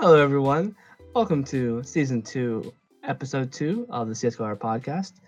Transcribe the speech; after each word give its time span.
Hello, 0.00 0.16
everyone. 0.16 0.74
Welcome 1.14 1.44
to 1.44 1.82
season 1.82 2.22
two, 2.22 2.72
episode 3.04 3.52
two 3.52 3.86
of 3.90 4.08
the 4.08 4.14
CSGO 4.14 4.56
podcast. 4.56 5.20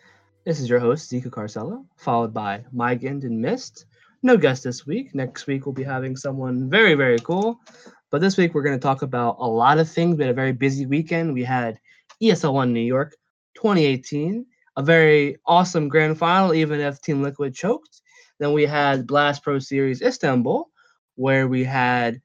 This 0.46 0.60
is 0.60 0.70
your 0.70 0.80
host, 0.80 1.12
Zika 1.12 1.26
Carcella, 1.26 1.84
followed 1.98 2.32
by 2.32 2.64
Mygand 2.74 3.24
and 3.24 3.38
Mist. 3.38 3.84
No 4.22 4.38
guest 4.38 4.64
this 4.64 4.86
week. 4.86 5.14
Next 5.14 5.46
week, 5.46 5.66
we'll 5.66 5.74
be 5.74 5.82
having 5.82 6.16
someone 6.16 6.70
very, 6.70 6.94
very 6.94 7.18
cool. 7.18 7.60
But 8.08 8.22
this 8.22 8.38
week, 8.38 8.54
we're 8.54 8.62
going 8.62 8.78
to 8.78 8.82
talk 8.82 9.02
about 9.02 9.36
a 9.40 9.46
lot 9.46 9.76
of 9.76 9.90
things. 9.90 10.16
We 10.16 10.24
had 10.24 10.30
a 10.30 10.34
very 10.34 10.52
busy 10.52 10.86
weekend. 10.86 11.34
We 11.34 11.44
had 11.44 11.78
ESL 12.22 12.54
One 12.54 12.72
New 12.72 12.80
York 12.80 13.14
2018, 13.56 14.46
a 14.78 14.82
very 14.82 15.36
awesome 15.44 15.86
grand 15.86 16.16
final, 16.16 16.54
even 16.54 16.80
if 16.80 16.98
Team 17.02 17.22
Liquid 17.22 17.54
choked. 17.54 18.00
Then 18.38 18.54
we 18.54 18.64
had 18.64 19.06
Blast 19.06 19.42
Pro 19.42 19.58
Series 19.58 20.00
Istanbul, 20.00 20.70
where 21.16 21.46
we 21.46 21.62
had 21.62 22.22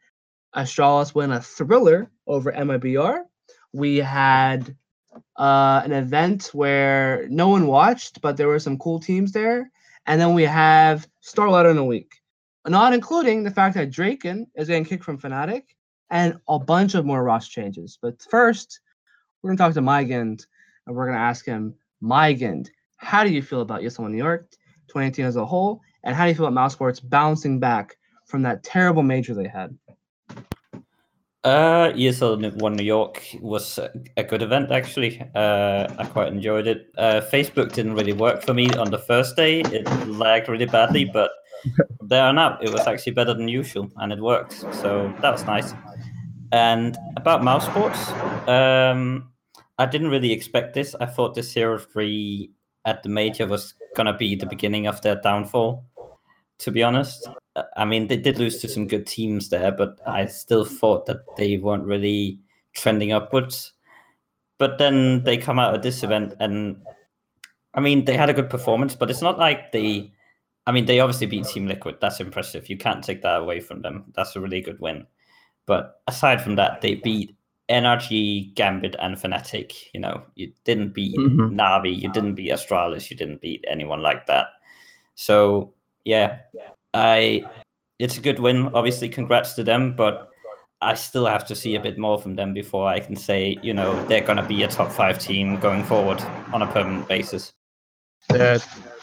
Astralis 0.58 1.14
win 1.14 1.32
a 1.32 1.42
thriller 1.42 2.10
over 2.26 2.52
MIBR. 2.52 3.22
We 3.74 3.98
had 3.98 4.76
uh, 5.38 5.82
an 5.86 5.92
event 5.92 6.50
where 6.54 7.28
no 7.30 7.48
one 7.48 7.68
watched, 7.68 8.22
but 8.22 8.38
there 8.38 8.48
were 8.48 8.60
some 8.60 8.78
cool 8.78 9.00
teams 9.00 9.32
there. 9.32 9.72
And 10.08 10.20
then 10.20 10.34
we 10.34 10.44
have 10.44 11.08
StarLadder 11.24 11.72
in 11.72 11.78
a 11.78 11.86
week, 11.86 12.16
not 12.66 12.94
including 12.94 13.44
the 13.44 13.52
fact 13.52 13.76
that 13.76 13.92
Draken 13.92 14.48
is 14.56 14.68
getting 14.68 14.86
kicked 14.86 15.04
from 15.04 15.20
Fnatic 15.20 15.64
and 16.10 16.40
a 16.48 16.58
bunch 16.58 16.96
of 16.96 17.06
more 17.06 17.24
roster 17.24 17.62
changes. 17.62 18.00
But 18.02 18.22
first, 18.30 18.80
we're 19.42 19.50
going 19.50 19.58
to 19.58 19.64
talk 19.64 19.74
to 19.74 19.82
Mygand 19.82 20.46
and 20.88 20.96
we're 20.96 21.06
going 21.06 21.18
to 21.18 21.24
ask 21.24 21.46
him, 21.46 21.76
Mygand, 22.02 22.70
how 22.98 23.24
do 23.24 23.30
you 23.30 23.42
feel 23.42 23.62
about 23.62 23.82
ESL 23.82 24.10
New 24.10 24.18
York 24.18 24.50
2018 24.88 25.26
as 25.26 25.36
a 25.36 25.46
whole? 25.46 25.82
And 26.04 26.16
how 26.16 26.24
do 26.24 26.30
you 26.30 26.36
feel 26.36 26.48
about 26.48 26.72
Mousesports 26.72 27.08
bouncing 27.08 27.60
back 27.60 27.98
from 28.26 28.42
that 28.44 28.64
terrible 28.64 29.04
major 29.04 29.34
they 29.34 29.48
had? 29.48 29.78
Uh, 31.48 31.94
ESL 31.94 32.60
One 32.60 32.76
New 32.76 32.84
York 32.84 33.24
was 33.40 33.80
a 34.18 34.24
good 34.26 34.42
event 34.42 34.70
actually. 34.70 35.22
Uh, 35.34 35.88
I 35.98 36.04
quite 36.04 36.28
enjoyed 36.28 36.68
it. 36.68 36.92
Uh, 36.98 37.22
Facebook 37.22 37.72
didn't 37.72 37.94
really 37.94 38.12
work 38.12 38.44
for 38.44 38.54
me 38.54 38.70
on 38.72 38.92
the 38.92 38.98
first 38.98 39.38
day. 39.38 39.62
It 39.62 39.88
lagged 40.10 40.50
really 40.50 40.66
badly, 40.66 41.06
but 41.06 41.32
there 42.02 42.26
on 42.26 42.38
out, 42.38 42.62
it 42.62 42.74
was 42.74 42.86
actually 42.86 43.14
better 43.14 43.34
than 43.34 43.48
usual, 43.48 43.90
and 43.96 44.12
it 44.12 44.20
worked. 44.20 44.56
So 44.76 45.14
that 45.22 45.32
was 45.32 45.46
nice. 45.46 45.74
And 46.52 46.98
about 47.16 47.44
Mousesports, 47.44 48.02
um, 48.50 49.32
I 49.78 49.86
didn't 49.86 50.10
really 50.10 50.34
expect 50.34 50.74
this. 50.74 50.96
I 51.00 51.06
thought 51.06 51.34
the 51.34 51.44
zero 51.44 51.80
three 51.80 52.52
at 52.84 53.04
the 53.04 53.10
major 53.10 53.48
was 53.48 53.74
gonna 53.96 54.18
be 54.18 54.36
the 54.36 54.48
beginning 54.48 54.86
of 54.86 55.02
their 55.02 55.16
downfall. 55.16 55.86
To 56.60 56.72
be 56.72 56.84
honest, 56.84 57.26
I 57.76 57.86
mean 57.86 58.08
they 58.08 58.18
did 58.18 58.40
lose 58.40 58.60
to 58.60 58.68
some 58.68 58.88
good 58.88 59.08
teams 59.08 59.50
there, 59.50 59.72
but 59.72 60.00
I 60.06 60.26
still 60.26 60.66
thought 60.66 61.06
that 61.08 61.22
they 61.38 61.58
weren't 61.58 61.86
really 61.86 62.40
trending 62.74 63.12
upwards. 63.12 63.74
But 64.58 64.78
then 64.78 65.24
they 65.24 65.38
come 65.38 65.60
out 65.60 65.76
of 65.76 65.84
this 65.84 66.04
event, 66.04 66.34
and 66.40 66.82
I 67.74 67.80
mean 67.80 68.06
they 68.06 68.18
had 68.18 68.30
a 68.30 68.34
good 68.34 68.50
performance, 68.50 68.96
but 68.96 69.10
it's 69.10 69.22
not 69.22 69.40
like 69.40 69.72
they. 69.72 70.12
I 70.66 70.74
mean, 70.74 70.86
they 70.86 71.00
obviously 71.00 71.28
beat 71.28 71.46
Team 71.46 71.66
Liquid. 71.66 71.96
That's 72.02 72.20
impressive. 72.20 72.70
You 72.70 72.76
can't 72.76 73.02
take 73.02 73.22
that 73.22 73.40
away 73.40 73.62
from 73.62 73.82
them. 73.82 74.12
That's 74.14 74.36
a 74.36 74.42
really 74.42 74.60
good 74.60 74.82
win. 74.82 75.08
But 75.66 76.02
aside 76.08 76.42
from 76.42 76.58
that, 76.58 76.82
they 76.82 76.96
beat 76.96 77.38
NRG, 77.70 78.54
Gambit, 78.56 78.96
and 79.00 79.16
Fnatic. 79.16 79.74
You 79.94 80.02
know, 80.02 80.24
you 80.36 80.52
didn't 80.66 80.94
beat 80.94 81.18
mm-hmm. 81.18 81.58
Navi, 81.58 81.98
you 81.98 82.12
didn't 82.12 82.36
beat 82.36 82.52
Astralis, 82.52 83.10
you 83.10 83.16
didn't 83.16 83.42
beat 83.42 83.64
anyone 83.70 84.02
like 84.02 84.26
that. 84.28 84.48
So 85.16 85.74
yeah, 86.06 86.40
I 86.98 87.44
it's 88.00 88.18
a 88.18 88.22
good 88.22 88.40
win. 88.40 88.70
Obviously, 88.74 89.10
congrats 89.10 89.54
to 89.54 89.64
them, 89.64 89.96
but 89.96 90.30
I 90.82 90.94
still 90.94 91.26
have 91.26 91.46
to 91.48 91.56
see 91.56 91.76
a 91.76 91.80
bit 91.80 91.98
more 91.98 92.20
from 92.20 92.36
them 92.36 92.54
before 92.54 92.88
I 92.88 93.00
can 93.00 93.16
say, 93.16 93.58
you 93.64 93.74
know, 93.74 94.06
they're 94.06 94.22
going 94.22 94.38
to 94.38 94.46
be 94.46 94.62
a 94.64 94.68
top 94.68 94.92
five 94.92 95.18
team 95.18 95.60
going 95.60 95.84
forward 95.84 96.22
on 96.54 96.62
a 96.62 96.68
permanent 96.68 97.08
basis. 97.08 97.52
Yeah, 98.32 98.60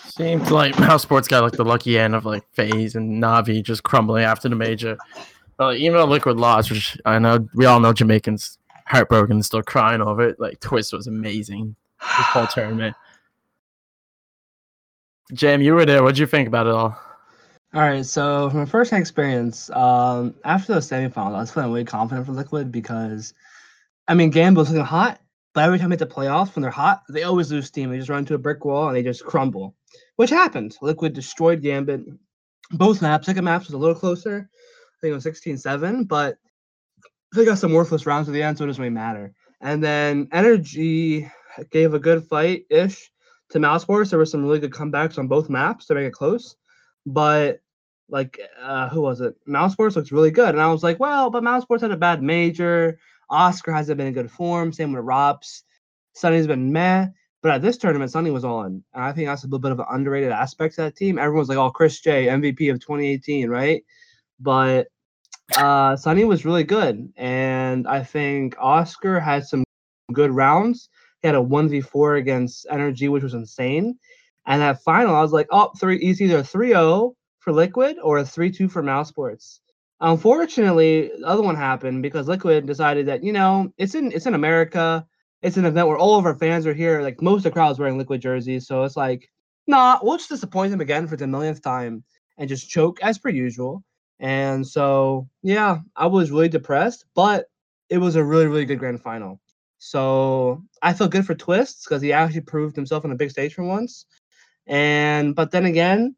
seems 0.06 0.50
like 0.50 0.74
Mousesports 0.74 1.28
got 1.28 1.42
like 1.42 1.52
the 1.52 1.64
lucky 1.64 1.98
end 1.98 2.14
of 2.14 2.24
like 2.24 2.44
FaZe 2.52 2.94
and 2.94 3.22
Navi 3.22 3.62
just 3.62 3.82
crumbling 3.82 4.24
after 4.24 4.48
the 4.48 4.56
major. 4.56 4.96
Uh, 5.58 5.72
even 5.72 5.96
though 5.96 6.04
Liquid 6.04 6.36
lost, 6.36 6.70
which 6.70 6.98
I 7.04 7.18
know 7.18 7.48
we 7.54 7.64
all 7.64 7.80
know 7.80 7.92
Jamaicans 7.92 8.58
heartbroken, 8.86 9.36
and 9.36 9.44
still 9.44 9.62
crying 9.62 10.00
over 10.00 10.28
it. 10.28 10.40
Like 10.40 10.60
Twist 10.60 10.92
was 10.92 11.06
amazing 11.06 11.74
this 12.00 12.26
whole 12.26 12.46
tournament. 12.46 12.96
Jam, 15.32 15.62
you 15.62 15.74
were 15.74 15.86
there. 15.86 16.02
What'd 16.02 16.18
you 16.18 16.26
think 16.26 16.48
about 16.48 16.66
it 16.66 16.72
all? 16.74 16.98
All 17.74 17.80
right, 17.80 18.06
so 18.06 18.50
from 18.50 18.60
my 18.60 18.66
first-hand 18.66 19.00
experience, 19.00 19.68
um, 19.70 20.36
after 20.44 20.74
the 20.74 20.78
semifinals, 20.78 21.34
I 21.34 21.40
was 21.40 21.50
feeling 21.50 21.72
really 21.72 21.84
confident 21.84 22.24
for 22.24 22.32
Liquid 22.32 22.70
because, 22.70 23.34
I 24.06 24.14
mean, 24.14 24.30
Gambit's 24.30 24.70
looking 24.70 24.84
hot, 24.84 25.20
but 25.54 25.64
every 25.64 25.80
time 25.80 25.90
they 25.90 25.94
hit 25.94 26.08
the 26.08 26.14
playoffs, 26.14 26.54
when 26.54 26.62
they're 26.62 26.70
hot, 26.70 27.02
they 27.08 27.24
always 27.24 27.50
lose 27.50 27.66
steam. 27.66 27.90
They 27.90 27.98
just 27.98 28.08
run 28.08 28.20
into 28.20 28.34
a 28.34 28.38
brick 28.38 28.64
wall 28.64 28.86
and 28.86 28.96
they 28.96 29.02
just 29.02 29.24
crumble, 29.24 29.74
which 30.14 30.30
happened. 30.30 30.76
Liquid 30.82 31.14
destroyed 31.14 31.62
Gambit. 31.62 32.02
Both 32.70 33.02
maps, 33.02 33.26
second 33.26 33.44
maps 33.44 33.66
was 33.66 33.74
a 33.74 33.78
little 33.78 33.96
closer 33.96 34.48
I 34.48 34.96
think 35.00 35.10
it 35.10 35.14
was 35.14 35.24
16 35.24 35.58
7, 35.58 36.04
but 36.04 36.38
they 37.34 37.44
got 37.44 37.58
some 37.58 37.72
worthless 37.72 38.06
rounds 38.06 38.28
at 38.28 38.34
the 38.34 38.42
end, 38.42 38.56
so 38.56 38.64
it 38.64 38.68
doesn't 38.68 38.80
really 38.80 38.94
matter. 38.94 39.34
And 39.60 39.82
then 39.82 40.26
NRG 40.28 41.28
gave 41.72 41.92
a 41.92 41.98
good 41.98 42.22
fight 42.22 42.66
ish 42.70 43.10
to 43.50 43.58
Mousesports. 43.58 44.10
There 44.10 44.18
were 44.20 44.26
some 44.26 44.44
really 44.44 44.60
good 44.60 44.70
comebacks 44.70 45.18
on 45.18 45.26
both 45.26 45.50
maps 45.50 45.86
to 45.86 45.96
make 45.96 46.06
it 46.06 46.12
close. 46.12 46.54
But 47.04 47.60
like 48.08 48.38
uh 48.60 48.88
who 48.88 49.00
was 49.00 49.20
it? 49.20 49.34
Mousesports 49.48 49.96
looks 49.96 50.12
really 50.12 50.30
good. 50.30 50.50
And 50.50 50.60
I 50.60 50.70
was 50.70 50.82
like, 50.82 51.00
well, 51.00 51.30
but 51.30 51.42
Mousesports 51.42 51.80
had 51.80 51.90
a 51.90 51.96
bad 51.96 52.22
major. 52.22 52.98
Oscar 53.30 53.72
hasn't 53.72 53.96
been 53.98 54.06
in 54.06 54.12
good 54.12 54.30
form. 54.30 54.72
Same 54.72 54.92
with 54.92 55.04
ropz. 55.04 55.62
Sunny's 56.14 56.46
been 56.46 56.72
meh. 56.72 57.06
But 57.42 57.52
at 57.52 57.62
this 57.62 57.76
tournament, 57.76 58.10
Sunny 58.10 58.30
was 58.30 58.44
on. 58.44 58.82
And 58.94 59.04
I 59.04 59.12
think 59.12 59.28
that's 59.28 59.42
a 59.42 59.46
little 59.46 59.58
bit 59.58 59.72
of 59.72 59.80
an 59.80 59.86
underrated 59.90 60.32
aspect 60.32 60.76
to 60.76 60.82
that 60.82 60.96
team. 60.96 61.18
Everyone's 61.18 61.48
like, 61.50 61.58
oh, 61.58 61.70
Chris 61.70 62.00
J, 62.00 62.26
MVP 62.26 62.70
of 62.70 62.80
2018, 62.80 63.50
right? 63.50 63.84
But 64.40 64.88
uh, 65.56 65.96
Sunny 65.96 66.24
was 66.24 66.44
really 66.44 66.64
good, 66.64 67.12
and 67.16 67.86
I 67.86 68.02
think 68.02 68.56
Oscar 68.58 69.20
had 69.20 69.46
some 69.46 69.62
good 70.12 70.30
rounds. 70.30 70.88
He 71.20 71.28
had 71.28 71.34
a 71.34 71.42
one 71.42 71.68
v 71.68 71.80
four 71.80 72.16
against 72.16 72.66
NRG, 72.70 73.10
which 73.10 73.22
was 73.22 73.34
insane. 73.34 73.98
And 74.46 74.62
that 74.62 74.82
final, 74.82 75.14
I 75.14 75.22
was 75.22 75.32
like, 75.32 75.46
oh, 75.50 75.70
three. 75.78 75.98
It's 75.98 76.20
either 76.20 76.42
3-0 76.42 77.14
for 77.44 77.52
Liquid 77.52 77.98
or 78.02 78.18
a 78.18 78.22
3-2 78.22 78.70
for 78.70 78.82
Mousesports. 78.82 79.60
Unfortunately, 80.00 81.10
the 81.18 81.26
other 81.26 81.42
one 81.42 81.54
happened 81.54 82.02
because 82.02 82.26
Liquid 82.26 82.66
decided 82.66 83.06
that 83.06 83.22
you 83.22 83.32
know 83.32 83.72
it's 83.76 83.94
in 83.94 84.10
it's 84.12 84.26
in 84.26 84.34
America. 84.34 85.06
It's 85.42 85.58
an 85.58 85.66
event 85.66 85.88
where 85.88 85.98
all 85.98 86.18
of 86.18 86.24
our 86.24 86.34
fans 86.34 86.66
are 86.66 86.74
here. 86.74 87.02
Like 87.02 87.20
most 87.20 87.40
of 87.40 87.44
the 87.44 87.50
crowd's 87.50 87.78
wearing 87.78 87.98
Liquid 87.98 88.22
jerseys, 88.22 88.66
so 88.66 88.82
it's 88.82 88.96
like, 88.96 89.30
nah, 89.66 89.98
we'll 90.02 90.16
just 90.16 90.30
disappoint 90.30 90.70
them 90.70 90.80
again 90.80 91.06
for 91.06 91.16
the 91.16 91.26
millionth 91.26 91.62
time 91.62 92.02
and 92.38 92.48
just 92.48 92.68
choke 92.68 92.98
as 93.02 93.18
per 93.18 93.28
usual. 93.28 93.84
And 94.20 94.66
so, 94.66 95.28
yeah, 95.42 95.78
I 95.96 96.06
was 96.06 96.30
really 96.30 96.48
depressed, 96.48 97.04
but 97.14 97.46
it 97.90 97.98
was 97.98 98.16
a 98.16 98.24
really, 98.24 98.46
really 98.46 98.64
good 98.64 98.78
grand 98.78 99.02
final. 99.02 99.40
So 99.78 100.64
I 100.80 100.94
felt 100.94 101.10
good 101.10 101.26
for 101.26 101.34
Twists 101.34 101.84
because 101.84 102.00
he 102.00 102.12
actually 102.12 102.40
proved 102.40 102.74
himself 102.74 103.04
on 103.04 103.12
a 103.12 103.16
big 103.16 103.30
stage 103.30 103.54
for 103.54 103.64
once. 103.64 104.06
And 104.66 105.34
but 105.34 105.50
then 105.50 105.66
again, 105.66 106.16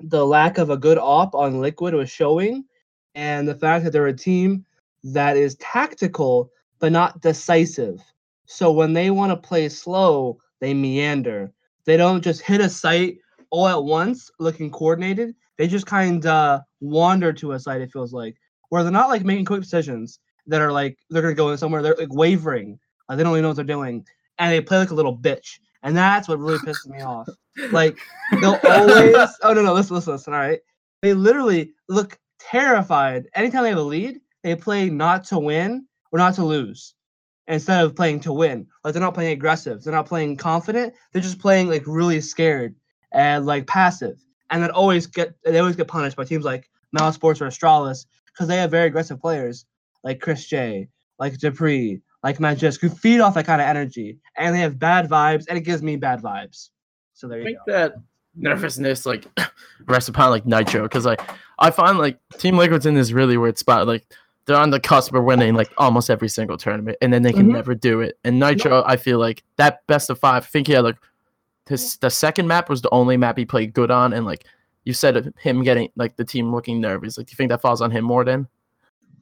the 0.00 0.24
lack 0.24 0.58
of 0.58 0.70
a 0.70 0.76
good 0.76 0.98
op 0.98 1.34
on 1.34 1.60
Liquid 1.60 1.94
was 1.94 2.10
showing, 2.10 2.64
and 3.14 3.48
the 3.48 3.54
fact 3.54 3.84
that 3.84 3.92
they're 3.92 4.06
a 4.06 4.16
team 4.16 4.64
that 5.04 5.36
is 5.36 5.54
tactical 5.56 6.50
but 6.78 6.92
not 6.92 7.20
decisive. 7.22 8.02
So 8.46 8.70
when 8.70 8.92
they 8.92 9.10
want 9.10 9.30
to 9.30 9.48
play 9.48 9.68
slow, 9.68 10.38
they 10.60 10.74
meander. 10.74 11.52
They 11.84 11.96
don't 11.96 12.22
just 12.22 12.42
hit 12.42 12.60
a 12.60 12.68
site 12.68 13.18
all 13.50 13.68
at 13.68 13.82
once, 13.82 14.30
looking 14.38 14.70
coordinated. 14.70 15.34
They 15.56 15.68
just 15.68 15.86
kind 15.86 16.24
of 16.26 16.60
wander 16.80 17.32
to 17.32 17.52
a 17.52 17.60
site. 17.60 17.80
It 17.80 17.92
feels 17.92 18.12
like 18.12 18.36
where 18.68 18.82
they're 18.82 18.92
not 18.92 19.08
like 19.08 19.24
making 19.24 19.44
quick 19.46 19.62
decisions 19.62 20.18
that 20.46 20.60
are 20.60 20.72
like 20.72 20.98
they're 21.10 21.22
gonna 21.22 21.34
go 21.34 21.50
in 21.50 21.58
somewhere. 21.58 21.82
They're 21.82 21.96
like 21.98 22.12
wavering. 22.12 22.78
Like 23.08 23.18
they 23.18 23.24
don't 23.24 23.32
even 23.32 23.42
know 23.42 23.48
what 23.48 23.56
they're 23.56 23.64
doing, 23.64 24.04
and 24.38 24.52
they 24.52 24.60
play 24.60 24.78
like 24.78 24.90
a 24.90 24.94
little 24.94 25.16
bitch. 25.16 25.60
And 25.86 25.96
that's 25.96 26.26
what 26.26 26.40
really 26.40 26.58
pisses 26.58 26.88
me 26.88 27.00
off. 27.00 27.28
Like 27.70 27.96
they'll 28.40 28.58
always. 28.64 29.16
Oh 29.42 29.52
no 29.52 29.62
no 29.62 29.72
listen 29.72 29.94
listen 29.94 30.12
listen. 30.12 30.34
All 30.34 30.40
right, 30.40 30.58
they 31.00 31.14
literally 31.14 31.72
look 31.88 32.18
terrified 32.40 33.28
anytime 33.34 33.62
they 33.62 33.68
have 33.68 33.78
a 33.78 33.82
lead. 33.82 34.20
They 34.42 34.56
play 34.56 34.90
not 34.90 35.24
to 35.26 35.38
win 35.38 35.86
or 36.10 36.18
not 36.18 36.34
to 36.34 36.44
lose 36.44 36.94
instead 37.46 37.84
of 37.84 37.94
playing 37.94 38.20
to 38.20 38.32
win. 38.32 38.66
Like 38.82 38.92
they're 38.92 39.00
not 39.00 39.14
playing 39.14 39.32
aggressive. 39.32 39.84
They're 39.84 39.94
not 39.94 40.06
playing 40.06 40.38
confident. 40.38 40.92
They're 41.12 41.22
just 41.22 41.38
playing 41.38 41.68
like 41.68 41.84
really 41.86 42.20
scared 42.20 42.74
and 43.12 43.46
like 43.46 43.68
passive 43.68 44.18
and 44.50 44.62
then 44.62 44.70
always 44.72 45.06
get 45.06 45.34
they 45.44 45.60
always 45.60 45.76
get 45.76 45.88
punished 45.88 46.16
by 46.16 46.24
teams 46.24 46.44
like 46.44 46.68
Mousesports 46.98 47.40
or 47.40 47.46
Astralis 47.46 48.06
because 48.26 48.48
they 48.48 48.56
have 48.56 48.72
very 48.72 48.88
aggressive 48.88 49.20
players 49.20 49.66
like 50.02 50.20
Chris 50.20 50.46
J, 50.46 50.88
like 51.20 51.34
dupreeh, 51.34 52.00
like 52.22 52.38
Magisk, 52.38 52.80
who 52.80 52.88
feed 52.88 53.20
off 53.20 53.34
that 53.34 53.46
kind 53.46 53.60
of 53.60 53.66
energy, 53.68 54.18
and 54.36 54.54
they 54.54 54.60
have 54.60 54.78
bad 54.78 55.08
vibes, 55.08 55.44
and 55.48 55.56
it 55.58 55.62
gives 55.62 55.82
me 55.82 55.96
bad 55.96 56.20
vibes. 56.22 56.70
So 57.14 57.28
there 57.28 57.38
you 57.40 57.44
go. 57.44 57.48
I 57.48 57.52
think 57.52 57.58
go. 57.66 57.72
that 57.72 57.94
nervousness 58.38 59.06
like 59.06 59.26
rests 59.86 60.08
upon 60.08 60.30
like 60.30 60.44
Nitro 60.46 60.82
because 60.82 61.06
like 61.06 61.20
I 61.58 61.70
find 61.70 61.98
like 61.98 62.18
Team 62.38 62.56
Liquid's 62.58 62.86
in 62.86 62.94
this 62.94 63.12
really 63.12 63.36
weird 63.36 63.58
spot. 63.58 63.86
Like 63.86 64.06
they're 64.44 64.56
on 64.56 64.70
the 64.70 64.78
cusp 64.80 65.14
of 65.14 65.24
winning 65.24 65.54
like 65.54 65.72
almost 65.78 66.10
every 66.10 66.28
single 66.28 66.56
tournament, 66.56 66.98
and 67.00 67.12
then 67.12 67.22
they 67.22 67.32
can 67.32 67.48
Mhm. 67.48 67.52
never 67.54 67.74
do 67.74 68.00
it. 68.00 68.18
And 68.24 68.38
Nitro, 68.38 68.82
I 68.86 68.96
feel 68.96 69.18
like 69.18 69.42
that 69.56 69.86
best 69.86 70.10
of 70.10 70.18
five. 70.18 70.42
I 70.44 70.46
think 70.46 70.66
he 70.66 70.72
had 70.74 70.84
like 70.84 70.96
his 71.68 71.96
the 71.98 72.10
second 72.10 72.46
map 72.46 72.68
was 72.68 72.82
the 72.82 72.90
only 72.90 73.16
map 73.16 73.38
he 73.38 73.44
played 73.44 73.72
good 73.72 73.90
on, 73.90 74.12
and 74.12 74.24
like 74.26 74.44
you 74.84 74.92
said, 74.92 75.32
him 75.40 75.62
getting 75.64 75.88
like 75.96 76.16
the 76.16 76.24
team 76.24 76.52
looking 76.54 76.80
nervous. 76.80 77.18
Like, 77.18 77.26
do 77.26 77.32
you 77.32 77.36
think 77.36 77.50
that 77.50 77.60
falls 77.60 77.80
on 77.82 77.90
him 77.90 78.04
more 78.04 78.24
than? 78.24 78.46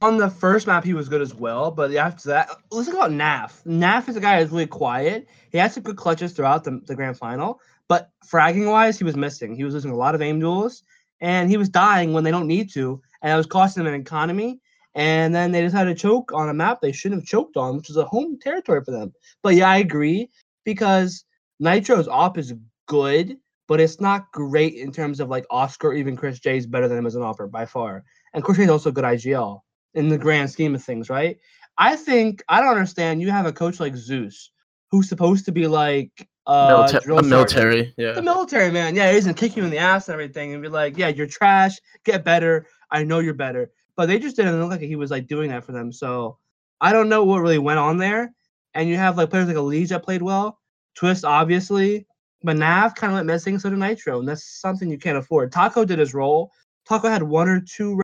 On 0.04 0.18
the 0.18 0.28
first 0.28 0.66
map, 0.66 0.84
he 0.84 0.92
was 0.92 1.08
good 1.08 1.22
as 1.22 1.34
well, 1.34 1.70
but 1.70 1.90
after 1.94 2.28
that, 2.28 2.50
let's 2.70 2.86
talk 2.86 2.94
about 2.94 3.10
Naf. 3.10 3.64
Naf 3.64 4.06
is 4.06 4.16
a 4.16 4.20
guy 4.20 4.38
who's 4.38 4.50
really 4.50 4.66
quiet. 4.66 5.26
He 5.50 5.56
had 5.56 5.72
some 5.72 5.82
good 5.82 5.96
clutches 5.96 6.34
throughout 6.34 6.62
the, 6.62 6.78
the 6.84 6.94
grand 6.94 7.16
final, 7.16 7.58
but 7.88 8.10
fragging 8.30 8.70
wise, 8.70 8.98
he 8.98 9.04
was 9.04 9.16
missing. 9.16 9.54
He 9.56 9.64
was 9.64 9.72
losing 9.72 9.92
a 9.92 9.96
lot 9.96 10.14
of 10.14 10.20
aim 10.20 10.40
duels, 10.40 10.82
and 11.22 11.48
he 11.48 11.56
was 11.56 11.70
dying 11.70 12.12
when 12.12 12.22
they 12.22 12.30
don't 12.30 12.46
need 12.46 12.70
to, 12.74 13.00
and 13.22 13.32
it 13.32 13.36
was 13.36 13.46
costing 13.46 13.82
them 13.82 13.94
an 13.94 13.98
economy. 13.98 14.60
And 14.94 15.34
then 15.34 15.52
they 15.52 15.62
decided 15.62 15.96
to 15.96 16.02
choke 16.02 16.32
on 16.34 16.50
a 16.50 16.54
map 16.54 16.82
they 16.82 16.92
shouldn't 16.92 17.22
have 17.22 17.26
choked 17.26 17.56
on, 17.56 17.78
which 17.78 17.88
is 17.88 17.96
a 17.96 18.04
home 18.04 18.38
territory 18.38 18.84
for 18.84 18.90
them. 18.90 19.14
But 19.42 19.54
yeah, 19.54 19.70
I 19.70 19.78
agree 19.78 20.28
because 20.66 21.24
Nitro's 21.60 22.08
op 22.08 22.36
is 22.36 22.52
good, 22.88 23.38
but 23.68 23.80
it's 23.80 24.02
not 24.02 24.30
great 24.32 24.74
in 24.74 24.92
terms 24.92 25.20
of 25.20 25.30
like 25.30 25.46
Oscar. 25.48 25.94
Even 25.94 26.14
Chris 26.14 26.40
J 26.40 26.58
is 26.58 26.66
better 26.66 26.88
than 26.88 26.98
him 26.98 27.06
as 27.06 27.14
an 27.14 27.22
offer 27.22 27.46
by 27.46 27.64
far, 27.64 28.04
and 28.34 28.44
Chris 28.44 28.58
J 28.58 28.64
is 28.64 28.68
also 28.70 28.90
good 28.90 29.04
IGL 29.04 29.62
in 29.94 30.08
the 30.08 30.18
grand 30.18 30.50
scheme 30.50 30.74
of 30.74 30.82
things, 30.82 31.08
right? 31.10 31.38
I 31.78 31.96
think 31.96 32.42
I 32.48 32.60
don't 32.60 32.70
understand. 32.70 33.20
You 33.20 33.30
have 33.30 33.46
a 33.46 33.52
coach 33.52 33.80
like 33.80 33.96
Zeus, 33.96 34.50
who's 34.90 35.08
supposed 35.08 35.44
to 35.46 35.52
be 35.52 35.66
like 35.66 36.28
uh, 36.46 36.68
Milita- 36.68 37.00
drill 37.04 37.18
a 37.18 37.22
sergeant. 37.24 37.30
military, 37.30 37.94
the 38.14 38.22
military 38.22 38.70
man. 38.70 38.94
Yeah, 38.94 39.12
he's 39.12 39.24
gonna 39.24 39.34
kick 39.34 39.56
you 39.56 39.64
in 39.64 39.70
the 39.70 39.78
ass 39.78 40.08
and 40.08 40.12
everything, 40.12 40.52
and 40.52 40.62
be 40.62 40.68
like, 40.68 40.96
"Yeah, 40.98 41.08
you're 41.08 41.26
trash. 41.26 41.78
Get 42.04 42.24
better. 42.24 42.66
I 42.90 43.02
know 43.04 43.18
you're 43.20 43.34
better." 43.34 43.70
But 43.96 44.06
they 44.06 44.18
just 44.18 44.36
didn't 44.36 44.60
look 44.60 44.70
like 44.70 44.80
he 44.80 44.96
was 44.96 45.10
like 45.10 45.26
doing 45.26 45.50
that 45.50 45.64
for 45.64 45.72
them. 45.72 45.90
So 45.92 46.38
I 46.80 46.92
don't 46.92 47.08
know 47.08 47.24
what 47.24 47.40
really 47.40 47.58
went 47.58 47.78
on 47.78 47.96
there. 47.96 48.32
And 48.74 48.88
you 48.88 48.96
have 48.96 49.16
like 49.16 49.30
players 49.30 49.46
like 49.46 49.56
Elige 49.56 49.88
that 49.90 50.02
played 50.02 50.20
well, 50.22 50.58
Twist 50.96 51.24
obviously, 51.24 52.06
but 52.42 52.56
Naf 52.56 52.94
kind 52.96 53.12
of 53.12 53.16
went 53.16 53.26
missing. 53.26 53.58
So 53.58 53.70
did 53.70 53.78
Nitro, 53.78 54.18
and 54.18 54.28
that's 54.28 54.60
something 54.60 54.90
you 54.90 54.98
can't 54.98 55.16
afford. 55.18 55.50
Taco 55.52 55.84
did 55.84 55.98
his 55.98 56.12
role. 56.12 56.50
Taco 56.86 57.08
had 57.08 57.22
one 57.22 57.48
or 57.48 57.60
two 57.60 58.00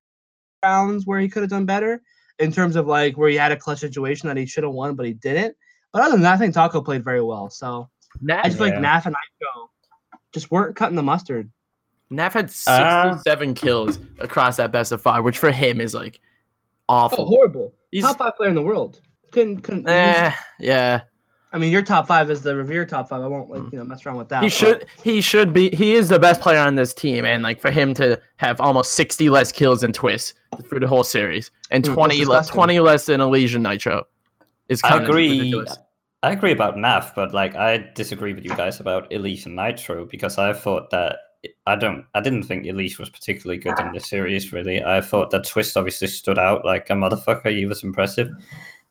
rounds 0.64 1.06
where 1.06 1.20
he 1.20 1.28
could 1.28 1.42
have 1.42 1.50
done 1.50 1.66
better 1.66 2.02
in 2.38 2.52
terms 2.52 2.76
of 2.76 2.86
like 2.86 3.16
where 3.16 3.28
he 3.30 3.36
had 3.36 3.52
a 3.52 3.56
clutch 3.56 3.78
situation 3.80 4.28
that 4.28 4.36
he 4.36 4.46
should 4.46 4.64
have 4.64 4.72
won, 4.72 4.94
but 4.94 5.06
he 5.06 5.12
didn't. 5.14 5.56
But 5.92 6.02
other 6.02 6.12
than 6.12 6.22
that, 6.22 6.34
I 6.34 6.36
think 6.38 6.54
Taco 6.54 6.80
played 6.80 7.04
very 7.04 7.22
well. 7.22 7.50
So 7.50 7.88
I 8.30 8.44
just 8.48 8.58
feel 8.58 8.66
like 8.68 8.74
Yeah. 8.74 8.80
Naf 9.00 9.06
and 9.06 9.14
Nitro 9.40 9.70
just 10.32 10.50
weren't 10.50 10.76
cutting 10.76 10.96
the 10.96 11.02
mustard. 11.02 11.50
Naf 12.12 12.32
had 12.32 12.46
Uh, 12.66 13.12
67 13.16 13.54
kills 13.54 13.98
across 14.18 14.56
that 14.56 14.72
best 14.72 14.92
of 14.92 15.00
five, 15.00 15.24
which 15.24 15.38
for 15.38 15.50
him 15.50 15.80
is 15.80 15.94
like 15.94 16.20
Oh, 16.88 16.94
awful. 16.94 17.26
horrible! 17.26 17.72
He's- 17.92 18.04
top 18.04 18.18
five 18.18 18.36
player 18.36 18.48
in 18.48 18.56
the 18.56 18.62
world. 18.62 19.00
Couldn't 19.30 19.60
couldn't. 19.62 19.88
Eh, 19.88 20.32
yeah. 20.58 21.02
I 21.52 21.58
mean, 21.58 21.72
your 21.72 21.82
top 21.82 22.06
five 22.06 22.30
is 22.30 22.42
the 22.42 22.54
Revere 22.54 22.86
top 22.86 23.08
five. 23.08 23.22
I 23.22 23.26
won't 23.26 23.50
like 23.50 23.62
mm. 23.62 23.72
you 23.72 23.78
know 23.78 23.84
mess 23.84 24.06
around 24.06 24.16
with 24.16 24.28
that. 24.28 24.42
He 24.42 24.48
but- 24.48 24.52
should 24.52 24.86
he 25.02 25.20
should 25.20 25.52
be 25.52 25.70
he 25.70 25.94
is 25.94 26.08
the 26.08 26.18
best 26.18 26.40
player 26.40 26.60
on 26.60 26.76
this 26.76 26.94
team 26.94 27.24
and 27.24 27.42
like 27.42 27.60
for 27.60 27.70
him 27.70 27.92
to 27.94 28.20
have 28.36 28.60
almost 28.60 28.92
60 28.92 29.30
less 29.30 29.50
kills 29.50 29.80
than 29.80 29.92
Twist 29.92 30.34
through 30.68 30.80
the 30.80 30.88
whole 30.88 31.04
series 31.04 31.50
and 31.70 31.84
Dude, 31.84 31.94
20 31.94 32.14
less 32.24 32.46
disgusting. 32.46 32.54
20 32.54 32.80
less 32.80 33.06
than 33.06 33.20
Elysian 33.20 33.62
Nitro 33.62 34.06
is 34.68 34.80
I 34.84 34.90
kind 34.90 35.02
of 35.02 35.08
agree. 35.08 35.38
ridiculous. 35.38 35.76
I 36.22 36.32
agree 36.32 36.52
about 36.52 36.76
NAF, 36.76 37.14
but 37.14 37.34
like 37.34 37.56
I 37.56 37.90
disagree 37.94 38.32
with 38.32 38.44
you 38.44 38.54
guys 38.54 38.78
about 38.78 39.10
Elige 39.10 39.46
and 39.46 39.56
Nitro 39.56 40.04
because 40.04 40.38
I 40.38 40.52
thought 40.52 40.90
that 40.90 41.16
I 41.66 41.74
don't 41.74 42.04
I 42.14 42.20
didn't 42.20 42.44
think 42.44 42.64
Elige 42.64 42.98
was 42.98 43.10
particularly 43.10 43.60
good 43.60 43.78
in 43.80 43.92
this 43.92 44.08
series 44.08 44.52
really. 44.52 44.84
I 44.84 45.00
thought 45.00 45.30
that 45.30 45.46
Twist 45.46 45.76
obviously 45.76 46.06
stood 46.06 46.38
out 46.38 46.64
like 46.64 46.90
a 46.90 46.92
motherfucker, 46.92 47.50
he 47.50 47.66
was 47.66 47.82
impressive. 47.82 48.30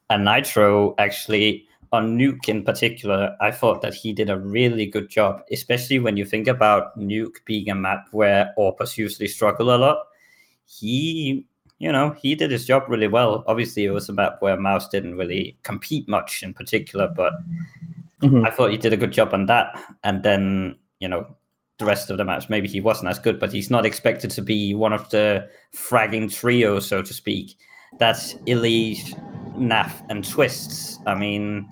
And 0.09 0.25
Nitro 0.25 0.95
actually 0.97 1.68
on 1.91 2.17
Nuke 2.17 2.47
in 2.47 2.63
particular, 2.63 3.35
I 3.41 3.51
thought 3.51 3.81
that 3.81 3.93
he 3.93 4.13
did 4.13 4.29
a 4.29 4.37
really 4.37 4.85
good 4.85 5.09
job, 5.09 5.43
especially 5.51 5.99
when 5.99 6.17
you 6.17 6.25
think 6.25 6.47
about 6.47 6.97
Nuke 6.97 7.43
being 7.45 7.69
a 7.69 7.75
map 7.75 8.07
where 8.11 8.53
Orpus 8.57 8.97
usually 8.97 9.27
struggle 9.27 9.75
a 9.75 9.77
lot. 9.77 10.07
He 10.65 11.45
you 11.79 11.91
know, 11.93 12.11
he 12.21 12.35
did 12.35 12.51
his 12.51 12.65
job 12.65 12.83
really 12.89 13.07
well. 13.07 13.43
Obviously, 13.47 13.85
it 13.85 13.91
was 13.91 14.09
a 14.09 14.13
map 14.13 14.41
where 14.41 14.57
Mouse 14.57 14.89
didn't 14.89 15.15
really 15.15 15.57
compete 15.63 16.07
much 16.09 16.43
in 16.43 16.53
particular, 16.53 17.07
but 17.07 17.31
Mhm. 18.21 18.45
I 18.45 18.51
thought 18.51 18.71
he 18.71 18.77
did 18.77 18.91
a 18.91 18.97
good 18.97 19.11
job 19.11 19.33
on 19.33 19.45
that. 19.45 19.79
And 20.03 20.23
then, 20.23 20.75
you 20.99 21.07
know, 21.07 21.25
the 21.77 21.85
rest 21.85 22.09
of 22.09 22.17
the 22.17 22.25
maps, 22.25 22.49
maybe 22.49 22.67
he 22.67 22.81
wasn't 22.81 23.09
as 23.09 23.17
good, 23.17 23.39
but 23.39 23.53
he's 23.53 23.69
not 23.69 23.85
expected 23.85 24.29
to 24.31 24.41
be 24.41 24.75
one 24.75 24.91
of 24.91 25.09
the 25.09 25.47
fragging 25.73 26.29
trio, 26.29 26.79
so 26.81 27.01
to 27.01 27.13
speak. 27.13 27.55
That's 27.97 28.33
Elige, 28.45 29.15
Naf, 29.57 30.03
and 30.09 30.29
Twists. 30.29 30.99
I 31.07 31.15
mean, 31.15 31.69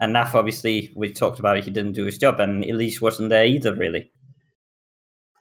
and 0.00 0.14
Naf, 0.14 0.34
obviously, 0.34 0.92
we 0.96 1.12
talked 1.12 1.38
about 1.38 1.58
it, 1.58 1.64
he 1.64 1.70
didn't 1.70 1.92
do 1.92 2.04
his 2.04 2.18
job, 2.18 2.40
and 2.40 2.64
Elige 2.64 3.00
wasn't 3.00 3.28
there 3.28 3.46
either, 3.46 3.74
really. 3.74 4.10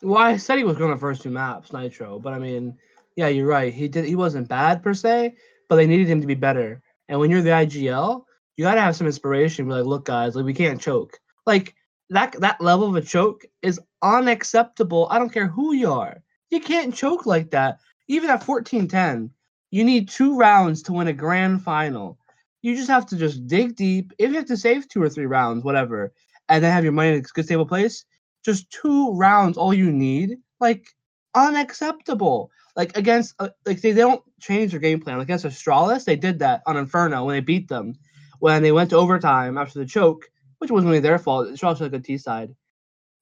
Well, 0.01 0.17
I 0.17 0.37
said 0.37 0.57
he 0.57 0.63
was 0.63 0.77
going 0.77 0.91
to 0.91 0.97
first 0.97 1.21
two 1.21 1.29
maps, 1.29 1.73
Nitro, 1.73 2.19
but 2.19 2.33
I 2.33 2.39
mean, 2.39 2.77
yeah, 3.15 3.27
you're 3.27 3.47
right. 3.47 3.73
He 3.73 3.87
did. 3.87 4.05
He 4.05 4.15
wasn't 4.15 4.47
bad 4.47 4.81
per 4.81 4.93
se, 4.93 5.35
but 5.67 5.75
they 5.75 5.87
needed 5.87 6.07
him 6.07 6.21
to 6.21 6.27
be 6.27 6.35
better. 6.35 6.81
And 7.09 7.19
when 7.19 7.29
you're 7.29 7.41
the 7.41 7.49
IGL, 7.49 8.23
you 8.55 8.63
got 8.63 8.75
to 8.75 8.81
have 8.81 8.95
some 8.95 9.07
inspiration. 9.07 9.65
Be 9.65 9.73
like, 9.73 9.85
look, 9.85 10.05
guys, 10.05 10.35
like 10.35 10.45
we 10.45 10.53
can't 10.53 10.79
choke. 10.79 11.19
Like 11.45 11.75
that 12.09 12.33
that 12.39 12.61
level 12.61 12.87
of 12.87 12.95
a 12.95 13.01
choke 13.01 13.45
is 13.61 13.79
unacceptable. 14.01 15.07
I 15.09 15.19
don't 15.19 15.33
care 15.33 15.47
who 15.47 15.73
you 15.73 15.91
are. 15.91 16.21
You 16.49 16.59
can't 16.59 16.95
choke 16.95 17.25
like 17.25 17.51
that. 17.51 17.79
Even 18.07 18.29
at 18.29 18.43
14-10, 18.43 19.29
you 19.71 19.83
need 19.83 20.09
two 20.09 20.37
rounds 20.37 20.81
to 20.83 20.93
win 20.93 21.07
a 21.07 21.13
grand 21.13 21.61
final. 21.61 22.18
You 22.61 22.75
just 22.75 22.89
have 22.89 23.05
to 23.07 23.15
just 23.15 23.47
dig 23.47 23.75
deep. 23.75 24.13
If 24.17 24.31
you 24.31 24.37
have 24.37 24.45
to 24.47 24.57
save 24.57 24.87
two 24.87 25.01
or 25.01 25.09
three 25.09 25.25
rounds, 25.25 25.63
whatever, 25.63 26.13
and 26.49 26.63
then 26.63 26.71
have 26.71 26.83
your 26.83 26.93
money 26.93 27.09
in 27.09 27.15
a 27.15 27.21
good 27.21 27.45
stable 27.45 27.65
place, 27.65 28.05
just 28.43 28.69
two 28.71 29.13
rounds 29.13 29.57
all 29.57 29.73
you 29.73 29.91
need 29.91 30.37
like 30.59 30.87
unacceptable. 31.35 32.51
Like 32.75 32.95
against 32.97 33.35
uh, 33.39 33.49
like 33.65 33.81
they, 33.81 33.91
they 33.91 34.01
don't 34.01 34.23
change 34.39 34.71
their 34.71 34.79
game 34.79 34.99
plan. 34.99 35.17
Like 35.17 35.25
against 35.25 35.45
astralis 35.45 36.05
they 36.05 36.15
did 36.15 36.39
that 36.39 36.61
on 36.65 36.77
inferno 36.77 37.25
when 37.25 37.35
they 37.35 37.41
beat 37.41 37.67
them. 37.67 37.93
When 38.39 38.63
they 38.63 38.71
went 38.71 38.89
to 38.91 38.97
overtime 38.97 39.57
after 39.57 39.79
the 39.79 39.85
choke 39.85 40.29
which 40.59 40.71
wasn't 40.71 40.89
really 40.89 40.99
their 40.99 41.17
fault 41.17 41.47
astralis 41.47 41.79
was 41.79 41.81
a 41.81 41.89
good 41.89 42.05
t 42.05 42.17
side 42.17 42.53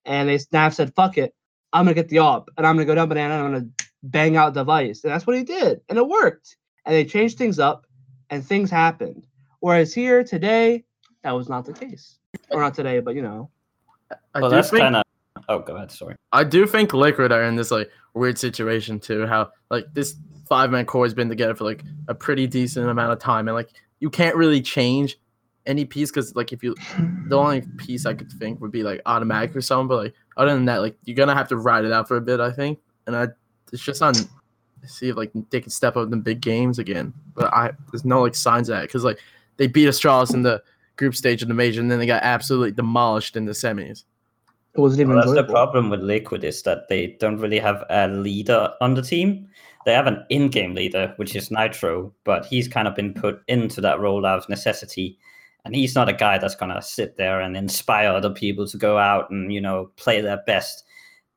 and 0.05 0.27
they 0.27 0.37
snap 0.37 0.73
said 0.73 0.93
fuck 0.95 1.17
it 1.17 1.33
i'm 1.71 1.85
gonna 1.85 1.93
get 1.93 2.09
the 2.09 2.17
op 2.17 2.49
and 2.57 2.65
i'm 2.65 2.75
gonna 2.75 2.85
go 2.85 2.95
down 2.95 3.07
banana 3.09 3.35
and 3.35 3.43
i'm 3.43 3.53
gonna 3.53 3.71
bang 4.03 4.37
out 4.37 4.53
device. 4.53 5.03
And 5.03 5.11
that's 5.11 5.25
what 5.25 5.37
he 5.37 5.43
did 5.43 5.81
and 5.89 5.97
it 5.97 6.07
worked. 6.07 6.57
And 6.85 6.95
they 6.95 7.05
changed 7.05 7.37
things 7.37 7.59
up 7.59 7.85
and 8.29 8.45
things 8.45 8.69
happened 8.69 9.26
whereas 9.59 9.93
here 9.93 10.23
today 10.23 10.83
that 11.23 11.31
was 11.31 11.49
not 11.49 11.65
the 11.65 11.73
case 11.73 12.19
or 12.51 12.61
not 12.61 12.73
today 12.73 12.99
but 12.99 13.15
you 13.15 13.21
know 13.21 13.49
I 14.33 14.41
well, 14.41 14.49
do 14.49 14.55
that's 14.55 14.69
think 14.69 14.81
kind 14.81 14.95
of. 14.97 15.03
Oh, 15.49 15.59
go 15.59 15.75
ahead. 15.75 15.91
Sorry. 15.91 16.15
I 16.31 16.43
do 16.43 16.65
think 16.65 16.93
Liquid 16.93 17.31
are 17.31 17.43
in 17.43 17.55
this 17.55 17.71
like 17.71 17.89
weird 18.13 18.37
situation 18.37 18.99
too. 18.99 19.25
How 19.25 19.51
like 19.69 19.85
this 19.93 20.15
five 20.47 20.71
man 20.71 20.85
core 20.85 21.05
has 21.05 21.13
been 21.13 21.29
together 21.29 21.55
for 21.55 21.63
like 21.63 21.83
a 22.07 22.15
pretty 22.15 22.47
decent 22.47 22.89
amount 22.89 23.11
of 23.11 23.19
time, 23.19 23.47
and 23.47 23.55
like 23.55 23.69
you 23.99 24.09
can't 24.09 24.35
really 24.35 24.61
change 24.61 25.19
any 25.65 25.85
piece 25.85 26.09
because 26.09 26.35
like 26.35 26.53
if 26.53 26.63
you 26.63 26.75
the 27.27 27.37
only 27.37 27.61
piece 27.77 28.05
I 28.05 28.13
could 28.13 28.31
think 28.31 28.61
would 28.61 28.71
be 28.71 28.83
like 28.83 29.01
automatic 29.05 29.55
or 29.55 29.61
something, 29.61 29.87
but 29.87 30.03
like 30.03 30.13
other 30.37 30.53
than 30.53 30.65
that, 30.65 30.77
like 30.77 30.97
you're 31.03 31.15
gonna 31.15 31.35
have 31.35 31.49
to 31.49 31.57
ride 31.57 31.85
it 31.85 31.91
out 31.91 32.07
for 32.07 32.17
a 32.17 32.21
bit, 32.21 32.39
I 32.39 32.51
think. 32.51 32.79
And 33.05 33.15
I 33.15 33.27
it's 33.71 33.83
just 33.83 34.01
on 34.01 34.13
see 34.85 35.09
if 35.09 35.17
like 35.17 35.31
they 35.49 35.59
can 35.59 35.69
step 35.69 35.97
up 35.97 36.05
in 36.05 36.11
the 36.11 36.17
big 36.17 36.41
games 36.41 36.79
again. 36.79 37.13
But 37.35 37.53
I 37.53 37.71
there's 37.91 38.05
no 38.05 38.21
like 38.21 38.35
signs 38.35 38.69
of 38.69 38.77
that 38.77 38.83
because 38.83 39.03
like 39.03 39.19
they 39.57 39.67
beat 39.67 39.87
Astralis 39.87 40.33
in 40.33 40.43
the 40.43 40.61
group 40.95 41.15
stage 41.15 41.41
of 41.41 41.47
the 41.47 41.53
major, 41.53 41.81
and 41.81 41.91
then 41.91 41.99
they 41.99 42.05
got 42.05 42.23
absolutely 42.23 42.71
demolished 42.71 43.35
in 43.35 43.45
the 43.45 43.51
semis. 43.53 44.03
it 44.73 44.79
wasn't 44.79 45.01
even 45.01 45.15
Well, 45.15 45.25
that's 45.25 45.47
the 45.47 45.51
problem 45.51 45.89
with 45.89 46.01
Liquid 46.01 46.43
is 46.43 46.61
that 46.63 46.87
they 46.87 47.17
don't 47.19 47.39
really 47.39 47.59
have 47.59 47.83
a 47.89 48.07
leader 48.09 48.71
on 48.79 48.93
the 48.93 49.01
team. 49.01 49.47
They 49.85 49.93
have 49.93 50.05
an 50.05 50.23
in-game 50.29 50.75
leader, 50.75 51.13
which 51.15 51.35
is 51.35 51.49
Nitro, 51.49 52.13
but 52.25 52.45
he's 52.45 52.67
kind 52.67 52.87
of 52.87 52.95
been 52.95 53.13
put 53.13 53.41
into 53.47 53.81
that 53.81 53.99
role 53.99 54.25
out 54.25 54.37
of 54.39 54.49
necessity. 54.49 55.17
And 55.65 55.73
he's 55.75 55.95
not 55.95 56.09
a 56.09 56.13
guy 56.13 56.37
that's 56.37 56.55
gonna 56.55 56.81
sit 56.81 57.17
there 57.17 57.41
and 57.41 57.57
inspire 57.57 58.09
other 58.09 58.29
people 58.29 58.67
to 58.67 58.77
go 58.77 58.97
out 58.97 59.29
and 59.31 59.51
you 59.51 59.61
know 59.61 59.89
play 59.95 60.21
their 60.21 60.41
best. 60.45 60.83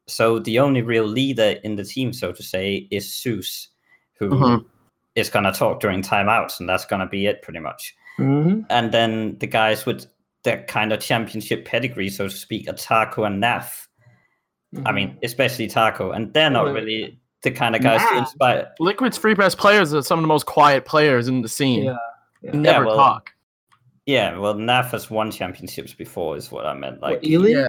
So 0.06 0.38
the 0.40 0.58
only 0.58 0.82
real 0.82 1.06
leader 1.06 1.58
in 1.64 1.76
the 1.76 1.84
team, 1.84 2.12
so 2.12 2.32
to 2.32 2.42
say, 2.42 2.88
is 2.90 3.10
Zeus, 3.22 3.68
who 4.14 4.64
is 5.14 5.28
Mhm. 5.28 5.32
gonna 5.32 5.52
talk 5.52 5.80
during 5.80 6.02
timeouts, 6.02 6.60
and 6.60 6.68
that's 6.68 6.84
gonna 6.84 7.06
be 7.08 7.26
it 7.26 7.42
pretty 7.42 7.60
much 7.60 7.94
Mhm. 8.20 8.66
and 8.70 8.92
then 8.92 9.36
the 9.38 9.46
guys 9.46 9.86
with 9.86 10.06
that 10.44 10.68
kind 10.68 10.92
of 10.92 11.00
championship 11.00 11.64
pedigree, 11.64 12.08
so 12.08 12.28
to 12.28 12.34
speak, 12.34 12.68
are 12.68 12.72
Taco 12.74 13.24
and 13.24 13.42
Naf. 13.42 13.86
I 14.86 14.92
mean, 14.92 15.18
especially 15.22 15.66
Taco, 15.66 16.12
and 16.12 16.32
they're 16.32 16.48
not 16.50 16.72
really 16.72 17.18
the 17.42 17.50
kind 17.50 17.74
of 17.74 17.82
guys 17.82 18.00
to 18.08 18.18
inspire. 18.18 18.70
Liquid's 18.78 19.18
free 19.18 19.34
press 19.34 19.54
players 19.54 19.92
are 19.92 20.02
some 20.02 20.18
of 20.18 20.22
the 20.22 20.28
most 20.28 20.46
quiet 20.46 20.84
players 20.84 21.26
in 21.26 21.42
the 21.42 21.48
scene. 21.48 21.84
Yeah, 21.84 21.96
yeah. 22.42 22.50
Never 22.52 22.86
well, 22.86 22.96
talk. 22.96 23.30
Yeah, 24.06 24.38
well, 24.38 24.54
Naf 24.54 24.90
has 24.92 25.10
won 25.10 25.30
championships 25.30 25.92
before, 25.92 26.36
is 26.36 26.52
what 26.52 26.66
I 26.66 26.74
meant. 26.74 27.00
Like, 27.00 27.16
What, 27.16 27.24
Ely? 27.26 27.48
yeah. 27.50 27.66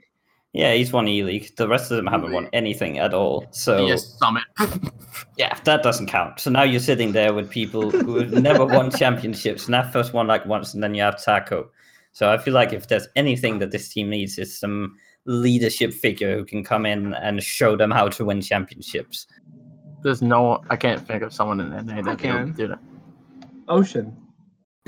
Yeah, 0.53 0.73
he's 0.73 0.91
won 0.91 1.07
E 1.07 1.23
League. 1.23 1.55
The 1.55 1.67
rest 1.67 1.91
of 1.91 1.97
them 1.97 2.07
haven't 2.07 2.33
won 2.33 2.49
anything 2.51 2.97
at 2.99 3.13
all. 3.13 3.45
So 3.51 3.85
Yes, 3.87 4.17
Summit. 4.19 4.43
yeah, 5.37 5.57
that 5.63 5.81
doesn't 5.81 6.07
count. 6.07 6.41
So 6.41 6.49
now 6.49 6.63
you're 6.63 6.81
sitting 6.81 7.13
there 7.13 7.33
with 7.33 7.49
people 7.49 7.89
who 7.89 8.15
have 8.17 8.33
never 8.33 8.65
won 8.65 8.91
championships. 8.97 9.65
And 9.65 9.73
that 9.73 9.93
first 9.93 10.11
won 10.13 10.27
like 10.27 10.45
once, 10.45 10.73
and 10.73 10.83
then 10.83 10.93
you 10.93 11.03
have 11.03 11.23
Taco. 11.23 11.69
So 12.11 12.29
I 12.31 12.37
feel 12.37 12.53
like 12.53 12.73
if 12.73 12.89
there's 12.89 13.07
anything 13.15 13.59
that 13.59 13.71
this 13.71 13.87
team 13.87 14.09
needs, 14.09 14.37
is 14.37 14.57
some 14.59 14.97
leadership 15.25 15.93
figure 15.93 16.35
who 16.35 16.43
can 16.43 16.63
come 16.65 16.85
in 16.85 17.13
and 17.13 17.41
show 17.41 17.77
them 17.77 17.91
how 17.91 18.09
to 18.09 18.25
win 18.25 18.41
championships. 18.41 19.27
There's 20.03 20.21
no. 20.21 20.61
I 20.69 20.75
can't 20.75 21.05
think 21.07 21.23
of 21.23 21.31
someone 21.31 21.61
in 21.61 21.69
NA 21.69 22.01
that 22.01 22.17
can. 22.19 22.47
can 22.47 22.53
do 22.53 22.67
that. 22.67 22.79
Ocean. 23.69 24.17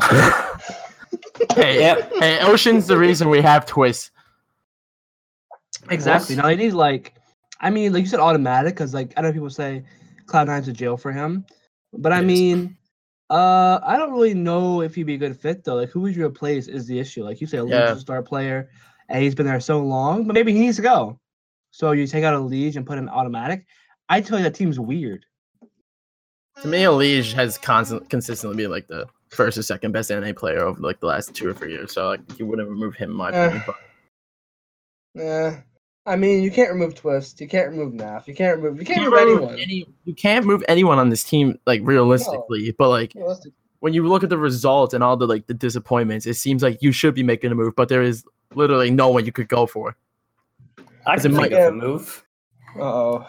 Hey, 1.55 1.79
Yep. 1.79 2.11
hey, 2.15 2.39
Ocean's 2.41 2.87
the 2.87 2.97
reason 2.97 3.29
we 3.29 3.41
have 3.41 3.65
twists. 3.65 4.11
Exactly. 5.89 6.35
What? 6.35 6.43
No, 6.43 6.49
he 6.49 6.55
needs 6.55 6.73
like, 6.75 7.13
I 7.59 7.69
mean, 7.69 7.93
like 7.93 8.01
you 8.03 8.07
said, 8.09 8.19
automatic 8.19 8.73
because 8.75 8.93
like 8.93 9.13
I 9.17 9.21
know 9.21 9.31
people 9.33 9.49
say 9.49 9.83
Cloud 10.25 10.47
Nine's 10.47 10.67
a 10.67 10.73
jail 10.73 10.97
for 10.97 11.11
him, 11.11 11.45
but 11.93 12.11
I 12.13 12.21
mean, 12.21 12.77
uh, 13.29 13.79
I 13.83 13.97
don't 13.97 14.11
really 14.11 14.33
know 14.33 14.81
if 14.81 14.95
he'd 14.95 15.03
be 15.03 15.15
a 15.15 15.17
good 15.17 15.39
fit 15.39 15.63
though. 15.63 15.75
Like, 15.75 15.89
who 15.89 16.01
would 16.01 16.15
you 16.15 16.25
replace 16.25 16.67
is 16.67 16.85
the 16.87 16.99
issue. 16.99 17.23
Like 17.23 17.41
you 17.41 17.47
say, 17.47 17.57
a 17.57 17.65
Yeah. 17.65 17.95
Star 17.95 18.21
player, 18.21 18.69
and 19.09 19.23
he's 19.23 19.35
been 19.35 19.45
there 19.45 19.59
so 19.59 19.79
long, 19.79 20.25
but 20.25 20.33
maybe 20.33 20.53
he 20.53 20.59
needs 20.59 20.77
to 20.77 20.83
go. 20.83 21.19
So 21.71 21.91
you 21.91 22.05
take 22.07 22.23
out 22.23 22.35
Elige 22.35 22.75
and 22.75 22.85
put 22.85 22.97
him 22.97 23.09
automatic. 23.09 23.65
I 24.09 24.21
tell 24.21 24.37
you 24.37 24.43
that 24.43 24.53
team's 24.55 24.79
weird. 24.79 25.25
To 26.61 26.67
me, 26.67 26.83
Elige 26.83 27.33
has 27.33 27.57
constant, 27.57 28.09
consistently 28.09 28.55
been 28.57 28.69
like 28.69 28.87
the 28.87 29.07
first 29.29 29.57
or 29.57 29.63
second 29.63 29.91
best 29.91 30.11
NA 30.11 30.33
player 30.33 30.59
over 30.61 30.79
like 30.79 30.99
the 30.99 31.07
last 31.07 31.33
two 31.33 31.49
or 31.49 31.53
three 31.53 31.71
years. 31.71 31.93
So 31.93 32.09
like 32.09 32.21
you 32.37 32.45
wouldn't 32.45 32.69
remove 32.69 32.95
him, 32.95 33.09
in 33.11 33.17
my 33.17 33.31
Eh. 33.31 33.45
opinion. 33.45 33.63
But 33.65 33.75
Yeah. 35.15 35.61
I 36.05 36.15
mean, 36.17 36.43
you 36.43 36.51
can't 36.51 36.69
remove 36.71 36.95
Twist. 36.95 37.39
You 37.39 37.47
can't 37.47 37.69
remove 37.69 37.93
Naf. 37.93 38.27
You 38.27 38.35
can't 38.35 38.59
remove. 38.59 38.77
You 38.79 38.85
can't 38.85 39.01
you, 39.01 39.05
remove 39.09 39.19
remove 39.27 39.49
anyone. 39.51 39.59
any, 39.59 39.85
you 40.03 40.13
can't 40.13 40.45
move 40.45 40.63
anyone 40.67 40.99
on 40.99 41.09
this 41.09 41.23
team 41.23 41.57
like 41.65 41.79
realistically. 41.83 42.71
But 42.77 42.89
like 42.89 43.13
Realistic- 43.15 43.53
when 43.79 43.93
you 43.93 44.05
look 44.07 44.23
at 44.23 44.29
the 44.29 44.37
results 44.37 44.93
and 44.93 45.03
all 45.03 45.15
the 45.15 45.25
like 45.27 45.47
the 45.47 45.53
disappointments, 45.53 46.25
it 46.25 46.33
seems 46.35 46.61
like 46.61 46.81
you 46.81 46.91
should 46.91 47.15
be 47.15 47.23
making 47.23 47.51
a 47.51 47.55
move, 47.55 47.75
but 47.75 47.87
there 47.89 48.01
is 48.01 48.25
literally 48.53 48.91
no 48.91 49.09
one 49.09 49.25
you 49.25 49.31
could 49.31 49.47
go 49.47 49.65
for. 49.65 49.95
I 51.07 51.15
Is 51.15 51.21
can 51.21 51.31
it 51.31 51.35
think 51.37 51.51
Mike- 51.51 51.51
of 51.53 51.67
a 51.67 51.71
move. 51.75 52.25
Uh-oh. 52.77 53.25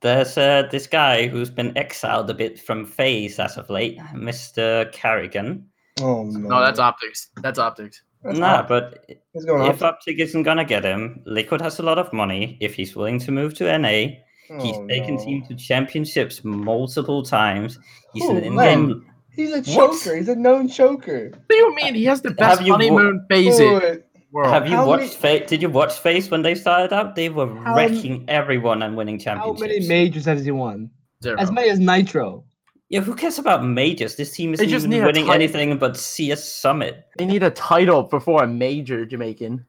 There's 0.00 0.38
uh, 0.38 0.68
this 0.70 0.86
guy 0.86 1.26
who's 1.26 1.50
been 1.50 1.76
exiled 1.76 2.30
a 2.30 2.34
bit 2.34 2.60
from 2.60 2.86
FaZe 2.86 3.40
as 3.40 3.56
of 3.56 3.68
late, 3.68 3.98
Mr. 4.12 4.92
karrigan. 4.92 5.64
Oh 6.00 6.22
no. 6.22 6.48
No, 6.50 6.60
that's 6.60 6.78
optics. 6.78 7.30
That's 7.42 7.58
optics. 7.58 8.03
That's 8.24 8.38
nah, 8.38 8.58
odd. 8.60 8.68
but 8.68 9.04
He's 9.32 9.44
going 9.44 9.62
if 9.70 9.82
off. 9.82 9.94
Optic 9.94 10.18
isn't 10.18 10.42
gonna 10.44 10.64
get 10.64 10.84
him, 10.84 11.20
Liquid 11.26 11.60
has 11.60 11.78
a 11.78 11.82
lot 11.82 11.98
of 11.98 12.12
money. 12.12 12.56
If 12.60 12.74
he's 12.74 12.96
willing 12.96 13.18
to 13.20 13.30
move 13.32 13.54
to 13.54 13.64
NA, 13.78 14.16
he's 14.60 14.76
Oh, 14.76 14.86
taken 14.88 15.16
no. 15.16 15.24
team 15.24 15.44
to 15.48 15.54
championships 15.54 16.42
multiple 16.44 17.22
times. 17.22 17.78
He's 18.14 18.24
Who? 18.24 18.36
an 18.36 18.44
in-game. 18.44 19.06
He's 19.36 19.52
a 19.52 19.56
What? 19.74 19.92
choker. 20.00 20.16
He's 20.16 20.28
a 20.28 20.36
known 20.36 20.68
choker. 20.68 21.30
What 21.30 21.48
do 21.48 21.56
you 21.56 21.74
mean? 21.74 21.94
He 21.94 22.04
has 22.04 22.22
the 22.22 22.30
best 22.30 22.62
you 22.62 22.72
wa- 22.72 22.78
honeymoon 22.78 23.26
phase 23.28 23.58
in 23.58 23.74
the 23.74 24.02
world. 24.32 24.52
Have 24.52 24.68
you 24.68 24.76
How 24.76 24.86
watched 24.86 25.14
FaZe? 25.14 25.48
Did 25.48 25.60
you 25.62 25.68
watch 25.68 25.98
FaZe 25.98 26.30
when 26.30 26.42
they 26.42 26.54
started 26.54 26.92
out? 26.92 27.16
They 27.16 27.28
were 27.30 27.46
How 27.48 27.72
m- 27.72 27.76
wrecking 27.76 28.24
everyone 28.28 28.82
and 28.82 28.96
winning 28.96 29.18
championships. 29.18 29.60
How 29.60 29.66
many 29.66 29.86
majors 29.88 30.24
has 30.26 30.44
he 30.44 30.50
won? 30.52 30.88
Zero. 31.22 31.36
As 31.38 31.50
many 31.50 31.68
as 31.70 31.78
Nitro. 31.80 32.44
Yeah, 32.94 33.00
who 33.00 33.16
cares 33.16 33.40
about 33.40 33.64
majors? 33.64 34.14
This 34.14 34.30
team 34.30 34.54
isn't 34.54 34.68
just 34.68 34.86
even 34.86 35.04
winning 35.04 35.28
anything 35.28 35.76
but 35.78 35.96
CS 35.96 36.48
Summit. 36.48 37.08
They 37.18 37.24
need 37.24 37.42
a 37.42 37.50
title 37.50 38.04
before 38.04 38.44
a 38.44 38.46
major 38.46 39.04
Jamaican. 39.04 39.66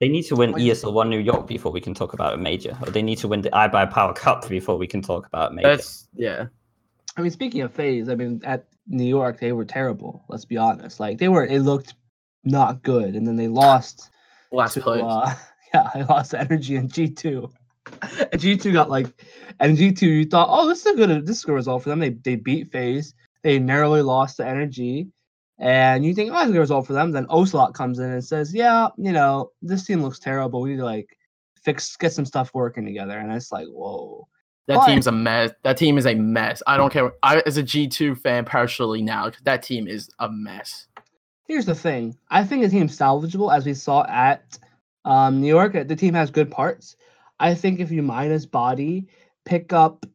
They 0.00 0.08
need 0.08 0.24
to 0.24 0.34
win 0.34 0.54
ESL 0.54 0.92
One 0.92 1.08
New 1.08 1.20
York 1.20 1.46
before 1.46 1.70
we 1.70 1.80
can 1.80 1.94
talk 1.94 2.14
about 2.14 2.34
a 2.34 2.36
major, 2.36 2.76
or 2.84 2.90
they 2.90 3.00
need 3.00 3.18
to 3.18 3.28
win 3.28 3.42
the 3.42 3.50
iBUYPOWER 3.50 4.16
Cup 4.16 4.48
before 4.48 4.76
we 4.76 4.88
can 4.88 5.02
talk 5.02 5.28
about 5.28 5.52
a 5.52 5.54
major. 5.54 5.68
That's 5.68 6.08
yeah. 6.14 6.46
I 7.16 7.20
mean, 7.20 7.30
speaking 7.30 7.60
of 7.60 7.72
FaZe, 7.72 8.08
I 8.08 8.16
mean, 8.16 8.40
at 8.42 8.66
New 8.88 9.06
York, 9.06 9.38
they 9.38 9.52
were 9.52 9.64
terrible. 9.64 10.24
Let's 10.28 10.44
be 10.44 10.56
honest. 10.56 10.98
Like, 10.98 11.18
they 11.18 11.28
were, 11.28 11.46
it 11.46 11.60
looked 11.60 11.94
not 12.42 12.82
good. 12.82 13.14
And 13.14 13.24
then 13.24 13.36
they 13.36 13.46
lost 13.46 14.10
Last 14.50 14.74
to, 14.74 14.84
uh, 14.84 15.32
yeah, 15.74 15.90
I 15.94 16.02
lost 16.02 16.32
NRG 16.32 16.76
in 16.76 16.88
G2. 16.88 17.52
G2 17.86 18.72
got 18.72 18.90
like, 18.90 19.06
and 19.62 19.78
G2, 19.78 20.02
you 20.02 20.24
thought, 20.24 20.48
oh, 20.50 20.66
this 20.66 20.84
is 20.84 20.92
a 20.92 20.96
good, 20.96 21.24
this 21.24 21.38
is 21.38 21.44
a 21.44 21.46
good 21.46 21.54
result 21.54 21.84
for 21.84 21.88
them. 21.88 22.00
They, 22.00 22.10
they 22.10 22.34
beat 22.34 22.72
FaZe. 22.72 23.14
They 23.42 23.60
narrowly 23.60 24.02
lost 24.02 24.36
to 24.38 24.42
NRG. 24.42 25.08
And 25.60 26.04
you 26.04 26.14
think, 26.14 26.30
oh, 26.32 26.34
that's 26.34 26.50
a 26.50 26.52
good 26.52 26.58
result 26.58 26.86
for 26.86 26.94
them. 26.94 27.12
Then 27.12 27.26
Ocelote 27.26 27.72
comes 27.72 28.00
in 28.00 28.10
and 28.10 28.24
says, 28.24 28.52
yeah, 28.52 28.88
you 28.98 29.12
know, 29.12 29.52
this 29.62 29.84
team 29.84 30.02
looks 30.02 30.18
terrible. 30.18 30.62
We 30.62 30.70
need 30.70 30.78
to 30.78 30.84
like 30.84 31.16
fix, 31.62 31.96
get 31.96 32.12
some 32.12 32.24
stuff 32.24 32.50
working 32.52 32.84
together. 32.84 33.16
And 33.16 33.32
it's 33.32 33.52
like, 33.52 33.68
whoa. 33.68 34.26
That 34.66 34.78
But- 34.78 34.86
team's 34.86 35.06
a 35.06 35.12
mess. 35.12 35.52
That 35.62 35.76
team 35.76 35.96
is 35.96 36.06
a 36.06 36.14
mess. 36.14 36.60
I 36.66 36.76
don't 36.76 36.92
care. 36.92 37.12
I 37.22 37.40
as 37.46 37.56
a 37.56 37.62
G 37.62 37.86
two 37.86 38.16
fan 38.16 38.44
partially 38.44 39.00
now. 39.00 39.30
That 39.44 39.62
team 39.62 39.86
is 39.86 40.10
a 40.18 40.28
mess. 40.28 40.86
Here's 41.46 41.66
the 41.66 41.74
thing. 41.74 42.16
I 42.30 42.44
think 42.44 42.62
the 42.62 42.68
team's 42.68 42.96
salvageable, 42.96 43.54
as 43.54 43.66
we 43.66 43.74
saw 43.74 44.04
at 44.08 44.58
um, 45.04 45.40
New 45.40 45.48
York. 45.48 45.72
The 45.72 45.96
team 45.96 46.14
has 46.14 46.30
good 46.30 46.50
parts. 46.50 46.96
I 47.40 47.54
think 47.54 47.80
if 47.80 47.90
you 47.90 48.02
minus 48.02 48.46
body, 48.46 49.08
pick 49.44 49.72
up 49.72 50.06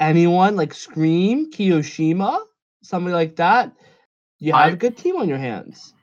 anyone 0.00 0.56
like 0.56 0.74
Scream, 0.74 1.50
Kioshima, 1.50 2.40
somebody 2.82 3.14
like 3.14 3.36
that, 3.36 3.72
you 4.38 4.52
have 4.52 4.70
I- 4.70 4.72
a 4.72 4.76
good 4.76 4.96
team 4.96 5.16
on 5.16 5.28
your 5.28 5.38
hands. 5.38 5.94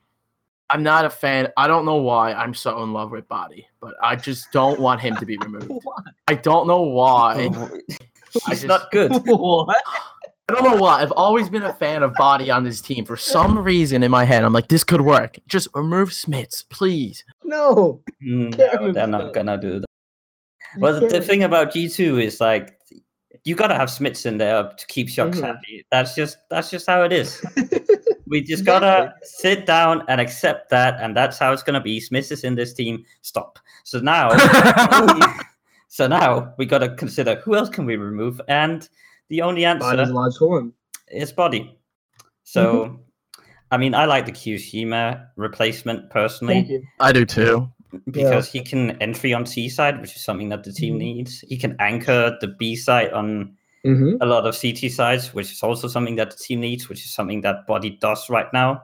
I'm 0.72 0.84
not 0.84 1.04
a 1.04 1.10
fan. 1.10 1.48
I 1.58 1.68
don't 1.68 1.84
know 1.84 1.96
why 1.96 2.32
I'm 2.32 2.54
so 2.54 2.84
in 2.84 2.94
love 2.94 3.10
with 3.10 3.28
Body, 3.28 3.68
but 3.82 3.96
I 4.04 4.16
just 4.16 4.52
don't 4.52 4.80
want 4.80 5.02
him 5.02 5.16
to 5.16 5.26
be 5.26 5.36
removed. 5.44 5.84
I 6.28 6.36
don't 6.36 6.68
know 6.68 6.82
why. 6.84 7.50
He's 8.32 8.44
just- 8.48 8.66
not 8.66 8.92
good. 8.92 9.12
what? 9.26 9.76
I 10.50 10.54
don't 10.54 10.64
know 10.64 10.78
why. 10.82 11.02
I've 11.02 11.12
always 11.12 11.48
been 11.50 11.62
a 11.64 11.74
fan 11.74 12.02
of 12.02 12.12
Body 12.16 12.50
on 12.50 12.64
this 12.64 12.82
team. 12.82 13.06
For 13.06 13.16
some 13.18 13.58
reason 13.60 14.02
in 14.02 14.10
my 14.10 14.26
head, 14.26 14.44
I'm 14.44 14.52
like, 14.54 14.68
this 14.68 14.84
could 14.84 15.02
work. 15.02 15.38
Just 15.48 15.68
remove 15.76 16.10
Smits, 16.10 16.68
please. 16.70 17.24
No. 17.44 18.02
Mm, 18.24 18.56
Can't 18.58 18.82
no, 18.82 18.92
they're 18.92 19.06
not 19.06 19.32
gonna 19.34 19.60
do 19.60 19.80
that. 19.80 19.82
you 19.82 19.86
Well, 20.78 21.00
the, 21.00 21.08
the 21.08 21.22
thing 21.22 21.44
about 21.44 21.74
G 21.74 21.90
two 21.90 22.20
is 22.20 22.40
like 22.40 22.78
you 23.46 23.56
gotta 23.56 23.76
have 23.76 23.90
Smits 23.90 24.26
in 24.26 24.38
there 24.38 24.64
to 24.64 24.88
keep 24.88 25.08
shox 25.08 25.36
Mhm. 25.36 25.42
happy. 25.42 25.86
That's 25.92 26.14
just 26.16 26.38
that's 26.50 26.70
just 26.70 26.88
how 26.88 27.04
it 27.04 27.12
is. 27.12 27.42
We 28.30 28.44
just 28.44 28.64
gotta 28.64 29.16
sit 29.24 29.66
down 29.66 30.04
and 30.08 30.22
accept 30.22 30.70
that, 30.70 31.02
and 31.02 31.18
that's 31.18 31.40
how 31.40 31.52
it's 31.52 31.64
gonna 31.64 31.82
be. 31.82 32.00
Smith 32.00 32.32
is 32.32 32.44
in 32.44 32.54
this 32.54 32.76
team. 32.76 33.04
Stop. 33.24 33.58
So 33.86 34.00
now, 34.02 34.30
so 35.88 36.06
now 36.06 36.54
we 36.60 36.68
gotta 36.68 36.90
consider 36.96 37.36
who 37.38 37.56
else 37.56 37.70
can 37.70 37.88
we 37.88 37.96
remove, 37.98 38.40
and 38.48 38.88
the 39.30 39.42
only 39.42 39.66
answer 39.66 39.80
Body's 39.80 40.10
a 40.10 40.14
logical 40.14 40.50
one. 40.50 40.74
is 41.08 41.32
body. 41.32 41.76
So, 42.44 43.00
I 43.72 43.78
mean, 43.78 43.96
I 43.96 44.06
like 44.06 44.28
the 44.28 44.32
Kioshima 44.32 45.26
replacement 45.36 46.12
personally 46.12 46.54
Thank 46.54 46.70
you. 46.70 46.84
I 47.00 47.12
do 47.12 47.26
too. 47.26 47.72
Because 48.12 48.52
he 48.52 48.62
can 48.62 48.92
entry 49.02 49.34
on 49.34 49.46
C 49.46 49.70
side, 49.70 50.00
which 50.02 50.16
is 50.16 50.24
something 50.24 50.50
that 50.50 50.64
the 50.64 50.72
team 50.72 50.96
Mhm. 50.96 51.00
needs. 51.00 51.40
He 51.48 51.58
can 51.58 51.76
anchor 51.80 52.38
the 52.42 52.48
B 52.48 52.76
side 52.76 53.12
on 53.14 53.56
Mm-hmm. 53.86 54.18
a 54.22 54.26
lot 54.26 54.46
of 54.46 54.56
CT 54.56 54.90
sides, 54.90 55.34
which 55.34 55.54
is 55.54 55.64
also 55.64 55.88
something 55.88 56.16
that 56.18 56.32
the 56.32 56.36
team 56.38 56.60
needs, 56.60 56.90
which 56.90 57.00
is 57.06 57.12
something 57.14 57.40
that 57.42 57.66
Body 57.66 57.92
does 58.02 58.30
right 58.30 58.52
now, 58.52 58.84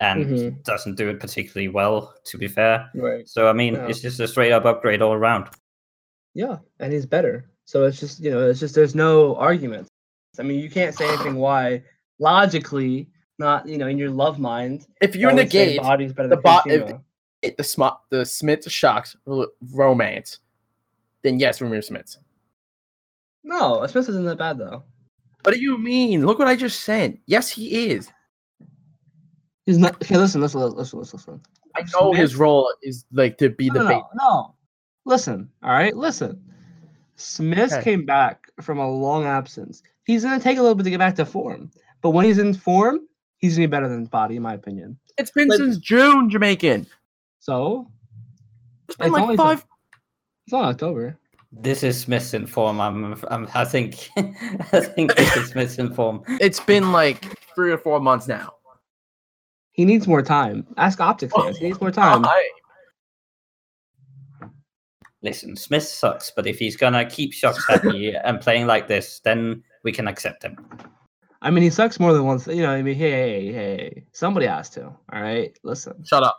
and 0.00 0.26
Mhm. 0.26 0.62
doesn't 0.64 0.96
do 0.96 1.08
it 1.08 1.18
particularly 1.18 1.68
well, 1.68 2.12
to 2.24 2.36
be 2.36 2.46
fair. 2.46 2.90
Right. 2.94 3.26
So 3.26 3.48
I 3.48 3.54
mean, 3.54 3.74
Yeah. 3.74 3.86
it's 3.88 4.02
just 4.02 4.20
a 4.20 4.28
straight 4.28 4.52
up 4.52 4.66
upgrade 4.66 5.00
all 5.00 5.14
around. 5.14 5.48
Yeah, 6.34 6.58
and 6.78 6.92
he's 6.92 7.06
better. 7.06 7.48
So 7.64 7.84
it's 7.84 7.98
just 7.98 8.20
you 8.22 8.30
know, 8.30 8.50
it's 8.50 8.60
just 8.60 8.74
there's 8.74 8.94
no 8.94 9.34
argument. 9.36 9.88
I 10.38 10.42
mean, 10.42 10.60
you 10.60 10.68
can't 10.68 10.94
say 10.94 11.08
anything 11.08 11.36
why 11.36 11.82
logically, 12.18 13.08
not 13.38 13.66
you 13.66 13.78
know, 13.78 13.86
in 13.86 13.96
your 13.98 14.10
love 14.10 14.38
mind. 14.38 14.86
If 15.00 15.16
you 15.16 15.28
I 15.28 15.32
would 15.32 15.50
say 15.50 15.66
negate 15.66 15.80
body's 15.80 16.12
better 16.12 16.28
the 16.28 16.36
than 16.36 16.42
bot- 16.42 16.66
if- 16.66 16.82
Kojima. 16.82 16.90
it- 16.90 17.00
the 17.50 17.64
smart 17.64 17.98
the 18.10 18.24
Smith 18.24 18.60
shox 18.66 19.16
r- 19.26 19.46
romance, 19.72 20.38
then 21.22 21.38
yes, 21.38 21.60
remove 21.60 21.84
Smith. 21.84 22.16
No, 23.42 23.86
Smith 23.86 24.08
isn't 24.08 24.24
that 24.24 24.38
bad 24.38 24.58
though. 24.58 24.82
What 25.42 25.54
do 25.54 25.60
you 25.60 25.76
mean? 25.78 26.24
Look 26.24 26.38
what 26.38 26.48
I 26.48 26.56
just 26.56 26.80
said. 26.82 27.18
Yes, 27.26 27.50
he 27.50 27.90
is. 27.90 28.10
He's 29.66 29.78
not. 29.78 29.94
Okay, 30.02 30.16
listen, 30.16 30.40
listen, 30.40 30.60
listen, 30.60 30.98
listen, 30.98 31.16
listen. 31.18 31.40
I 31.76 31.82
know 31.92 32.12
his 32.12 32.36
role 32.36 32.72
is 32.82 33.04
like 33.12 33.36
to 33.38 33.50
be 33.50 33.68
No, 33.68 33.74
the 33.74 33.80
no, 33.80 33.88
bait. 33.88 34.02
no, 34.14 34.28
no. 34.30 34.54
Listen, 35.06 35.50
all 35.62 35.72
right, 35.72 35.94
listen. 35.96 36.40
Smith 37.16 37.72
Okay. 37.72 37.82
came 37.82 38.04
back 38.06 38.46
from 38.60 38.78
a 38.78 38.90
long 38.90 39.24
absence. 39.24 39.82
He's 40.04 40.24
gonna 40.24 40.40
take 40.40 40.58
a 40.58 40.62
little 40.62 40.74
bit 40.74 40.84
to 40.84 40.90
get 40.90 40.98
back 40.98 41.14
to 41.16 41.26
form, 41.26 41.70
but 42.00 42.10
when 42.10 42.24
he's 42.24 42.38
in 42.38 42.54
form, 42.54 43.00
he's 43.38 43.56
gonna 43.56 43.68
be 43.68 43.70
better 43.70 43.88
than 43.88 44.04
Body, 44.06 44.36
in 44.36 44.42
my 44.42 44.54
opinion. 44.54 44.98
It's 45.18 45.30
been 45.30 45.48
But- 45.48 45.58
since 45.58 45.76
June, 45.78 46.30
Jamaican. 46.30 46.86
So 47.44 47.90
It's 48.88 48.96
been 48.96 49.08
It's 49.08 49.12
like 49.12 49.22
only 49.22 49.36
five. 49.36 49.66
it's 50.46 50.52
not 50.52 50.64
October. 50.64 51.18
This 51.52 51.82
is 51.82 52.00
Smith's 52.00 52.32
in. 52.32 52.48
I'm, 52.56 53.22
I'm 53.28 53.48
I 53.54 53.66
think 53.66 54.08
I 54.16 54.80
think 54.80 55.14
this 55.14 55.36
is 55.36 55.50
Smith's 55.50 55.78
in. 55.78 55.94
It's 56.40 56.58
been 56.60 56.90
like 56.90 57.38
three 57.54 57.70
or 57.70 57.76
four 57.76 58.00
months 58.00 58.26
now. 58.26 58.54
He 59.72 59.84
needs 59.84 60.08
more 60.08 60.22
time. 60.22 60.66
Ask 60.78 61.00
Optic 61.00 61.32
oh, 61.34 61.42
fans. 61.42 61.58
He 61.58 61.66
needs 61.66 61.78
more 61.82 61.90
time. 61.90 62.24
I- 62.24 62.48
listen, 65.20 65.54
Smith 65.54 65.82
sucks, 65.82 66.30
but 66.34 66.46
if 66.46 66.58
he's 66.58 66.78
gonna 66.78 67.04
keep 67.04 67.34
shox 67.34 67.58
happy 67.68 68.14
and 68.24 68.40
playing 68.40 68.66
like 68.66 68.88
this, 68.88 69.20
then 69.22 69.62
we 69.82 69.92
can 69.92 70.08
accept 70.08 70.42
him. 70.42 70.56
I 71.42 71.50
mean, 71.50 71.62
he 71.62 71.68
sucks 71.68 72.00
more 72.00 72.14
than 72.14 72.24
once. 72.24 72.46
You 72.46 72.62
know, 72.62 72.70
I 72.70 72.80
mean, 72.80 72.96
hey, 72.96 73.10
hey, 73.10 73.52
hey, 73.52 74.04
somebody 74.12 74.46
has 74.46 74.70
to. 74.70 74.86
All 74.86 75.20
right, 75.20 75.54
listen, 75.62 76.02
Shut 76.04 76.22
up. 76.22 76.38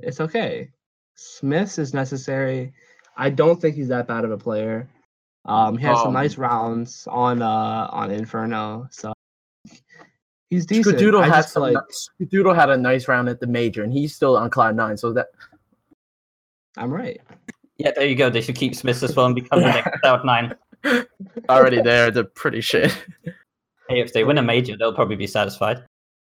It's 0.00 0.20
okay. 0.20 0.70
Smith's 1.14 1.78
is 1.78 1.94
necessary. 1.94 2.72
I 3.16 3.30
don't 3.30 3.60
think 3.60 3.76
he's 3.76 3.88
that 3.88 4.06
bad 4.06 4.24
of 4.24 4.30
a 4.30 4.38
player. 4.38 4.88
Um, 5.44 5.76
he 5.76 5.84
has 5.86 5.98
some 5.98 6.08
Um, 6.08 6.14
nice 6.14 6.38
rounds 6.38 7.06
on 7.10 7.42
uh 7.42 7.88
on 7.90 8.10
Inferno, 8.10 8.86
so 8.90 9.12
he's 10.50 10.66
decent. 10.66 10.96
Skadoodle 10.96 11.22
I 11.22 11.28
had 11.28 11.42
some, 11.42 11.62
like 11.64 11.76
Skadoodle 12.20 12.54
had 12.54 12.70
a 12.70 12.76
nice 12.76 13.08
round 13.08 13.28
at 13.28 13.40
the 13.40 13.46
major, 13.46 13.82
and 13.82 13.92
he's 13.92 14.14
still 14.14 14.36
on 14.36 14.50
cloud 14.50 14.76
nine. 14.76 14.96
So 14.96 15.12
that 15.12 15.28
I'm 16.76 16.92
right. 16.92 17.20
Yeah, 17.78 17.90
there 17.96 18.06
you 18.06 18.14
go. 18.14 18.30
They 18.30 18.40
should 18.40 18.54
keep 18.54 18.74
Smith 18.76 19.02
as 19.02 19.16
well 19.16 19.26
and 19.26 19.34
become 19.34 19.60
the 19.60 19.66
next 19.66 20.00
Cloud 20.02 20.24
Nine. 20.24 20.54
already 21.48 21.82
there, 21.82 22.10
they're 22.10 22.22
pretty 22.22 22.60
shit. 22.60 22.92
Hey, 23.88 24.00
if 24.00 24.12
they 24.12 24.24
win 24.24 24.38
a 24.38 24.42
major, 24.42 24.76
they'll 24.76 24.94
probably 24.94 25.16
be 25.16 25.26
satisfied. 25.26 25.82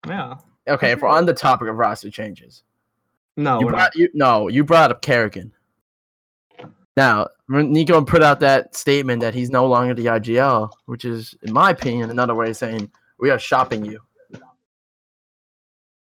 Yeah. 0.09 0.37
Okay, 0.69 0.93
if 0.93 1.03
we're 1.03 1.09
on 1.09 1.27
the 1.27 1.35
topic 1.35 1.69
of 1.69 1.77
roster 1.77 2.11
changes, 2.11 2.63
No, 3.37 3.61
you 3.61 3.67
brought, 3.69 3.95
you, 3.97 4.09
no, 4.15 4.49
you 4.49 4.65
brought 4.65 4.91
up 4.91 5.03
karrigan. 5.03 5.53
Now, 6.97 7.29
Nico 7.49 8.05
put 8.05 8.23
out 8.23 8.41
that 8.41 8.77
statement 8.77 9.23
that 9.23 9.35
he's 9.35 9.51
no 9.51 9.67
longer 9.67 9.95
the 9.95 10.07
IGL, 10.07 10.71
which 10.87 11.05
is, 11.07 11.35
in 11.43 11.53
my 11.53 11.71
opinion, 11.71 12.11
another 12.11 12.35
way 12.35 12.51
of 12.51 12.57
saying 12.57 12.91
we 13.19 13.31
are 13.31 13.39
shopping 13.39 13.85
you. 13.85 14.01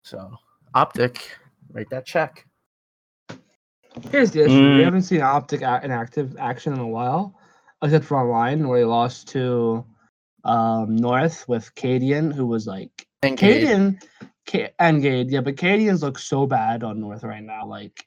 So, 0.03 0.31
Optic, 0.73 1.29
write 1.73 1.89
that 1.89 2.05
check. 2.05 2.45
Here's 4.11 4.31
the 4.31 4.45
issue: 4.45 4.53
Mm. 4.53 4.77
we 4.77 4.83
haven't 4.83 5.01
seen 5.01 5.21
Optic 5.21 5.61
in 5.61 5.91
active 5.91 6.37
action 6.39 6.71
in 6.71 6.79
a 6.79 6.87
while, 6.87 7.35
except 7.81 8.05
for 8.05 8.17
online 8.17 8.67
where 8.67 8.79
he 8.79 8.85
lost 8.85 9.27
to 9.29 9.83
um, 10.45 10.95
North 10.95 11.45
with 11.49 11.73
Cadian, 11.75 12.33
who 12.33 12.45
was 12.45 12.67
like 12.67 13.05
And 13.23 13.37
Cade. 13.37 13.67
Cadian 13.67 14.01
And 14.79 15.01
Gade, 15.01 15.29
yeah, 15.29 15.41
but 15.41 15.57
Canadians 15.57 16.01
look 16.03 16.17
so 16.17 16.45
bad 16.45 16.83
on 16.83 16.99
North 16.99 17.23
right 17.23 17.43
now. 17.43 17.65
Like 17.65 18.05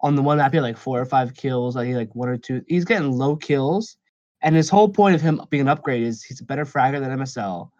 on 0.00 0.14
the 0.16 0.22
one 0.22 0.38
map, 0.38 0.52
he 0.52 0.56
had 0.56 0.62
like 0.62 0.76
four 0.76 1.00
or 1.00 1.04
five 1.04 1.34
kills. 1.34 1.76
Like 1.76 1.86
he 1.86 1.92
had, 1.92 1.98
like 1.98 2.14
one 2.14 2.28
or 2.28 2.36
two. 2.38 2.62
He's 2.66 2.84
getting 2.84 3.12
low 3.12 3.36
kills, 3.36 3.96
and 4.40 4.56
his 4.56 4.68
whole 4.68 4.88
point 4.88 5.14
of 5.14 5.20
him 5.20 5.40
being 5.50 5.62
an 5.62 5.68
upgrade 5.68 6.02
is 6.02 6.22
he's 6.22 6.40
a 6.40 6.44
better 6.44 6.64
fragger 6.64 7.00
than 7.00 7.18
MSL, 7.18 7.70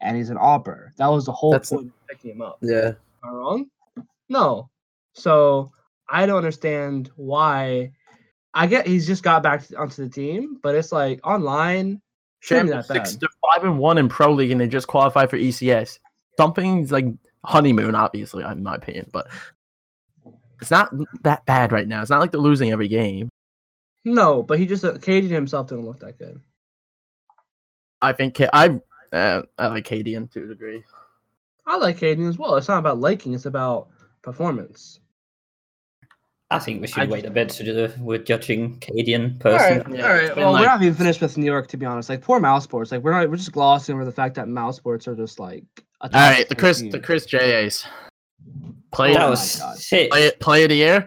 and 0.00 0.16
he's 0.16 0.30
an 0.30 0.38
opper. 0.40 0.92
That 0.98 1.06
was 1.08 1.24
the 1.26 1.32
whole 1.32 1.52
That's- 1.52 1.70
point 1.70 1.86
of 1.86 1.92
picking 2.08 2.32
him 2.32 2.42
up. 2.42 2.58
Yeah. 2.60 2.88
Am 2.88 2.96
I 3.24 3.28
wrong? 3.30 3.66
No. 4.28 4.68
So 5.14 5.72
I 6.08 6.26
don't 6.26 6.36
understand 6.38 7.10
why. 7.16 7.92
I 8.54 8.66
get 8.66 8.86
he's 8.86 9.06
just 9.06 9.22
got 9.22 9.42
back 9.42 9.64
onto 9.78 10.04
the 10.04 10.10
team, 10.10 10.58
but 10.62 10.74
it's 10.74 10.92
like 10.92 11.26
online. 11.26 12.00
That 12.48 12.84
Six 12.86 13.12
bad. 13.12 13.20
to 13.20 13.28
five 13.54 13.64
and 13.64 13.78
one 13.78 13.98
in 13.98 14.08
pro 14.08 14.32
league, 14.32 14.50
and 14.50 14.60
they 14.60 14.66
just 14.66 14.88
qualified 14.88 15.30
for 15.30 15.38
ECS. 15.38 16.00
Something's 16.36 16.90
like 16.90 17.06
honeymoon, 17.44 17.94
obviously, 17.94 18.44
in 18.44 18.62
my 18.62 18.74
opinion, 18.76 19.08
but 19.12 19.28
it's 20.60 20.70
not 20.70 20.92
that 21.22 21.44
bad 21.46 21.72
right 21.72 21.88
now. 21.88 22.00
It's 22.02 22.10
not 22.10 22.20
like 22.20 22.30
they're 22.30 22.40
losing 22.40 22.70
every 22.70 22.88
game. 22.88 23.28
No, 24.04 24.42
but 24.42 24.58
he 24.58 24.66
just 24.66 24.84
uh, 24.84 24.94
Cadian 24.94 25.30
himself 25.30 25.68
didn't 25.68 25.86
look 25.86 26.00
that 26.00 26.18
good. 26.18 26.40
I 28.00 28.12
think 28.12 28.36
Ca- 28.36 28.50
I 28.52 28.80
uh, 29.12 29.42
I 29.58 29.66
like 29.68 29.86
Cadian 29.86 30.30
to 30.32 30.44
a 30.44 30.46
degree. 30.46 30.82
I 31.66 31.76
like 31.76 31.98
Cadian 31.98 32.28
as 32.28 32.38
well. 32.38 32.56
It's 32.56 32.68
not 32.68 32.78
about 32.78 32.98
liking; 33.00 33.34
it's 33.34 33.46
about 33.46 33.88
performance. 34.22 34.98
I 36.50 36.58
think 36.58 36.82
we 36.82 36.86
should 36.86 37.04
I 37.04 37.06
wait 37.06 37.24
a 37.24 37.30
bit 37.30 37.48
to 37.48 37.64
do 37.64 37.72
the, 37.72 37.94
we're 37.98 38.18
judging 38.18 38.78
Cadian 38.80 39.38
person. 39.40 39.78
right, 39.78 39.88
Yeah, 39.98 40.04
all 40.06 40.16
it's 40.16 40.28
right. 40.28 40.34
been 40.34 40.44
Well, 40.44 40.52
like- 40.52 40.60
we're 40.60 40.66
not 40.66 40.82
even 40.82 40.94
finished 40.94 41.20
with 41.22 41.38
New 41.38 41.46
York, 41.46 41.68
to 41.68 41.76
be 41.78 41.86
honest. 41.86 42.10
Like 42.10 42.20
poor 42.20 42.40
mouse 42.40 42.64
sports. 42.64 42.92
Like 42.92 43.02
we're 43.02 43.12
not. 43.12 43.30
We're 43.30 43.36
just 43.36 43.52
glossing 43.52 43.94
over 43.94 44.04
the 44.04 44.12
fact 44.12 44.34
that 44.34 44.48
mouse 44.48 44.76
sports 44.76 45.08
are 45.08 45.14
just 45.16 45.38
like. 45.38 45.64
A 46.02 46.06
All 46.06 46.10
right, 46.30 46.48
the 46.48 46.54
Chris 46.56 46.80
the 46.82 46.98
Chris 47.00 47.26
J 47.26 47.64
Ace. 47.64 47.86
Play, 48.90 49.10
Oh 49.12 49.14
That 49.14 49.20
my 49.20 49.30
was 49.30 49.56
God. 49.58 49.78
shit. 49.78 50.10
play 50.10 50.30
play 50.40 50.62
of 50.64 50.68
the 50.70 50.74
year. 50.76 51.06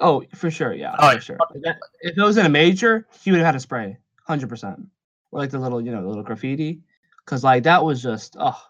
Oh, 0.00 0.22
for 0.34 0.50
sure, 0.50 0.74
yeah, 0.74 0.94
Oh, 0.98 1.12
for 1.14 1.20
sure. 1.20 1.38
If 1.54 1.62
that- 1.62 1.78
If 2.02 2.18
it 2.18 2.22
was 2.22 2.36
in 2.36 2.46
a 2.46 2.48
major, 2.50 3.06
he 3.22 3.30
would 3.30 3.38
have 3.38 3.46
had 3.46 3.54
a 3.54 3.60
spray, 3.60 3.96
hundred 4.26 4.48
percent, 4.48 4.80
or 5.30 5.40
like 5.40 5.50
the 5.50 5.58
little, 5.58 5.80
you 5.80 5.90
know, 5.92 6.02
the 6.02 6.08
little 6.08 6.22
graffiti, 6.22 6.82
because 7.24 7.42
like 7.42 7.62
that 7.62 7.82
was 7.82 8.02
just, 8.02 8.36
oh, 8.38 8.60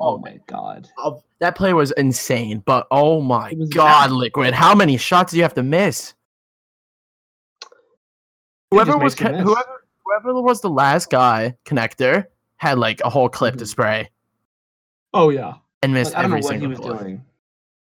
oh 0.00 0.18
my 0.18 0.40
god. 0.46 0.88
Oh, 0.98 1.22
that 1.38 1.54
play 1.54 1.72
was 1.72 1.92
insane, 1.92 2.62
but 2.66 2.86
oh 2.90 3.20
my 3.20 3.54
god, 3.70 4.08
bad. 4.08 4.12
Liquid! 4.12 4.52
How 4.52 4.74
many 4.74 4.96
shots 4.96 5.30
do 5.30 5.36
you 5.36 5.44
have 5.44 5.54
to 5.54 5.62
miss? 5.62 6.14
Whoever 8.70 8.98
was 8.98 9.18
makes 9.18 9.32
miss. 9.32 9.42
whoever 9.42 9.84
whoever 10.04 10.42
was 10.42 10.60
the 10.60 10.70
last 10.70 11.08
guy 11.10 11.56
connector 11.64 12.26
had 12.58 12.78
like 12.78 13.00
a 13.04 13.10
whole 13.10 13.28
clip 13.28 13.56
to 13.56 13.64
Mhm. 13.64 13.68
spray 13.68 14.10
Oh 15.14 15.30
yeah. 15.30 15.54
and 15.82 15.92
missed 15.92 16.12
Like, 16.12 16.18
I 16.18 16.22
don't 16.22 16.30
know 16.30 16.36
every 16.36 16.44
what 16.44 16.54
he 16.54 16.60
single 16.60 16.68
was 16.70 16.80
bullet. 16.80 16.98
doing. 17.00 17.24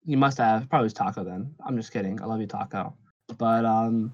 He 0.05 0.15
must 0.15 0.37
have 0.37 0.69
probably 0.69 0.85
was 0.85 0.93
Taco 0.93 1.23
then. 1.23 1.53
I'm 1.65 1.75
just 1.75 1.91
kidding. 1.91 2.21
I 2.21 2.25
love 2.25 2.39
you, 2.39 2.47
Taco. 2.47 2.95
But 3.37 3.65
um, 3.65 4.13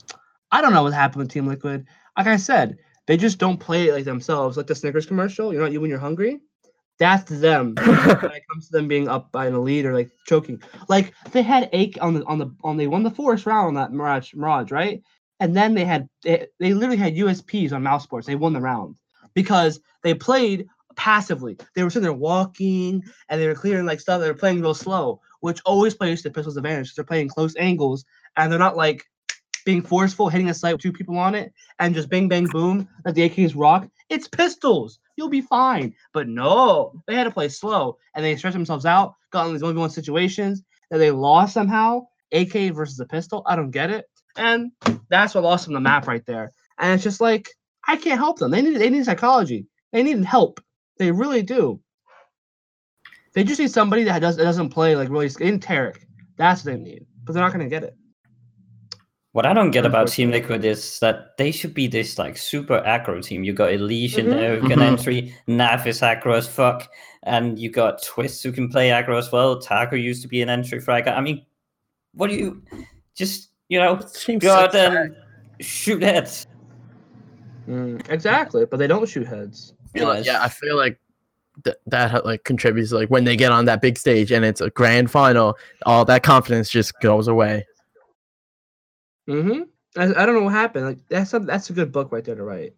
I 0.52 0.62
don't 0.62 0.74
know 0.74 0.82
what 0.84 0.94
happened 0.94 1.22
with 1.24 1.32
Team 1.32 1.46
Liquid. 1.48 1.86
Like 2.18 2.28
I 2.28 2.38
said, 2.38 2.78
they 3.06 3.16
just 3.18 3.38
don't 3.38 3.60
play 3.60 3.90
it 3.90 3.94
like 3.94 4.06
themselves. 4.06 4.58
Like 4.58 4.66
the 4.68 4.74
Snickers 4.76 5.06
commercial. 5.06 5.54
You 5.54 5.60
know, 5.60 5.66
you 5.68 5.80
when 5.80 5.90
you're 5.92 6.00
hungry. 6.00 6.40
That's 6.98 7.24
them. 7.30 7.76
when 7.84 8.32
it 8.32 8.44
comes 8.50 8.68
to 8.68 8.72
them 8.72 8.88
being 8.88 9.08
up 9.08 9.32
by 9.32 9.46
an 9.48 9.54
elite 9.54 9.86
or 9.86 9.94
like 9.94 10.10
choking. 10.26 10.62
Like 10.90 11.14
they 11.32 11.42
had 11.44 11.70
eight 11.74 12.00
on 12.00 12.16
the 12.16 12.24
on 12.26 12.40
the 12.40 12.56
on 12.64 12.78
they 12.78 12.88
won 12.88 13.04
the 13.04 13.12
first 13.12 13.46
round 13.46 13.68
on 13.68 13.74
that 13.76 13.92
Mirage 13.92 14.34
Mirage, 14.34 14.72
right? 14.72 15.02
And 15.40 15.56
then 15.56 15.74
they 15.76 15.86
had 15.86 16.08
they, 16.24 16.48
they 16.60 16.74
literally 16.74 16.98
had 16.98 17.16
USPs 17.16 17.72
on 17.74 17.84
mouse 17.84 18.04
sports. 18.04 18.26
They 18.26 18.36
won 18.36 18.54
the 18.54 18.62
round 18.62 18.96
because 19.34 19.80
they 20.04 20.14
played 20.14 20.68
passively. 20.96 21.58
They 21.76 21.84
were 21.84 21.90
sitting 21.90 22.04
there 22.04 22.14
walking 22.14 23.04
and 23.30 23.42
they 23.42 23.48
were 23.48 23.56
clearing 23.56 23.86
like 23.86 24.00
stuff. 24.00 24.22
They 24.22 24.28
were 24.28 24.34
playing 24.34 24.62
real 24.62 24.74
slow, 24.74 25.22
which 25.40 25.62
always 25.66 25.94
plays 25.94 26.22
to 26.22 26.30
the 26.30 26.34
pistol's 26.34 26.58
advantage. 26.58 26.94
They're 26.94 27.06
playing 27.06 27.30
close 27.30 27.56
angles 27.58 28.06
and 28.38 28.52
they're 28.52 28.60
not 28.60 28.78
like 28.78 29.06
being 29.66 29.82
forceful, 29.82 30.30
hitting 30.30 30.50
a 30.50 30.54
site 30.54 30.74
with 30.74 30.82
two 30.82 30.92
people 30.92 31.18
on 31.18 31.36
it, 31.36 31.54
and 31.80 31.96
just 31.96 32.10
bang 32.10 32.28
bang 32.28 32.46
boom 32.46 32.88
like 33.06 33.16
the 33.16 33.30
AKs 33.30 33.54
rock. 33.56 33.88
It's 34.10 34.28
pistols. 34.28 35.00
You'll 35.16 35.30
be 35.30 35.42
fine. 35.42 35.94
But 36.12 36.28
no, 36.28 37.02
they 37.08 37.16
had 37.16 37.26
to 37.26 37.32
play 37.32 37.50
slow 37.50 37.98
and 38.16 38.26
they 38.26 38.36
stretched 38.36 38.56
themselves 38.56 38.86
out, 38.86 39.16
got 39.32 39.48
in 39.48 39.54
these 39.54 39.64
one 39.64 39.74
v 39.74 39.80
one 39.80 39.90
situations 39.90 40.64
that 40.90 40.98
they 40.98 41.12
lost 41.12 41.54
somehow. 41.54 42.08
AK 42.32 42.74
versus 42.74 43.00
a 43.00 43.06
pistol. 43.06 43.44
I 43.46 43.56
don't 43.56 43.72
get 43.72 43.92
it. 43.92 44.06
And 44.36 44.72
that's 45.10 45.36
what 45.36 45.44
lost 45.44 45.66
them 45.66 45.76
the 45.76 45.80
map 45.80 46.08
right 46.08 46.26
there. 46.26 46.52
And 46.80 46.94
it's 46.94 47.04
just 47.04 47.22
like 47.22 47.48
I 47.88 47.98
can't 47.98 48.20
help 48.20 48.40
them. 48.40 48.52
They 48.52 48.62
need 48.62 48.78
they 48.78 48.90
need 48.90 49.06
psychology. 49.06 49.68
They 49.92 50.04
need 50.04 50.24
help. 50.24 50.60
They 50.98 51.12
really 51.12 51.44
do. 51.44 51.80
They 53.34 53.44
just 53.44 53.60
need 53.60 53.72
somebody 53.72 54.04
that 54.04 54.20
does 54.20 54.38
that 54.38 54.44
doesn't 54.44 54.70
play 54.70 54.96
like 54.96 55.10
really 55.10 55.32
in 55.40 55.60
Tarek. 55.60 55.98
That's 56.38 56.64
what 56.64 56.74
they 56.74 56.80
need. 56.80 57.06
But 57.26 57.34
they're 57.34 57.44
not 57.44 57.52
gonna 57.52 57.70
get 57.70 57.84
it. 57.84 57.96
What 59.32 59.48
I 59.48 59.54
don't 59.54 59.72
get 59.72 59.86
about 59.86 60.10
Team 60.10 60.30
Liquid 60.30 60.64
is 60.64 61.00
that 61.00 61.36
they 61.40 61.52
should 61.52 61.74
be 61.74 61.88
this 61.88 62.20
like 62.20 62.38
super 62.38 62.84
aggro 62.86 63.24
team. 63.24 63.44
You 63.44 63.52
got 63.52 63.72
Elige 63.72 64.20
in 64.20 64.28
Mhm. 64.28 64.30
there 64.30 64.60
who 64.60 64.68
can 64.70 64.78
Mhm. 64.78 64.92
entry, 64.92 65.36
Naf 65.48 65.88
is 65.88 66.02
aggro 66.02 66.38
as 66.38 66.48
fuck, 66.48 66.88
and 67.24 67.58
you 67.58 67.72
got 67.72 68.04
Twist 68.04 68.44
who 68.44 68.52
can 68.52 68.70
play 68.70 68.90
aggro 68.90 69.18
as 69.18 69.32
well. 69.32 69.60
Taco 69.60 69.96
used 69.96 70.22
to 70.22 70.28
be 70.28 70.44
an 70.44 70.50
entry 70.50 70.80
fragger. 70.80 71.18
I 71.18 71.22
mean, 71.22 71.44
what 72.14 72.30
do 72.30 72.36
you 72.36 72.62
just 73.16 73.50
you 73.70 73.80
know 73.80 74.00
Team 74.14 74.38
go 74.38 74.54
out 74.54 74.76
and 74.76 75.16
shoot 75.60 76.04
heads? 76.04 76.46
Mm, 77.68 78.10
exactly, 78.10 78.66
but 78.66 78.78
they 78.78 78.88
don't 78.88 79.08
shoot 79.08 79.28
heads. 79.28 79.74
Feel 79.94 80.08
like- 80.08 80.26
yeah, 80.26 80.44
I 80.44 80.50
feel 80.50 80.76
like 80.76 81.00
th- 81.64 81.78
that 81.88 82.26
like 82.26 82.44
contributes 82.44 82.92
like 82.92 83.10
when 83.10 83.24
they 83.24 83.36
get 83.36 83.52
on 83.52 83.66
that 83.66 83.82
big 83.82 83.98
stage 83.98 84.32
and 84.32 84.44
it's 84.44 84.62
a 84.62 84.70
grand 84.72 85.12
final, 85.12 85.58
all 85.86 86.04
that 86.06 86.24
confidence 86.24 86.70
just 86.70 87.00
goes 87.00 87.28
away. 87.28 87.66
Mm-hmm. 89.30 89.62
I, 89.98 90.24
I 90.24 90.26
don't 90.26 90.36
know 90.36 90.44
what 90.44 90.54
happened. 90.54 90.86
Like 90.86 91.00
that's 91.10 91.30
some, 91.32 91.46
that's 91.46 91.70
a 91.70 91.74
good 91.74 91.92
book 91.92 92.12
right 92.12 92.24
there 92.24 92.36
to 92.36 92.44
write. 92.44 92.74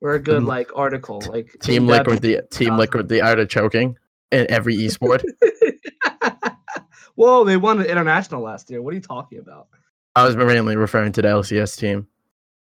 Or 0.00 0.14
a 0.14 0.18
good 0.20 0.42
Mhm. 0.42 0.46
like 0.48 0.70
article. 0.74 1.22
Like 1.28 1.56
Team 1.62 1.86
Liquid, 1.86 2.20
the 2.20 2.42
Team 2.50 2.76
Liquid, 2.76 3.08
the 3.08 3.22
art 3.22 3.38
of 3.38 3.48
choking 3.48 3.96
in 4.32 4.46
every 4.50 4.76
esport. 4.76 5.22
Whoa, 7.14 7.44
they 7.44 7.56
won 7.56 7.80
an 7.80 7.86
international 7.86 8.42
last 8.42 8.68
year. 8.70 8.82
What 8.82 8.92
are 8.92 8.96
you 8.96 9.00
talking 9.00 9.38
about? 9.38 9.68
I 10.16 10.24
was 10.26 10.36
mainly 10.36 10.76
referring 10.76 11.12
to 11.12 11.22
the 11.22 11.28
LCS 11.28 11.78
team. 11.78 12.06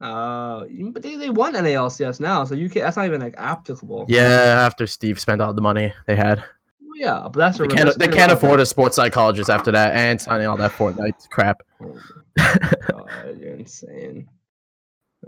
Uh, 0.01 0.65
but 0.93 1.03
they, 1.03 1.17
they 1.17 1.31
won 1.31 1.55
NALCS 1.55 2.21
now, 2.21 2.45
so 2.45 2.55
you 2.55 2.71
can't. 2.71 2.85
That's 2.85 2.97
not 2.97 3.07
even 3.07 3.21
like 3.21 3.35
applicable. 3.37 4.07
Yeah, 4.09 4.63
after 4.65 4.87
Steve 4.87 5.19
spent 5.19 5.41
all 5.41 5.53
the 5.53 5.61
money 5.61 5.93
they 6.07 6.15
had, 6.15 6.39
Well, 6.39 6.95
yeah, 6.95 7.23
but 7.25 7.35
that's 7.35 7.59
a 7.59 7.63
they 7.65 7.69
can't, 7.75 7.99
they 7.99 8.09
can't 8.09 8.31
afford 8.31 8.61
a 8.61 8.67
sports 8.67 8.95
psychologist 8.97 9.51
after 9.51 9.73
that 9.73 9.95
and 9.97 10.21
signing 10.21 10.47
all 10.47 10.57
that 10.57 10.71
Fortnite 10.73 11.29
crap. 11.31 11.63
Oh 11.83 11.97
God, 12.39 13.39
you're 13.41 13.55
insane. 13.55 14.29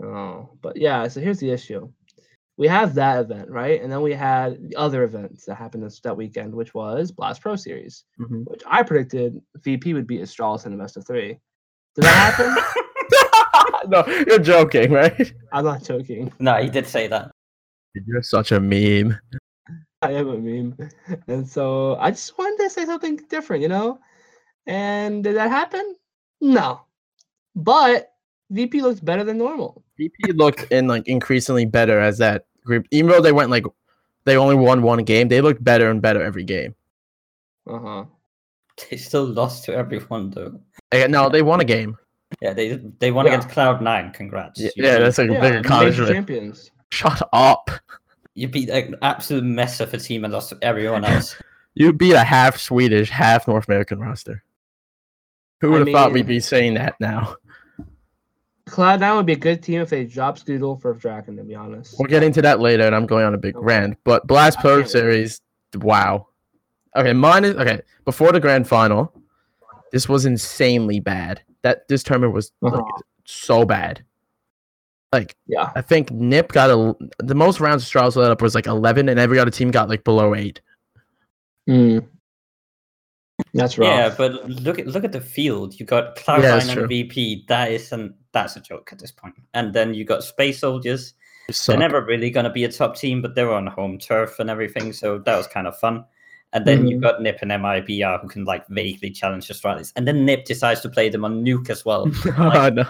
Oh, 0.01 0.49
but 0.61 0.77
yeah. 0.77 1.05
So 1.09 1.19
here's 1.19 1.39
the 1.39 1.49
issue: 1.51 1.91
we 2.55 2.67
have 2.67 2.93
that 2.95 3.19
event, 3.19 3.49
right? 3.49 3.81
And 3.83 3.91
then 3.91 4.01
we 4.01 4.13
had 4.13 4.69
the 4.69 4.77
other 4.77 5.03
events 5.03 5.43
that 5.45 5.55
happened 5.55 5.83
this 5.83 5.99
that 5.99 6.15
weekend, 6.15 6.55
which 6.55 6.73
was 6.73 7.11
Blast 7.11 7.41
Pro 7.41 7.57
Series, 7.57 8.05
Mhm. 8.21 8.45
which 8.49 8.61
I 8.65 8.83
predicted 8.83 9.41
VP 9.63 9.93
would 9.95 10.07
beat 10.07 10.21
Astralis 10.21 10.65
in 10.65 10.71
the 10.71 10.77
best 10.77 10.95
of 10.95 11.05
three. 11.05 11.39
Did 11.95 12.05
that 12.05 12.33
happen? 12.33 12.55
no, 13.87 14.03
you're 14.27 14.39
joking, 14.39 14.91
right? 14.91 15.33
I'm 15.51 15.65
not 15.65 15.83
joking. 15.83 16.31
No, 16.39 16.61
he 16.61 16.69
did 16.69 16.87
say 16.87 17.07
that. 17.07 17.31
You're 17.93 18.23
such 18.23 18.51
a 18.51 18.59
meme. 18.59 19.17
I 20.01 20.13
am 20.13 20.29
a 20.29 20.37
meme. 20.37 20.77
And 21.27 21.47
so 21.47 21.95
I 21.97 22.11
just 22.11 22.37
wanted 22.37 22.63
to 22.63 22.69
say 22.69 22.85
something 22.85 23.17
different, 23.29 23.61
you 23.61 23.69
know? 23.69 23.99
And 24.65 25.23
did 25.23 25.35
that 25.35 25.51
happen? 25.51 25.95
No. 26.39 26.81
But 27.55 28.11
VP 28.49 28.81
looks 28.81 28.99
better 28.99 29.23
than 29.23 29.37
normal. 29.37 29.83
VP 29.97 30.33
looked 30.33 30.71
in 30.71 30.87
like 30.87 31.07
increasingly 31.07 31.65
better 31.65 31.99
as 31.99 32.17
that 32.17 32.45
group. 32.65 32.87
Even 32.91 33.11
though 33.11 33.21
they 33.21 33.31
went 33.31 33.51
like 33.51 33.65
they 34.25 34.37
only 34.37 34.55
won 34.55 34.81
one 34.81 35.03
game, 35.03 35.27
they 35.27 35.41
looked 35.41 35.63
better 35.63 35.89
and 35.89 36.01
better 36.01 36.21
every 36.21 36.43
game. 36.43 36.75
Uh-huh. 37.67 38.05
They 38.89 38.97
still 38.97 39.25
lost 39.25 39.65
to 39.65 39.75
everyone 39.75 40.31
though. 40.31 40.59
Eh, 40.91 41.07
No, 41.07 41.29
they 41.29 41.41
won 41.41 41.61
a 41.61 41.65
game. 41.65 41.95
Yeah, 42.41 42.53
they 42.53 42.75
they 42.99 43.11
won 43.11 43.25
Yeah. 43.25 43.33
against 43.33 43.49
Cloud 43.49 43.81
Nine. 43.81 44.11
Congrats. 44.11 44.59
Yeah, 44.59 44.69
yeah 44.75 44.99
that's 44.99 45.17
like 45.17 45.29
a 45.29 45.33
Yeah, 45.33 45.41
bigger 45.41 45.63
college. 45.63 45.95
champions. 45.97 46.71
Shut 46.91 47.21
up. 47.33 47.69
you 48.33 48.47
beat 48.47 48.69
an 48.69 48.95
absolute 49.01 49.43
mess 49.43 49.79
of 49.81 49.93
a 49.93 49.97
team 49.97 50.23
and 50.23 50.31
lost 50.33 50.49
to 50.49 50.57
everyone 50.61 51.03
else. 51.05 51.35
You 51.73 51.93
beat 51.93 52.13
a 52.15 52.23
half 52.25 52.57
Swedish, 52.57 53.09
half 53.09 53.47
North 53.47 53.65
American 53.69 54.01
roster. 54.01 54.43
Who 55.61 55.69
I 55.69 55.71
would 55.79 55.87
have 55.87 55.93
thought 55.95 56.11
we'd 56.11 56.27
be 56.27 56.41
saying 56.41 56.73
that 56.73 56.95
now? 56.99 57.37
Cloud9 58.67 59.15
would 59.15 59.25
be 59.25 59.33
a 59.33 59.37
good 59.37 59.63
team 59.63 59.79
if 59.79 59.89
they 59.89 60.03
drop 60.03 60.37
Skadoodle 60.37 60.81
for 60.81 60.93
Draken, 60.93 61.37
to 61.37 61.43
be 61.43 61.55
honest. 61.55 61.95
We'll 61.97 62.09
get 62.09 62.23
into 62.23 62.41
that 62.41 62.59
later, 62.59 62.83
and 62.83 62.93
I'm 62.93 63.05
going 63.05 63.25
on 63.25 63.33
a 63.33 63.37
big 63.37 63.55
Okay. 63.55 63.63
rant. 63.65 63.97
But 64.03 64.27
Blast 64.27 64.59
Pro. 64.59 64.83
Series, 64.83 65.39
wow. 65.75 66.27
Okay, 66.95 67.13
mine 67.13 67.45
is 67.45 67.55
okay. 67.55 67.81
Before 68.03 68.33
the 68.33 68.39
grand 68.41 68.67
final, 68.67 69.13
this 69.93 70.09
was 70.09 70.25
insanely 70.25 70.99
bad. 70.99 71.41
That 71.63 71.87
this 71.87 72.03
tournament 72.03 72.33
was 72.33 72.51
Uh-huh. 72.63 72.81
so 73.25 73.65
bad. 73.65 74.03
Like 75.11 75.35
Yeah. 75.47 75.71
I 75.75 75.81
think 75.81 76.09
Nip 76.11 76.51
got 76.51 76.69
a 76.69 76.95
the 77.19 77.35
most 77.35 77.59
rounds 77.59 77.83
Astralis 77.85 78.15
let 78.15 78.31
up 78.31 78.41
was 78.41 78.55
like 78.55 78.67
11, 78.67 79.09
and 79.09 79.19
every 79.19 79.39
other 79.39 79.51
team 79.51 79.69
got 79.71 79.89
like 79.89 80.03
below 80.03 80.33
eight. 80.35 80.61
Mm. 81.69 82.07
That's 83.53 83.77
rough. 83.77 83.87
yeah, 83.87 84.13
but 84.15 84.47
look 84.49 84.77
at 84.79 84.87
look 84.87 85.03
at 85.03 85.11
the 85.11 85.21
field. 85.21 85.79
You 85.79 85.85
got 85.85 86.15
Cloud 86.15 86.43
Yeah, 86.43 86.49
Nine 86.49 86.57
that's 86.59 86.69
and 86.69 86.77
true. 86.79 86.87
VP. 86.87 87.45
That 87.47 87.71
isn't 87.71 88.15
that's 88.33 88.55
a 88.55 88.59
joke 88.61 88.89
at 88.91 88.99
this 88.99 89.11
point. 89.11 89.35
And 89.53 89.73
then 89.73 89.93
you 89.93 90.05
got 90.05 90.23
Space 90.23 90.59
Soldiers. 90.59 91.13
They 91.47 91.53
suck. 91.53 91.73
They're 91.73 91.79
never 91.79 92.01
really 92.05 92.29
going 92.29 92.43
to 92.45 92.49
be 92.51 92.63
a 92.63 92.71
top 92.71 92.95
team, 92.95 93.21
but 93.21 93.33
they're 93.35 93.51
on 93.51 93.67
home 93.67 93.97
turf 93.97 94.39
and 94.39 94.49
everything, 94.49 94.93
so 94.93 95.17
that 95.19 95.35
was 95.37 95.47
kind 95.47 95.67
of 95.67 95.77
fun. 95.79 96.05
And 96.53 96.65
then 96.65 96.85
you've 96.87 96.99
Mhm. 96.99 97.03
got 97.03 97.21
Nip 97.21 97.39
and 97.41 97.51
MIBR 97.51 98.21
who 98.21 98.27
can 98.27 98.43
like 98.45 98.67
vaguely 98.67 99.09
challenge 99.09 99.47
Astralis. 99.47 99.93
And 99.95 100.05
then 100.07 100.25
Nip 100.25 100.43
decides 100.45 100.81
to 100.81 100.89
play 100.89 101.07
them 101.09 101.23
on 101.23 101.45
Nuke 101.45 101.69
as 101.69 101.85
well. 101.85 102.11
oh 102.37 102.69
no. 102.69 102.85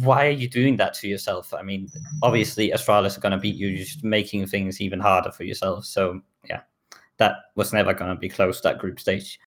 Why 0.00 0.26
are 0.26 0.30
you 0.30 0.48
doing 0.48 0.76
that 0.78 0.94
to 0.94 1.08
yourself? 1.08 1.52
I 1.54 1.62
mean, 1.62 1.88
obviously 2.22 2.70
Astralis 2.70 3.16
are 3.16 3.20
going 3.20 3.32
to 3.32 3.38
beat 3.38 3.54
you, 3.56 3.68
you're 3.68 3.84
just 3.84 4.02
making 4.02 4.46
things 4.46 4.80
even 4.80 5.00
harder 5.00 5.30
for 5.30 5.44
yourself. 5.44 5.84
So 5.84 6.20
yeah, 6.48 6.62
that 7.18 7.36
was 7.56 7.72
never 7.72 7.92
going 7.94 8.10
to 8.10 8.16
be 8.18 8.28
close, 8.28 8.60
that 8.62 8.78
group 8.78 8.98
stage. 8.98 9.38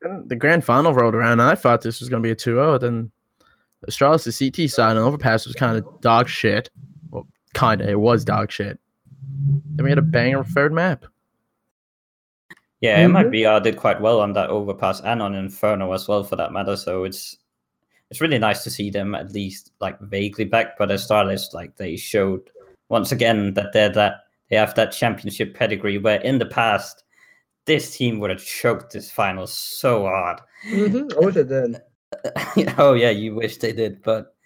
Then 0.00 0.24
the 0.26 0.36
grand 0.36 0.64
final 0.64 0.92
rolled 0.94 1.14
around, 1.14 1.32
and 1.40 1.42
I 1.42 1.54
thought 1.54 1.82
this 1.82 2.00
was 2.00 2.08
going 2.08 2.22
to 2.22 2.26
be 2.26 2.32
a 2.32 2.36
2-0. 2.36 2.80
Then 2.80 3.10
Astralis, 3.88 4.24
the 4.24 4.50
CT 4.50 4.68
side, 4.70 4.96
and 4.96 4.98
Overpass 4.98 5.46
was 5.46 5.54
kind 5.54 5.76
of 5.78 6.00
dog 6.00 6.28
shit. 6.28 6.70
Well, 7.10 7.26
kind 7.54 7.80
of. 7.80 7.88
It 7.88 8.00
was 8.00 8.24
dog 8.24 8.50
shit. 8.50 8.78
Then 9.74 9.84
we 9.84 9.90
had 9.90 9.98
a 9.98 10.02
banger 10.02 10.42
third 10.44 10.72
map. 10.72 11.04
Yeah, 12.86 13.08
Mhm. 13.08 13.30
MIBR 13.32 13.62
did 13.64 13.76
quite 13.76 14.00
well 14.00 14.20
on 14.20 14.32
that 14.34 14.48
overpass 14.48 15.00
and 15.00 15.20
on 15.20 15.34
Inferno 15.34 15.92
as 15.92 16.06
well, 16.06 16.22
for 16.22 16.36
that 16.36 16.52
matter. 16.52 16.76
So 16.76 17.02
it's 17.02 17.36
it's 18.10 18.20
really 18.20 18.38
nice 18.38 18.62
to 18.62 18.70
see 18.70 18.90
them 18.90 19.16
at 19.16 19.32
least 19.32 19.72
like 19.80 19.98
vaguely 20.00 20.44
back. 20.44 20.78
But 20.78 20.90
Astralis, 20.90 21.52
like 21.52 21.76
they 21.76 21.96
showed 21.96 22.48
once 22.88 23.10
again 23.10 23.54
that 23.54 23.72
they're 23.72 23.88
that 23.94 24.20
they 24.48 24.56
have 24.56 24.74
that 24.76 24.92
championship 24.92 25.54
pedigree. 25.54 25.98
Where 25.98 26.20
in 26.20 26.38
the 26.38 26.46
past, 26.46 27.02
this 27.64 27.96
team 27.96 28.20
would 28.20 28.30
have 28.30 28.44
choked 28.44 28.92
this 28.92 29.10
final 29.10 29.48
so 29.48 30.04
hard. 30.04 30.40
hmm 30.62 31.08
I 31.16 31.20
wish 31.26 31.36
it 31.36 31.48
did. 31.48 31.82
oh 32.78 32.92
yeah, 32.92 33.10
you 33.10 33.34
wish 33.34 33.56
they 33.56 33.72
did, 33.72 34.00
but 34.02 34.36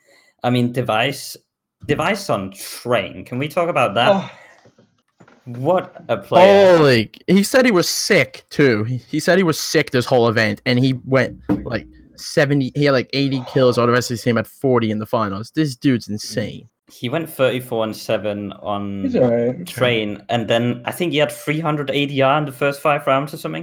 I 0.43 0.49
mean, 0.49 0.73
device 0.73 1.37
device 1.87 2.31
on 2.31 2.53
train. 2.53 3.27
Can 3.27 3.39
we 3.39 3.49
talk 3.49 3.69
about 3.69 3.95
that? 3.97 4.09
Oh, 4.09 4.31
What 5.57 6.05
a 6.09 6.17
player! 6.17 6.77
Holy! 6.77 7.11
He 7.27 7.43
said 7.43 7.65
he 7.65 7.73
was 7.73 7.89
sick 7.89 8.45
too. 8.51 8.85
He, 8.85 8.97
he 8.99 9.21
said 9.21 9.39
he 9.39 9.45
was 9.45 9.59
sick 9.59 9.91
this 9.91 10.07
whole 10.07 10.29
event, 10.29 10.61
and 10.67 10.79
he 10.79 10.95
went 11.05 11.41
like 11.65 11.87
seventy. 12.17 12.73
He 12.75 12.85
had 12.85 12.93
like 12.93 13.11
eighty 13.13 13.43
kills. 13.47 13.79
All 13.79 13.87
the 13.87 13.93
rest 13.93 14.11
of 14.11 14.15
his 14.15 14.23
team 14.23 14.37
had 14.37 14.47
forty 14.47 14.91
in 14.91 14.99
the 14.99 15.07
finals. 15.07 15.51
This 15.53 15.77
dude's 15.77 16.09
insane. 16.09 16.69
He 16.93 17.09
went 17.09 17.31
34 17.31 17.85
and 17.85 17.97
7 17.97 18.53
on 18.55 19.03
he's 19.05 19.15
alright. 19.15 19.65
train, 19.65 20.25
and 20.29 20.49
then 20.51 20.83
I 20.85 20.91
think 20.91 21.13
he 21.13 21.19
had 21.19 21.31
300 21.31 21.87
ADR 21.87 22.39
in 22.39 22.47
the 22.47 22.51
first 22.53 22.81
five 22.81 23.07
rounds 23.07 23.33
or 23.33 23.37
something. 23.37 23.63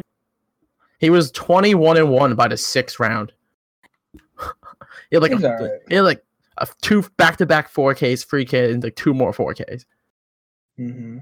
He 1.00 1.10
was 1.10 1.30
twenty-one 1.32 1.98
and 1.98 2.10
one 2.10 2.36
by 2.36 2.48
the 2.48 2.56
sixth 2.56 3.00
round. 3.02 3.34
he 5.10 5.16
had 5.18 5.22
like 5.22 5.34
He's 5.34 5.44
a, 5.44 5.52
alright. 5.52 5.72
he 5.90 5.96
had 5.96 6.02
like 6.06 6.24
a 6.58 6.68
two 6.82 7.04
back-to-back 7.18 7.70
four 7.70 7.94
Ks, 7.94 8.24
three 8.24 8.46
Ks, 8.46 8.54
and 8.54 8.82
like 8.84 8.96
two 8.96 9.14
more 9.14 9.34
four 9.34 9.54
Ks. 9.54 9.86
Mm-hmm. 10.80 11.18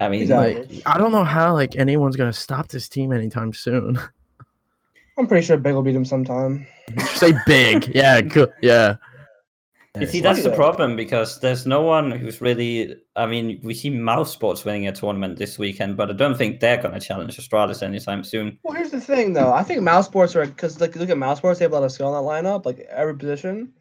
I 0.00 0.08
mean, 0.08 0.20
He's 0.20 0.30
like. 0.30 0.82
I 0.86 0.98
don't 0.98 1.12
know 1.12 1.24
how 1.24 1.52
like 1.54 1.76
anyone's 1.76 2.16
gonna 2.16 2.32
stop 2.32 2.68
this 2.68 2.88
team 2.88 3.12
anytime 3.12 3.52
soon. 3.52 3.98
I'm 5.18 5.26
pretty 5.26 5.46
sure 5.46 5.56
Big 5.56 5.74
will 5.74 5.82
beat 5.82 5.94
him 5.94 6.04
sometime. 6.04 6.66
Say 7.14 7.34
big, 7.46 7.94
yeah, 7.94 8.20
good, 8.22 8.52
yeah. 8.62 8.96
you 10.00 10.06
see, 10.06 10.20
that's 10.20 10.42
the 10.42 10.50
problem 10.50 10.96
because 10.96 11.38
there's 11.40 11.66
no 11.66 11.82
one 11.82 12.10
who's 12.10 12.40
really. 12.40 12.96
I 13.14 13.26
mean, 13.26 13.60
we 13.62 13.74
see 13.74 13.90
Mouse 13.90 14.32
Sports 14.32 14.64
winning 14.64 14.88
a 14.88 14.92
tournament 14.92 15.38
this 15.38 15.58
weekend, 15.58 15.98
but 15.98 16.08
I 16.08 16.14
don't 16.14 16.36
think 16.36 16.60
they're 16.60 16.80
going 16.80 16.94
to 16.94 17.00
challenge 17.00 17.36
Astralis 17.36 17.82
anytime 17.82 18.24
soon. 18.24 18.58
Well, 18.62 18.74
here's 18.74 18.90
the 18.90 19.00
thing, 19.00 19.34
though. 19.34 19.52
I 19.52 19.62
think 19.62 19.82
mouse 19.82 20.06
sports 20.06 20.34
are 20.34 20.46
because 20.46 20.80
like 20.80 20.96
look 20.96 21.10
at 21.10 21.18
mouse 21.18 21.38
sports, 21.38 21.58
they 21.58 21.66
have 21.66 21.72
a 21.72 21.74
lot 21.74 21.84
of 21.84 21.92
skill 21.92 22.16
in 22.16 22.24
that 22.24 22.28
lineup, 22.28 22.64
like 22.64 22.80
every 22.90 23.16
position. 23.16 23.74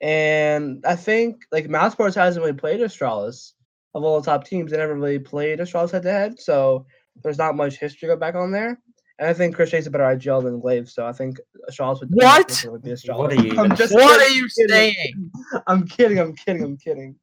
And 0.00 0.84
I 0.86 0.94
think 0.94 1.42
like 1.50 1.68
mouse 1.68 1.92
sports 1.92 2.14
hasn't 2.14 2.44
really 2.44 2.56
played 2.56 2.80
Astralis 2.80 3.52
of 3.96 4.04
all 4.04 4.20
the 4.20 4.26
top 4.26 4.44
teams. 4.44 4.70
They 4.70 4.76
never 4.76 4.94
really 4.94 5.18
played 5.18 5.58
Astralis 5.58 5.90
head 5.90 6.02
to 6.02 6.10
head, 6.12 6.38
so 6.38 6.86
there's 7.22 7.38
not 7.38 7.56
much 7.56 7.76
history 7.78 8.08
to 8.08 8.14
go 8.14 8.16
back 8.20 8.34
on 8.34 8.50
there. 8.52 8.78
And 9.18 9.28
I 9.28 9.32
think 9.32 9.54
Chris 9.56 9.70
J 9.70 9.78
is 9.78 9.86
a 9.86 9.90
better 9.90 10.04
IGL 10.04 10.42
than 10.44 10.60
Glaive, 10.60 10.88
so 10.90 11.06
I 11.06 11.12
think 11.12 11.38
Astralis 11.70 12.00
would 12.00 12.10
What? 12.10 12.48
definitely 12.48 12.80
be 12.80 12.90
Astralis. 12.90 13.16
What 13.18 13.32
are 13.32 13.42
you 13.42 13.58
I'm 13.58 13.74
just 13.74 13.94
What 13.94 14.20
are 14.20 14.28
you 14.28 14.46
saying? 14.48 15.30
I'm 15.66 15.86
kidding. 15.86 16.18
I'm 16.18 16.34
kidding. 16.34 16.62
I'm 16.62 16.76
kidding. 16.76 17.16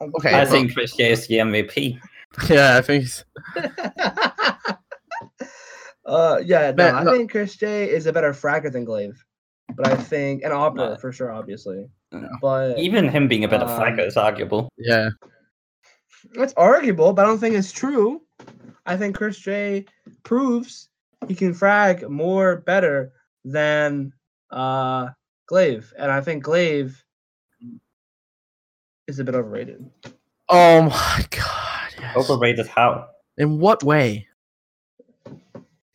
I'm 0.00 0.12
Okay, 0.18 0.38
I 0.38 0.44
think 0.44 0.74
Chris 0.74 0.94
J 0.94 1.10
is 1.12 1.26
the 1.26 1.36
MVP. 1.36 1.98
Yeah, 2.50 2.76
I 2.76 2.82
think. 2.82 3.04
he's- 3.04 3.24
uh, 6.06 6.40
yeah, 6.44 6.70
no, 6.72 6.74
Man, 6.84 6.94
I 6.94 7.02
no. 7.02 7.12
think 7.12 7.30
Chris 7.30 7.56
J 7.56 7.88
is 7.90 8.06
a 8.06 8.12
better 8.12 8.32
fragger 8.32 8.70
than 8.70 8.84
Glaive, 8.84 9.16
but 9.74 9.86
I 9.88 9.94
think 9.96 10.42
and 10.42 10.52
Opera 10.52 10.90
No. 10.90 10.96
for 10.96 11.12
sure, 11.12 11.32
obviously. 11.32 11.86
No. 12.22 12.28
But 12.40 12.78
Even 12.78 13.08
him 13.08 13.28
being 13.28 13.44
a 13.44 13.48
bit 13.48 13.62
Um, 13.62 13.68
fragger 13.68 14.06
is 14.06 14.16
arguable. 14.16 14.68
Yeah, 14.78 15.10
it's 16.34 16.54
arguable, 16.56 17.12
but 17.12 17.24
I 17.24 17.28
don't 17.28 17.38
think 17.38 17.54
it's 17.54 17.72
true. 17.72 18.22
I 18.86 18.96
think 18.96 19.16
Chris 19.16 19.38
J 19.38 19.84
proves 20.22 20.88
he 21.28 21.34
can 21.34 21.54
frag 21.54 22.08
more 22.08 22.56
better 22.56 23.12
than 23.44 24.12
uh 24.50 25.08
Glaive, 25.48 25.92
and 25.98 26.10
I 26.10 26.20
think 26.20 26.42
Glaive 26.42 27.02
is 29.06 29.18
a 29.18 29.24
bit 29.24 29.34
overrated. 29.34 29.88
Oh 30.48 30.82
my 30.82 31.24
god. 31.30 31.90
Yes. 31.98 32.16
Overrated 32.16 32.66
how? 32.66 33.08
In 33.38 33.58
what 33.58 33.82
way? 33.82 34.26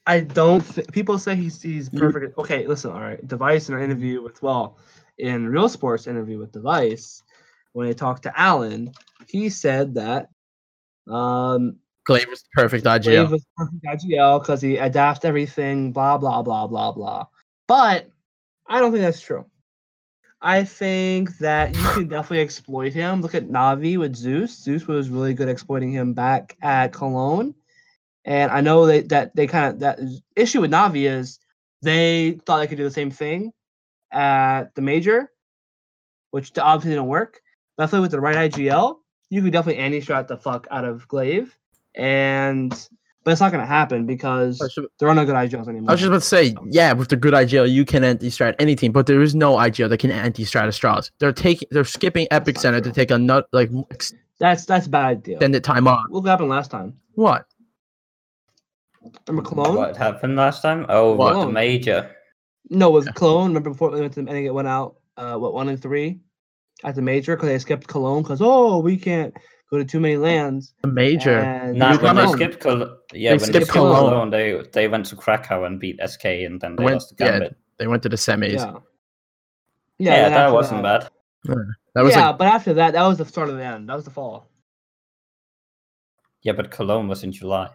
I 0.08 0.22
don't 0.22 0.62
think 0.62 0.92
people 0.92 1.20
say 1.20 1.36
he's 1.36 1.62
he's 1.62 1.90
perfect. 1.90 2.38
Okay, 2.38 2.66
listen, 2.66 2.92
all 2.92 3.02
right. 3.02 3.26
Device 3.28 3.70
in 3.70 3.76
an 3.76 3.82
interview 3.82 4.22
with 4.22 4.42
well, 4.42 4.78
in 5.18 5.48
Real 5.48 5.70
Sports 5.70 6.08
interview 6.08 6.38
with 6.38 6.52
Device, 6.52 7.24
when 7.74 7.88
they 7.88 7.94
talked 7.94 8.24
to 8.24 8.40
Alan, 8.40 8.92
he 9.28 9.50
said 9.50 9.96
that 9.96 10.30
um 11.08 11.78
Glaive 12.04 12.28
was 12.30 12.42
the 12.42 12.50
perfect 12.54 12.84
Glaive 12.84 13.04
IGL. 13.04 13.32
was 13.32 13.46
perfect 13.56 13.84
IGL 13.84 14.42
because 14.42 14.62
he 14.62 14.78
adapts 14.78 15.26
everything, 15.26 15.92
blah 15.92 16.18
blah 16.18 16.42
blah 16.42 16.68
blah 16.68 16.92
blah. 16.92 17.26
But 17.68 18.10
I 18.68 18.80
don't 18.80 18.92
think 18.92 19.04
that's 19.04 19.22
true. 19.22 19.46
I 20.42 20.64
think 20.64 21.38
that 21.38 21.76
you 21.76 21.84
can 21.94 22.08
definitely 22.08 22.40
exploit 22.40 22.94
him. 22.94 23.22
Look 23.22 23.36
at 23.36 23.48
Navi 23.48 23.98
with 23.98 24.16
Zeus. 24.16 24.58
Zeus 24.58 24.88
was 24.88 25.10
really 25.10 25.36
good 25.36 25.50
exploiting 25.50 25.92
him 25.92 26.14
back 26.14 26.58
at 26.64 26.94
Cologne. 26.94 27.54
And 28.26 28.52
I 28.52 28.62
know 28.62 28.88
that 28.88 29.10
that 29.10 29.36
they 29.36 29.46
kind 29.46 29.74
of 29.74 29.80
that 29.82 30.00
issue 30.36 30.62
with 30.62 30.72
Navi 30.72 31.10
is 31.10 31.40
they 31.82 32.40
thought 32.46 32.60
they 32.60 32.68
could 32.68 32.78
do 32.78 32.84
the 32.84 32.92
same 32.92 33.12
thing 33.12 33.52
at 34.12 34.74
the 34.76 34.82
major, 34.82 35.32
which 36.32 36.52
obviously 36.58 36.92
didn't 36.92 37.08
work. 37.08 37.42
Definitely 37.78 38.02
with 38.02 38.12
the 38.12 38.20
right 38.20 38.52
IGL, 38.52 38.98
you 39.30 39.42
could 39.42 39.54
definitely 39.54 39.82
anti 39.82 40.02
strat 40.02 40.28
the 40.28 40.38
fuck 40.38 40.68
out 40.72 40.86
of 40.86 41.08
Glaive. 41.08 41.58
And 41.96 42.72
but 43.24 43.32
it's 43.32 43.42
not 43.42 43.52
gonna 43.52 43.66
happen 43.66 44.06
because 44.06 44.58
should- 44.74 44.88
there 45.00 45.08
are 45.10 45.16
no 45.16 45.26
good 45.26 45.36
IGLs 45.36 45.68
anymore. 45.68 45.90
I 45.90 45.94
was 45.94 46.02
just 46.02 46.08
about 46.10 46.22
to 46.22 46.28
say, 46.28 46.56
yeah, 46.66 46.92
with 46.94 47.10
the 47.10 47.16
good 47.16 47.34
IGL, 47.34 47.70
you 47.72 47.86
can 47.86 48.04
anti-strat 48.04 48.56
any 48.60 48.76
team, 48.76 48.92
but 48.92 49.06
there 49.06 49.22
is 49.22 49.36
no 49.36 49.56
IGL 49.58 49.90
that 49.90 49.98
can 50.00 50.12
anti-strat 50.12 50.64
Astralis. 50.68 51.12
They're 51.20 51.32
taking, 51.34 51.68
they're 51.72 51.84
skipping 51.84 52.28
Epic 52.32 52.56
not 52.56 52.62
Center 52.62 52.82
to 52.82 52.92
take 52.92 53.12
a 53.12 53.18
nut 53.18 53.46
like 53.52 53.70
that's 54.40 54.66
that's 54.66 54.88
a 54.88 54.90
bad 54.90 55.06
idea. 55.06 55.36
extended 55.36 55.64
time 55.64 55.88
on. 55.88 56.06
What 56.10 56.26
happened 56.26 56.50
last 56.50 56.72
time. 56.72 56.98
What? 57.14 57.46
Remember 59.28 59.48
Cologne? 59.48 59.76
What 59.76 59.98
happened 59.98 60.36
last 60.36 60.62
time? 60.62 60.86
Oh, 60.90 61.14
What? 61.16 61.36
what? 61.36 61.46
the 61.46 61.52
major. 61.52 62.16
No, 62.72 62.88
it 62.88 62.94
was 62.94 63.08
Cologne. 63.10 63.50
Remember 63.50 63.70
before 63.70 63.92
they 63.92 64.00
went 64.02 64.14
to 64.14 64.22
the 64.24 64.30
ending, 64.30 64.46
it 64.46 64.54
went 64.54 64.68
out. 64.68 64.96
Uh, 65.18 65.36
what 65.38 65.54
one 65.54 65.68
and 65.70 65.80
three 65.80 66.20
at 66.86 66.96
the 66.96 67.02
major 67.02 67.36
because 67.36 67.50
they 67.50 67.60
skipped 67.60 67.86
Cologne 67.86 68.24
because 68.24 68.40
oh 68.42 68.80
we 68.80 68.96
can't 68.98 69.36
go 69.70 69.78
to 69.78 69.84
too 69.86 70.00
many 70.00 70.16
LANs. 70.18 70.74
A 70.84 70.88
major. 70.88 71.40
And 71.40 71.78
Not 71.78 72.00
they 72.00 72.04
when 72.08 72.16
they 72.16 72.22
Cologne. 72.24 72.38
skipped 72.38 72.60
Col- 72.62 72.98
yeah, 73.14 73.32
They 73.32 73.38
when 73.38 73.40
they 73.40 73.46
skipped 73.46 73.56
skipped 73.66 73.72
Cologne. 73.72 74.10
Cologne, 74.10 74.30
they 74.30 74.64
they 74.72 74.88
went 74.88 75.06
to 75.08 75.16
Krakow 75.18 75.66
and 75.66 75.80
beat 75.80 76.00
SK, 76.04 76.26
and 76.26 76.62
then 76.62 76.78
they 76.78 76.84
Went- 76.86 76.96
lost 76.96 77.18
the 77.18 77.26
yeah, 77.26 77.50
They 77.78 77.88
went 77.88 78.02
to 78.04 78.10
the 78.10 78.16
semis. 78.16 78.54
Yeah. 78.54 78.78
Yeah, 80.00 80.30
then 80.30 80.32
that 80.32 80.54
wasn't 80.54 80.82
bad. 80.82 81.10
That 81.94 82.04
was 82.04 82.16
yeah, 82.16 82.28
like 82.30 82.38
but 82.38 82.48
after 82.48 82.74
that, 82.76 82.94
that 82.94 83.04
was 83.06 83.18
the 83.18 83.26
start 83.26 83.50
of 83.50 83.58
the 83.58 83.66
end. 83.66 83.90
That 83.90 83.96
was 83.96 84.06
the 84.06 84.12
fall. 84.12 84.50
Yeah, 86.42 86.54
but 86.54 86.72
Cologne 86.72 87.08
was 87.10 87.24
in 87.24 87.32
July. 87.34 87.70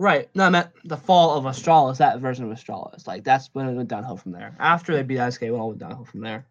Right. 0.00 0.30
No, 0.34 0.44
I 0.44 0.48
meant 0.48 0.70
the 0.86 0.96
fall 0.96 1.36
of 1.36 1.44
Astralis, 1.44 1.98
that 1.98 2.20
version 2.20 2.50
of 2.50 2.56
Astralis. 2.56 3.06
Like 3.06 3.22
that's 3.22 3.50
when 3.52 3.68
it 3.68 3.74
went 3.74 3.90
downhill 3.90 4.16
from 4.16 4.32
there. 4.32 4.56
After 4.58 4.94
they 4.94 5.02
beat 5.02 5.18
SK, 5.30 5.42
it 5.42 5.50
all 5.50 5.68
went 5.68 5.78
downhill 5.80 6.06
from 6.06 6.20
there. 6.22 6.46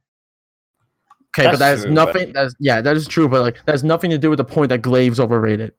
okay, 1.36 1.46
That's 1.48 1.54
but 1.54 1.58
that's 1.60 1.82
true, 1.82 1.96
but- 1.96 2.06
nothing. 2.06 2.34
That's 2.34 2.54
yeah, 2.60 2.80
that 2.80 2.96
is 2.96 3.08
true. 3.08 3.28
But 3.28 3.42
like, 3.42 3.58
that's 3.66 3.82
nothing 3.82 4.12
to 4.12 4.20
do 4.20 4.30
with 4.30 4.38
the 4.38 4.44
point 4.46 4.70
that 4.70 4.84
Glaive's 4.84 5.20
overrated. 5.20 5.74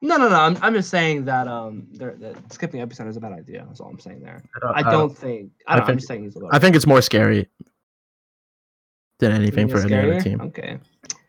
No, 0.00 0.16
no, 0.16 0.30
no. 0.30 0.34
I'm, 0.34 0.56
I'm 0.62 0.72
just 0.72 0.88
saying 0.88 1.26
that 1.26 1.46
um, 1.46 1.86
they're, 1.92 2.14
that 2.16 2.50
skipping 2.50 2.80
epicenter 2.80 3.08
is 3.10 3.18
a 3.18 3.20
bad 3.20 3.32
idea. 3.32 3.66
That's 3.68 3.80
all 3.80 3.88
I'm 3.90 4.00
saying 4.00 4.20
there. 4.22 4.42
I 4.74 4.80
uh, 4.80 4.90
don't 4.90 5.14
think. 5.16 5.50
I 5.66 5.74
I 5.74 5.76
don't. 5.76 5.82
I'm 5.82 5.86
think- 5.88 5.98
just 5.98 6.08
saying 6.08 6.24
he's 6.24 6.36
a 6.36 6.40
I 6.52 6.58
think 6.58 6.74
it's 6.74 6.86
more 6.86 7.02
scary 7.02 7.46
than 9.18 9.32
anything 9.32 9.68
for 9.68 9.76
it's 9.76 9.92
any 9.92 10.10
other 10.10 10.22
team. 10.22 10.40
Okay. 10.40 10.78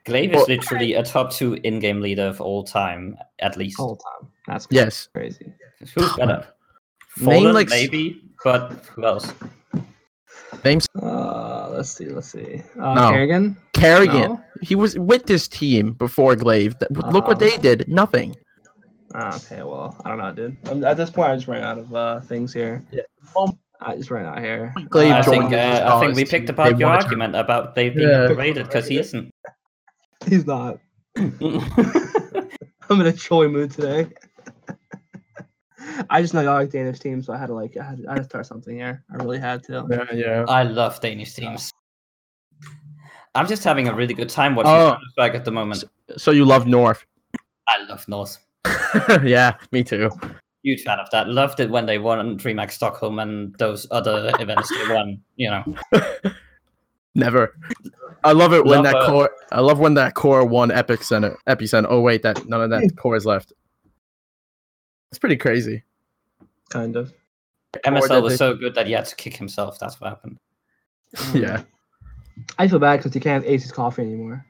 Glaive 0.06 0.32
Well- 0.32 0.44
is 0.44 0.48
literally 0.48 0.94
a 0.94 1.04
top 1.04 1.32
two 1.34 1.56
in-game 1.66 2.00
leader 2.00 2.24
of 2.28 2.40
all 2.40 2.64
time, 2.64 3.18
at 3.40 3.58
least. 3.58 3.78
All 3.78 3.98
time. 3.98 4.30
That's 4.48 4.68
Yes. 4.70 5.10
crazy. 5.14 5.52
Who's 5.94 6.14
better? 6.16 6.48
Name, 7.22 7.54
like, 7.54 7.70
maybe, 7.70 8.22
but 8.44 8.72
who 8.94 9.06
else? 9.06 9.34
Names 10.64 10.88
Uh, 11.02 11.70
let's 11.72 11.90
see. 11.92 12.06
Let's 12.10 12.30
see. 12.32 12.62
Uh, 12.80 12.94
No. 12.94 13.02
karrigan. 13.12 13.56
karrigan. 13.74 14.30
No? 14.30 14.42
He 14.62 14.76
was 14.76 14.98
with 14.98 15.26
this 15.26 15.48
team 15.48 15.94
before 15.94 16.36
Glaive. 16.36 16.78
Th- 16.80 16.90
Look 16.92 17.28
what 17.28 17.42
Uh-huh. 17.42 17.50
they 17.52 17.58
did. 17.58 17.88
Nothing. 17.88 18.36
Ah, 19.14 19.36
okay. 19.38 19.64
Well, 19.64 19.96
I 20.04 20.10
don't 20.10 20.18
know, 20.18 20.32
dude. 20.34 20.58
I'm, 20.70 20.84
at 20.84 20.98
this 20.98 21.10
point, 21.10 21.30
I 21.32 21.36
just 21.36 21.48
ran 21.48 21.64
out 21.64 21.78
of 21.78 21.94
uh 21.96 22.20
things 22.22 22.54
here. 22.54 22.84
Yeah. 22.92 23.04
I 23.82 23.96
just 23.96 24.10
ran 24.10 24.26
out 24.26 24.40
here. 24.40 24.74
Glaive 24.90 25.12
I 25.14 25.22
think 25.22 25.54
uh, 25.54 25.84
I 25.86 26.00
think 26.00 26.16
we 26.16 26.24
picked 26.26 26.48
team. 26.48 26.56
apart 26.56 26.78
your 26.80 26.90
won 26.90 26.98
a 27.00 27.04
argument 27.04 27.36
about 27.36 27.76
they 27.76 27.90
being 27.90 28.10
Yeah. 28.10 28.22
overrated 28.28 28.66
because 28.68 28.88
he 28.88 28.98
isn't. 28.98 29.32
He's 30.28 30.46
not. 30.46 30.80
I'm 32.90 33.02
in 33.02 33.08
a 33.08 33.12
joy 33.14 33.48
mood 33.48 33.72
today. 33.72 34.08
I 36.10 36.22
just 36.22 36.34
know 36.34 36.42
y'all 36.42 36.56
like 36.56 36.72
Danish 36.72 37.00
teams, 37.00 37.26
so 37.26 37.34
I 37.34 37.38
had 37.38 37.48
to 37.48 37.54
like 37.54 37.78
I 37.78 37.84
had, 37.84 38.06
I 38.08 38.14
had 38.14 38.18
to 38.20 38.24
start 38.24 38.46
something 38.46 38.76
here. 38.76 39.04
I 39.12 39.24
really 39.24 39.40
had 39.40 39.64
to. 39.66 39.86
Yeah, 39.90 40.14
yeah. 40.14 40.46
I 40.48 40.64
love 40.64 41.00
Danish 41.02 41.34
teams. 41.34 41.72
I'm 43.34 43.48
just 43.48 43.64
having 43.64 43.88
a 43.88 43.94
really 43.94 44.14
good 44.14 44.30
time 44.30 44.56
watching 44.56 44.72
Oh. 44.72 44.92
Counter-Strike 44.92 45.36
at 45.36 45.46
the 45.46 45.52
moment. 45.52 45.84
So 46.18 46.32
you 46.32 46.46
love 46.46 46.68
North? 46.68 47.06
I 47.68 47.84
love 47.84 48.08
North. 48.08 48.38
yeah, 49.24 49.56
me 49.72 49.84
too. 49.84 50.10
Huge 50.64 50.84
fan 50.84 51.00
of 51.00 51.10
that. 51.12 51.28
Loved 51.28 51.60
it 51.60 51.70
when 51.70 51.86
they 51.86 51.98
won 51.98 52.40
DreamHack 52.40 52.72
Stockholm 52.72 53.20
and 53.20 53.54
those 53.60 53.86
other 53.92 54.32
events 54.40 54.70
they 54.70 54.94
won. 54.94 55.22
You 55.36 55.50
know, 55.50 55.76
Never. 57.16 57.58
I 58.24 58.34
love 58.34 58.54
it 58.54 58.66
when 58.66 58.84
Love 58.84 58.86
that 58.86 58.96
it. 58.96 59.06
core. 59.06 59.32
I 59.52 59.62
love 59.62 59.80
when 59.80 59.94
that 59.96 60.16
core 60.16 60.46
won 60.46 60.72
Epic 60.72 61.02
Center. 61.04 61.38
Epicenter. 61.48 61.88
Oh 61.90 62.02
wait, 62.02 62.24
that 62.24 62.48
none 62.48 62.62
of 62.62 62.70
that 62.72 62.82
hmm. 62.84 62.96
core 62.96 63.16
is 63.16 63.26
left. 63.26 63.54
It's 65.12 65.20
pretty 65.20 65.38
crazy. 65.38 65.84
Kind 66.70 66.96
of. 66.96 67.14
MSL 67.86 68.22
was 68.24 68.34
they- 68.34 68.38
so 68.38 68.56
good 68.56 68.76
that 68.76 68.88
he 68.88 68.94
had 68.94 69.06
to 69.06 69.16
kick 69.16 69.36
himself. 69.36 69.80
That's 69.80 70.00
what 70.00 70.10
happened. 70.10 70.38
Yeah. 71.34 71.64
I 72.58 72.68
feel 72.68 72.80
bad 72.80 72.98
because 72.98 73.14
he 73.14 73.20
can't 73.20 73.44
have 73.44 73.52
Ace's 73.52 73.72
coffee 73.72 74.02
anymore. 74.02 74.46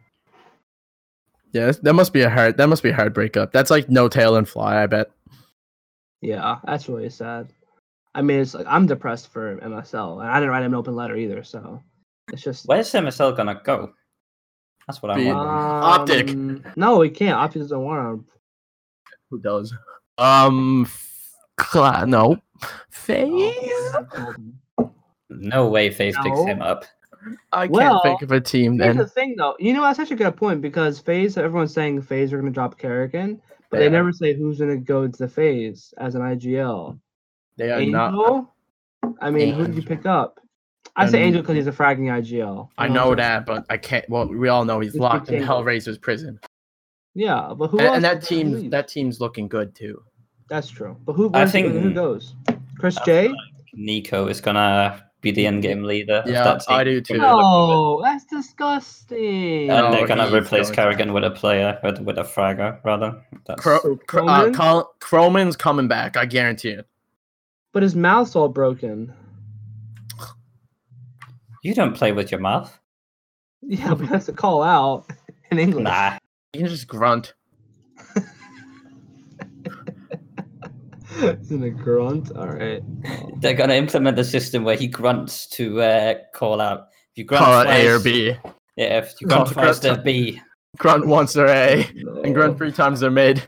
Yeah, 1.51 1.71
that 1.83 1.93
must 1.93 2.11
be 2.13 2.21
a 2.21 2.29
hard. 2.29 2.57
That 2.57 2.67
must 2.67 2.83
be 2.83 2.89
a 2.89 2.93
hard 2.95 3.13
breakup. 3.13 3.51
That's 3.51 3.69
like 3.71 3.89
no 3.89 4.07
tail 4.09 4.35
and 4.35 4.47
fly. 4.49 4.81
I 4.81 4.87
bet. 4.87 5.11
Yeah, 6.21 6.57
that's 6.65 6.89
really 6.89 7.09
sad. 7.09 7.53
I 8.15 8.21
mean, 8.21 8.39
it's 8.39 8.53
like 8.55 8.65
I'm 8.67 8.87
depressed 8.87 9.31
for 9.31 9.57
MSL, 9.57 10.21
and 10.21 10.29
I 10.29 10.35
didn't 10.39 10.49
write 10.49 10.63
him 10.63 10.73
an 10.73 10.77
open 10.79 10.95
letter 10.95 11.15
either. 11.15 11.43
So 11.43 11.81
it's 12.33 12.41
just 12.41 12.65
Where's 12.67 12.91
MSL 12.91 13.37
gonna 13.37 13.61
go? 13.63 13.93
That's 14.87 15.01
what 15.01 15.11
I'm 15.11 15.17
Be- 15.19 15.31
wondering. 15.31 15.47
Optic. 15.47 16.29
Um, 16.31 16.63
No, 16.75 17.01
he 17.01 17.09
can't. 17.09 17.37
Optic 17.37 17.61
doesn't 17.61 17.79
want 17.81 18.07
him. 18.19 18.25
Who 19.29 19.39
does? 19.39 19.73
Um, 20.17 20.87
Cla- 21.57 22.05
no, 22.05 22.37
FaZe. 22.89 23.51
No 25.29 25.67
way 25.67 25.89
FaZe 25.89 26.15
picks 26.23 26.43
him 26.43 26.61
up. 26.61 26.85
I 27.51 27.61
can't 27.67 27.71
Well, 27.71 28.01
think 28.03 28.21
of 28.21 28.31
a 28.31 28.39
team 28.39 28.77
Here's 28.77 28.95
then. 28.95 28.97
the 28.97 29.07
thing, 29.07 29.35
though. 29.37 29.55
You 29.59 29.73
know, 29.73 29.81
that's 29.81 29.97
such 29.97 30.11
a 30.11 30.15
good 30.15 30.35
point 30.37 30.61
because 30.61 30.99
FaZe. 30.99 31.37
Everyone's 31.37 31.73
saying 31.73 32.01
FaZe 32.03 32.31
are 32.33 32.37
going 32.39 32.51
to 32.51 32.53
drop 32.53 32.79
karrigan, 32.79 33.39
but 33.71 33.77
They 33.79 33.85
they 33.85 33.89
never 33.89 34.11
say 34.11 34.33
who's 34.35 34.59
going 34.59 34.69
to 34.69 34.77
go 34.77 35.07
to 35.07 35.17
the 35.17 35.27
FaZe 35.27 35.93
as 35.97 36.15
an 36.15 36.21
IGL. 36.21 36.99
They 37.57 37.71
are 37.71 37.85
not. 37.85 38.47
I 39.21 39.31
mean, 39.31 39.53
who 39.55 39.65
did 39.65 39.75
you 39.75 39.81
pick 39.81 40.05
up? 40.05 40.39
I 40.95 41.07
say 41.09 41.19
Um, 41.21 41.27
Angel 41.27 41.41
because 41.41 41.55
he's 41.55 41.67
a 41.67 41.71
fragging 41.71 42.07
IGL. 42.11 42.69
I 42.77 42.87
You 42.87 42.93
know 42.93 43.15
that, 43.15 43.45
but 43.45 43.65
I 43.69 43.77
can't. 43.77 44.07
Well, 44.09 44.27
we 44.27 44.47
all 44.49 44.63
know 44.65 44.79
he's 44.79 44.93
It's 44.93 44.99
locked 44.99 45.29
in 45.29 45.39
King. 45.39 45.47
Hellraiser's 45.47 45.97
prison, 45.97 46.39
Yeah, 47.15 47.53
but 47.57 47.69
who 47.69 47.77
and, 47.79 47.87
else 47.87 47.95
and 47.95 48.03
that 48.05 48.15
would 48.15 48.23
team, 48.23 48.51
leave? 48.51 48.71
that 48.71 48.87
team's 48.87 49.19
looking 49.21 49.47
good 49.47 49.73
too. 49.73 50.03
That's 50.49 50.69
true. 50.69 50.95
But 51.05 51.13
who? 51.13 51.31
I 51.33 51.45
think- 51.47 51.71
who 51.73 51.93
goes? 51.93 52.35
Chris 52.77 52.97
J. 53.05 53.27
feel 53.29 53.35
Nico 53.73 54.27
is 54.27 54.41
gonna 54.41 55.01
be 55.21 55.31
the 55.31 55.47
end-game 55.47 55.83
leader. 55.83 56.17
of 56.17 56.27
Yeah, 56.29 56.43
that. 56.43 56.63
I 56.69 56.83
do 56.83 57.01
too. 57.01 57.17
No, 57.17 57.99
that's 58.03 58.25
disgusting. 58.25 59.71
And 59.71 59.87
No, 59.87 59.91
they're 59.91 60.05
gonna 60.05 60.25
he's 60.25 60.33
replace 60.33 60.69
going 60.69 60.95
to. 60.97 61.03
karrigan 61.05 61.13
with 61.13 61.23
a 61.23 61.31
player, 61.31 61.79
with, 61.83 61.99
with 62.01 62.17
a 62.19 62.23
fragger, 62.23 62.79
rather. 62.83 63.23
That's, 63.47 63.59
Cro- 63.61 63.79
So 63.81 63.95
Cro- 64.07 64.27
uh, 64.27 64.51
Col- 64.51 64.93
Croman's 64.99 65.55
coming 65.55 65.87
back. 65.87 66.15
I 66.15 66.25
guarantee 66.25 66.69
it. 66.71 66.85
But 67.71 67.81
his 67.81 67.95
mouth's 67.95 68.35
all 68.35 68.49
broken. 68.49 69.13
you 71.63 71.73
don't 71.73 71.95
play 71.95 72.11
with 72.11 72.29
your 72.31 72.39
mouth. 72.41 72.77
Yeah, 73.61 73.95
but 73.95 74.07
that's 74.09 74.29
a 74.29 74.33
call 74.33 74.61
out 74.61 75.09
in 75.49 75.57
English. 75.59 75.83
Nah. 75.85 76.17
You 76.55 76.61
can 76.61 76.69
just 76.69 76.87
grunt. 76.87 77.33
Isn't 81.21 81.63
a 81.63 81.69
grunt? 81.69 82.31
All 82.33 82.47
right. 82.47 82.81
They're 83.41 83.53
gonna 83.53 83.73
implement 83.73 84.17
a 84.17 84.23
system 84.23 84.63
where 84.63 84.77
he 84.77 84.87
grunts 84.87 85.47
to 85.47 85.81
uh, 85.81 86.13
call 86.33 86.61
out. 86.61 86.87
If 87.11 87.17
you 87.17 87.23
grunt 87.25 87.43
Call 87.43 87.59
it 87.61 87.65
twice, 87.65 87.83
A 87.83 87.87
or 87.89 87.99
B. 87.99 88.35
Yeah, 88.77 88.99
if 88.99 89.15
you 89.19 89.27
Call 89.27 89.39
grunt 89.39 89.51
it 89.51 89.53
twice, 89.53 89.79
grunt. 89.79 89.81
they're 89.81 90.03
B. 90.03 90.41
Grunt 90.77 91.07
once 91.07 91.33
they're 91.33 91.47
A, 91.47 91.89
No. 91.95 92.21
and 92.21 92.33
grunt 92.33 92.57
three 92.57 92.71
times 92.71 93.01
they're 93.01 93.11
mid. 93.11 93.43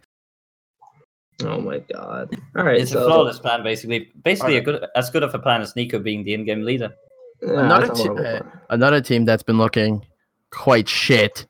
Oh 1.43 1.61
my 1.61 1.79
god. 1.93 2.37
All 2.57 2.65
right. 2.65 2.81
It's 2.81 2.91
so, 2.91 3.03
a 3.05 3.07
flawless 3.07 3.39
plan, 3.39 3.63
basically. 3.63 4.11
Basically, 4.23 4.57
a 4.57 4.61
good, 4.61 4.85
as 4.95 5.09
good 5.09 5.23
of 5.23 5.33
a 5.33 5.39
plan 5.39 5.61
as 5.61 5.77
Nico 5.77 5.97
being 5.99 6.25
the 6.25 6.33
in-game 6.33 6.63
leader. 6.63 6.93
Yeah, 7.41 7.59
Another 7.65 7.87
that's 7.87 8.01
te- 8.03 8.09
uh. 8.09 8.41
Another 8.69 8.99
team 8.99 9.23
that's 9.23 9.43
been 9.43 9.57
looking 9.57 10.05
quite 10.51 10.89
shit. 10.89 11.47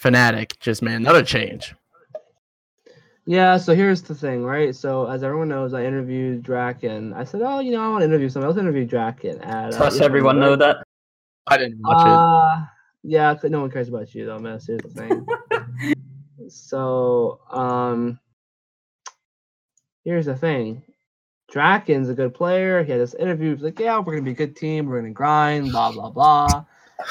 Fnatic, 0.00 0.58
just 0.60 0.82
man, 0.82 0.96
another 0.96 1.22
change. 1.24 1.74
Yeah, 3.24 3.56
so 3.56 3.74
here's 3.74 4.02
the 4.02 4.14
thing, 4.16 4.42
right? 4.44 4.74
So 4.74 5.06
as 5.06 5.22
everyone 5.22 5.48
knows, 5.48 5.74
I 5.74 5.84
interviewed 5.84 6.42
Draken. 6.42 7.12
I 7.12 7.22
said, 7.22 7.40
oh, 7.42 7.60
you 7.60 7.70
know, 7.70 7.80
I 7.80 7.88
want 7.88 8.02
to 8.02 8.06
interview 8.06 8.28
someone. 8.28 8.48
Let's 8.50 8.58
interview 8.60 8.84
Draken. 8.84 9.40
At, 9.42 9.74
uh, 9.74 9.78
Does 9.78 10.00
everyone 10.00 10.40
know 10.40 10.50
right? 10.50 10.58
that? 10.58 10.76
I 11.46 11.56
didn't 11.56 11.78
watch 11.82 12.04
Uh, 12.04 12.64
yeah, 13.04 13.34
'cause 13.34 13.50
no 13.50 13.60
one 13.60 13.70
cares 13.70 13.88
about 13.88 14.12
you 14.14 14.26
though, 14.26 14.38
man. 14.40 14.58
Here's 14.64 14.80
the 14.82 14.88
thing. 14.88 15.26
so, 16.48 17.40
um, 17.50 18.18
here's 20.04 20.26
the 20.26 20.36
thing. 20.36 20.82
Draken's 21.50 22.08
a 22.08 22.14
good 22.14 22.34
player. 22.34 22.82
He 22.82 22.90
had 22.90 23.00
this 23.00 23.14
interview. 23.14 23.54
He's 23.54 23.62
like, 23.62 23.78
yeah, 23.78 23.98
we're 23.98 24.14
gonna 24.14 24.22
be 24.22 24.30
a 24.30 24.34
good 24.34 24.56
team. 24.56 24.86
We're 24.86 25.00
gonna 25.00 25.12
grind. 25.12 25.70
Blah 25.70 25.92
blah 25.92 26.10
blah. 26.10 26.64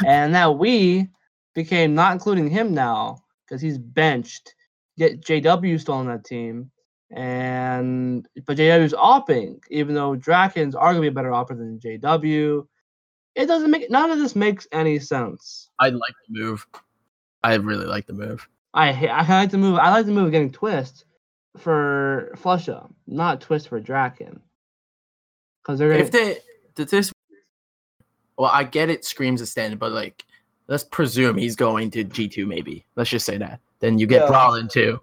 and 0.05 0.33
now 0.33 0.51
we 0.51 1.09
became 1.53 1.95
not 1.95 2.13
including 2.13 2.49
him 2.49 2.73
now 2.73 3.19
because 3.45 3.61
he's 3.61 3.77
benched. 3.77 4.53
Yet 4.95 5.21
JW 5.21 5.79
still 5.79 5.95
on 5.95 6.07
that 6.07 6.25
team, 6.25 6.69
and 7.11 8.27
but 8.45 8.57
JW's 8.57 8.93
opping, 8.93 9.59
even 9.69 9.95
though 9.95 10.15
Draken's 10.15 10.75
arguably 10.75 11.07
a 11.07 11.11
better 11.11 11.33
opper 11.33 11.55
than 11.55 11.79
JW. 11.79 12.67
It 13.33 13.45
doesn't 13.45 13.71
make 13.71 13.89
none 13.89 14.11
of 14.11 14.19
this 14.19 14.35
makes 14.35 14.67
any 14.73 14.99
sense. 14.99 15.69
I 15.79 15.89
like 15.89 16.13
the 16.27 16.39
move. 16.39 16.67
I 17.43 17.55
really 17.55 17.85
like 17.85 18.05
the 18.05 18.13
move. 18.13 18.47
I 18.73 18.89
I 19.07 19.27
like 19.27 19.51
the 19.51 19.57
move. 19.57 19.79
I 19.79 19.89
like 19.89 20.05
the 20.05 20.11
move 20.11 20.25
of 20.25 20.31
getting 20.31 20.51
twist, 20.51 21.05
for 21.57 22.31
Flusha, 22.35 22.89
not 23.07 23.41
Twist 23.41 23.67
for 23.69 23.79
Draken. 23.79 24.41
Because 25.61 25.79
they're 25.79 25.89
gonna, 25.89 26.03
If 26.03 26.11
they 26.11 26.37
did 26.75 26.89
this, 26.89 27.11
well, 28.37 28.51
I 28.51 28.63
get 28.63 28.89
it. 28.89 29.05
Screams 29.05 29.41
a 29.41 29.45
stand, 29.45 29.77
but 29.79 29.91
like, 29.91 30.23
let's 30.71 30.85
presume 30.85 31.37
he's 31.37 31.55
going 31.55 31.91
to 31.91 32.03
G 32.03 32.27
two. 32.27 32.45
Maybe 32.47 32.85
let's 32.95 33.09
just 33.11 33.25
say 33.25 33.37
that. 33.37 33.59
Then 33.79 33.99
you 33.99 34.07
get 34.07 34.23
Yeah. 34.23 34.29
Brollan 34.35 34.71
too. 34.71 34.99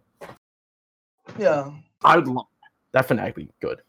yeah. 1.38 1.70
I 2.02 2.16
would 2.16 2.26
love 2.26 2.46
that 2.92 3.06
Fnatic 3.06 3.36
would 3.36 3.46
be 3.48 3.54
good. 3.60 3.80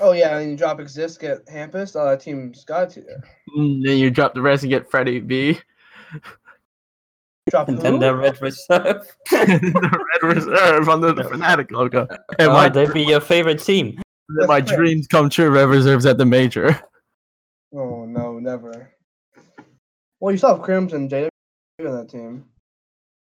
Oh 0.00 0.12
yeah, 0.12 0.38
and 0.38 0.50
you 0.50 0.56
drop 0.56 0.78
Xizt, 0.78 1.20
get 1.20 1.44
Hampus. 1.46 1.94
all 1.94 2.06
that 2.06 2.20
team's 2.20 2.64
got 2.64 2.90
to 2.90 3.02
there. 3.02 3.22
Mm, 3.56 3.84
Then 3.84 3.98
you 3.98 4.10
drop 4.10 4.32
the 4.34 4.40
rest 4.42 4.62
and 4.62 4.70
get 4.70 4.90
Freddie 4.90 5.20
B. 5.20 5.58
Drop 7.50 7.68
And 7.68 7.76
who? 7.78 7.82
then 7.82 7.98
the 7.98 8.14
Red 8.14 8.40
Reserve. 8.42 9.06
the 9.30 10.08
Red 10.22 10.34
Reserve 10.36 10.88
under 10.88 11.12
the 11.12 11.22
Fnatic 11.22 11.70
logo. 11.70 12.06
And 12.38 12.48
oh, 12.50 12.52
my, 12.54 12.68
they'd 12.68 12.92
be 12.92 13.02
your 13.02 13.20
favorite 13.20 13.62
team. 13.62 14.00
my 14.28 14.60
fair. 14.62 14.76
dreams 14.76 15.06
come 15.06 15.28
true. 15.30 15.50
Red 15.50 15.68
Reserve's 15.68 16.06
at 16.06 16.16
the 16.18 16.26
major. 16.26 16.78
Oh 17.74 18.04
no, 18.06 18.38
never. 18.38 18.90
Well, 20.20 20.32
you 20.32 20.38
still 20.38 20.54
have 20.56 20.62
Crimson 20.64 21.08
JW 21.08 21.28
on 21.80 21.92
that 21.96 22.08
team. 22.08 22.44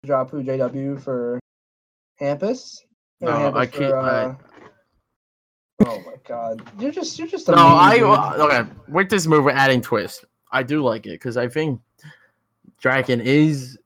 Drop 0.04 0.30
who 0.30 0.42
JW 0.42 1.00
for 1.00 1.38
Hampus? 2.20 2.78
No, 3.20 3.30
Hampus 3.30 3.56
I 3.56 3.66
can't- 3.66 3.94
I- 3.94 3.98
uh, 3.98 4.34
Oh 5.86 5.98
my 6.00 6.14
god, 6.24 6.62
you're 6.78 6.90
just 6.92 7.18
you're 7.18 7.26
just 7.26 7.48
a 7.48 7.52
No, 7.52 7.56
I 7.66 8.00
okay. 8.02 8.70
With 8.88 9.08
this 9.08 9.26
move, 9.26 9.44
we're 9.44 9.50
adding 9.52 9.80
twist. 9.80 10.26
I 10.52 10.62
do 10.62 10.82
like 10.82 11.06
it 11.06 11.12
because 11.12 11.38
I 11.38 11.48
think 11.48 11.80
Draken 12.82 13.20
is 13.22 13.78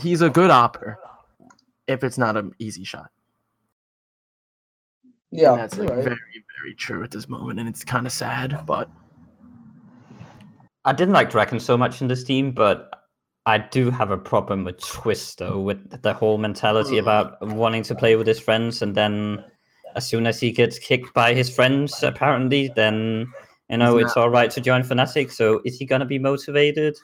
he's 0.00 0.22
a 0.22 0.28
good 0.30 0.50
AWPer 0.50 0.96
if 1.86 2.02
it's 2.02 2.18
not 2.18 2.36
an 2.36 2.52
easy 2.58 2.82
shot. 2.82 3.10
yeah, 5.30 5.52
and 5.52 5.60
that's 5.60 5.78
like 5.78 5.88
right. 5.90 6.02
very 6.02 6.44
very 6.60 6.74
true 6.74 7.04
at 7.04 7.12
this 7.12 7.28
moment, 7.28 7.60
and 7.60 7.68
it's 7.68 7.84
kind 7.84 8.06
of 8.06 8.12
sad. 8.12 8.64
But 8.66 8.90
I 10.84 10.92
didn't 10.92 11.14
like 11.14 11.30
Draken 11.30 11.60
so 11.60 11.76
much 11.76 12.00
in 12.00 12.08
this 12.08 12.24
team, 12.24 12.52
but 12.52 13.04
I 13.46 13.58
do 13.58 13.90
have 13.90 14.10
a 14.10 14.16
problem 14.18 14.64
with 14.64 14.78
Twist 14.80 15.38
though, 15.38 15.60
with 15.60 16.02
the 16.02 16.12
whole 16.14 16.38
mentality 16.38 16.96
Mm. 16.96 17.00
about 17.00 17.40
wanting 17.46 17.82
to 17.84 17.94
play 17.94 18.16
with 18.16 18.26
his 18.26 18.40
friends, 18.40 18.82
and 18.82 18.94
then 18.94 19.44
as 19.96 20.06
soon 20.06 20.26
as 20.26 20.38
he 20.40 20.52
gets 20.52 20.78
kicked 20.78 21.12
by 21.14 21.34
his 21.34 21.54
friends, 21.54 22.02
apparently, 22.02 22.68
then 22.68 23.26
you 23.68 23.76
know 23.76 23.96
He's 23.96 24.06
it's 24.06 24.16
all 24.16 24.30
right 24.30 24.50
to 24.50 24.60
join 24.60 24.82
Fnatic. 24.82 25.30
So 25.30 25.60
is 25.64 25.78
he 25.78 25.84
gonna 25.84 26.04
be 26.06 26.18
motivated? 26.18 26.96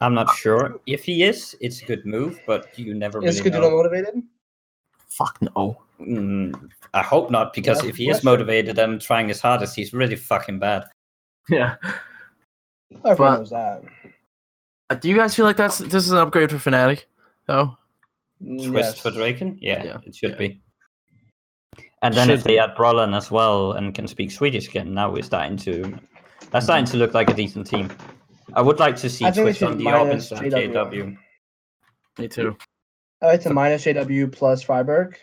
I'm 0.00 0.14
not 0.14 0.32
sure. 0.36 0.78
If 0.86 1.04
he 1.04 1.24
is, 1.24 1.56
it's 1.60 1.82
a 1.82 1.84
good 1.86 2.06
move, 2.06 2.40
but 2.46 2.78
you 2.78 2.94
never 2.94 3.18
Is 3.24 3.40
really 3.40 3.50
Skadoo 3.50 3.60
know. 3.62 3.70
motivated? 3.70 4.22
fuck 5.08 5.38
no. 5.40 5.76
Mm, 6.00 6.70
I 6.94 7.02
hope 7.02 7.30
not, 7.30 7.52
because 7.52 7.78
That's 7.78 7.88
if 7.88 7.96
he 7.96 8.04
is 8.08 8.18
question. 8.18 8.26
motivated 8.30 8.78
and 8.78 9.00
trying 9.00 9.26
his 9.28 9.40
hardest, 9.40 9.74
he's 9.74 9.92
really 9.92 10.14
fucking 10.14 10.58
bad. 10.60 10.84
Yeah. 11.48 11.76
Everyone 12.92 13.16
But- 13.16 13.38
knows 13.38 13.50
that. 13.50 13.82
Uh, 14.90 14.94
Do 14.94 15.08
you 15.08 15.16
guys 15.16 15.34
feel 15.34 15.44
like 15.44 15.56
that's 15.56 15.78
this 15.78 16.06
is 16.06 16.12
an 16.12 16.18
upgrade 16.18 16.50
for 16.50 16.56
Fnatic? 16.56 17.04
though? 17.46 17.76
Twist 18.42 18.72
Yes. 18.72 18.98
for 19.00 19.10
Draken? 19.10 19.58
Yeah, 19.60 19.82
Yeah, 19.84 19.98
it 20.04 20.14
should 20.14 20.30
yeah. 20.32 20.36
be. 20.36 20.60
And 22.02 22.14
then 22.14 22.30
if 22.30 22.44
they 22.44 22.52
be. 22.54 22.58
add 22.58 22.76
Brollan 22.76 23.16
as 23.16 23.30
well 23.30 23.72
and 23.72 23.94
can 23.94 24.06
speak 24.06 24.30
Swedish 24.30 24.68
again, 24.68 24.94
now 24.94 25.10
we're 25.10 25.22
starting 25.22 25.56
to 25.58 25.98
that's 26.50 26.66
starting 26.66 26.86
to 26.86 26.96
look 26.96 27.14
like 27.14 27.28
a 27.30 27.34
decent 27.34 27.66
team. 27.66 27.90
I 28.54 28.62
would 28.62 28.78
like 28.78 28.96
to 28.96 29.10
see 29.10 29.24
I 29.26 29.30
think 29.30 29.44
we 29.46 29.50
Twist 29.52 29.62
on 29.64 29.78
the 29.78 29.84
AWP 29.84 30.06
minus 30.06 30.30
instead 30.30 30.46
of 30.46 30.52
JW. 30.52 30.72
JW. 30.92 31.18
Me 32.18 32.28
too. 32.28 32.56
I 33.20 33.26
like 33.26 33.42
to 33.42 33.50
minus 33.52 33.84
JW 33.84 34.32
plus 34.32 34.64
Friberg. 34.64 35.16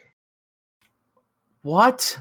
What? 1.62 2.19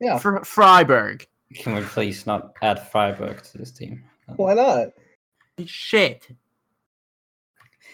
Yeah, 0.00 0.18
For 0.18 0.40
Friberg. 0.40 1.26
Can 1.54 1.74
we 1.74 1.82
please 1.82 2.26
not 2.26 2.52
add 2.62 2.78
Friberg 2.92 3.42
to 3.52 3.58
this 3.58 3.72
team? 3.72 4.04
Why 4.36 4.52
um, 4.52 4.56
not? 4.58 4.88
Shit. 5.66 6.28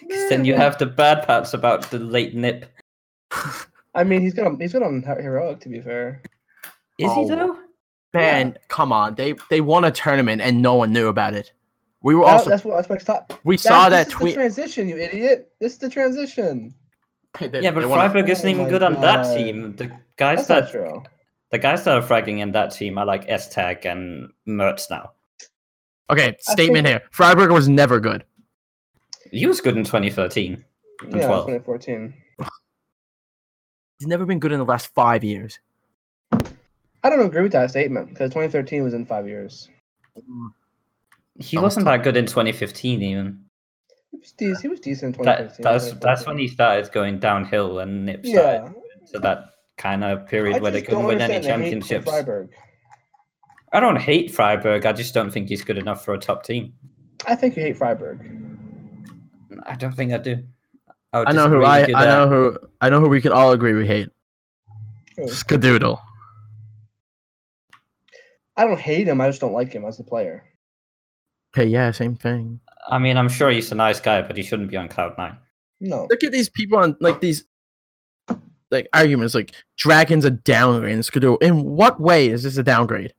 'Cause 0.08 0.28
then 0.28 0.44
you 0.44 0.54
have 0.54 0.76
the 0.78 0.86
bad 0.86 1.26
parts 1.26 1.54
about 1.54 1.90
the 1.90 1.98
late 1.98 2.34
NiP. 2.36 2.64
I 3.94 4.04
mean, 4.04 4.20
he's 4.20 4.34
gonna 4.34 4.56
he's 4.58 4.72
good 4.72 4.82
on 4.82 5.02
Her- 5.02 5.20
heroic. 5.22 5.60
To 5.60 5.68
be 5.68 5.80
fair, 5.80 6.22
Is 6.98 7.10
Oh. 7.10 7.22
he 7.22 7.28
though? 7.28 7.58
Man, 8.12 8.56
come 8.68 8.92
on. 8.92 9.14
They 9.14 9.34
they 9.50 9.60
won 9.60 9.84
a 9.84 9.90
tournament 9.90 10.42
and 10.42 10.60
no 10.60 10.74
one 10.74 10.92
knew 10.92 11.08
about 11.08 11.34
it. 11.34 11.52
We 12.02 12.14
were 12.14 12.24
That- 12.26 12.32
also 12.32 12.50
that's 12.50 12.64
what 12.64 12.76
that's 12.76 12.88
what's 12.88 13.04
top. 13.04 13.32
we 13.44 13.56
saw 13.56 13.88
this 13.88 13.98
that 13.98 14.06
is 14.08 14.12
tweet. 14.12 14.34
transition, 14.34 14.88
you 14.88 14.98
idiot. 14.98 15.50
This 15.60 15.72
is 15.72 15.78
the 15.78 15.88
transition. 15.88 16.74
They- 17.40 17.62
Yeah, 17.62 17.70
but 17.70 17.80
they 17.80 17.86
Friberg 17.86 18.28
isn't 18.28 18.46
Oh 18.46 18.50
even 18.50 18.64
my 18.64 18.70
good 18.70 18.82
on 18.82 19.00
that 19.00 19.36
team. 19.36 19.74
The 19.76 19.90
guys 20.16 20.46
That's 20.46 20.70
that 20.70 20.70
true. 20.70 21.02
the 21.50 21.58
guys 21.58 21.84
that 21.84 21.96
are 21.96 22.02
fragging 22.06 22.40
in 22.40 22.52
that 22.52 22.72
team 22.72 22.98
are 22.98 23.06
like 23.06 23.26
es3tag 23.26 23.84
and 23.86 24.30
Mertz 24.46 24.90
now. 24.90 25.12
Okay, 26.10 26.36
statement 26.40 26.86
here. 26.86 27.02
Friberg 27.12 27.52
was 27.52 27.68
never 27.68 28.00
good. 28.00 28.24
He 29.30 29.46
was 29.46 29.60
good 29.60 29.76
in 29.76 29.84
2013 29.84 30.64
and 31.02 31.14
Yeah, 31.14 31.26
12. 31.26 31.46
2014. 31.46 32.14
He's 33.98 34.08
never 34.08 34.26
been 34.26 34.38
good 34.38 34.52
in 34.52 34.58
the 34.58 34.64
last 34.64 34.88
five 34.94 35.24
years. 35.24 35.58
I 36.32 37.10
don't 37.10 37.24
agree 37.26 37.42
with 37.42 37.52
that 37.52 37.70
statement 37.70 38.08
because 38.08 38.30
2013 38.30 38.82
was 38.82 38.94
in 38.94 39.06
five 39.06 39.26
years. 39.26 39.68
He 41.38 41.56
was 41.56 41.62
wasn't 41.62 41.86
that 41.86 42.02
good 42.02 42.16
in 42.16 42.26
2015 42.26 43.02
even. 43.02 43.44
He 44.10 44.18
was 44.18 44.32
decent. 44.32 44.62
He 44.62 44.68
was 44.68 44.80
decent 44.80 45.16
in 45.18 45.24
That, 45.24 45.56
that's 45.58 45.92
that's 45.94 46.26
when 46.26 46.38
he 46.38 46.48
started 46.48 46.90
going 46.92 47.18
downhill 47.18 47.80
and 47.80 48.08
NiP 48.08 48.26
started. 48.26 48.32
Yeah. 48.32 48.72
So 49.06 49.18
that 49.18 49.44
kind 49.76 50.04
of 50.04 50.26
period 50.28 50.56
I 50.56 50.60
where 50.60 50.70
they 50.70 50.82
couldn't 50.82 51.04
win 51.04 51.20
any 51.20 51.34
understand 51.34 51.62
the 51.62 51.66
hate 51.66 51.82
for 51.82 51.88
championships. 51.88 52.10
Friberg. 52.10 52.48
I 53.74 53.80
don't 53.80 53.96
hate 53.96 54.30
Friberg. 54.30 54.86
I 54.86 54.92
just 54.92 55.12
don't 55.14 55.32
think 55.32 55.48
he's 55.48 55.64
good 55.64 55.78
enough 55.78 56.04
for 56.04 56.14
a 56.14 56.18
top 56.18 56.44
team. 56.44 56.72
I 57.26 57.34
think 57.34 57.56
you 57.56 57.62
hate 57.62 57.76
Friberg. 57.76 58.20
I 59.66 59.74
don't 59.74 59.92
think 59.92 60.12
I 60.12 60.18
do. 60.18 60.44
I, 61.12 61.24
I 61.26 61.32
know 61.32 61.48
who 61.48 61.64
I, 61.64 61.78
I 61.78 61.86
there. 61.86 61.92
know 61.94 62.28
who 62.28 62.58
I 62.80 62.88
know 62.88 63.00
who 63.00 63.08
we 63.08 63.20
can 63.20 63.32
all 63.32 63.50
agree 63.52 63.72
we 63.72 63.86
hate. 63.86 64.10
Who? 65.16 65.24
Skadoodle. 65.24 66.00
I 68.56 68.64
don't 68.64 68.78
hate 68.78 69.08
him. 69.08 69.20
I 69.20 69.28
just 69.28 69.40
don't 69.40 69.52
like 69.52 69.72
him 69.72 69.84
as 69.84 69.98
a 69.98 70.04
player. 70.04 70.44
Okay, 71.56 71.68
yeah, 71.68 71.90
same 71.90 72.14
thing. 72.14 72.60
I 72.88 72.98
mean, 72.98 73.16
I'm 73.16 73.28
sure 73.28 73.50
he's 73.50 73.72
a 73.72 73.74
nice 73.74 74.00
guy, 74.00 74.22
but 74.22 74.36
he 74.36 74.42
shouldn't 74.44 74.70
be 74.70 74.76
on 74.76 74.88
cloud 74.88 75.18
nine. 75.18 75.36
No. 75.80 76.06
Look 76.10 76.22
at 76.22 76.30
these 76.30 76.48
people 76.48 76.78
on 76.78 76.96
like 77.00 77.20
these 77.20 77.44
like 78.70 78.88
arguments 78.92 79.34
like 79.34 79.52
Draken's 79.76 80.24
a 80.24 80.30
downgrade 80.30 80.94
and 80.94 81.02
Skadoodle. 81.02 81.42
In 81.42 81.64
what 81.64 82.00
way 82.00 82.28
is 82.28 82.44
this 82.44 82.56
a 82.56 82.62
downgrade? 82.62 83.12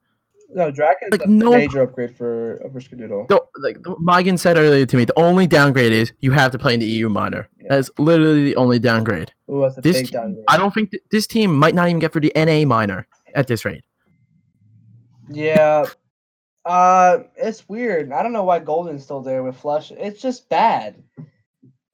No, 0.55 0.71
Draken's 0.71 1.11
Like, 1.11 1.27
no- 1.27 1.51
major 1.51 1.81
upgrade 1.83 2.15
for 2.15 2.61
for 2.71 2.79
Skadoodle. 2.79 3.27
The, 3.27 3.41
like 3.61 3.77
Megan 3.99 4.37
said 4.37 4.57
earlier 4.57 4.85
to 4.85 4.95
me, 4.97 5.03
the 5.05 5.19
only 5.19 5.47
downgrade 5.47 5.91
is 5.91 6.13
you 6.21 6.31
have 6.31 6.51
to 6.53 6.57
play 6.57 6.73
in 6.73 6.79
the 6.79 6.85
EU 6.85 7.09
minor. 7.09 7.49
That's 7.67 7.91
literally 7.99 8.45
the 8.45 8.55
only 8.55 8.79
downgrade. 8.79 9.33
Ooh, 9.51 9.61
that's 9.61 9.77
a 9.77 9.81
This 9.81 9.97
big 9.97 10.05
team- 10.07 10.13
downgrade. 10.21 10.45
I 10.47 10.57
don't 10.57 10.73
think 10.73 10.91
th- 10.91 11.03
this 11.11 11.27
team 11.27 11.53
might 11.53 11.75
not 11.75 11.89
even 11.89 11.99
get 11.99 12.13
for 12.13 12.21
the 12.21 12.31
NA 12.35 12.65
minor 12.65 13.05
at 13.35 13.47
this 13.47 13.65
rate. 13.65 13.83
Yeah. 15.29 15.85
Uh, 16.63 17.19
it's 17.35 17.67
weird. 17.69 18.11
I 18.11 18.23
don't 18.23 18.33
know 18.33 18.43
why 18.43 18.59
Golden's 18.59 19.03
still 19.03 19.21
there 19.21 19.43
with 19.43 19.57
Flush. 19.57 19.91
It's 19.91 20.21
just 20.21 20.49
bad. 20.49 20.95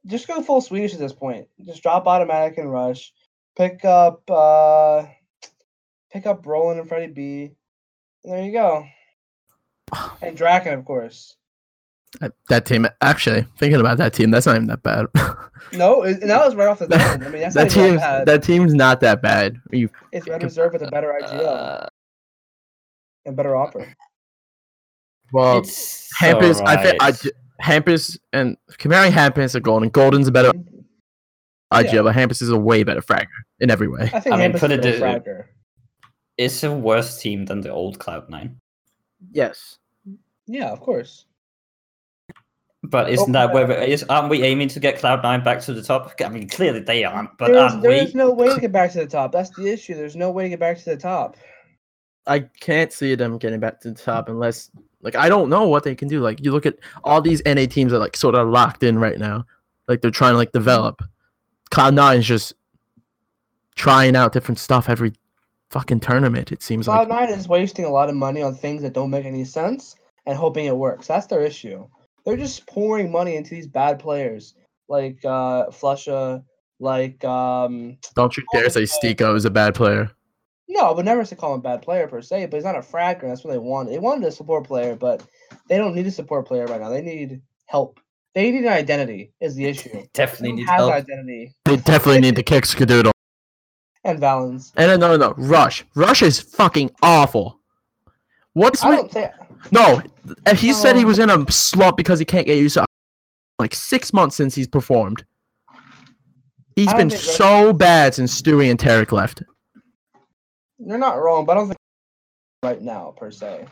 Just 0.05 0.27
go 0.27 0.41
full 0.41 0.61
Swedish 0.61 0.93
at 0.93 0.99
this 0.99 1.13
point. 1.13 1.47
Just 1.65 1.81
drop 1.83 2.05
autimatic 2.05 2.57
and 2.57 2.71
rush. 2.71 3.11
Pick 3.57 3.83
up 3.85 4.21
uh 4.29 5.05
pick 6.11 6.25
up 6.25 6.45
Roland 6.45 6.79
and 6.79 6.87
Freddie 6.87 7.11
B. 7.13 7.51
And 8.23 8.33
there 8.33 8.43
you 8.45 8.51
go. 8.51 8.85
And 10.21 10.37
Draken, 10.37 10.73
of 10.73 10.85
course. 10.85 11.35
That- 12.19 12.33
That 12.49 12.65
team, 12.65 12.87
actually, 13.01 13.45
thinking 13.57 13.79
about 13.79 13.97
that 13.97 14.13
team, 14.13 14.31
that's 14.31 14.45
not 14.45 14.55
even 14.55 14.67
that 14.67 14.83
bad. 14.83 15.07
No, 15.73 16.01
it, 16.03 16.19
that 16.21 16.43
was 16.43 16.55
right 16.55 16.67
off 16.67 16.79
the 16.79 16.87
bat. 16.89 17.21
I 17.23 17.29
mean, 17.29 17.41
that's 17.43 17.53
that 17.55 17.67
not 17.67 17.77
even 17.77 17.89
team's 17.91 18.01
bad. 18.01 18.25
that 18.25 18.43
team's 18.43 18.73
not 18.73 18.99
that 19.01 19.21
bad. 19.21 19.57
You 19.71 19.89
It's 20.11 20.27
Red 20.27 20.41
Reserve 20.43 20.73
with 20.73 20.81
a 20.81 20.87
better 20.89 21.15
IGL 21.21 21.45
Uh, 21.45 21.85
and 23.25 23.37
better 23.37 23.51
AWPer. 23.51 23.93
well, 25.31 25.59
it's 25.59 26.11
Hampus, 26.19 26.59
I 26.65 26.81
think 26.81 27.01
I 27.01 27.05
alright. 27.05 27.25
Hampus 27.61 28.17
and 28.33 28.57
comparing 28.79 29.11
Hampus 29.13 29.51
to 29.53 29.59
Golden, 29.61 29.89
Golden's 29.89 30.27
a 30.27 30.31
better 30.31 30.51
IGL, 31.71 31.93
Yeah. 31.93 32.01
but 32.01 32.15
Hampus 32.15 32.41
is 32.41 32.49
a 32.49 32.57
way 32.57 32.83
better 32.83 33.01
fragger 33.01 33.27
in 33.59 33.69
every 33.69 33.87
way. 33.87 34.09
I 34.13 34.19
think 34.19 34.33
I 34.35 34.39
mean, 34.39 34.51
Hampus 34.51 34.59
put 34.61 34.71
is 34.71 34.79
it 34.79 34.85
a 34.85 34.91
this- 34.91 34.99
fragger. 34.99 35.43
It's 36.41 36.63
a 36.63 36.71
worse 36.73 37.19
team 37.21 37.45
than 37.45 37.61
the 37.61 37.69
old 37.69 37.99
Cloud 37.99 38.29
Nine. 38.29 38.59
Yes. 39.31 39.77
Yeah, 40.47 40.69
of 40.69 40.79
course. 40.81 41.25
But 42.83 43.11
isn't 43.11 43.29
Oh, 43.29 43.33
that 43.33 43.53
where 43.53 43.67
we- 43.67 43.75
is 43.93 44.03
aren't 44.05 44.29
we 44.29 44.41
aiming 44.41 44.69
to 44.69 44.79
get 44.79 44.97
Cloud 44.97 45.21
Nine 45.21 45.43
back 45.43 45.61
to 45.61 45.73
the 45.73 45.83
top? 45.83 46.11
I 46.23 46.29
mean, 46.29 46.49
clearly 46.49 46.79
they 46.79 47.03
aren't, 47.03 47.37
but 47.37 47.49
There's, 47.51 47.71
aren't 47.73 47.83
there's 47.83 48.13
we? 48.13 48.17
no 48.17 48.31
way 48.31 48.53
to 48.53 48.59
get 48.59 48.71
back 48.71 48.91
to 48.93 48.99
the 48.99 49.05
top. 49.07 49.31
That's 49.31 49.51
the 49.51 49.67
issue. 49.67 49.93
There's 49.93 50.15
no 50.15 50.31
way 50.31 50.43
to 50.43 50.49
get 50.49 50.59
back 50.59 50.79
to 50.79 50.85
the 50.85 50.97
top. 50.97 51.37
I 52.25 52.39
can't 52.39 52.91
see 52.91 53.13
them 53.15 53.37
getting 53.37 53.59
back 53.59 53.79
to 53.81 53.91
the 53.91 54.01
top 54.01 54.29
unless 54.29 54.71
like 55.01 55.15
I 55.15 55.29
don't 55.29 55.49
know 55.49 55.67
what 55.67 55.83
they 55.83 55.93
can 55.95 56.07
do. 56.07 56.21
Like 56.21 56.43
you 56.43 56.51
look 56.51 56.65
at 56.65 56.77
all 57.03 57.21
these 57.21 57.41
NA 57.45 57.65
teams 57.67 57.91
that 57.91 57.99
like 57.99 58.17
sort 58.17 58.33
of 58.35 58.47
locked 58.49 58.81
in 58.81 58.97
right 58.97 59.19
now. 59.19 59.45
Like 59.87 60.01
they're 60.01 60.09
trying 60.11 60.33
to 60.33 60.37
like 60.37 60.51
develop. 60.51 61.03
Cloud 61.69 61.93
Nine 61.93 62.19
is 62.19 62.25
just 62.27 62.53
trying 63.75 64.15
out 64.15 64.33
different 64.33 64.59
stuff 64.59 64.89
every 64.89 65.13
fucking 65.71 66.01
tournament. 66.01 66.51
It 66.51 66.61
seems 66.61 66.87
like 66.87 67.07
Cloud 67.07 67.09
Nine 67.09 67.29
is 67.29 67.47
wasting 67.47 67.85
a 67.85 67.89
lot 67.89 68.09
of 68.09 68.15
money 68.15 68.41
on 68.41 68.53
things 68.53 68.81
that 68.81 68.93
don't 68.93 69.09
make 69.09 69.25
any 69.25 69.45
sense 69.45 69.95
and 70.25 70.37
hoping 70.37 70.65
it 70.65 70.75
works. 70.75 71.07
That's 71.07 71.27
their 71.27 71.41
issue. 71.41 71.87
They're 72.25 72.37
just 72.37 72.67
pouring 72.67 73.11
money 73.11 73.35
into 73.35 73.51
these 73.51 73.67
bad 73.67 73.97
players 73.97 74.53
like 74.87 75.23
uh 75.25 75.67
Flusha, 75.67 76.43
like 76.79 77.23
um 77.23 77.97
don't 78.15 78.35
you 78.37 78.43
dare 78.53 78.69
say 78.69 78.83
Stiko 78.83 79.35
is 79.35 79.45
a 79.45 79.49
bad 79.49 79.73
player. 79.73 80.11
no, 80.67 80.81
I 80.81 80.91
would 80.91 81.05
never 81.05 81.25
say 81.25 81.35
call 81.35 81.53
him 81.53 81.61
a 81.61 81.63
bad 81.63 81.81
player 81.81 82.07
per 82.07 82.21
se, 82.21 82.47
but 82.47 82.57
he's 82.57 82.65
not 82.65 82.75
a 82.75 82.81
fragger. 82.81 83.21
That's 83.21 83.43
what 83.43 83.51
they 83.51 83.57
want. 83.57 83.89
They 83.89 83.99
wanted 83.99 84.27
a 84.27 84.31
support 84.31 84.67
player, 84.67 84.95
but 84.95 85.23
they 85.67 85.77
don't 85.77 85.95
need 85.95 86.05
a 86.05 86.11
support 86.11 86.45
player 86.45 86.65
right 86.67 86.81
now. 86.81 86.89
They 86.89 87.01
need 87.01 87.41
help. 87.65 87.99
They 88.35 88.51
need 88.51 88.65
an 88.65 88.73
identity. 88.73 89.31
Is 89.39 89.55
the 89.55 89.65
issue. 89.65 90.05
Definitely 90.13 90.53
need 90.53 90.67
help. 90.67 90.93
identity. 90.93 91.55
They 91.65 91.77
definitely 91.77 92.21
need 92.21 92.35
to 92.35 92.43
kick 92.43 92.65
Skadoodle. 92.65 93.11
And 94.03 94.19
Valens. 94.19 94.73
And 94.77 94.99
no, 94.99 95.15
no, 95.15 95.17
no, 95.17 95.33
Rush. 95.37 95.85
Rush 95.95 96.21
is 96.21 96.39
fucking 96.39 96.91
awful. 97.01 97.59
What's 98.53 98.83
I 98.83 98.89
with 98.89 98.99
don't 98.99 99.11
think. 99.11 99.31
no? 99.71 100.01
He 100.55 100.73
said 100.73 100.95
he 100.95 101.05
was 101.05 101.19
in 101.19 101.29
a 101.29 101.49
slump 101.51 101.97
because 101.97 102.19
he 102.19 102.25
can't 102.25 102.45
get 102.45 102.57
used 102.57 102.75
to. 102.75 102.85
Like 103.59 103.75
six 103.75 104.11
months 104.11 104.35
since 104.35 104.55
he's 104.55 104.67
performed. 104.67 105.23
He's 106.75 106.93
been 106.93 107.09
so 107.11 107.73
bad 107.73 108.15
since 108.15 108.41
Stewie 108.41 108.71
and 108.71 108.79
tarik 108.79 109.11
left. 109.11 109.43
You're 110.79 110.97
not 110.97 111.21
wrong, 111.21 111.45
but 111.45 111.57
I 111.57 111.59
don't 111.59 111.67
think 111.67 111.77
right 112.63 112.81
now 112.81 113.13
per 113.15 113.29
se. 113.29 113.65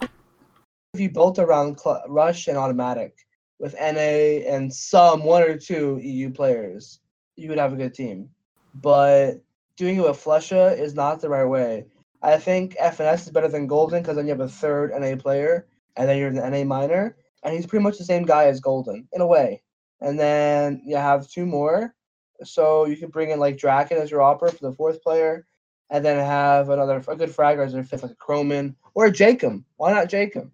If 0.00 1.00
you 1.00 1.10
built 1.10 1.40
around 1.40 1.80
Cl- 1.80 2.04
Rush 2.06 2.46
and 2.46 2.56
autimatic 2.56 3.10
with 3.58 3.74
NA 3.74 4.46
and 4.48 4.72
some 4.72 5.24
one 5.24 5.42
or 5.42 5.58
two 5.58 5.98
EU 6.00 6.30
players, 6.30 7.00
you 7.34 7.48
would 7.48 7.58
have 7.58 7.72
a 7.72 7.76
good 7.76 7.94
team. 7.94 8.28
But 8.76 9.42
doing 9.76 9.96
it 9.96 10.02
with 10.02 10.22
Flusha 10.22 10.78
is 10.78 10.94
not 10.94 11.20
the 11.20 11.28
right 11.28 11.44
way. 11.44 11.86
I 12.22 12.38
think 12.38 12.76
FNS 12.76 13.26
is 13.26 13.30
better 13.30 13.48
than 13.48 13.66
Golden 13.66 14.02
because 14.02 14.16
then 14.16 14.26
you 14.26 14.32
have 14.32 14.40
a 14.40 14.48
third 14.48 14.92
NA 14.98 15.16
player, 15.16 15.66
and 15.96 16.08
then 16.08 16.18
you're 16.18 16.28
an 16.28 16.50
NA 16.50 16.64
minor, 16.64 17.16
and 17.42 17.54
he's 17.54 17.66
pretty 17.66 17.82
much 17.82 17.98
the 17.98 18.04
same 18.04 18.24
guy 18.24 18.46
as 18.46 18.60
Golden 18.60 19.06
in 19.12 19.20
a 19.20 19.26
way. 19.26 19.62
And 20.00 20.18
then 20.18 20.80
you 20.84 20.96
have 20.96 21.28
two 21.28 21.46
more, 21.46 21.94
so 22.42 22.86
you 22.86 22.96
could 22.96 23.12
bring 23.12 23.30
in 23.30 23.38
like 23.38 23.58
Draken 23.58 23.98
as 23.98 24.10
your 24.10 24.20
AWPer 24.20 24.50
for 24.50 24.70
the 24.70 24.72
fourth 24.72 25.02
player, 25.02 25.46
and 25.90 26.04
then 26.04 26.16
have 26.18 26.70
another 26.70 27.02
a 27.06 27.16
good 27.16 27.30
fragger 27.30 27.64
as 27.64 27.72
their 27.72 27.84
fifth, 27.84 28.02
like 28.02 28.12
a 28.12 28.16
Croman 28.16 28.74
or 28.94 29.06
a 29.06 29.12
Jacob. 29.12 29.62
Why 29.76 29.92
not 29.92 30.08
Jacob? 30.08 30.50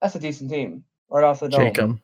That's 0.00 0.14
a 0.14 0.20
decent 0.20 0.50
team. 0.50 0.84
Right 1.10 1.24
off 1.24 1.40
the 1.40 1.48
dome. 1.48 1.60
Jacob. 1.60 2.00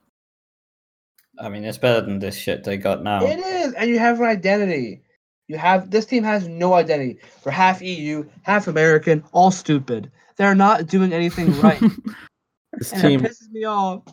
I 1.39 1.49
mean, 1.49 1.63
it's 1.63 1.77
better 1.77 2.01
than 2.01 2.19
this 2.19 2.35
shit 2.35 2.63
they 2.63 2.77
got 2.77 3.01
now. 3.01 3.23
It 3.23 3.39
is, 3.39 3.73
and 3.73 3.89
you 3.89 3.97
have 3.97 4.19
an 4.19 4.27
identity. 4.27 5.03
You 5.49 5.57
have 5.57 5.89
this 5.89 6.05
team 6.05 6.23
has 6.23 6.47
no 6.47 6.73
identity. 6.75 7.17
They're 7.43 7.51
half 7.51 7.81
EU, 7.81 8.23
half 8.43 8.67
American, 8.67 9.23
all 9.33 9.49
stupid. 9.49 10.11
They're 10.37 10.53
not 10.55 10.85
doing 10.85 11.11
anything 11.11 11.51
right, 11.61 11.81
This 12.73 12.93
and 12.93 13.01
team, 13.01 13.25
it 13.25 13.31
pisses 13.31 13.49
me 13.51 13.65
off. 13.65 14.03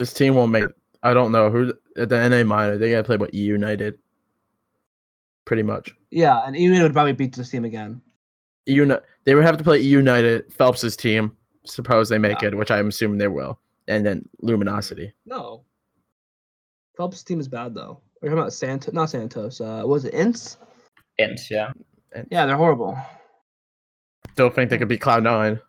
this 0.00 0.12
team 0.12 0.34
won't 0.34 0.50
make. 0.50 0.64
I 1.04 1.14
don't 1.14 1.30
know 1.32 1.50
who 1.50 1.72
at 1.96 2.08
the 2.08 2.28
NA 2.28 2.42
minor. 2.42 2.76
They 2.76 2.90
gotta 2.90 3.04
play 3.04 3.16
what 3.16 3.32
E 3.32 3.38
United. 3.38 3.98
Pretty 5.46 5.62
much. 5.62 5.94
Yeah, 6.10 6.42
and 6.44 6.56
EU 6.56 6.82
would 6.82 6.92
probably 6.92 7.12
beat 7.12 7.34
this 7.34 7.48
team 7.50 7.64
again. 7.64 8.02
E 8.68 8.74
Uni- 8.74 8.96
They 9.24 9.34
would 9.36 9.44
have 9.44 9.56
to 9.56 9.64
play 9.64 9.78
E 9.78 9.82
United, 9.86 10.52
Phelps's 10.52 10.96
team. 10.96 11.36
Suppose 11.64 12.08
they 12.08 12.18
make 12.18 12.42
it, 12.42 12.56
which 12.56 12.70
I'm 12.72 12.88
assuming 12.88 13.18
they 13.18 13.28
will, 13.28 13.58
and 13.86 14.04
then 14.04 14.28
Luminosity. 14.42 15.12
No, 15.26 15.62
Phelps' 16.96 17.22
team 17.22 17.38
is 17.38 17.46
bad 17.48 17.72
though. 17.74 18.00
We're 18.20 18.28
talking 18.28 18.38
about 18.40 18.52
Santos, 18.52 18.92
not 18.92 19.10
Santos. 19.10 19.60
Uh, 19.60 19.82
was 19.84 20.04
it 20.04 20.14
Ints? 20.14 20.56
Int, 21.18 21.40
yeah. 21.50 21.72
Yeah, 22.30 22.46
they're 22.46 22.56
horrible. 22.56 22.98
Still 24.32 24.50
think 24.50 24.70
they 24.70 24.78
could 24.78 24.88
beat 24.88 25.00
Cloud 25.00 25.22
Nine. 25.22 25.60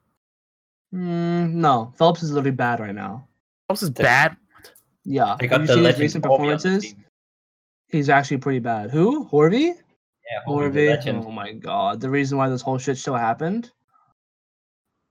Mm, 0.94 1.54
no, 1.54 1.94
Phelps 1.98 2.24
is 2.24 2.32
literally 2.32 2.52
bad 2.52 2.80
right 2.80 2.96
now. 2.96 3.28
Phelps 3.68 3.84
is 3.84 3.92
They- 3.92 4.04
bad. 4.04 4.36
Yeah, 5.04 5.36
They 5.40 5.48
have 5.48 5.62
you 5.62 5.68
the 5.68 5.74
seen 5.74 5.84
his 5.86 6.00
recent 6.00 6.26
Horby 6.26 6.44
on 6.44 6.50
the 6.50 6.56
performances? 6.58 6.96
He's 7.88 8.10
actually 8.10 8.38
pretty 8.38 8.60
bad. 8.60 8.92
Who? 8.92 9.26
Horvey? 9.30 9.68
Yeah, 9.74 10.40
Horby, 10.46 10.80
Horvey. 10.88 11.26
Oh 11.26 11.32
my 11.32 11.54
god, 11.54 12.00
the 12.02 12.10
reason 12.10 12.38
why 12.38 12.50
this 12.50 12.62
whole 12.62 12.78
shit 12.78 12.98
show 13.00 13.16
happened. 13.16 13.72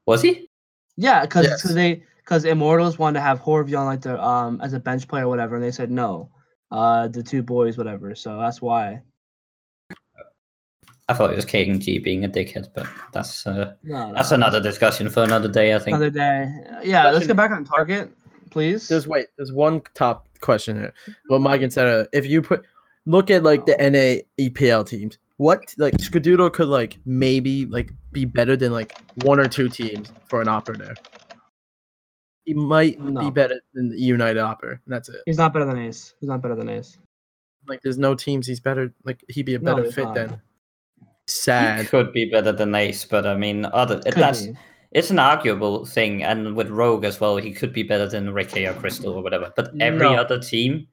Was 0.06 0.22
he? 0.22 0.48
Yeah, 0.96 1.22
because 1.22 1.46
Yes. 1.46 1.62
they 1.74 2.04
because 2.18 2.44
Immortals 2.44 2.98
wanted 2.98 3.18
to 3.18 3.22
have 3.22 3.40
Horvey 3.40 3.76
on 3.78 3.86
like 3.86 4.00
their 4.02 4.20
um 4.20 4.60
as 4.60 4.74
a 4.74 4.80
bench 4.80 5.08
player 5.08 5.24
or 5.24 5.28
whatever, 5.28 5.56
and 5.56 5.64
they 5.64 5.70
said 5.72 5.90
no. 5.90 6.30
Uh, 6.70 7.08
the 7.08 7.22
two 7.22 7.42
boys, 7.42 7.76
whatever. 7.76 8.14
So 8.14 8.38
that's 8.38 8.62
why. 8.62 9.02
I 11.08 11.14
thought 11.14 11.32
it 11.32 11.36
was 11.36 11.44
KG 11.44 12.02
being 12.04 12.24
a 12.24 12.28
dickhead, 12.28 12.68
but 12.72 12.86
that's 13.12 13.44
uh, 13.44 13.74
No, 13.82 14.12
that's 14.14 14.30
no, 14.30 14.36
another 14.36 14.60
discussion 14.60 15.10
for 15.10 15.24
another 15.24 15.48
day, 15.48 15.74
I 15.74 15.78
think. 15.80 15.96
another 15.96 16.10
day. 16.10 16.48
Yeah, 16.84 17.10
let's 17.10 17.26
get 17.26 17.36
back 17.36 17.50
on 17.50 17.64
target, 17.64 18.12
please. 18.50 18.86
There's 18.86 19.08
wait. 19.08 19.26
There's 19.36 19.52
one 19.52 19.82
top 19.94 20.28
question 20.40 20.76
here. 20.76 20.94
Well, 21.28 21.40
Mike 21.40 21.62
and 21.62 21.72
Sarah, 21.72 22.06
if 22.12 22.26
you 22.26 22.42
put 22.42 22.64
look 23.06 23.28
at 23.28 23.42
like 23.42 23.66
the 23.66 23.72
NA 23.72 24.22
EPL 24.40 24.86
teams, 24.86 25.18
what 25.38 25.74
like 25.78 25.94
Skadoodle 25.94 26.52
could 26.52 26.68
like 26.68 26.98
maybe 27.04 27.66
like 27.66 27.90
be 28.12 28.24
better 28.24 28.56
than 28.56 28.72
like 28.72 28.96
one 29.24 29.40
or 29.40 29.48
two 29.48 29.68
teams 29.68 30.12
for 30.28 30.40
an 30.40 30.46
AWPer 30.46 30.78
there. 30.78 30.94
He 32.44 32.54
might 32.54 32.98
No. 33.00 33.20
be 33.20 33.30
better 33.30 33.60
than 33.74 33.90
the 33.90 34.00
United 34.00 34.38
AWPer. 34.40 34.70
and 34.72 34.80
That's 34.86 35.08
it. 35.08 35.20
He's 35.26 35.38
not 35.38 35.52
better 35.52 35.66
than 35.66 35.78
Ace. 35.78 36.14
He's 36.20 36.28
not 36.28 36.42
better 36.42 36.54
than 36.56 36.68
Ace. 36.68 36.98
Like 37.68 37.82
there's 37.82 37.98
no 37.98 38.14
teams 38.14 38.46
he's 38.46 38.60
better. 38.60 38.92
Like 39.04 39.22
he'd 39.28 39.46
be 39.46 39.54
a 39.54 39.60
better 39.60 39.84
he's 39.84 39.94
fit 39.94 40.04
not. 40.04 40.14
than. 40.14 40.28
He 40.30 41.06
Sad. 41.26 41.86
could 41.88 42.12
be 42.12 42.24
better 42.30 42.50
than 42.52 42.74
Ace, 42.74 43.04
but 43.04 43.26
I 43.26 43.36
mean, 43.36 43.66
other 43.66 44.00
Could 44.00 44.14
that's 44.14 44.46
be. 44.46 44.56
it's 44.92 45.10
an 45.10 45.18
arguable 45.20 45.84
thing, 45.84 46.24
and 46.24 46.56
with 46.56 46.68
Rogue 46.70 47.04
as 47.04 47.20
well, 47.20 47.36
he 47.36 47.52
could 47.52 47.72
be 47.72 47.82
better 47.84 48.08
than 48.08 48.32
Ricky 48.32 48.66
or 48.66 48.72
Crystal 48.74 49.12
or 49.12 49.22
whatever. 49.22 49.52
But 49.54 49.70
every 49.78 50.00
No. 50.08 50.14
other 50.16 50.40
team, 50.40 50.88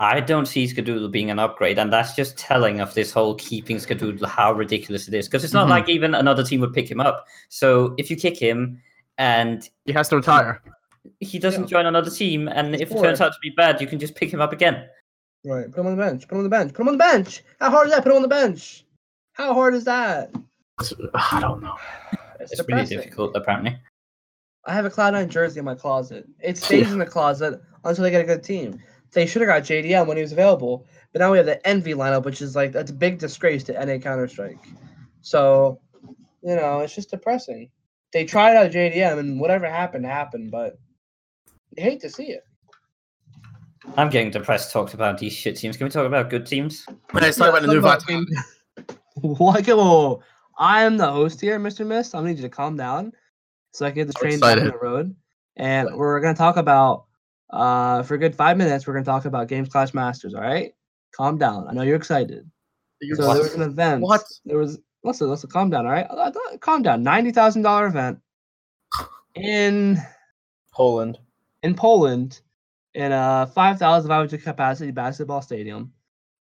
I 0.00 0.18
don't 0.20 0.46
see 0.46 0.64
Skadoodle 0.64 1.12
being 1.12 1.30
an 1.30 1.38
upgrade, 1.38 1.78
and 1.78 1.92
that's 1.92 2.16
just 2.16 2.38
telling 2.38 2.80
of 2.80 2.94
this 2.94 3.12
whole 3.12 3.34
keeping 3.34 3.76
Skadoodle 3.76 4.24
how 4.26 4.52
ridiculous 4.54 5.06
it 5.06 5.14
is. 5.14 5.28
Because 5.28 5.44
it's 5.44 5.52
not 5.52 5.66
Mhm. 5.66 5.70
like 5.70 5.88
even 5.90 6.14
another 6.14 6.42
team 6.42 6.60
would 6.62 6.72
pick 6.72 6.90
him 6.90 7.00
up. 7.00 7.26
So 7.50 7.94
if 7.98 8.10
you 8.10 8.16
kick 8.16 8.36
him 8.38 8.80
and 9.20 9.68
He 9.84 9.92
has 9.92 10.08
to 10.08 10.16
retire. 10.16 10.62
he 11.20 11.38
doesn't 11.38 11.62
Yeah. 11.64 11.68
join 11.68 11.86
another 11.86 12.10
team, 12.10 12.48
and 12.48 12.74
if 12.74 12.90
it 12.90 12.98
turns 13.00 13.20
out 13.20 13.32
to 13.32 13.38
be 13.42 13.50
bad, 13.50 13.80
you 13.80 13.86
can 13.86 13.98
just 13.98 14.14
pick 14.14 14.32
him 14.32 14.40
up 14.40 14.52
again. 14.52 14.88
Right. 15.44 15.70
Put 15.70 15.80
him 15.80 15.86
on 15.88 15.96
the 15.96 16.02
bench. 16.02 16.26
Put 16.26 16.32
him 16.34 16.38
on 16.38 16.44
the 16.44 16.50
bench. 16.50 16.72
Put 16.72 16.82
him 16.82 16.88
on 16.88 16.94
the 16.94 16.98
bench. 16.98 17.42
How 17.60 17.70
hard 17.70 17.86
is 17.88 17.92
that? 17.94 18.02
Put 18.02 18.10
him 18.12 18.16
on 18.16 18.22
the 18.22 18.28
bench. 18.28 18.84
How 19.34 19.54
hard 19.54 19.74
is 19.74 19.84
that? 19.84 20.30
I 21.14 21.38
don't 21.40 21.62
know. 21.62 21.76
It's, 22.40 22.52
It's 22.52 22.66
really 22.66 22.86
difficult, 22.86 23.36
apparently. 23.36 23.78
I 24.64 24.72
have 24.72 24.86
a 24.86 24.90
Cloud9 24.90 25.28
jersey 25.28 25.58
in 25.58 25.64
my 25.66 25.74
closet. 25.74 26.26
It 26.42 26.56
stays 26.64 26.90
in 26.90 26.98
the 26.98 27.04
closet 27.04 27.60
until 27.84 28.02
they 28.02 28.10
get 28.10 28.22
a 28.22 28.26
good 28.26 28.42
team. 28.42 28.80
They 29.12 29.26
should 29.26 29.42
have 29.42 29.48
got 29.48 29.62
JDM 29.64 30.06
when 30.06 30.16
he 30.16 30.22
was 30.22 30.32
available, 30.32 30.86
but 31.12 31.18
now 31.18 31.30
we 31.32 31.36
have 31.36 31.44
the 31.46 31.60
Envy 31.68 31.92
lineup, 31.92 32.24
which 32.24 32.40
is 32.40 32.56
like 32.56 32.72
that's 32.72 32.90
a 32.90 32.94
big 32.94 33.18
disgrace 33.18 33.62
to 33.64 33.72
NA 33.84 33.98
Counter 33.98 34.26
Strike. 34.26 34.64
So, 35.20 35.78
you 36.42 36.56
know, 36.56 36.80
it's 36.80 36.94
just 36.94 37.10
depressing. 37.10 37.70
They 38.12 38.24
tried 38.24 38.56
out 38.56 38.72
JDM, 38.72 39.18
and 39.18 39.40
whatever 39.40 39.68
happened 39.68 40.04
happened, 40.06 40.50
but 40.50 40.78
you 41.76 41.82
hate 41.82 42.00
to 42.00 42.10
see 42.10 42.30
it. 42.30 42.44
I'm 43.96 44.10
getting 44.10 44.30
depressed 44.30 44.72
talking 44.72 44.94
about 44.94 45.18
these 45.18 45.32
shit 45.32 45.56
teams. 45.56 45.76
Can 45.76 45.86
we 45.86 45.90
talk 45.90 46.06
about 46.06 46.30
good 46.30 46.46
teams? 46.46 46.86
Let's 47.12 47.38
talk 47.38 47.50
about 47.50 47.62
the 47.62 47.68
new 47.68 47.80
Talk 47.80 48.02
Vitality. 48.02 48.34
What? 49.20 49.66
Whoa, 49.66 49.76
whoa, 49.76 49.84
whoa. 49.84 50.22
I 50.58 50.82
am 50.84 50.96
the 50.96 51.10
host 51.10 51.40
here, 51.40 51.58
Mr. 51.58 51.86
Mist. 51.86 52.14
I 52.14 52.22
need 52.22 52.36
you 52.36 52.42
to 52.42 52.48
calm 52.48 52.76
down 52.76 53.12
so 53.72 53.86
I 53.86 53.90
can 53.90 53.96
get 53.96 54.06
the 54.08 54.12
train 54.14 54.38
down 54.40 54.58
the 54.58 54.78
road. 54.80 55.14
And 55.56 55.88
we're 55.94 56.20
gonna 56.20 56.34
talk 56.34 56.56
about 56.56 57.06
uh 57.50 58.02
for 58.02 58.14
a 58.14 58.18
good 58.18 58.34
five 58.34 58.56
minutes. 58.56 58.86
We're 58.86 58.92
gonna 58.94 59.04
talk 59.04 59.24
about 59.24 59.48
Games 59.48 59.68
Clash 59.68 59.94
Masters. 59.94 60.34
All 60.34 60.42
right, 60.42 60.72
calm 61.12 61.38
down. 61.38 61.66
I 61.68 61.72
know 61.72 61.82
you're 61.82 61.96
excited. 61.96 62.48
So 63.14 63.32
there 63.32 63.42
was 63.42 63.54
an 63.54 63.62
event. 63.62 64.02
What? 64.02 64.22
There 64.44 64.58
was. 64.58 64.78
Listen, 65.02 65.28
listen. 65.28 65.50
Calm 65.50 65.70
down. 65.70 65.86
All 65.86 65.92
right. 65.92 66.06
Uh, 66.10 66.30
uh, 66.34 66.56
Calm 66.58 66.82
down. 66.82 67.02
Ninety 67.02 67.30
thousand 67.32 67.62
dollar 67.62 67.86
event 67.86 68.18
in 69.34 69.98
Poland. 70.72 71.18
in 71.62 71.74
Poland 71.74 72.40
in 72.94 73.12
a 73.12 73.48
5,500 73.54 74.42
capacity 74.42 74.90
basketball 74.90 75.40
stadium, 75.42 75.92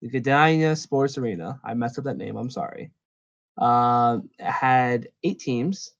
the 0.00 0.08
Gdynia 0.08 0.76
Sports 0.78 1.18
Arena. 1.18 1.60
I 1.62 1.74
messed 1.74 1.98
up 1.98 2.04
that 2.04 2.16
name. 2.16 2.36
I'm 2.36 2.50
sorry. 2.50 2.90
Um, 3.58 4.30
had 4.38 5.08
eight 5.24 5.40
teams, 5.40 5.92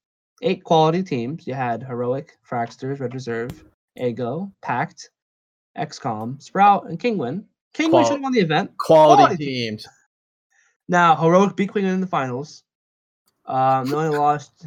eight 0.43 0.65
quality 0.65 1.03
teams. 1.03 1.47
You 1.47 1.53
had 1.55 1.83
Heroic, 1.83 2.39
Fragsters, 2.49 3.01
Red 3.01 3.13
Reserve, 3.15 3.63
Ego, 4.01 4.51
Pact, 4.63 5.11
x-kom, 5.77 6.39
Sprout, 6.41 6.89
and 6.89 6.99
Kinguin. 6.99 7.45
Kinguin 7.75 7.91
Qual- 7.91 8.05
should 8.05 8.13
have 8.15 8.23
won 8.23 8.33
the 8.33 8.41
event. 8.41 8.71
Quality, 8.79 9.23
Quality 9.25 9.45
teams. 9.45 9.87
Now, 10.89 11.17
Heroic 11.17 11.57
beat 11.57 11.71
Queen 11.71 11.85
in 11.85 12.01
the 12.01 12.07
finals. 12.07 12.63
Um, 13.45 13.87
they 13.87 13.95
only 13.95 14.17
lost. 14.17 14.65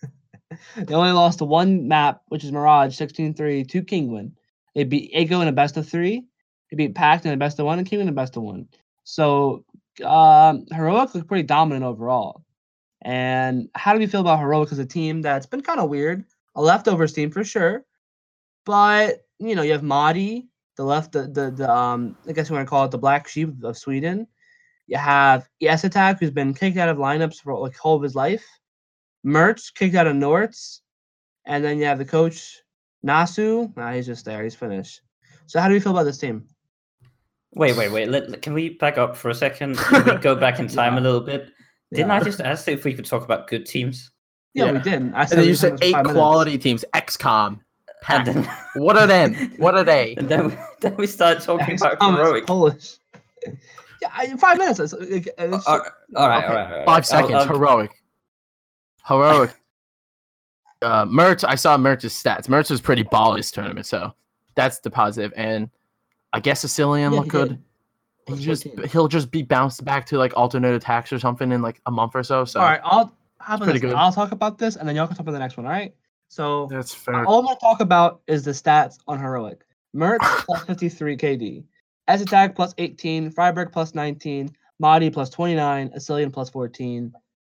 they 0.76 0.94
only 0.94 1.12
lost 1.12 1.38
to 1.38 1.44
one 1.44 1.88
map, 1.88 2.22
which 2.28 2.44
is 2.44 2.52
Mirage 2.52 3.00
16-3 3.00 3.68
to 3.68 3.82
Kinguin. 3.82 4.32
They 4.74 4.84
beat 4.84 5.10
Ego 5.12 5.40
in 5.40 5.48
a 5.48 5.52
best 5.52 5.76
of 5.76 5.88
three. 5.88 6.24
They 6.70 6.76
beat 6.76 6.94
Pact 6.94 7.26
in 7.26 7.32
a 7.32 7.36
best 7.36 7.58
of 7.58 7.66
one 7.66 7.78
and 7.78 7.88
Kinguin 7.88 8.02
in 8.02 8.08
a 8.08 8.12
best 8.12 8.36
of 8.36 8.42
one. 8.42 8.68
So 9.04 9.64
um, 10.04 10.66
Heroic 10.70 11.14
looked 11.14 11.28
pretty 11.28 11.44
dominant 11.44 11.84
overall. 11.84 12.44
And 13.02 13.68
how 13.74 13.92
do 13.92 13.98
we 13.98 14.06
feel 14.06 14.20
about 14.20 14.40
Heroic 14.40 14.72
as 14.72 14.78
a 14.78 14.86
team 14.86 15.22
that's 15.22 15.46
been 15.46 15.62
kind 15.62 15.80
of 15.80 15.88
weird? 15.88 16.24
A 16.56 16.62
leftovers 16.62 17.12
team 17.12 17.30
for 17.30 17.44
sure. 17.44 17.84
But, 18.64 19.24
you 19.38 19.54
know, 19.54 19.62
you 19.62 19.72
have 19.72 19.82
MODDII, 19.82 20.46
the 20.76 20.84
left, 20.84 21.12
the, 21.12 21.22
the, 21.22 21.50
the 21.50 21.72
um, 21.72 22.16
I 22.28 22.32
guess 22.32 22.48
you 22.48 22.54
want 22.54 22.66
to 22.66 22.70
call 22.70 22.84
it 22.84 22.90
the 22.90 22.98
black 22.98 23.28
sheep 23.28 23.62
of 23.64 23.78
Sweden. 23.78 24.26
You 24.88 24.96
have 24.96 25.48
es3tag, 25.62 26.18
who's 26.18 26.30
been 26.30 26.54
kicked 26.54 26.78
out 26.78 26.88
of 26.88 26.96
lineups 26.96 27.42
for 27.42 27.56
like 27.58 27.76
whole 27.76 27.96
of 27.96 28.02
his 28.02 28.14
life. 28.14 28.44
Mertz 29.24 29.72
kicked 29.72 29.94
out 29.94 30.06
of 30.06 30.16
Norts. 30.16 30.80
And 31.46 31.62
then 31.64 31.78
you 31.78 31.84
have 31.84 31.98
the 31.98 32.04
coach, 32.04 32.60
Nasu. 33.06 33.74
Nah, 33.76 33.92
he's 33.92 34.06
just 34.06 34.24
there. 34.24 34.42
He's 34.42 34.54
finished. 34.54 35.00
So 35.46 35.60
how 35.60 35.68
do 35.68 35.74
we 35.74 35.80
feel 35.80 35.92
about 35.92 36.04
this 36.04 36.18
team? 36.18 36.44
Wait, 37.54 37.74
wait, 37.76 37.90
wait. 37.90 38.08
Let, 38.08 38.42
can 38.42 38.52
we 38.52 38.70
back 38.70 38.98
up 38.98 39.16
for 39.16 39.30
a 39.30 39.34
second? 39.34 39.76
Can 39.78 40.04
we 40.04 40.14
go 40.16 40.34
back 40.34 40.58
in 40.58 40.68
time 40.68 40.98
a 40.98 41.00
little 41.00 41.20
bit? 41.20 41.50
Didn't 41.92 42.10
I 42.10 42.20
just 42.20 42.40
ask 42.42 42.68
if 42.68 42.84
we 42.84 42.92
could 42.92 43.06
talk 43.06 43.24
about 43.24 43.46
good 43.48 43.64
teams? 43.64 44.10
Yeah, 44.52 44.66
we 44.72 44.72
Yeah. 44.78 44.82
did. 44.82 45.14
I 45.14 45.22
And 45.22 45.30
then 45.30 45.44
you 45.46 45.54
said 45.54 45.72
had 45.72 45.82
eight 45.84 45.92
five 45.92 46.04
minutes. 46.04 46.18
quality 46.18 46.58
teams. 46.58 46.84
x-kom. 46.94 47.60
And 48.10 48.24
Pack. 48.24 48.26
then, 48.26 48.50
What 48.74 48.96
are 48.96 49.06
them? 49.06 49.34
What 49.56 49.74
are 49.74 49.82
they? 49.84 50.14
and 50.18 50.28
then, 50.28 50.48
we, 50.48 50.56
then 50.80 50.96
we 50.96 51.06
started 51.06 51.42
talking 51.42 51.72
X 51.74 51.82
about 51.82 52.02
heroic. 52.02 52.46
Polish. 52.46 52.98
Yeah, 54.02 54.36
five 54.36 54.58
minutes. 54.58 54.80
It's, 54.80 54.92
it- 54.92 55.26
it's- 55.38 55.64
All 55.66 55.78
right, 55.78 55.90
all 56.16 56.28
right, 56.28 56.38
okay. 56.38 56.46
all 56.46 56.54
right, 56.54 56.70
all 56.72 56.76
right. 56.78 56.86
Five 56.86 56.96
I'll- 56.96 57.02
seconds. 57.02 57.32
I'll- 57.34 57.46
Heroic. 57.46 57.90
Heroic. 59.06 59.54
uh, 60.82 61.04
Mertz. 61.06 61.44
I 61.46 61.54
saw 61.54 61.76
Mertz's 61.76 62.12
stats. 62.12 62.46
Mertz 62.48 62.70
was 62.70 62.80
pretty 62.80 63.02
ball 63.02 63.34
this 63.34 63.50
tournament, 63.50 63.86
so 63.86 64.12
that's 64.54 64.78
the 64.80 64.90
positive. 64.90 65.32
And 65.36 65.70
I 66.32 66.40
guess 66.40 66.60
Sicilian 66.60 67.12
Yeah, 67.12 67.18
look 67.18 67.24
he 67.26 67.30
good. 67.30 67.48
did. 67.48 67.58
He 68.26 68.32
Plus 68.34 68.40
just 68.40 68.64
14. 68.64 68.88
he'll 68.90 69.08
just 69.08 69.30
be 69.30 69.42
bounced 69.42 69.84
back 69.84 70.04
to 70.06 70.18
like 70.18 70.36
Alternate 70.36 70.82
aTTaX 70.82 71.12
or 71.12 71.18
something 71.18 71.50
in 71.50 71.62
like 71.62 71.80
a 71.86 71.90
month 71.90 72.12
or 72.14 72.22
so. 72.22 72.44
So 72.44 72.60
All 72.60 72.66
right, 72.66 72.80
I'll 72.84 73.16
how 73.40 73.54
about 73.54 73.64
pretty 73.64 73.78
this? 73.78 73.90
good. 73.90 73.96
I'll 73.96 74.12
talk 74.12 74.32
about 74.32 74.58
this, 74.58 74.76
and 74.76 74.86
then 74.86 74.94
y'all 74.96 75.06
can 75.06 75.16
talk 75.16 75.22
about 75.24 75.32
the 75.32 75.38
next 75.38 75.56
one. 75.56 75.64
All 75.64 75.72
right. 75.72 75.94
So 76.28 76.66
that's 76.70 76.92
fair. 76.92 77.24
all 77.24 77.38
I'm 77.38 77.46
gonna 77.46 77.58
talk 77.58 77.80
about 77.80 78.20
is 78.26 78.44
the 78.44 78.50
stats 78.50 78.98
on 79.08 79.18
heroic. 79.18 79.64
Mertz 79.96 80.18
plus 80.44 80.62
53 80.64 81.16
KD, 81.16 81.64
es3tag 82.08 82.54
plus 82.54 82.74
18, 82.78 83.30
Friberg 83.30 83.72
plus 83.72 83.94
19, 83.94 84.50
MODDII 84.80 85.10
plus 85.10 85.30
29, 85.30 85.92
Sicilian 85.94 86.30
plus 86.30 86.50
14. 86.50 87.12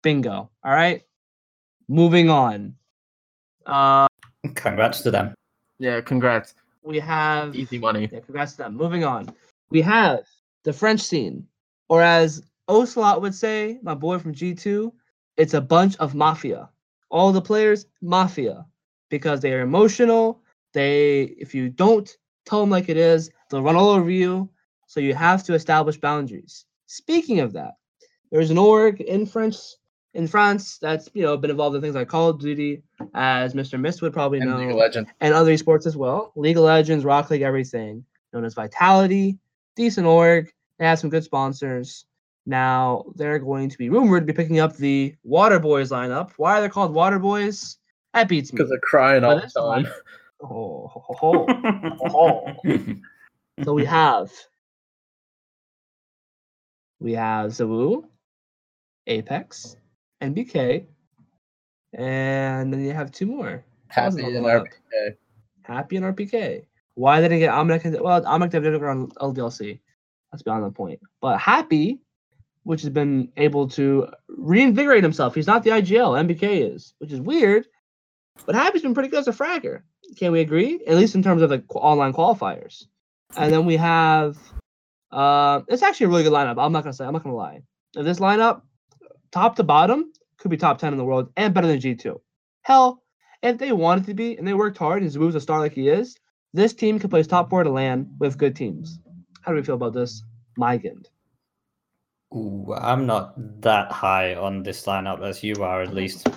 Bingo. 0.02 0.48
All 0.64 0.72
right. 0.72 1.02
Moving 1.88 2.30
on. 2.30 2.74
Uh, 3.66 4.06
Congrats 4.54 5.00
to 5.02 5.10
them. 5.10 5.34
Yeah, 5.78 6.00
congrats. 6.00 6.54
we 6.82 6.98
have 6.98 7.54
Easy 7.54 7.78
money. 7.78 8.08
Yeah, 8.10 8.20
congrats 8.20 8.52
to 8.52 8.58
them. 8.58 8.76
Moving 8.76 9.04
on. 9.04 9.28
We 9.70 9.80
have 9.82 10.20
the 10.64 10.72
French 10.72 11.00
scene, 11.00 11.46
or 11.88 12.02
as 12.02 12.42
Ocelote 12.68 13.20
would 13.20 13.34
say, 13.34 13.78
my 13.82 13.94
boy 13.94 14.18
from 14.18 14.34
G2, 14.34 14.92
it's 15.36 15.54
a 15.54 15.60
bunch 15.60 15.96
of 15.98 16.14
mafia. 16.14 16.68
All 17.10 17.32
the 17.32 17.40
players, 17.42 17.86
mafia, 18.02 18.66
because 19.08 19.40
they 19.40 19.52
are 19.52 19.60
emotional. 19.60 20.40
They, 20.72 21.22
if 21.38 21.54
you 21.54 21.68
don't 21.68 22.08
tell 22.48 22.60
them 22.60 22.70
like 22.70 22.88
it 22.88 22.96
is, 22.96 23.30
they'll 23.50 23.62
run 23.62 23.76
all 23.76 23.90
over 23.90 24.10
you. 24.10 24.48
So 24.86 25.00
you 25.00 25.14
have 25.14 25.44
to 25.44 25.54
establish 25.54 25.98
boundaries. 25.98 26.64
Speaking 26.86 27.40
of 27.40 27.52
that, 27.52 27.74
there's 28.30 28.50
an 28.50 28.58
org 28.58 29.00
in 29.00 29.26
French 29.26 29.56
in 30.14 30.26
France 30.26 30.78
that's 30.78 31.08
you 31.12 31.22
know 31.22 31.36
been 31.36 31.50
involved 31.50 31.76
in 31.76 31.82
things 31.82 31.94
like 31.94 32.08
Call 32.08 32.30
of 32.30 32.40
Duty, 32.40 32.82
as 33.14 33.54
Mr. 33.54 33.78
Mist 33.78 34.02
would 34.02 34.12
probably 34.12 34.40
know 34.40 34.58
Legend. 34.58 35.08
and 35.20 35.34
other 35.34 35.52
esports 35.52 35.86
as 35.86 35.96
well. 35.96 36.32
League 36.36 36.56
of 36.56 36.64
Legends, 36.64 37.04
Rock 37.04 37.30
League, 37.30 37.42
everything 37.42 38.04
known 38.32 38.44
as 38.44 38.54
Vitality, 38.54 39.38
decent 39.76 40.06
org. 40.06 40.52
They 40.78 40.86
have 40.86 40.98
some 40.98 41.10
good 41.10 41.24
sponsors. 41.24 42.06
Now 42.46 43.04
they're 43.16 43.38
going 43.38 43.68
to 43.68 43.78
be 43.78 43.90
rumored 43.90 44.26
to 44.26 44.32
be 44.32 44.36
picking 44.36 44.58
up 44.58 44.76
the 44.76 45.14
Water 45.22 45.58
Boys 45.58 45.90
lineup. 45.90 46.32
Why 46.36 46.58
are 46.58 46.60
they 46.62 46.68
called 46.68 46.94
Water 46.94 47.18
Boys? 47.18 47.76
That 48.14 48.28
beats 48.28 48.52
me. 48.52 48.56
Because 48.56 48.70
they're 48.70 48.80
crying 48.80 49.24
all 49.24 49.36
the 49.36 49.48
time. 49.48 49.86
Oh, 50.40 50.86
ho, 50.86 51.04
ho, 51.18 51.46
ho. 52.08 52.46
so 53.64 53.74
we 53.74 53.84
have 53.84 54.30
we 57.00 57.12
have 57.12 57.50
ZywOo, 57.50 58.04
Apex, 59.06 59.76
NBK, 60.22 60.84
and 61.94 62.72
then 62.72 62.84
you 62.84 62.92
have 62.92 63.10
two 63.12 63.26
more. 63.26 63.64
Happy 63.88 64.22
on 64.22 64.32
lineup. 64.32 64.66
RPK. 64.66 65.14
Happy 65.62 65.96
and 65.96 66.04
RPK. 66.16 66.66
Why 66.94 67.20
didn't 67.20 67.38
get 67.38 67.52
Omnic? 67.52 68.00
Well, 68.00 68.22
Omnic 68.22 68.50
they 68.50 68.60
did 68.60 68.82
on 68.82 69.08
LDLC. 69.12 69.78
That's 70.32 70.42
beyond 70.42 70.64
the 70.64 70.70
point. 70.70 71.00
But 71.20 71.38
Happy, 71.38 72.00
which 72.64 72.82
has 72.82 72.90
been 72.90 73.30
able 73.36 73.68
to 73.68 74.08
reinvigorate 74.28 75.02
himself. 75.02 75.34
He's 75.34 75.46
not 75.46 75.62
the 75.62 75.70
IGL. 75.70 76.26
NBK 76.26 76.74
is, 76.74 76.94
which 76.98 77.12
is 77.12 77.20
weird. 77.20 77.66
But 78.46 78.54
Happy's 78.54 78.82
been 78.82 78.94
pretty 78.94 79.08
good 79.08 79.20
as 79.20 79.28
a 79.28 79.32
fragger. 79.32 79.82
Can 80.16 80.32
we 80.32 80.40
agree? 80.40 80.80
At 80.86 80.96
least 80.96 81.14
in 81.14 81.22
terms 81.22 81.42
of 81.42 81.50
the 81.50 81.62
online 81.74 82.12
qualifiers. 82.12 82.86
And 83.36 83.52
then 83.52 83.66
we 83.66 83.76
have. 83.76 84.38
Uh, 85.10 85.62
it's 85.68 85.82
actually 85.82 86.06
a 86.06 86.08
really 86.08 86.22
good 86.22 86.32
lineup. 86.32 86.62
I'm 86.62 86.72
not 86.72 86.84
gonna 86.84 86.92
say. 86.92 87.04
I'm 87.04 87.12
not 87.12 87.22
gonna 87.22 87.36
lie. 87.36 87.62
If 87.96 88.04
this 88.04 88.18
lineup, 88.18 88.62
top 89.32 89.56
to 89.56 89.62
bottom, 89.62 90.12
could 90.38 90.50
be 90.50 90.56
top 90.56 90.78
ten 90.78 90.92
in 90.92 90.98
the 90.98 91.04
world 91.04 91.30
and 91.36 91.52
better 91.54 91.66
than 91.66 91.80
G2. 91.80 92.18
Hell, 92.62 93.02
if 93.42 93.58
they 93.58 93.72
wanted 93.72 94.06
to 94.06 94.14
be 94.14 94.36
and 94.36 94.46
they 94.46 94.54
worked 94.54 94.78
hard 94.78 95.02
and 95.02 95.10
ZywOo's 95.10 95.34
a 95.34 95.40
star 95.40 95.58
like 95.60 95.72
he 95.72 95.88
is, 95.88 96.16
this 96.54 96.72
team 96.72 96.98
could 96.98 97.10
place 97.10 97.26
top 97.26 97.50
four 97.50 97.62
to 97.62 97.70
land 97.70 98.08
with 98.18 98.38
good 98.38 98.56
teams. 98.56 98.98
How 99.42 99.52
do 99.52 99.56
we 99.56 99.62
feel 99.62 99.76
about 99.76 99.94
this? 99.94 100.22
Mygand. 100.58 101.06
Ooh, 102.34 102.74
I'm 102.76 103.06
not 103.06 103.62
that 103.62 103.90
high 103.90 104.34
on 104.34 104.62
this 104.62 104.84
lineup 104.84 105.22
as 105.22 105.42
you 105.42 105.62
are, 105.62 105.82
at 105.82 105.94
least. 105.94 106.28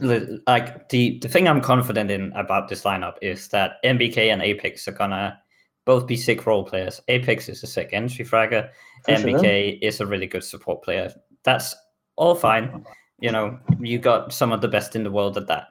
Li- 0.00 0.38
Like 0.46 0.88
the 0.88 1.18
the 1.20 1.28
thing 1.28 1.48
I'm 1.48 1.60
confident 1.60 2.10
in 2.10 2.32
about 2.32 2.68
this 2.68 2.82
lineup 2.84 3.14
is 3.22 3.48
that 3.48 3.76
NBK 3.84 4.32
and 4.32 4.42
Apex 4.42 4.86
are 4.88 4.92
gonna 4.92 5.38
both 5.86 6.06
be 6.06 6.16
sick 6.16 6.46
role 6.46 6.64
players. 6.64 7.00
Apex 7.08 7.48
is 7.48 7.62
a 7.62 7.66
sick 7.66 7.90
entry 7.92 8.24
fragger. 8.24 8.70
For 9.04 9.16
sure. 9.16 9.30
NBK 9.30 9.78
is 9.82 10.00
a 10.00 10.06
really 10.06 10.26
good 10.26 10.44
support 10.44 10.82
player. 10.82 11.12
That's 11.44 11.74
all 12.16 12.34
fine. 12.34 12.84
You 13.20 13.32
know, 13.32 13.58
you 13.80 13.98
got 13.98 14.32
some 14.32 14.52
of 14.52 14.60
the 14.60 14.68
best 14.68 14.96
in 14.96 15.04
the 15.04 15.10
world 15.10 15.36
at 15.36 15.46
that. 15.48 15.68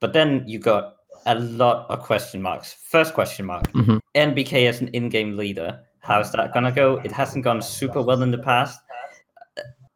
But 0.00 0.12
then 0.12 0.44
you 0.46 0.58
got 0.58 0.96
a 1.26 1.36
lot 1.36 1.88
of 1.90 2.00
question 2.00 2.42
marks. 2.42 2.72
First 2.90 3.14
question 3.14 3.46
mark: 3.46 3.70
Mhm. 3.72 4.00
NBK 4.16 4.66
as 4.68 4.80
an 4.80 4.88
in-game 4.88 5.36
leader. 5.36 5.80
How's 6.00 6.32
that 6.32 6.52
gonna 6.52 6.72
go? 6.72 7.00
It 7.04 7.12
hasn't 7.12 7.44
gone 7.44 7.62
super 7.62 8.02
well 8.02 8.22
in 8.22 8.32
the 8.32 8.38
past. 8.38 8.80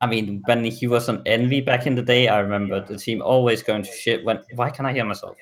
I 0.01 0.07
mean, 0.07 0.43
when 0.45 0.65
he 0.65 0.87
was 0.87 1.09
on 1.09 1.23
Envy 1.27 1.61
back 1.61 1.87
in 1.87 1.95
the 1.95 2.03
day, 2.03 2.29
I 2.29 2.41
remember 2.41 2.85
the 2.85 2.99
team 2.99 3.23
always 3.23 3.63
going 3.63 3.83
to 3.83 3.93
shit. 3.93 4.25
When 4.25 4.41
why 4.55 4.71
can 4.71 4.85
I 4.85 4.93
hear 4.93 5.05
myself? 5.05 5.37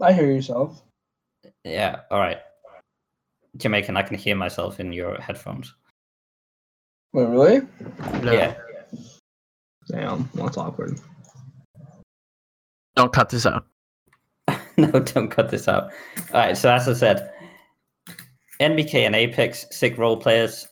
I 0.00 0.12
hear 0.12 0.30
yourself. 0.30 0.82
Yeah, 1.62 2.00
all 2.10 2.20
right. 2.20 2.38
Jamaican, 3.56 3.96
I 3.96 4.02
can 4.02 4.16
hear 4.16 4.34
myself 4.34 4.80
in 4.80 4.92
your 4.92 5.20
headphones. 5.20 5.74
Wait, 7.12 7.28
really? 7.28 7.60
Yeah. 8.24 8.54
Damn, 9.88 10.28
that's 10.34 10.56
awkward. 10.56 10.98
Don't 12.96 13.12
cut 13.12 13.28
this 13.28 13.46
out. 13.46 13.66
no, 14.76 14.90
don't 14.90 15.28
cut 15.28 15.50
this 15.50 15.68
out. 15.68 15.90
All 16.32 16.40
right. 16.40 16.56
So 16.56 16.72
as 16.72 16.88
I 16.88 16.94
said, 16.94 17.30
NBK 18.60 19.06
and 19.06 19.14
Apex 19.14 19.66
sick 19.70 19.98
role 19.98 20.16
players. 20.16 20.66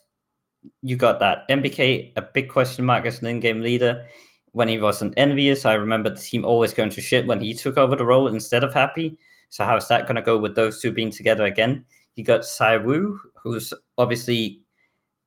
You 0.82 0.96
got 0.96 1.20
that. 1.20 1.48
NBK, 1.48 2.12
a 2.16 2.22
big 2.22 2.48
question 2.48 2.84
mark 2.84 3.06
as 3.06 3.20
an 3.20 3.28
in-game 3.28 3.60
leader. 3.60 4.06
When 4.52 4.68
he 4.68 4.78
wasn't 4.78 5.16
EnVyUs, 5.16 5.64
I 5.64 5.74
remember 5.74 6.10
the 6.10 6.20
team 6.20 6.44
always 6.44 6.74
going 6.74 6.90
to 6.90 7.00
shit 7.00 7.26
when 7.26 7.40
he 7.40 7.54
took 7.54 7.78
over 7.78 7.96
the 7.96 8.04
role 8.04 8.28
instead 8.28 8.64
of 8.64 8.74
happy. 8.74 9.16
So 9.48 9.64
how's 9.64 9.88
that 9.88 10.06
going 10.06 10.16
to 10.16 10.22
go 10.22 10.38
with 10.38 10.54
those 10.54 10.80
two 10.80 10.92
being 10.92 11.10
together 11.10 11.44
again? 11.44 11.84
You 12.16 12.24
got 12.24 12.42
ZywOo, 12.42 13.16
who's 13.42 13.72
obviously 13.96 14.60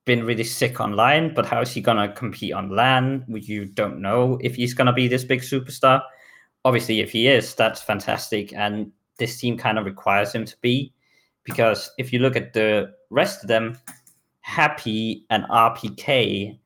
been 0.04 0.24
really 0.24 0.44
sick 0.44 0.80
online, 0.80 1.34
but 1.34 1.46
how 1.46 1.60
is 1.60 1.72
he 1.72 1.80
going 1.80 1.96
to 1.96 2.14
compete 2.14 2.52
on 2.52 2.70
LAN? 2.70 3.24
You 3.28 3.64
don't 3.64 4.00
know 4.00 4.38
if 4.40 4.54
he's 4.54 4.74
going 4.74 4.86
to 4.86 4.92
be 4.92 5.08
this 5.08 5.24
big 5.24 5.40
superstar 5.40 6.02
obviously 6.66 6.98
if 6.98 7.12
he 7.12 7.28
is 7.28 7.54
that's 7.54 7.80
fantastic 7.80 8.52
and 8.52 8.90
this 9.18 9.38
team 9.38 9.56
kind 9.56 9.78
of 9.78 9.84
requires 9.84 10.34
him 10.34 10.44
to 10.44 10.56
be 10.60 10.92
because 11.44 11.92
if 11.96 12.12
you 12.12 12.18
look 12.18 12.34
at 12.34 12.52
the 12.54 12.92
rest 13.10 13.44
of 13.44 13.48
them 13.48 13.78
happy 14.46 15.26
and 15.28 15.42
rpk 15.44 16.56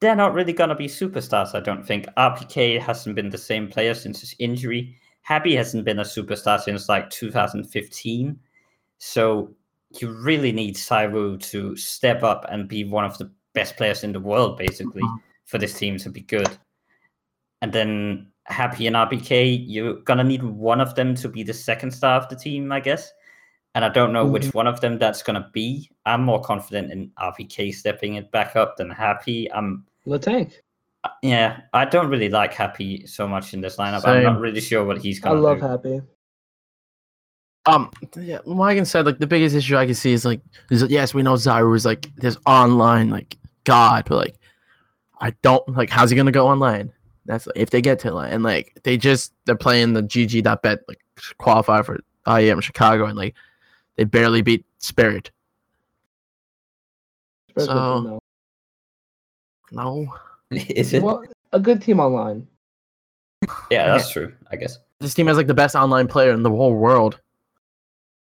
they're 0.00 0.14
not 0.14 0.34
really 0.34 0.52
going 0.52 0.68
to 0.68 0.74
be 0.74 0.86
superstars 0.86 1.54
i 1.54 1.60
don't 1.60 1.86
think. 1.86 2.06
Rpk 2.16 2.78
hasn't 2.80 3.16
been 3.16 3.30
the 3.30 3.38
same 3.38 3.68
player 3.68 3.94
since 3.94 4.20
his 4.20 4.34
injury. 4.38 4.96
Happy 5.22 5.54
hasn't 5.54 5.84
been 5.84 5.98
a 5.98 6.04
superstar 6.04 6.60
since 6.60 6.88
like 6.88 7.08
2015 7.10 8.38
so 8.98 9.54
you 9.98 10.10
really 10.10 10.52
need 10.52 10.76
Cyru 10.76 11.40
to 11.50 11.74
step 11.74 12.22
up 12.22 12.44
and 12.50 12.68
be 12.68 12.84
one 12.84 13.04
of 13.04 13.16
the 13.18 13.30
best 13.54 13.76
players 13.76 14.04
in 14.04 14.12
the 14.12 14.20
world 14.20 14.58
basically 14.58 15.02
mm-hmm. 15.02 15.16
for 15.46 15.58
this 15.58 15.74
team 15.74 15.96
to 15.98 16.10
be 16.10 16.20
good. 16.20 16.48
And 17.62 17.72
then 17.72 18.30
Happy 18.50 18.88
and 18.88 18.96
RPK, 18.96 19.64
you're 19.66 20.00
gonna 20.02 20.24
need 20.24 20.42
one 20.42 20.80
of 20.80 20.96
them 20.96 21.14
to 21.16 21.28
be 21.28 21.44
the 21.44 21.54
second 21.54 21.92
star 21.92 22.20
of 22.20 22.28
the 22.28 22.34
team, 22.36 22.72
I 22.72 22.80
guess. 22.80 23.12
And 23.74 23.84
I 23.84 23.88
don't 23.88 24.12
know 24.12 24.26
which 24.26 24.46
Mhm. 24.46 24.54
one 24.54 24.66
of 24.66 24.80
them 24.80 24.98
that's 24.98 25.22
going 25.22 25.40
to 25.40 25.48
be. 25.52 25.90
I'm 26.04 26.22
more 26.24 26.40
confident 26.40 26.90
in 26.90 27.12
RPK 27.18 27.70
stepping 27.72 28.16
it 28.16 28.30
back 28.32 28.56
up 28.56 28.76
than 28.76 28.90
Happy. 28.90 29.50
I'm 29.52 29.84
The 30.06 30.18
tank. 30.18 30.60
yeah, 31.22 31.60
I 31.72 31.84
don't 31.84 32.08
really 32.08 32.28
like 32.30 32.52
Happy 32.52 33.06
so 33.06 33.28
much 33.28 33.54
in 33.54 33.60
this 33.60 33.76
lineup. 33.76 34.06
I'm 34.06 34.24
not 34.24 34.40
really 34.40 34.60
sure 34.60 34.84
what 34.84 34.98
he's 34.98 35.20
going 35.20 35.36
to 35.36 35.40
do. 35.42 35.46
I 35.46 35.50
love 35.50 35.60
do. 35.60 35.66
Happy. 35.66 36.06
Um, 37.66 37.90
yeah, 38.16 38.38
Megan 38.46 38.86
said 38.86 39.04
like 39.06 39.18
the 39.18 39.26
biggest 39.26 39.54
issue 39.54 39.76
I 39.76 39.84
can 39.86 39.94
see 39.94 40.12
is 40.12 40.24
like, 40.24 40.40
is 40.70 40.82
yes, 40.88 41.12
we 41.14 41.22
know 41.22 41.34
ZywOo 41.34 41.76
is 41.76 41.84
like 41.84 42.12
this 42.16 42.36
online 42.46 43.10
like 43.10 43.36
god, 43.64 44.06
but 44.08 44.16
like, 44.16 44.36
I 45.20 45.30
don't 45.42 45.68
like 45.76 45.90
how's 45.90 46.10
he 46.10 46.16
gonna 46.16 46.32
go 46.32 46.48
online? 46.48 46.90
That's 47.26 47.46
like, 47.46 47.56
if 47.56 47.68
they 47.70 47.82
get 47.82 47.98
to 48.00 48.12
land 48.14 48.32
and 48.32 48.42
like 48.42 48.78
they 48.82 48.96
just 48.96 49.34
they're 49.44 49.56
playing 49.56 49.92
the 49.92 50.02
GG.bet 50.02 50.80
like 50.88 51.00
qualify 51.36 51.82
for 51.82 52.00
IEM 52.26 52.62
Chicago 52.62 53.04
and 53.04 53.16
like 53.16 53.34
they 53.96 54.04
barely 54.04 54.42
beat 54.42 54.64
Spirit. 54.78 55.30
Spurs 57.50 57.66
So- 57.66 58.00
no. 58.00 58.20
No, 59.72 60.12
Is 60.50 60.92
it? 60.94 61.02
Well, 61.02 61.22
a 61.52 61.60
good 61.60 61.80
team 61.80 62.00
online. 62.00 62.46
yeah, 63.70 63.86
that's 63.86 64.10
true. 64.10 64.34
I 64.50 64.56
guess. 64.56 64.78
this 64.98 65.14
team 65.14 65.28
has 65.28 65.36
like 65.36 65.46
the 65.46 65.54
best 65.54 65.76
online 65.76 66.08
player 66.08 66.32
in 66.32 66.42
the 66.42 66.50
whole 66.50 66.74
world. 66.74 67.20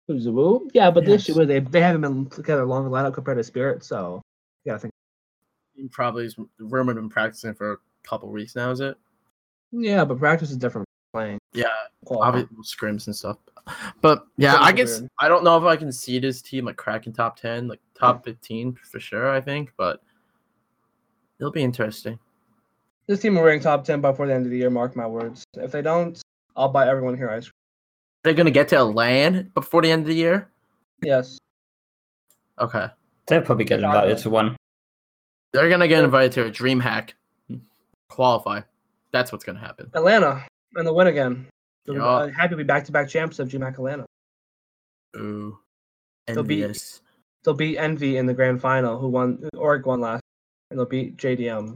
Who's 0.07 0.27
ZywOo? 0.27 0.69
Yeah, 0.75 0.91
but 0.91 1.05
the 1.07 1.13
Yes. 1.13 1.29
issue 1.29 1.41
is 1.41 1.49
they 1.49 1.61
they 1.61 1.81
haven't 1.81 2.03
been 2.03 2.27
together 2.29 2.63
a 2.63 2.67
longer 2.67 2.91
lineup 2.91 3.15
compared 3.15 3.39
to 3.39 3.45
Spirit, 3.45 3.83
so 3.85 4.21
yeah, 4.65 4.75
I 4.75 4.79
think 4.79 4.93
He 5.75 5.89
probably 5.89 6.27
is 6.27 6.37
rumored 6.59 6.97
been 6.97 7.09
practicing 7.09 7.55
for 7.55 7.73
a 7.73 7.77
couple 8.07 8.29
weeks 8.31 8.55
now. 8.55 8.71
Is 8.71 8.81
it? 8.81 8.99
yeah, 9.73 10.05
but 10.05 10.19
practice 10.19 10.51
is 10.51 10.57
different 10.59 10.87
from 11.13 11.21
playing. 11.21 11.39
Yeah, 11.55 11.69
qualifying. 12.05 12.45
obviously 12.51 12.65
scrims 12.89 13.07
and 13.07 13.17
stuff. 13.17 13.39
But 14.01 14.27
yeah, 14.37 14.57
I 14.59 14.73
guess 14.73 15.01
weird. 15.01 15.11
I 15.21 15.29
don't 15.29 15.45
know 15.45 15.57
if 15.57 15.65
I 15.65 15.77
can 15.77 15.93
see 15.93 16.19
this 16.19 16.41
team 16.43 16.65
like 16.65 16.77
cracking 16.77 17.13
top 17.13 17.37
ten, 17.37 17.69
like 17.69 17.81
top 17.95 18.19
hmm. 18.19 18.31
fifteen 18.31 18.73
for 18.73 19.01
sure. 19.01 19.31
I 19.31 19.41
think, 19.41 19.73
but 19.77 20.03
it'll 21.39 21.53
be 21.53 21.63
interesting. 21.63 22.19
This 23.07 23.21
team 23.21 23.35
will 23.35 23.43
rank 23.43 23.63
top 23.63 23.85
ten 23.85 24.01
before 24.01 24.27
the 24.27 24.35
end 24.35 24.47
of 24.47 24.51
the 24.51 24.59
year. 24.59 24.71
Mark 24.71 24.97
my 24.97 25.07
words. 25.07 25.45
If 25.55 25.73
they 25.73 25.83
don't, 25.83 26.21
I'll 26.57 26.69
buy 26.69 26.89
everyone 26.89 27.17
here 27.17 27.29
ice 27.31 27.45
cream. 27.45 27.53
They're 28.23 28.35
gonna 28.35 28.51
get 28.51 28.69
to 28.69 28.81
a 28.81 28.85
land 28.85 29.53
before 29.55 29.83
the 29.83 29.91
end 29.91 30.03
of 30.03 30.09
the 30.09 30.15
year. 30.15 30.51
Yes, 31.03 31.39
Okay, 32.61 32.89
They'll 33.27 33.41
probably 33.41 33.65
get 33.65 33.81
Chicago. 33.81 33.99
invited 34.01 34.23
to 34.23 34.31
one. 34.31 34.57
they're 35.53 35.71
gonna 35.71 35.89
get 35.89 36.05
invited 36.05 36.33
to 36.33 36.47
a 36.47 36.51
DreamHack, 36.51 37.13
hmm. 37.49 37.57
qualify. 38.09 38.61
That's 39.13 39.33
what's 39.33 39.45
gonna 39.45 39.59
happen. 39.61 39.91
Atlanta 39.95 40.47
and 40.77 40.87
the 40.87 40.93
win 40.93 41.07
again. 41.07 41.47
They'll 41.85 41.95
be- 41.97 42.01
Yeah. 42.01 42.07
uh, 42.07 42.29
happy 42.29 42.51
to 42.51 42.57
be 42.57 42.63
back 42.65 42.85
to 42.85 42.93
back 42.93 43.09
champs 43.09 43.39
of 43.39 43.49
GMAC 43.49 43.75
Atlanta. 43.75 44.07
Ooh, 45.17 45.59
They'll 46.27 46.43
be- 46.43 46.63
envious. 46.63 47.01
They'll 47.43 47.55
beat 47.55 47.79
Envy 47.79 48.17
in 48.19 48.27
the 48.27 48.35
grand 48.35 48.61
final, 48.61 48.99
who 48.99 49.09
won 49.09 49.49
Org 49.57 49.87
won 49.87 50.01
last, 50.01 50.23
and 50.71 50.79
they'll 50.79 50.87
beat 50.87 51.17
JDM. 51.17 51.75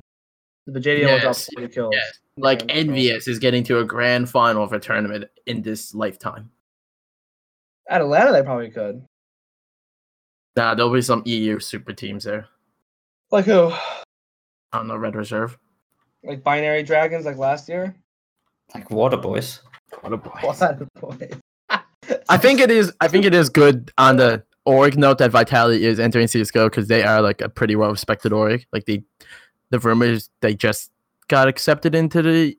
The 0.67 0.79
JDM 0.81 1.07
will 1.07 1.19
drop 1.21 1.23
Yes, 1.37 1.49
40 1.55 1.69
kills. 1.69 1.95
yes. 1.95 2.19
Like 2.37 2.63
Yeah, 2.69 2.77
EnVyUs 2.83 3.29
is 3.29 3.39
getting 3.39 3.65
to 3.65 3.79
a 3.81 3.85
grand 3.85 4.29
final 4.31 4.63
of 4.63 4.73
a 4.73 4.79
tournament 4.79 5.31
in 5.47 5.63
this 5.63 5.95
lifetime. 5.95 6.51
At 7.89 8.01
Atlanta, 8.03 8.33
they 8.33 8.43
probably 8.43 8.71
could. 8.71 9.05
Nah, 10.57 10.75
there'll 10.75 10.93
be 10.93 11.03
some 11.03 11.23
EU 11.27 11.59
super 11.61 11.93
teams 11.93 12.25
there. 12.25 12.49
Like 13.31 13.45
who? 13.47 13.71
I 13.73 14.79
don't 14.79 14.87
know, 14.89 14.97
Red 14.97 15.17
Reserve. 15.17 15.59
Like 16.23 16.43
Binary 16.45 16.83
Dragons, 16.83 17.25
like 17.27 17.37
last 17.37 17.69
year. 17.69 17.95
Like 18.75 18.91
Water 18.91 19.17
Boys. 19.17 19.61
What 20.01 20.13
a 20.13 20.17
boy. 20.17 20.31
What 20.43 20.93
boy? 21.01 21.29
I 22.29 22.37
think 22.37 22.61
it 22.61 22.71
is. 22.71 22.93
I 23.01 23.09
think 23.09 23.25
it 23.25 23.35
is 23.35 23.49
good 23.49 23.91
on 23.99 24.17
the 24.17 24.43
org 24.67 24.97
note 24.99 25.19
that 25.19 25.31
Vitality 25.31 25.85
is 25.87 25.99
entering 26.01 26.27
CS:GO 26.27 26.69
because 26.69 26.89
they 26.89 27.03
are 27.03 27.21
like 27.23 27.41
a 27.41 27.49
pretty 27.49 27.77
well 27.77 27.91
respected 27.91 28.33
org. 28.33 28.65
Like 28.73 28.85
they, 28.87 29.03
the 29.71 29.79
rumors 29.79 30.31
they 30.41 30.55
just 30.55 30.91
got 31.29 31.49
accepted 31.49 31.95
into 31.95 32.23
the 32.23 32.59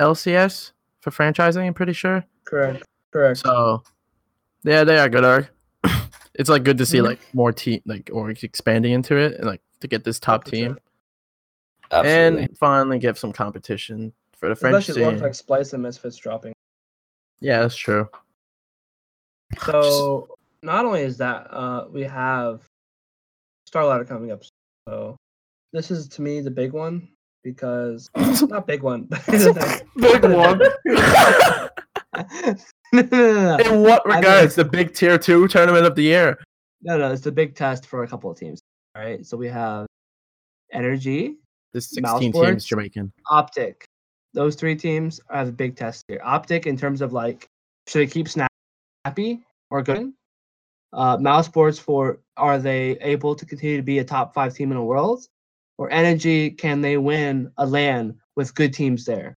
LCS 0.00 0.72
for 1.00 1.10
franchising. 1.10 1.66
I'm 1.66 1.74
pretty 1.74 1.92
sure. 1.92 2.24
correct. 2.44 2.84
Correct. 3.12 3.38
So, 3.40 3.82
yeah, 4.64 4.84
they 4.84 4.98
are 4.98 5.08
good 5.08 5.24
org. 5.24 5.48
it's 6.34 6.48
like 6.50 6.62
good 6.62 6.78
to 6.78 6.86
see 6.86 6.98
Mhm. 6.98 7.04
like 7.04 7.20
more 7.34 7.52
team 7.52 7.80
like 7.86 8.06
orgs 8.06 8.42
expanding 8.44 8.92
into 8.92 9.16
it 9.16 9.34
and 9.34 9.44
like 9.46 9.60
to 9.80 9.88
get 9.88 10.04
this 10.04 10.18
top 10.20 10.44
team. 10.44 10.78
Absolutely. 11.90 12.42
and 12.44 12.58
finally 12.58 12.98
give 12.98 13.18
some 13.18 13.32
competition 13.32 14.12
for 14.38 14.48
the 14.48 14.56
French 14.56 14.76
Especially 14.88 15.04
looks 15.04 15.16
scene. 15.16 15.22
like 15.22 15.34
Splice 15.34 15.72
and 15.72 15.82
Misfits 15.82 16.16
dropping. 16.16 16.52
yeah, 17.40 17.60
that's 17.60 17.76
true. 17.76 18.08
So 19.64 20.28
not 20.62 20.84
only 20.84 21.00
is 21.02 21.16
that, 21.18 21.46
uh, 21.50 21.86
we 21.90 22.02
have 22.02 22.62
StarLadder 23.72 24.06
coming 24.06 24.30
up. 24.30 24.42
So 24.88 25.16
this 25.72 25.90
is 25.90 26.08
to 26.08 26.22
me 26.22 26.40
the 26.40 26.50
big 26.50 26.72
one 26.72 27.08
because 27.42 28.10
not 28.42 28.66
big 28.66 28.82
one. 28.82 29.08
Big 29.26 30.22
one. 30.22 30.58
no, 32.92 33.02
no, 33.02 33.02
no, 33.02 33.56
no. 33.56 33.56
In 33.64 33.82
what 33.82 34.02
I 34.06 34.08
mean- 34.08 34.16
regards? 34.18 34.54
The 34.54 34.64
big 34.64 34.94
tier 34.94 35.18
two 35.18 35.48
tournament 35.48 35.86
of 35.86 35.94
the 35.94 36.02
year. 36.02 36.38
No, 36.82 36.96
no, 36.98 37.10
it's 37.12 37.22
the 37.22 37.32
big 37.32 37.54
test 37.56 37.86
for 37.86 38.02
a 38.04 38.08
couple 38.08 38.30
of 38.30 38.38
teams. 38.38 38.60
All 38.94 39.02
right, 39.02 39.24
so 39.26 39.36
we 39.36 39.48
have 39.48 39.86
NRG, 40.74 41.34
There's 41.72 42.00
Mouse 42.00 42.20
16 42.20 42.32
teams? 42.44 42.64
Jamaican. 42.64 43.12
Optic. 43.30 43.84
Those 44.38 44.54
three 44.54 44.76
teams 44.76 45.20
have 45.32 45.48
a 45.48 45.52
big 45.52 45.74
test 45.74 46.04
here. 46.06 46.20
Optic, 46.22 46.68
in 46.68 46.76
terms 46.76 47.02
of 47.02 47.12
like, 47.12 47.48
should 47.88 47.98
they 47.98 48.06
keep 48.06 48.28
snappy 48.28 49.40
or 49.68 49.82
good? 49.82 50.12
Uh, 50.92 51.16
Mouse 51.16 51.48
boards 51.48 51.80
for 51.80 52.20
are 52.36 52.60
they 52.60 52.96
able 53.00 53.34
to 53.34 53.44
continue 53.44 53.76
to 53.76 53.82
be 53.82 53.98
a 53.98 54.04
top 54.04 54.32
five 54.32 54.54
team 54.54 54.70
in 54.70 54.78
the 54.78 54.84
world? 54.84 55.26
Or 55.76 55.90
NRG, 55.90 56.56
can 56.56 56.80
they 56.82 56.98
win 56.98 57.50
a 57.58 57.66
LAN 57.66 58.16
with 58.36 58.54
good 58.54 58.72
teams 58.72 59.04
there? 59.04 59.36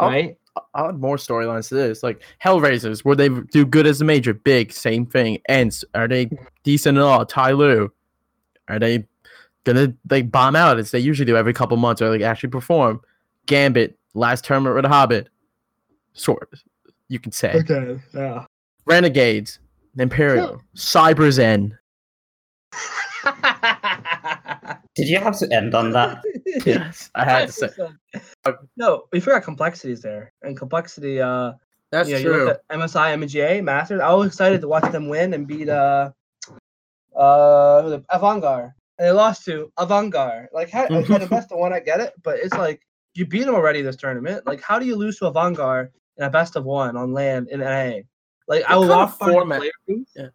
Right? 0.00 0.36
I'll 0.74 0.88
add 0.88 0.98
more 0.98 1.16
storylines 1.16 1.68
to 1.68 1.76
this. 1.76 2.02
Like 2.02 2.20
Hellraisers, 2.44 3.04
will 3.04 3.14
they 3.14 3.28
do 3.28 3.64
good 3.64 3.86
as 3.86 4.00
a 4.00 4.04
major? 4.04 4.34
Big, 4.34 4.72
same 4.72 5.06
thing. 5.06 5.38
ENCE, 5.48 5.84
are 5.94 6.08
they 6.08 6.28
decent 6.64 6.98
at 6.98 7.04
all? 7.04 7.24
TyLoo, 7.24 7.88
are 8.66 8.80
they 8.80 9.06
gonna 9.62 9.94
like 10.10 10.32
bomb 10.32 10.56
out 10.56 10.80
as 10.80 10.90
they 10.90 10.98
usually 10.98 11.26
do 11.26 11.36
every 11.36 11.52
couple 11.52 11.76
months 11.76 12.02
or 12.02 12.10
like 12.10 12.22
actually 12.22 12.50
perform? 12.50 13.00
Gambit, 13.46 13.97
last 14.14 14.44
tournament 14.44 14.76
with 14.76 14.84
a 14.84 14.88
Hobbit, 14.88 15.28
sort 16.12 16.50
you 17.08 17.18
can 17.18 17.32
say. 17.32 17.54
Okay. 17.54 17.98
Yeah. 18.14 18.44
Renegades, 18.86 19.58
Imperial, 19.98 20.62
CyberZen. 20.76 21.72
Did 24.94 25.08
you 25.08 25.18
have 25.18 25.38
to 25.38 25.52
end 25.52 25.74
on 25.74 25.92
that? 25.92 26.22
Yes, 26.64 27.10
I 27.14 27.24
had 27.24 27.46
to 27.48 27.52
say. 27.52 27.68
No, 28.76 29.04
we 29.12 29.20
forgot 29.20 29.44
complexities 29.44 30.00
there, 30.00 30.32
and 30.42 30.56
complexity. 30.56 31.20
Uh, 31.20 31.52
That's 31.92 32.08
yeah, 32.08 32.16
you 32.16 32.24
true. 32.24 32.44
look 32.46 32.60
at 32.70 32.78
MSI, 32.78 33.14
MGA, 33.14 33.62
Masters. 33.62 34.00
I 34.00 34.12
was 34.14 34.28
excited 34.28 34.62
to 34.62 34.68
watch 34.68 34.90
them 34.90 35.08
win 35.08 35.34
and 35.34 35.46
beat 35.46 35.68
uh, 35.68 36.10
uh, 37.14 37.82
who 37.82 37.90
the- 37.90 38.04
Avantgarde, 38.10 38.72
and 38.98 39.06
they 39.06 39.10
lost 39.12 39.44
to 39.44 39.70
Avantgarde. 39.78 40.46
Like, 40.52 40.70
how, 40.70 40.88
like, 40.88 41.08
at 41.10 41.22
a 41.22 41.26
best 41.26 41.52
of 41.52 41.58
one, 41.58 41.72
I 41.72 41.80
get 41.80 42.00
it, 42.00 42.14
but 42.22 42.38
it's 42.38 42.54
like 42.54 42.80
you 43.18 43.26
beat 43.26 43.44
them 43.44 43.54
already 43.54 43.82
this 43.82 43.96
tournament. 43.96 44.46
Like, 44.46 44.60
how 44.62 44.78
do 44.78 44.86
you 44.86 44.94
lose 44.96 45.18
to 45.18 45.24
Avantgarde 45.24 45.90
in 46.16 46.24
a 46.24 46.30
best 46.30 46.56
of 46.56 46.64
one 46.64 46.96
on 46.96 47.12
land 47.12 47.48
in 47.48 47.60
NA? 47.60 48.00
Like, 48.46 48.64
I 48.68 48.76
What 48.76 48.80
will 48.82 48.88
walk 48.96 49.12
of 49.14 49.18
by 49.18 49.26
the 49.26 49.32
format- 49.32 49.62
Yeah. 50.16 50.28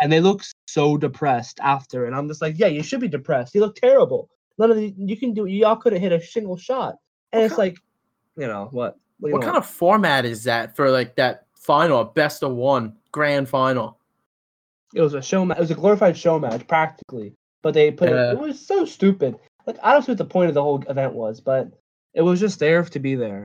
and 0.00 0.10
they 0.12 0.20
look 0.20 0.42
so 0.66 0.96
depressed 0.96 1.60
after, 1.60 2.06
and 2.06 2.14
I'm 2.16 2.26
just 2.28 2.40
like, 2.42 2.58
yeah, 2.58 2.66
you 2.68 2.82
should 2.82 3.00
be 3.00 3.08
depressed. 3.08 3.54
You 3.54 3.60
look 3.60 3.76
terrible. 3.76 4.28
None 4.58 4.70
of 4.70 4.76
the 4.76 4.94
you 4.96 5.16
can 5.16 5.32
do. 5.34 5.46
Y'all 5.46 5.76
couldn't 5.76 6.00
hit 6.00 6.12
a 6.12 6.20
single 6.22 6.56
shot, 6.56 6.96
and 7.32 7.42
What 7.42 7.50
it's 7.50 7.58
like, 7.58 7.76
you 8.36 8.46
know 8.46 8.68
what? 8.72 8.96
What, 9.20 9.32
What 9.32 9.42
kind 9.42 9.56
of 9.56 9.66
format 9.66 10.24
is 10.24 10.44
that 10.44 10.74
for 10.76 10.90
like 10.90 11.14
that 11.16 11.46
final, 11.54 12.04
best 12.04 12.42
of 12.42 12.52
one, 12.52 12.96
grand 13.12 13.48
final? 13.48 13.98
It 14.94 15.02
was 15.02 15.14
a 15.14 15.22
show. 15.22 15.42
It 15.50 15.58
was 15.58 15.70
a 15.70 15.74
glorified 15.74 16.16
show 16.16 16.38
match, 16.38 16.66
practically. 16.66 17.34
But 17.62 17.74
they 17.74 17.90
put 17.90 18.08
Yeah. 18.08 18.30
it. 18.30 18.32
It 18.32 18.38
was 18.40 18.58
so 18.66 18.84
stupid. 18.86 19.38
Like 19.66 19.76
I 19.82 19.92
don't 19.92 20.02
see 20.02 20.12
what 20.12 20.18
the 20.18 20.24
point 20.24 20.48
of 20.48 20.54
the 20.54 20.62
whole 20.62 20.82
event 20.88 21.12
was, 21.14 21.40
but 21.40 21.68
it 22.14 22.22
was 22.22 22.40
just 22.40 22.58
there 22.58 22.82
to 22.82 22.98
be 22.98 23.14
there. 23.14 23.44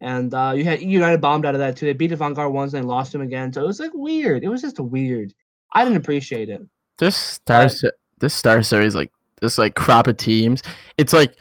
And 0.00 0.32
uh, 0.34 0.52
you 0.54 0.64
had 0.64 0.82
United 0.82 1.20
bombed 1.20 1.46
out 1.46 1.54
of 1.54 1.58
that 1.60 1.76
too. 1.76 1.86
They 1.86 1.92
beat 1.94 2.12
Vanguard 2.12 2.52
once 2.52 2.74
and 2.74 2.82
they 2.84 2.86
lost 2.86 3.14
him 3.14 3.22
again. 3.22 3.52
So 3.52 3.62
it 3.62 3.66
was 3.66 3.80
like 3.80 3.92
weird. 3.94 4.44
It 4.44 4.48
was 4.48 4.60
just 4.62 4.78
weird. 4.78 5.32
I 5.72 5.84
didn't 5.84 5.96
appreciate 5.98 6.48
it. 6.50 6.60
This 6.98 7.16
star, 7.16 7.64
But- 7.64 7.72
se- 7.72 7.90
this 8.18 8.40
StarSeries, 8.42 8.94
like 8.94 9.10
this, 9.40 9.58
like 9.58 9.74
crop 9.74 10.06
of 10.06 10.16
teams. 10.18 10.62
It's 10.98 11.12
like 11.12 11.34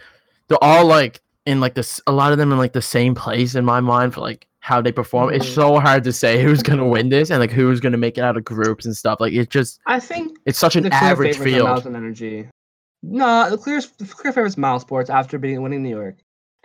they're 0.48 0.64
all 0.64 0.86
like 0.86 1.22
in 1.46 1.60
like 1.60 1.74
this. 1.76 2.02
A 2.08 2.12
lot 2.12 2.32
of 2.32 2.38
them 2.38 2.52
in 2.52 2.58
like 2.58 2.74
the 2.74 2.82
same 2.82 3.14
place 3.16 3.56
in 3.56 3.66
my 3.66 3.80
mind 3.82 4.14
for 4.14 4.22
like 4.22 4.48
how 4.60 4.82
they 4.82 4.92
perform. 4.92 5.34
It's 5.34 5.46
Mhm. 5.46 5.54
so 5.56 5.80
hard 5.80 6.04
to 6.06 6.12
say 6.14 6.42
who's 6.42 6.64
gonna 6.64 6.88
win 6.88 7.10
this 7.10 7.30
and 7.30 7.40
like 7.40 7.52
who's 7.52 7.80
gonna 7.80 7.98
make 7.98 8.18
it 8.18 8.22
out 8.24 8.36
of 8.38 8.44
groups 8.46 8.86
and 8.86 8.96
stuff. 8.98 9.20
Like 9.20 9.34
it 9.34 9.50
just, 9.50 9.80
I 9.86 10.00
think 10.00 10.38
it's 10.46 10.58
such 10.60 10.76
an 10.76 10.92
average 10.92 11.38
field. 11.38 11.68
Mouse 11.70 11.86
and 11.86 11.96
NRG. 11.96 12.50
No, 13.04 13.50
the 13.50 13.58
clear 13.58 13.82
the 13.98 14.06
clear 14.06 14.34
favorites 14.34 14.56
Mousesports 14.56 15.10
after 15.10 15.38
beating 15.38 15.62
winning 15.62 15.84
New 15.84 15.90
York, 15.96 16.16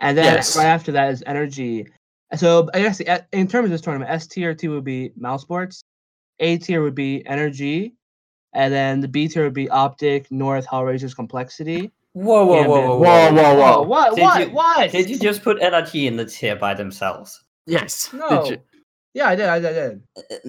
and 0.01 0.17
then 0.17 0.25
Yes. 0.35 0.57
right 0.57 0.65
after 0.65 0.91
that 0.91 1.11
is 1.11 1.23
NRG. 1.23 1.87
So 2.35 2.69
I 2.73 2.81
guess 2.81 2.99
uh, 3.01 3.19
in 3.31 3.47
terms 3.47 3.65
of 3.65 3.71
this 3.71 3.81
tournament, 3.81 4.11
S 4.11 4.27
tier 4.27 4.53
two 4.53 4.71
would 4.71 4.83
be 4.83 5.11
Mousesports, 5.19 5.83
A 6.39 6.57
tier 6.57 6.81
would 6.83 6.95
be 6.95 7.25
Energy, 7.25 7.95
and 8.53 8.73
then 8.73 8.99
the 8.99 9.07
B 9.07 9.27
tier 9.27 9.43
would 9.43 9.53
be 9.53 9.69
Optic, 9.69 10.29
North, 10.31 10.65
Hellraiser's 10.67 11.13
Complexity. 11.13 11.91
Whoa, 12.13 12.45
whoa, 12.45 12.63
whoa, 12.67 12.97
whoa, 12.97 12.97
Whoa, 12.97 13.31
whoa, 13.31 13.55
whoa! 13.55 13.81
What? 13.83 14.15
Did 14.15 14.21
what? 14.23 14.39
you- 14.47 14.53
what? 14.53 14.91
Did 14.91 15.09
you 15.09 15.17
just 15.17 15.43
put 15.43 15.59
NRG 15.61 16.07
in 16.07 16.17
the 16.17 16.25
tier 16.25 16.55
by 16.57 16.73
themselves? 16.73 17.41
Yes. 17.65 18.09
Did 18.09 18.19
No. 18.19 18.45
you- 18.45 18.61
Yeah, 19.13 19.27
I 19.27 19.35
did. 19.35 19.47
I 19.47 19.59
did. 19.59 19.69
I 19.69 19.73
did. 19.73 20.01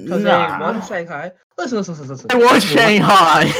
Because 0.05 0.23
they 0.23 0.31
won 0.31 0.83
Shanghai. 0.87 1.33
Listen, 1.59 1.79
listen, 1.79 1.95
listen, 1.99 2.09
listen. 2.09 2.31
It 2.31 2.37
was 2.45 2.65
Shanghai. 2.65 3.53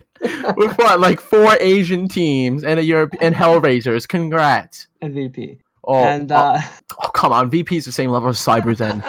With 0.56 0.76
what, 0.78 1.00
like 1.00 1.20
four 1.20 1.56
Asian 1.60 2.08
teams 2.08 2.64
and 2.64 2.78
a 2.80 2.84
Europe 2.84 3.14
and 3.20 3.34
Hellraisers. 3.34 4.06
Congrats. 4.08 4.88
MVP. 5.02 5.58
Oh, 5.84 6.04
and 6.04 6.32
oh, 6.32 6.36
uh, 6.36 6.62
oh, 7.02 7.08
come 7.08 7.32
on, 7.32 7.48
VP 7.48 7.76
is 7.76 7.84
the 7.84 7.92
same 7.92 8.10
level 8.10 8.28
as 8.28 8.38
Cyberzen. 8.38 9.02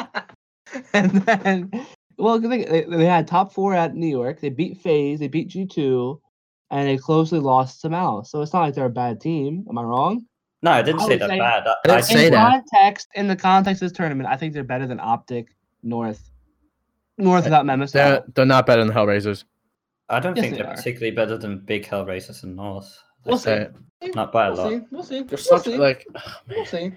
and 0.93 1.11
then, 1.23 1.71
well, 2.17 2.39
they, 2.39 2.63
they, 2.65 2.83
they 2.83 3.05
had 3.05 3.27
top 3.27 3.51
four 3.51 3.73
at 3.73 3.95
New 3.95 4.07
York. 4.07 4.39
They 4.39 4.49
beat 4.49 4.79
FaZe. 4.81 5.19
They 5.19 5.27
beat 5.27 5.49
G2, 5.49 6.19
and 6.69 6.87
they 6.87 6.97
closely 6.97 7.39
lost 7.39 7.81
to 7.81 7.89
Mouse. 7.89 8.31
So 8.31 8.41
it's 8.41 8.53
not 8.53 8.61
like 8.61 8.75
they're 8.75 8.85
a 8.85 8.89
bad 8.89 9.19
team. 9.19 9.65
Am 9.69 9.77
I 9.77 9.83
wrong? 9.83 10.25
No, 10.61 10.71
I 10.71 10.81
didn't 10.81 11.01
I 11.01 11.03
say 11.03 11.09
would 11.09 11.21
that 11.21 11.29
say- 11.29 11.39
bad. 11.39 11.67
I, 11.67 11.71
I 11.71 11.75
didn't 11.83 11.97
I 11.97 12.01
say 12.01 12.25
in 12.27 12.33
that. 12.33 12.63
context, 12.71 13.07
in 13.15 13.27
the 13.27 13.35
context 13.35 13.81
of 13.81 13.89
this 13.89 13.97
tournament, 13.97 14.29
I 14.29 14.37
think 14.37 14.53
they're 14.53 14.63
better 14.63 14.87
than 14.87 14.99
Optic, 14.99 15.47
North, 15.81 16.29
North 17.17 17.43
without 17.45 17.65
Memis. 17.65 17.91
they're, 17.91 18.23
they're 18.35 18.45
not 18.45 18.65
better 18.65 18.83
than 18.83 18.93
Hellraisers. 18.93 19.43
I 20.09 20.19
don't 20.19 20.35
Yes, 20.35 20.43
think 20.43 20.55
they 20.55 20.61
they're 20.61 20.71
are. 20.71 20.75
particularly 20.75 21.11
better 21.15 21.37
than 21.37 21.59
big 21.59 21.85
Hellraisers 21.85 22.43
and 22.43 22.55
North. 22.55 22.97
We'll 23.25 23.37
see. 23.37 23.65
Not 24.15 24.31
by 24.31 24.47
a 24.47 24.53
We'll 24.53 24.63
lot. 24.63 24.69
see. 24.71 24.81
We'll 24.91 25.03
see. 25.03 25.15
They're 25.23 25.25
We'll 25.31 25.37
such 25.37 25.65
see. 25.65 25.77
like 25.77 26.07
We'll 26.49 26.65
see. 26.65 26.93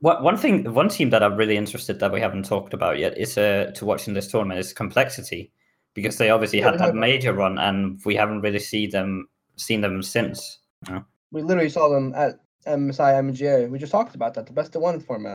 One 0.00 0.22
one 0.22 0.36
thing, 0.36 0.72
one 0.72 0.88
team 0.88 1.10
that 1.10 1.22
I'm 1.22 1.36
really 1.36 1.56
interested 1.56 1.98
that 2.00 2.12
we 2.12 2.20
haven't 2.20 2.44
talked 2.44 2.72
about 2.72 2.98
yet 2.98 3.18
is 3.18 3.36
uh, 3.36 3.70
to 3.74 3.84
watch 3.84 4.06
in 4.08 4.14
this 4.14 4.28
tournament 4.30 4.60
is 4.60 4.72
Complexity, 4.72 5.50
because 5.94 6.16
they 6.16 6.30
obviously 6.30 6.60
Yeah, 6.60 6.66
had 6.66 6.74
that 6.74 6.78
talked 6.78 6.90
about- 6.90 7.00
major 7.00 7.32
run, 7.32 7.58
and 7.58 8.00
we 8.04 8.14
haven't 8.14 8.40
really 8.40 8.60
seen 8.60 8.90
them 8.90 9.28
seen 9.56 9.80
them 9.82 10.02
since. 10.02 10.58
We 11.32 11.42
literally 11.42 11.68
saw 11.68 11.88
them 11.88 12.14
at 12.14 12.38
MSI 12.66 13.14
MGA. 13.14 13.68
We 13.68 13.78
just 13.78 13.92
talked 13.92 14.14
about 14.14 14.34
that. 14.34 14.46
The 14.46 14.52
best 14.52 14.74
of 14.76 14.82
one 14.82 15.00
format. 15.00 15.34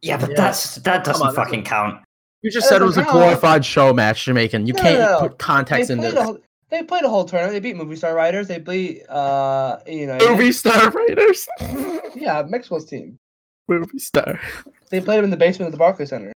Yeah, 0.00 0.16
but 0.16 0.30
Yeah. 0.30 0.36
that's 0.36 0.76
that 0.76 1.04
doesn't 1.04 1.26
on, 1.28 1.34
fucking 1.34 1.64
count. 1.64 2.02
you 2.42 2.50
just 2.50 2.68
That 2.68 2.76
said 2.76 2.82
it 2.82 2.86
was 2.86 2.96
a 2.98 3.04
glorified 3.04 3.64
show 3.64 3.92
match, 3.92 4.24
Jamaican. 4.24 4.66
You 4.66 4.72
No, 4.74 4.82
can't 4.82 4.98
no, 5.00 5.12
no. 5.12 5.28
put 5.28 5.38
context 5.38 5.88
they 5.88 5.94
in 5.94 6.00
this. 6.00 6.14
A 6.14 6.22
whole, 6.24 6.38
they 6.72 6.82
played 6.82 7.04
a 7.04 7.08
whole 7.08 7.24
tournament. 7.24 7.52
They 7.52 7.60
beat 7.60 7.76
Movistar 7.76 8.14
Riders. 8.14 8.48
They 8.48 8.58
beat 8.58 9.08
uh 9.08 9.78
you 9.86 10.06
know 10.06 10.18
Movistar 10.18 10.92
Riders. 10.92 11.46
yeah 12.16 12.42
Maxwell's 12.48 12.86
team. 12.86 13.18
Movistar. 13.70 14.40
They 14.90 15.00
played 15.00 15.18
them 15.18 15.24
in 15.24 15.30
the 15.30 15.36
basement 15.36 15.68
of 15.68 15.72
the 15.72 15.78
Barclays 15.78 16.08
Center. 16.08 16.32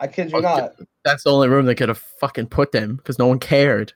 I 0.00 0.08
kid 0.08 0.32
you 0.32 0.38
Okay. 0.38 0.46
not. 0.46 0.72
That's 1.04 1.24
the 1.24 1.30
only 1.30 1.48
room 1.48 1.66
they 1.66 1.74
could 1.74 1.90
have 1.90 1.98
fucking 1.98 2.46
put 2.46 2.72
them 2.72 2.96
because 2.96 3.18
no 3.18 3.26
one 3.26 3.38
cared. 3.38 3.92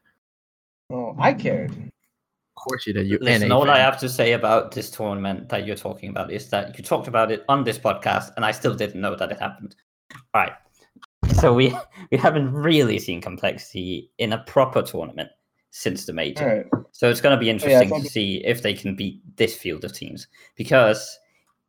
Oh, 0.90 1.16
I 1.18 1.32
cared. 1.32 1.72
Of 1.72 2.62
course 2.62 2.86
you 2.86 2.92
did. 2.92 3.08
You 3.08 3.18
Listen, 3.20 3.50
all 3.50 3.68
I 3.68 3.78
have 3.78 3.98
to 4.00 4.08
say 4.08 4.32
about 4.32 4.72
this 4.72 4.90
tournament 4.90 5.48
that 5.48 5.66
you're 5.66 5.76
talking 5.76 6.10
about 6.10 6.30
is 6.30 6.48
that 6.50 6.76
you 6.76 6.84
talked 6.84 7.08
about 7.08 7.32
it 7.32 7.44
on 7.48 7.64
this 7.64 7.78
podcast, 7.78 8.30
and 8.36 8.44
I 8.44 8.52
still 8.52 8.74
didn't 8.74 9.00
know 9.00 9.16
that 9.16 9.32
it 9.32 9.40
happened. 9.40 9.74
All 10.34 10.42
right. 10.42 10.52
So 11.40 11.52
we 11.52 11.76
we 12.12 12.18
haven't 12.18 12.52
really 12.52 12.98
seen 12.98 13.20
complexity 13.20 14.10
in 14.18 14.32
a 14.32 14.38
proper 14.44 14.82
tournament 14.82 15.30
since 15.76 16.06
the 16.06 16.12
major. 16.12 16.42
All 16.42 16.56
right. 16.56 16.86
So 16.92 17.10
it's 17.10 17.20
going 17.20 17.36
to 17.36 17.40
be 17.40 17.50
interesting 17.50 17.94
it's 17.94 18.04
to 18.04 18.10
see 18.10 18.42
if 18.46 18.62
they 18.62 18.72
can 18.72 18.96
beat 18.96 19.20
this 19.36 19.54
field 19.54 19.84
of 19.84 19.92
teams. 19.92 20.26
Because 20.56 21.18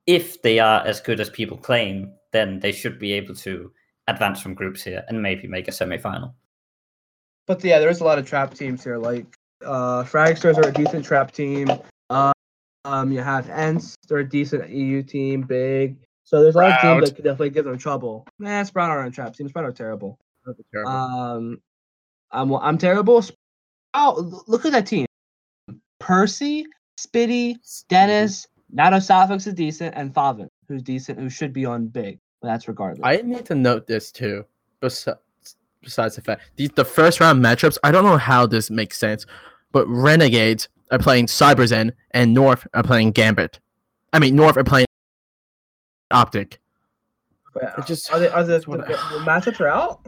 if 0.05 0.41
they 0.43 0.59
are 0.59 0.81
as 0.87 1.01
good 1.01 1.19
as 1.19 1.29
people 1.29 1.57
claim, 1.57 2.13
then 2.31 2.61
they 2.61 2.71
should 2.71 2.99
be 2.99 3.11
able 3.11 3.35
to 3.35 3.69
advance 4.07 4.39
from 4.39 4.53
groups 4.53 4.81
here 4.81 5.03
and 5.09 5.21
maybe 5.21 5.45
make 5.45 5.67
a 5.67 5.73
semi-final. 5.73 6.33
But 7.47 7.61
yeah, 7.65 7.79
there 7.79 7.89
is 7.89 7.99
a 7.99 8.05
lot 8.05 8.17
of 8.17 8.25
trap 8.25 8.53
teams 8.53 8.81
here. 8.81 8.97
Like 8.97 9.25
uh 9.65 10.03
Fragsters 10.03 10.57
are 10.57 10.69
a 10.69 10.71
decent 10.71 11.03
trap 11.03 11.31
team. 11.31 11.67
Uh, 12.09 12.31
um, 12.85 13.11
you 13.11 13.19
have 13.19 13.49
ENCE, 13.49 13.95
they're 14.07 14.19
a 14.19 14.29
decent 14.29 14.69
EU 14.69 15.03
team, 15.03 15.41
big. 15.41 15.97
So 16.23 16.41
there's 16.41 16.55
a 16.55 16.59
lot 16.59 16.71
of 16.71 16.81
teams 16.81 17.09
that 17.09 17.15
could 17.15 17.25
definitely 17.25 17.49
give 17.49 17.65
them 17.65 17.77
trouble. 17.77 18.25
Nah, 18.39 18.63
Sprout 18.63 18.89
aren't 18.89 19.09
a 19.09 19.15
trap 19.15 19.33
team. 19.33 19.49
Sprout 19.49 19.65
are 19.65 19.73
terrible. 19.73 20.17
Terrible. 20.71 20.91
Um, 20.91 21.61
I'm 22.31 22.53
I'm 22.53 22.77
terrible. 22.77 23.21
Oh, 23.93 24.43
look 24.47 24.65
at 24.65 24.71
that 24.71 24.85
team: 24.85 25.05
Percy, 25.99 26.65
Spiidi, 26.97 27.51
mm-hmm. 27.51 27.87
Dennis, 27.89 28.47
Nato 28.71 28.97
Safix 28.97 29.47
is 29.47 29.53
decent, 29.53 29.95
and 29.95 30.13
faveN, 30.13 30.49
who's 30.67 30.81
decent, 30.81 31.19
who 31.19 31.29
should 31.29 31.53
be 31.53 31.65
on 31.65 31.87
big. 31.87 32.19
But 32.41 32.49
that's 32.49 32.67
regardless. 32.67 33.01
I 33.03 33.17
need 33.17 33.45
to 33.45 33.55
note 33.55 33.87
this 33.87 34.11
too. 34.11 34.45
Besides, 34.79 35.17
besides 35.81 36.15
the 36.15 36.21
fact 36.21 36.43
these 36.55 36.69
the 36.75 36.85
first 36.85 37.19
round 37.19 37.43
matchups, 37.43 37.77
I 37.83 37.91
don't 37.91 38.03
know 38.03 38.17
how 38.17 38.45
this 38.45 38.69
makes 38.69 38.97
sense, 38.97 39.25
but 39.71 39.87
Renegades 39.87 40.69
are 40.91 40.99
playing 40.99 41.27
Cyberzen 41.27 41.91
and 42.11 42.33
North 42.33 42.67
are 42.73 42.83
playing 42.83 43.11
Gambit. 43.11 43.59
I 44.13 44.19
mean, 44.19 44.35
North 44.35 44.57
are 44.57 44.63
playing 44.63 44.87
Optic. 46.11 46.59
But, 47.53 47.73
it 47.77 47.85
just- 47.85 48.11
are 48.11 48.19
they 48.19 48.29
are 48.29 48.43
the, 48.43 48.59
the, 48.67 48.77
the 48.77 49.23
matchups 49.25 49.59
are 49.59 49.67
out? 49.67 50.05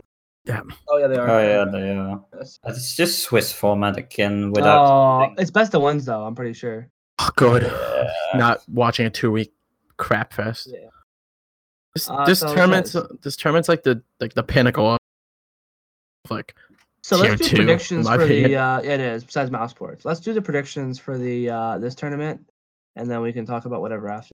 Yeah. 0.49 0.61
Oh 0.87 0.97
yeah, 0.97 1.07
they 1.07 1.15
are. 1.17 1.29
Oh 1.29 1.41
yeah, 1.41 1.65
they 1.71 1.95
are. 1.95 2.25
It's 2.65 2.95
just 2.95 3.19
Swiss 3.19 3.53
format 3.53 3.97
again 3.97 4.51
without. 4.51 4.85
Oh, 4.85 5.33
it's 5.37 5.51
best 5.51 5.75
of 5.75 5.81
ones 5.83 6.05
though. 6.05 6.23
I'm 6.25 6.33
pretty 6.33 6.53
sure. 6.53 6.89
Oh, 7.19 7.29
good. 7.35 7.63
Yeah. 7.63 8.37
Not 8.37 8.63
watching 8.67 9.05
a 9.05 9.09
two 9.11 9.31
week 9.31 9.53
crap 9.97 10.33
fest. 10.33 10.69
Yeah. 10.71 10.87
This, 11.93 12.09
Uh, 12.09 12.25
this 12.25 12.39
so 12.39 12.53
tournament's 12.55 12.95
yes. 12.95 13.03
this 13.21 13.35
tournament's 13.35 13.69
like 13.69 13.83
the 13.83 14.01
like 14.19 14.33
the 14.33 14.41
pinnacle 14.41 14.93
of 14.93 14.99
like 16.31 16.55
So 17.03 17.21
Tier 17.21 17.29
let's 17.31 17.41
do 17.43 17.47
two, 17.49 17.55
predictions 17.57 18.05
my 18.07 18.17
for 18.17 18.25
the. 18.25 18.45
Uh, 18.45 18.49
yeah, 18.49 18.79
it 18.79 18.99
is. 18.99 19.23
Besides 19.23 19.51
Mousesports, 19.51 20.03
let's 20.03 20.19
do 20.19 20.33
the 20.33 20.41
predictions 20.41 20.97
for 20.97 21.17
the 21.17 21.49
uh 21.51 21.77
this 21.77 21.93
tournament, 21.93 22.41
and 22.95 23.07
then 23.09 23.21
we 23.21 23.31
can 23.33 23.45
talk 23.45 23.65
about 23.65 23.81
whatever 23.81 24.09
after. 24.09 24.31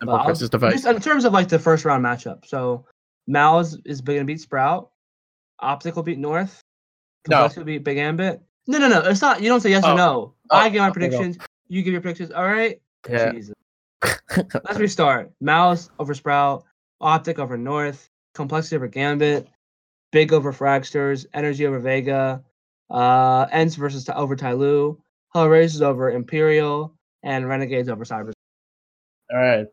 But 0.00 0.08
I'll- 0.08 0.26
versus 0.28 0.48
device. 0.48 0.72
Just 0.82 0.86
in 0.86 1.00
terms 1.02 1.26
of 1.26 1.34
like 1.34 1.48
the 1.48 1.58
first 1.58 1.84
round 1.84 2.02
matchup. 2.02 2.46
So 2.46 2.86
Mal's 3.26 3.76
is 3.84 4.00
going 4.00 4.20
to 4.20 4.24
beat 4.24 4.40
Sprout. 4.40 4.91
Optic 5.60 5.96
will 5.96 6.02
beat 6.02 6.18
North. 6.18 6.60
No. 7.28 7.36
Complex 7.36 7.56
will 7.56 7.64
beat 7.64 7.84
Big 7.84 7.98
Ambit. 7.98 8.40
No, 8.66 8.78
no, 8.78 8.88
no. 8.88 9.00
It's 9.02 9.20
not. 9.20 9.42
You 9.42 9.48
don't 9.48 9.60
say 9.60 9.70
yes 9.70 9.84
Oh. 9.84 9.92
or 9.92 9.96
no. 9.96 10.34
Oh, 10.50 10.56
I 10.56 10.68
give 10.68 10.80
my 10.80 10.90
predictions. 10.90 11.38
You 11.68 11.82
give 11.82 11.92
your 11.92 12.02
predictions. 12.02 12.30
All 12.30 12.44
right. 12.44 12.80
Yeah. 13.08 13.32
Jesus. 13.32 13.54
Let's 14.36 14.78
restart. 14.78 15.32
Mouse 15.40 15.90
over 15.98 16.14
Sprout. 16.14 16.64
Optic 17.00 17.38
over 17.38 17.56
North. 17.56 18.08
Complexity 18.34 18.76
over 18.76 18.88
Gambit. 18.88 19.48
Big 20.10 20.32
over 20.32 20.52
Fragsters. 20.52 21.26
NRG 21.34 21.66
over 21.66 21.78
Vega. 21.78 22.42
Uh, 22.90 23.46
ENCE 23.52 23.76
versus 23.76 24.08
over 24.14 24.36
Tyloo. 24.36 24.98
Hellraisers 25.34 25.80
over 25.82 26.10
Imperial. 26.10 26.92
And 27.22 27.48
Renegades 27.48 27.88
over 27.88 28.04
Cyber. 28.04 28.32
All 29.32 29.38
right. 29.38 29.66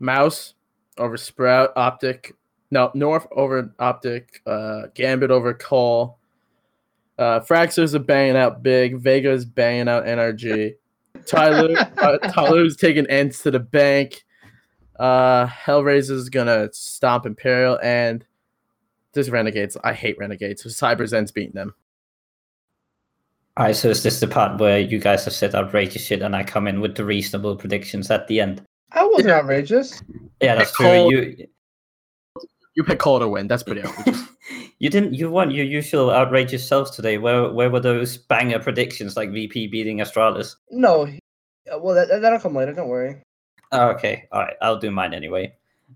Mouse 0.00 0.54
over 0.98 1.16
Sprout, 1.16 1.72
Optic. 1.76 2.34
No, 2.70 2.90
North 2.94 3.26
over 3.32 3.74
Optic. 3.78 4.42
Uh, 4.46 4.82
Gambit 4.94 5.30
over 5.30 5.52
Call. 5.54 6.18
Uh, 7.18 7.40
Fragsters 7.40 7.94
are 7.94 7.98
banging 7.98 8.36
out 8.36 8.62
big. 8.62 8.98
Vega's 8.98 9.44
banging 9.44 9.88
out 9.88 10.04
NRG. 10.04 10.74
Tyloo, 11.24 11.76
uh, 11.98 12.18
Tyloo's 12.30 12.76
taking 12.76 13.06
ENCE 13.06 13.42
to 13.42 13.50
the 13.50 13.58
bank. 13.60 14.24
Uh, 14.98 15.46
Hellraiser's 15.46 16.28
gonna 16.28 16.68
stomp 16.72 17.26
Imperial 17.26 17.78
and 17.82 18.24
this 19.12 19.28
Renegades. 19.28 19.76
I 19.82 19.92
hate 19.92 20.16
Renegades. 20.18 20.62
So 20.62 20.68
Cyberzen's 20.68 21.32
beating 21.32 21.54
them. 21.54 21.74
All 23.56 23.66
right, 23.66 23.76
so 23.76 23.90
is 23.90 24.02
this 24.02 24.20
the 24.20 24.28
part 24.28 24.60
where 24.60 24.78
you 24.78 24.98
guys 24.98 25.24
have 25.24 25.34
said 25.34 25.54
outrageous 25.54 26.04
shit, 26.06 26.22
and 26.22 26.36
I 26.36 26.44
come 26.44 26.66
in 26.66 26.80
with 26.80 26.94
the 26.96 27.04
reasonable 27.04 27.56
predictions 27.56 28.10
at 28.10 28.28
the 28.28 28.40
end? 28.40 28.62
I 28.92 29.04
wasn't 29.04 29.30
outrageous. 29.30 30.00
Yeah, 30.40 30.54
that's 30.54 30.72
true. 30.72 30.86
Cole- 30.86 31.12
You 31.12 31.46
You 32.74 32.84
pick 32.84 32.98
Call 32.98 33.18
to 33.20 33.28
win. 33.28 33.48
That's 33.48 33.62
pretty 33.62 33.82
outrageous. 33.84 34.22
you 34.78 34.88
didn't 34.90 35.14
you 35.14 35.30
won 35.30 35.50
your 35.50 35.64
usual 35.64 36.10
outrageous 36.10 36.66
self 36.66 36.94
today. 36.94 37.18
Where 37.18 37.50
where 37.52 37.70
were 37.70 37.80
those 37.80 38.16
banger 38.16 38.58
predictions 38.60 39.16
like 39.16 39.30
VP 39.32 39.66
beating 39.68 39.98
Astralis? 39.98 40.56
No. 40.70 41.06
uh, 41.72 41.78
Well, 41.78 41.94
that, 41.94 42.08
that- 42.08 42.20
that'll 42.22 42.38
come 42.40 42.54
later. 42.54 42.72
Don't 42.72 42.88
worry. 42.88 43.22
Oh, 43.72 43.88
okay, 43.90 44.26
all 44.32 44.40
right, 44.40 44.56
I'll 44.62 44.78
do 44.80 44.90
mine 44.90 45.14
anyway. 45.14 45.52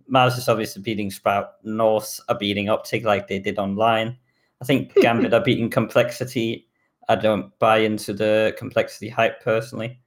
Mars 0.07 0.37
is 0.39 0.49
obviously 0.49 0.83
beating 0.83 1.11
Sprout. 1.11 1.55
North 1.65 2.21
are 2.29 2.39
beating 2.39 2.69
Optic 2.69 3.05
like 3.05 3.27
they 3.27 3.39
did 3.41 3.59
online. 3.59 4.17
I 4.63 4.65
think 4.65 4.95
Gambit 5.03 5.35
are 5.35 5.41
beating 5.43 5.71
Complexity. 5.71 6.69
I 7.09 7.17
don't 7.17 7.57
buy 7.59 7.79
into 7.79 8.13
the 8.13 8.55
Complexity 8.59 9.09
hype 9.09 9.43
personally. 9.43 9.99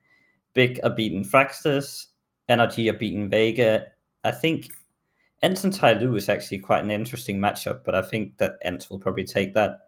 Big 0.54 0.80
are 0.84 0.90
beating 0.90 1.24
Fragsters. 1.26 2.06
NRG 2.50 2.90
are 2.90 2.98
beating 2.98 3.30
Vega. 3.30 3.88
I 4.24 4.32
think 4.32 4.70
ENCE 5.44 5.64
and 5.66 5.74
Tyloo 5.74 6.18
is 6.18 6.30
actually 6.30 6.60
quite 6.60 6.84
an 6.84 6.92
interesting 6.92 7.38
matchup, 7.38 7.84
but 7.84 7.94
I 7.94 8.02
think 8.02 8.38
that 8.38 8.58
ENCE 8.64 8.90
will 8.90 9.00
probably 9.00 9.24
take 9.24 9.54
that. 9.54 9.80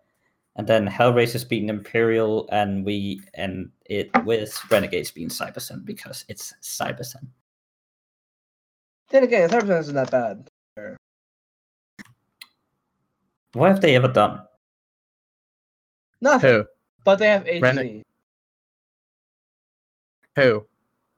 And 0.56 0.68
then 0.68 0.88
Hellraiser's 0.88 1.45
beating 1.45 1.70
Imperial, 1.70 2.47
and 2.52 2.86
we 2.86 3.22
end 3.34 3.72
it 3.86 4.10
with 4.26 4.60
Renegades 4.70 5.12
beating 5.12 5.30
Cyberzen 5.30 5.86
because 5.86 6.26
it's 6.28 6.54
Cyberzen. 6.62 7.28
Then 9.10 9.24
again, 9.24 9.50
Cyberzen 9.50 9.80
isn't 9.80 9.95
that 9.95 10.12
bad. 10.12 10.50
What 13.54 13.70
have 13.70 13.82
they 13.82 13.95
ever 13.95 14.10
done? 14.10 14.41
Nothing. 16.22 16.50
Who? 16.50 16.66
But 17.04 17.18
they 17.18 17.28
have 17.28 17.45
HZ. 17.45 17.62
Rennick. 17.62 18.04
Who? 20.36 20.66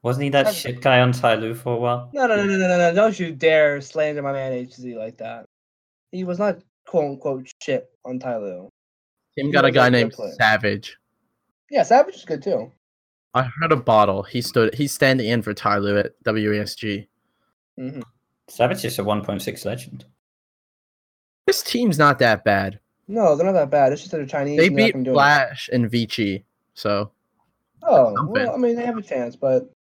Wasn't 0.04 0.24
he 0.24 0.30
that 0.30 0.44
That's- 0.46 0.56
shit 0.62 0.82
guy 0.82 1.00
on 1.02 1.14
Tyloo 1.14 1.56
for 1.56 1.74
a 1.74 1.78
while? 1.78 2.10
No, 2.14 2.26
no, 2.28 2.36
no, 2.36 2.44
no, 2.46 2.58
no, 2.58 2.68
no, 2.68 2.78
no! 2.78 2.94
Don't 2.96 3.20
you 3.20 3.32
dare 3.34 3.80
slander 3.82 4.22
my 4.24 4.32
man 4.34 4.52
HZ 4.54 4.96
like 4.98 5.18
that. 5.18 5.46
He 6.12 6.24
was 6.24 6.40
not 6.40 6.60
quote 6.88 7.06
unquote 7.12 7.48
shit 7.62 7.90
on 8.04 8.20
Tyloo. 8.20 8.70
Team 9.38 9.48
He 9.48 9.52
got 9.52 9.66
a 9.66 9.72
guy 9.72 9.90
named 9.90 10.12
player. 10.14 10.34
Savage. 10.34 10.98
Yeah, 11.70 11.84
Savage 11.84 12.16
is 12.16 12.26
good 12.26 12.42
too. 12.42 12.72
I 13.34 13.44
heard 13.44 13.72
a 13.72 13.78
bottle. 13.78 14.24
He 14.24 14.42
stood. 14.42 14.74
He's 14.74 14.92
standing 14.92 15.28
in 15.28 15.42
for 15.42 15.54
Tyloo 15.54 16.00
at 16.04 16.22
WESG. 16.24 17.08
hmm 17.78 18.02
Savage 18.50 18.84
is 18.84 19.00
a 19.00 19.04
1.6 19.04 19.64
legend. 19.66 20.04
This 21.48 21.64
team's 21.64 21.98
not 21.98 22.20
that 22.20 22.44
bad. 22.44 22.80
No, 23.08 23.36
they're 23.36 23.46
not 23.46 23.54
that 23.54 23.70
bad. 23.70 23.94
It's 23.94 24.02
just 24.02 24.12
that 24.12 24.18
they're 24.18 24.26
Chinese. 24.26 24.58
They 24.60 24.68
and 24.68 24.76
beat 24.76 24.92
gonna 24.94 25.06
do 25.06 25.12
it. 25.12 25.14
Flash 25.14 25.70
and 25.72 25.90
Vici, 25.90 26.44
so 26.74 27.12
Oh, 27.84 28.14
well, 28.28 28.54
I 28.54 28.58
mean, 28.58 28.76
they 28.76 28.86
have 28.86 28.98
a 28.98 29.02
chance, 29.02 29.36
but 29.36 29.74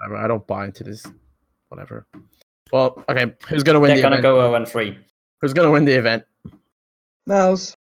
whatever. 0.00 0.16
I 0.24 0.28
don't 0.28 0.46
buy 0.46 0.64
into 0.66 0.84
this. 0.84 1.06
Whatever. 1.68 2.06
Well, 2.72 3.04
okay. 3.08 3.32
Who's 3.48 3.62
gonna 3.62 3.80
win 3.80 3.88
They're 3.88 3.96
the 3.96 4.02
gonna 4.02 4.14
event? 4.16 4.22
go 4.22 4.40
0 4.40 4.54
and 4.54 4.66
3. 4.68 4.98
Who's 5.40 5.52
gonna 5.52 5.70
win 5.70 5.84
the 5.84 5.92
event? 5.98 6.24
Mouse. 7.26 7.76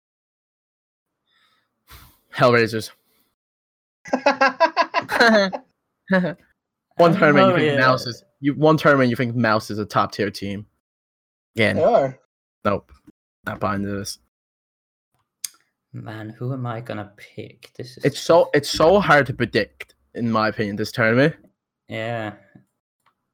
Hellraisers. 2.34 2.90
one 6.96 7.14
Oh, 7.14 7.18
tournament 7.18 7.46
you 7.48 7.52
oh, 7.52 7.56
think 7.56 7.72
yeah. 7.72 7.78
Mouse 7.80 8.06
is 8.06 8.22
you 8.40 8.54
one 8.54 8.76
tournament 8.76 9.08
you 9.10 9.16
think 9.16 9.34
Mouse 9.34 9.70
is 9.70 9.78
a 9.78 9.84
top 9.86 10.12
tier 10.12 10.30
team. 10.30 10.66
Again, 11.56 11.76
they 11.76 11.84
are. 11.84 12.18
nope. 12.64 12.92
Not 13.46 13.60
buying 13.60 13.82
into 13.82 13.96
this. 13.96 14.18
Man, 15.92 16.30
who 16.30 16.52
am 16.52 16.66
I 16.66 16.80
gonna 16.80 17.12
pick? 17.16 17.70
This 17.76 17.96
is 17.96 18.04
It's 18.04 18.18
so 18.18 18.50
it's 18.52 18.68
so 18.70 18.98
hard 19.00 19.26
to 19.26 19.32
predict, 19.32 19.94
in 20.14 20.30
my 20.30 20.48
opinion, 20.48 20.76
this 20.76 20.90
tournament. 20.92 21.36
Yeah. 21.88 22.34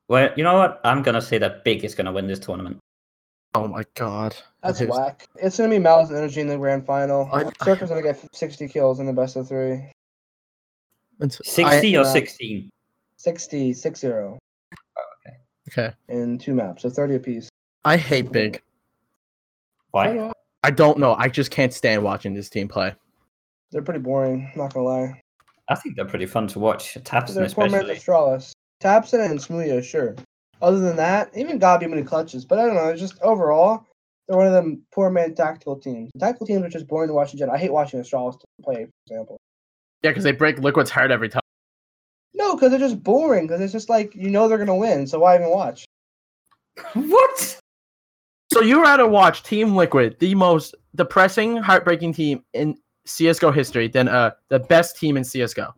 Well, 0.09 0.31
you 0.37 0.43
know 0.45 0.55
what? 0.55 0.81
I'm 0.85 1.03
gonna 1.03 1.23
say 1.23 1.39
that 1.39 1.65
Big 1.65 1.85
is 1.85 1.95
gonna 1.95 2.13
win 2.13 2.27
this 2.27 2.39
tournament. 2.39 2.79
Oh 3.55 3.67
my 3.69 3.85
god. 3.95 4.37
That's 4.63 4.79
Who's- 4.79 4.91
whack. 4.97 5.27
It's 5.37 5.57
gonna 5.59 5.71
be 5.71 5.79
Mouse 5.79 6.09
and 6.09 6.19
Energy 6.19 6.41
in 6.41 6.49
the 6.49 6.57
grand 6.57 6.87
final. 6.87 7.29
I- 7.33 7.51
Circle's 7.65 7.91
gonna 7.91 8.03
get 8.03 8.19
60 8.35 8.69
kills 8.69 9.01
in 9.01 9.07
the 9.07 9.13
best 9.13 9.37
of 9.37 9.49
three. 9.49 9.91
It's- 11.21 11.41
60 11.45 11.97
or 11.97 12.01
uh, 12.03 12.05
16? 12.05 12.71
60, 13.17 13.73
6 13.73 14.01
0 14.01 14.39
I- 14.73 15.31
okay. 15.69 15.95
in 16.09 16.39
two 16.39 16.55
maps, 16.55 16.83
so 16.83 16.91
30 16.91 17.17
apiece. 17.17 17.49
I 17.85 17.97
hate 17.97 18.31
big. 18.33 18.63
Why? 19.91 20.33
I 20.63 20.71
don't 20.71 20.99
know. 20.99 21.15
I 21.15 21.29
just 21.29 21.51
can't 21.51 21.73
stand 21.73 22.03
watching 22.03 22.35
this 22.35 22.49
team 22.49 22.69
play. 22.69 22.95
They're 23.71 23.83
pretty 23.83 24.01
boring, 24.01 24.51
not 24.57 24.75
gonna 24.75 24.87
lie. 24.87 25.23
I 25.71 25.77
think 25.77 25.95
they're 25.95 26.05
pretty 26.05 26.27
fun 26.27 26.49
to 26.49 26.59
watch. 26.59 26.99
tabseN 27.03 27.35
They're 27.35 27.49
poor 27.49 27.69
man's 27.71 27.89
especially. 27.89 27.97
Astralis. 27.97 28.53
tabseN 28.83 29.31
and 29.31 29.39
smooya, 29.39 29.83
sure. 29.83 30.17
Other 30.61 30.81
than 30.81 30.97
that, 30.97 31.31
even 31.35 31.59
God 31.59 31.81
be 31.81 31.87
many 31.87 32.03
clutches. 32.03 32.45
But 32.45 32.59
I 32.59 32.67
don't 32.67 32.75
know, 32.75 32.89
it's 32.89 33.01
just 33.01 33.21
overall, 33.23 33.87
they're 34.29 34.37
one 34.37 34.49
of 34.49 34.53
them 34.53 34.83
poor 34.93 35.11
man 35.11 35.35
tactical 35.35 35.77
teams. 35.77 36.11
Tactical 36.19 36.47
teams 36.47 36.65
are 36.65 36.69
just 36.69 36.89
boring 36.89 37.09
to 37.09 37.15
watch 37.15 37.33
in 37.33 37.39
general. 37.39 37.57
I 37.57 37.61
hate 37.61 37.73
watching 37.73 38.01
Astralis 38.01 38.41
play, 38.63 38.85
for 38.85 38.91
example. 39.07 39.41
Yeah, 40.03 40.11
because 40.11 40.25
they 40.25 40.33
break 40.33 40.59
Liquid's 40.59 40.91
heart 40.91 41.13
every 41.13 41.29
time. 41.29 41.41
No, 42.35 42.57
because 42.57 42.71
they're 42.71 42.81
just 42.81 43.03
boring. 43.03 43.47
Because 43.47 43.61
it's 43.61 43.73
just 43.73 43.89
like 43.89 44.15
you 44.15 44.29
know 44.29 44.49
they're 44.49 44.59
gonna 44.59 44.77
win, 44.77 45.07
so 45.07 45.21
why 45.21 45.37
even 45.37 45.51
watch? 45.51 45.85
what? 46.95 47.59
So 48.53 48.61
you 48.61 48.83
rather 48.83 49.07
watch 49.07 49.45
Team 49.45 49.77
Liquid, 49.77 50.17
the 50.19 50.35
most 50.35 50.75
depressing, 50.97 51.57
heartbreaking 51.57 52.15
team 52.15 52.43
in 52.55 52.77
CS:GO 53.11 53.51
history, 53.51 53.89
than 53.89 54.09
uh 54.09 54.33
the 54.49 54.59
best 54.61 54.97
team 54.99 55.17
in 55.17 55.25
CS:GO? 55.25 55.75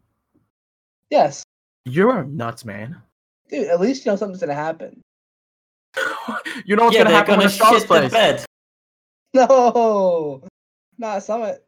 Yes, 1.11 1.43
You're 1.85 2.25
nuts, 2.25 2.65
man. 2.65 2.97
dude. 3.49 3.69
At 3.69 3.81
least 3.81 4.05
you 4.05 4.13
know 4.13 4.17
something's 4.17 4.41
gonna 4.41 4.55
happen. 4.55 5.01
you 6.65 6.77
know 6.77 6.85
what's 6.85 6.97
yeah, 6.97 7.05
gonna 7.05 7.11
they're 7.11 7.19
happen 7.19 7.35
gonna 7.35 7.39
when 7.39 7.49
Astralis 7.49 7.73
shit 7.73 7.83
the 7.83 7.87
plays? 7.89 8.13
bed. 8.13 8.45
No, 9.35 10.43
not 10.99 11.23
Summit. 11.23 11.65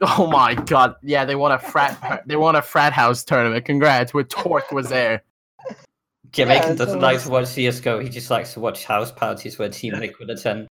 Oh 0.00 0.26
my 0.26 0.54
god! 0.54 0.96
Yeah, 1.02 1.24
they 1.24 1.36
won 1.36 1.52
a 1.52 1.58
frat. 1.58 2.22
they 2.26 2.36
won 2.36 2.56
a 2.56 2.62
frat 2.62 2.92
house 2.92 3.22
tournament. 3.24 3.64
Congrats! 3.64 4.12
Where 4.12 4.24
Torque 4.24 4.72
was 4.72 4.88
there. 4.88 5.22
Jamaican 6.32 6.70
Yeah, 6.70 6.74
doesn't 6.74 7.00
so 7.00 7.06
like 7.06 7.22
to 7.22 7.30
watch 7.30 7.44
CSGO. 7.44 8.02
He 8.02 8.08
just 8.08 8.28
likes 8.28 8.54
to 8.54 8.60
watch 8.60 8.84
house 8.84 9.12
parties 9.12 9.56
where 9.56 9.68
Team 9.68 9.94
Liquid 9.94 10.30
attend. 10.30 10.66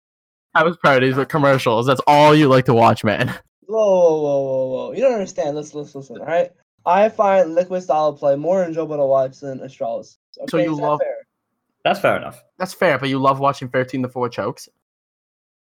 House 0.56 0.76
parties 0.82 1.14
with 1.14 1.28
commercials. 1.28 1.86
That's 1.86 2.00
all 2.08 2.34
you 2.34 2.48
like 2.48 2.64
to 2.64 2.74
watch, 2.74 3.04
man. 3.04 3.32
Whoa, 3.72 3.78
whoa, 3.80 4.20
whoa, 4.20 4.42
whoa, 4.44 4.66
whoa! 4.66 4.92
You 4.92 5.00
don't 5.00 5.14
understand. 5.14 5.56
Let's 5.56 5.74
let's 5.74 5.94
listen. 5.94 6.18
All 6.18 6.26
right, 6.26 6.50
I 6.84 7.08
find 7.08 7.54
Liquid 7.54 7.82
style 7.82 8.12
play 8.12 8.36
more 8.36 8.62
enjoyable 8.64 8.96
to 8.98 9.06
watch 9.06 9.40
than 9.40 9.60
Astralis. 9.60 10.18
Okay, 10.38 10.46
So 10.50 10.58
you 10.58 10.74
love- 10.74 11.00
fair? 11.00 11.16
That's 11.84 11.98
fair 11.98 12.16
enough. 12.16 12.44
That's 12.58 12.74
fair, 12.74 12.98
but 12.98 13.08
you 13.08 13.18
love 13.18 13.40
watching 13.40 13.68
13 13.68 14.02
to 14.02 14.08
4 14.08 14.28
chokes. 14.28 14.68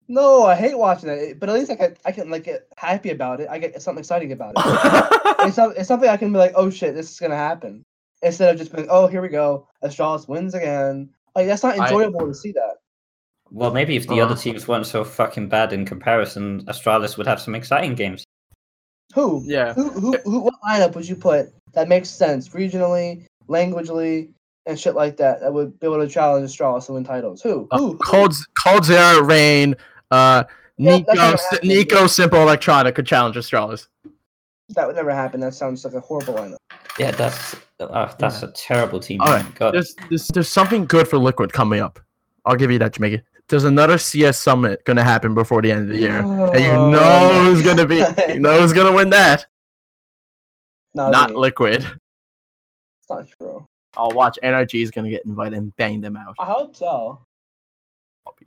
No, 0.06 0.44
I 0.44 0.54
hate 0.54 0.76
watching 0.76 1.08
it, 1.08 1.38
but 1.40 1.48
at 1.48 1.54
least 1.54 1.70
I 1.70 1.76
can 1.76 1.96
I 2.04 2.11
can 2.12 2.28
like 2.30 2.44
get 2.44 2.66
happy 2.76 3.11
about 3.11 3.40
it. 3.40 3.48
I 3.48 3.58
get 3.58 3.80
something 3.80 4.00
exciting 4.00 4.32
about 4.32 4.54
it. 4.56 5.36
it's, 5.46 5.54
some, 5.54 5.72
it's 5.76 5.86
something 5.86 6.08
I 6.11 6.16
can 6.16 6.32
be 6.32 6.38
like, 6.38 6.52
oh 6.56 6.68
shit, 6.68 6.94
this 6.96 7.11
is 7.12 7.20
gonna 7.20 7.36
happen, 7.36 7.84
instead 8.22 8.52
of 8.52 8.58
just 8.58 8.74
being, 8.74 8.88
oh 8.90 9.06
here 9.06 9.22
we 9.22 9.28
go, 9.28 9.68
Astralis 9.84 10.28
wins 10.28 10.54
again. 10.54 11.11
Like 11.36 11.46
that's 11.46 11.62
not 11.62 11.78
I- 11.78 11.84
enjoyable 11.84 12.26
to 12.26 12.34
see 12.34 12.50
that. 12.52 12.78
Well, 13.53 13.72
maybe 13.72 13.96
if 13.96 14.07
the 14.07 14.20
other 14.20 14.34
Uh. 14.34 14.38
teams 14.38 14.68
weren't 14.68 14.86
so 14.86 15.05
fucking 15.05 15.48
bad 15.48 15.72
in 15.72 15.84
comparison, 15.84 16.64
Astralis 16.66 17.16
would 17.18 17.26
have 17.26 17.40
some 17.40 17.55
exciting 17.55 17.94
games. 17.94 18.24
Who? 19.14 19.42
yeah. 19.44 19.74
Who? 19.74 19.90
Who? 19.90 20.12
Who? 20.24 20.40
What 20.40 20.55
lineup 20.64 20.94
would 20.94 21.09
you 21.09 21.16
put 21.16 21.53
that 21.72 21.88
makes 21.88 22.09
sense 22.09 22.51
regionally, 22.51 23.24
languagely, 23.48 24.28
and 24.66 24.78
shit 24.78 24.94
like 24.94 25.16
that 25.16 25.40
that 25.40 25.53
would 25.53 25.78
be 25.80 25.86
able 25.86 25.98
to 25.98 26.07
challenge 26.09 26.48
Astralis 26.48 26.88
and 26.88 26.94
win 26.94 27.05
titles? 27.05 27.42
Who? 27.42 27.66
Uh, 27.72 27.78
Who? 27.78 27.98
Cold, 27.98 28.34
coldzera, 28.64 29.26
Rain, 29.28 29.74
uh, 30.12 30.44
Yeah, 30.76 30.98
NiKo, 30.98 31.07
that's 31.07 31.09
not 31.09 31.16
gonna 31.16 31.38
Si- 31.38 31.44
happen. 31.57 31.68
NiKo, 31.68 32.28
s1mple 32.28 32.42
Electronic 32.42 32.94
could 32.94 33.07
challenge 33.07 33.34
Astralis. 33.36 33.88
That 34.76 34.86
would 34.86 34.94
never 34.94 35.11
happen. 35.12 35.40
That 35.40 35.55
sounds 35.55 35.84
like 35.84 35.94
a 35.94 36.01
horrible 36.01 36.34
lineup. 36.34 36.57
Yeah, 36.98 37.11
that's 37.11 37.57
uh, 37.80 38.12
that's 38.18 38.42
a 38.44 38.53
terrible 38.53 39.01
team. 39.01 39.20
All 39.22 39.26
right, 39.28 39.55
God. 39.57 39.74
There's, 39.74 39.94
there's, 40.09 40.28
there's 40.28 40.48
something 40.48 40.84
good 40.84 41.09
for 41.09 41.18
Liquid 41.18 41.53
coming 41.53 41.80
up. 41.80 41.98
I'll 42.44 42.55
give 42.57 42.70
you 42.70 42.78
that, 42.78 42.92
Jamaica. 42.92 43.22
There's 43.51 43.64
another 43.64 43.98
CS 43.98 44.38
Summit 44.38 44.84
gonna 44.84 45.03
happen 45.03 45.34
before 45.34 45.61
the 45.61 45.72
end 45.72 45.82
of 45.82 45.88
the 45.88 45.98
year, 45.98 46.20
and 46.20 46.64
you 46.64 46.70
Oh, 46.70 46.90
know 46.90 47.44
who's 47.44 47.62
gonna 47.62 47.84
be, 47.84 47.96
you 48.32 48.38
know 48.38 48.61
who's 48.61 48.72
gonna 48.72 48.92
win 48.92 49.11
that. 49.11 49.46
Not. 50.94 51.34
Liquid. 51.34 51.82
It's 51.82 53.11
not 53.11 53.28
true. 53.38 53.66
I'll 53.96 54.11
watch 54.11 54.38
NRG 54.42 54.82
is 54.82 54.90
gonna 54.90 55.11
get 55.11 55.24
invited 55.24 55.59
and 55.59 55.74
bang 55.76 56.01
them 56.01 56.16
out. 56.16 56.36
I 56.38 56.44
hope 56.46 56.76
so. 56.76 57.20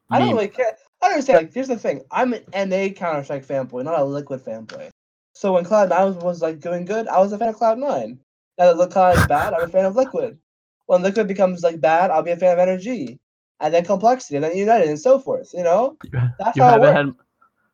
I 0.09 0.19
don't 0.19 0.33
really 0.33 0.47
care. 0.47 0.77
I 1.01 1.07
understand. 1.07 1.37
Like, 1.37 1.53
here's 1.53 1.67
the 1.67 1.77
thing. 1.77 2.01
I'm 2.11 2.33
an 2.33 2.43
NA 2.69 2.89
Counter 2.93 3.23
Strike 3.23 3.45
fanboy, 3.45 3.83
not 3.83 3.99
a 3.99 4.03
Liquid 4.03 4.43
fanboy. 4.43 4.89
So 5.33 5.53
when 5.53 5.65
Cloud 5.65 5.89
Nine 5.89 6.05
was, 6.05 6.15
was 6.17 6.41
like 6.41 6.59
doing 6.59 6.85
good, 6.85 7.07
I 7.07 7.19
was 7.19 7.33
a 7.33 7.37
fan 7.37 7.49
of 7.49 7.55
Cloud 7.55 7.77
Nine. 7.79 8.19
Now 8.57 8.73
that 8.73 8.91
Cloud 8.91 9.17
is 9.17 9.27
bad, 9.27 9.53
I'm 9.53 9.63
a 9.63 9.67
fan 9.67 9.85
of 9.85 9.95
Liquid. 9.95 10.37
When 10.85 11.01
Liquid 11.01 11.27
becomes 11.27 11.63
like 11.63 11.81
bad, 11.81 12.11
I'll 12.11 12.23
be 12.23 12.31
a 12.31 12.37
fan 12.37 12.57
of 12.57 12.67
NRG, 12.67 13.17
and 13.63 13.73
then 13.73 13.83
Complexity, 13.85 14.35
and 14.35 14.43
then 14.43 14.55
United, 14.55 14.89
and 14.89 14.99
so 14.99 15.17
forth. 15.17 15.51
You 15.53 15.63
know, 15.63 15.97
that's 16.37 16.55
You 16.57 16.61
how 16.63 16.71
haven't 16.81 16.95
had, 16.95 17.15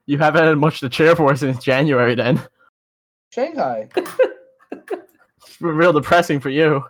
you 0.05 0.17
haven't 0.17 0.43
had 0.45 0.57
much 0.57 0.79
to 0.81 0.87
cheer 0.89 1.15
for 1.15 1.35
since 1.35 1.61
January. 1.63 2.15
Then 2.15 2.41
Shanghai. 3.33 3.89
it's 3.95 5.57
been 5.59 5.75
real 5.75 5.91
depressing 5.91 6.39
for 6.39 6.49
you. 6.49 6.83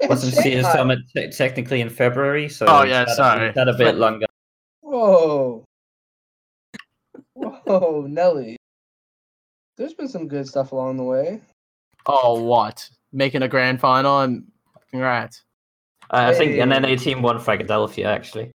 It's 0.00 0.08
Wasn't 0.08 0.34
CS 0.34 0.44
Shanghai. 0.64 0.72
Summit 0.72 0.98
te- 1.14 1.30
technically 1.30 1.80
in 1.80 1.90
February? 1.90 2.48
So 2.48 2.66
Oh, 2.66 2.82
yeah, 2.82 3.00
had 3.00 3.08
a- 3.08 3.14
sorry. 3.14 3.48
it's 3.48 3.58
had 3.58 3.68
a 3.68 3.74
bit 3.74 3.96
longer. 3.96 4.26
Whoa. 4.80 5.64
Whoa, 7.34 8.06
Nelly. 8.08 8.56
There's 9.76 9.94
been 9.94 10.08
some 10.08 10.26
good 10.28 10.48
stuff 10.48 10.72
along 10.72 10.96
the 10.96 11.04
way. 11.04 11.40
Oh, 12.06 12.42
what? 12.42 12.88
Making 13.12 13.42
a 13.42 13.48
grand 13.48 13.80
final 13.80 14.20
and 14.20 14.44
congrats. 14.90 15.44
Uh, 16.10 16.30
I 16.30 16.34
think 16.34 16.58
an 16.58 16.70
Hey. 16.70 16.80
NA 16.80 16.96
team 16.96 17.22
won 17.22 17.38
Philadelphia 17.38 18.08
actually. 18.10 18.50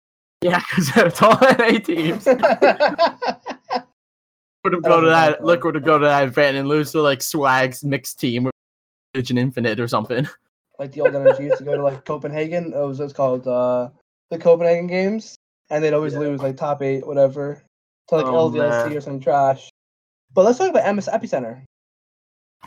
Yeah, 0.41 0.59
because 0.69 0.91
it's 0.95 1.21
all 1.21 1.37
NA 1.41 1.79
teams. 1.79 2.25
Would 4.63 4.73
have 4.73 4.83
go 4.83 4.99
to 5.01 5.07
was 5.07 5.11
that. 5.13 5.37
fun. 5.37 5.45
Look, 5.45 5.63
would 5.63 5.75
have 5.75 5.85
go 5.85 5.97
to 5.97 6.05
that 6.05 6.23
event 6.27 6.57
and 6.57 6.67
lose 6.67 6.91
to 6.91 7.01
like 7.01 7.21
Swag's 7.21 7.83
mixed 7.83 8.19
team 8.19 8.43
with 8.43 8.53
Vision 9.15 9.37
Infinite 9.37 9.79
or 9.79 9.87
something. 9.87 10.27
like 10.79 10.91
the 10.91 11.01
old 11.01 11.13
NRG 11.13 11.39
used 11.39 11.57
to 11.59 11.63
go 11.63 11.75
to 11.77 11.83
like 11.83 12.05
Copenhagen. 12.05 12.73
It 12.73 12.77
was 12.85 12.99
it's 12.99 13.13
called 13.13 13.47
uh 13.47 13.89
the 14.29 14.37
Copenhagen 14.37 14.87
Games, 14.87 15.35
and 15.69 15.83
they'd 15.83 15.93
always 15.93 16.13
Yeah. 16.13 16.19
lose 16.19 16.41
like 16.41 16.57
top 16.57 16.81
eight, 16.81 17.07
whatever, 17.07 17.61
to 18.09 18.15
like 18.15 18.25
Oh, 18.25 18.49
LDLC 18.49 18.87
man. 18.89 18.97
or 18.97 19.01
some 19.01 19.19
trash. 19.19 19.69
But 20.33 20.43
let's 20.45 20.57
talk 20.59 20.69
about 20.69 20.93
MS 20.95 21.07
Epicenter 21.11 21.63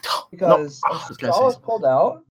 because 0.30 0.80
No, 0.84 0.90
I 0.90 1.08
was 1.08 1.16
gonna 1.18 1.32
say 1.32 1.38
Astralis 1.38 1.52
something. 1.52 1.60
pulled 1.62 1.84
out. 1.84 2.24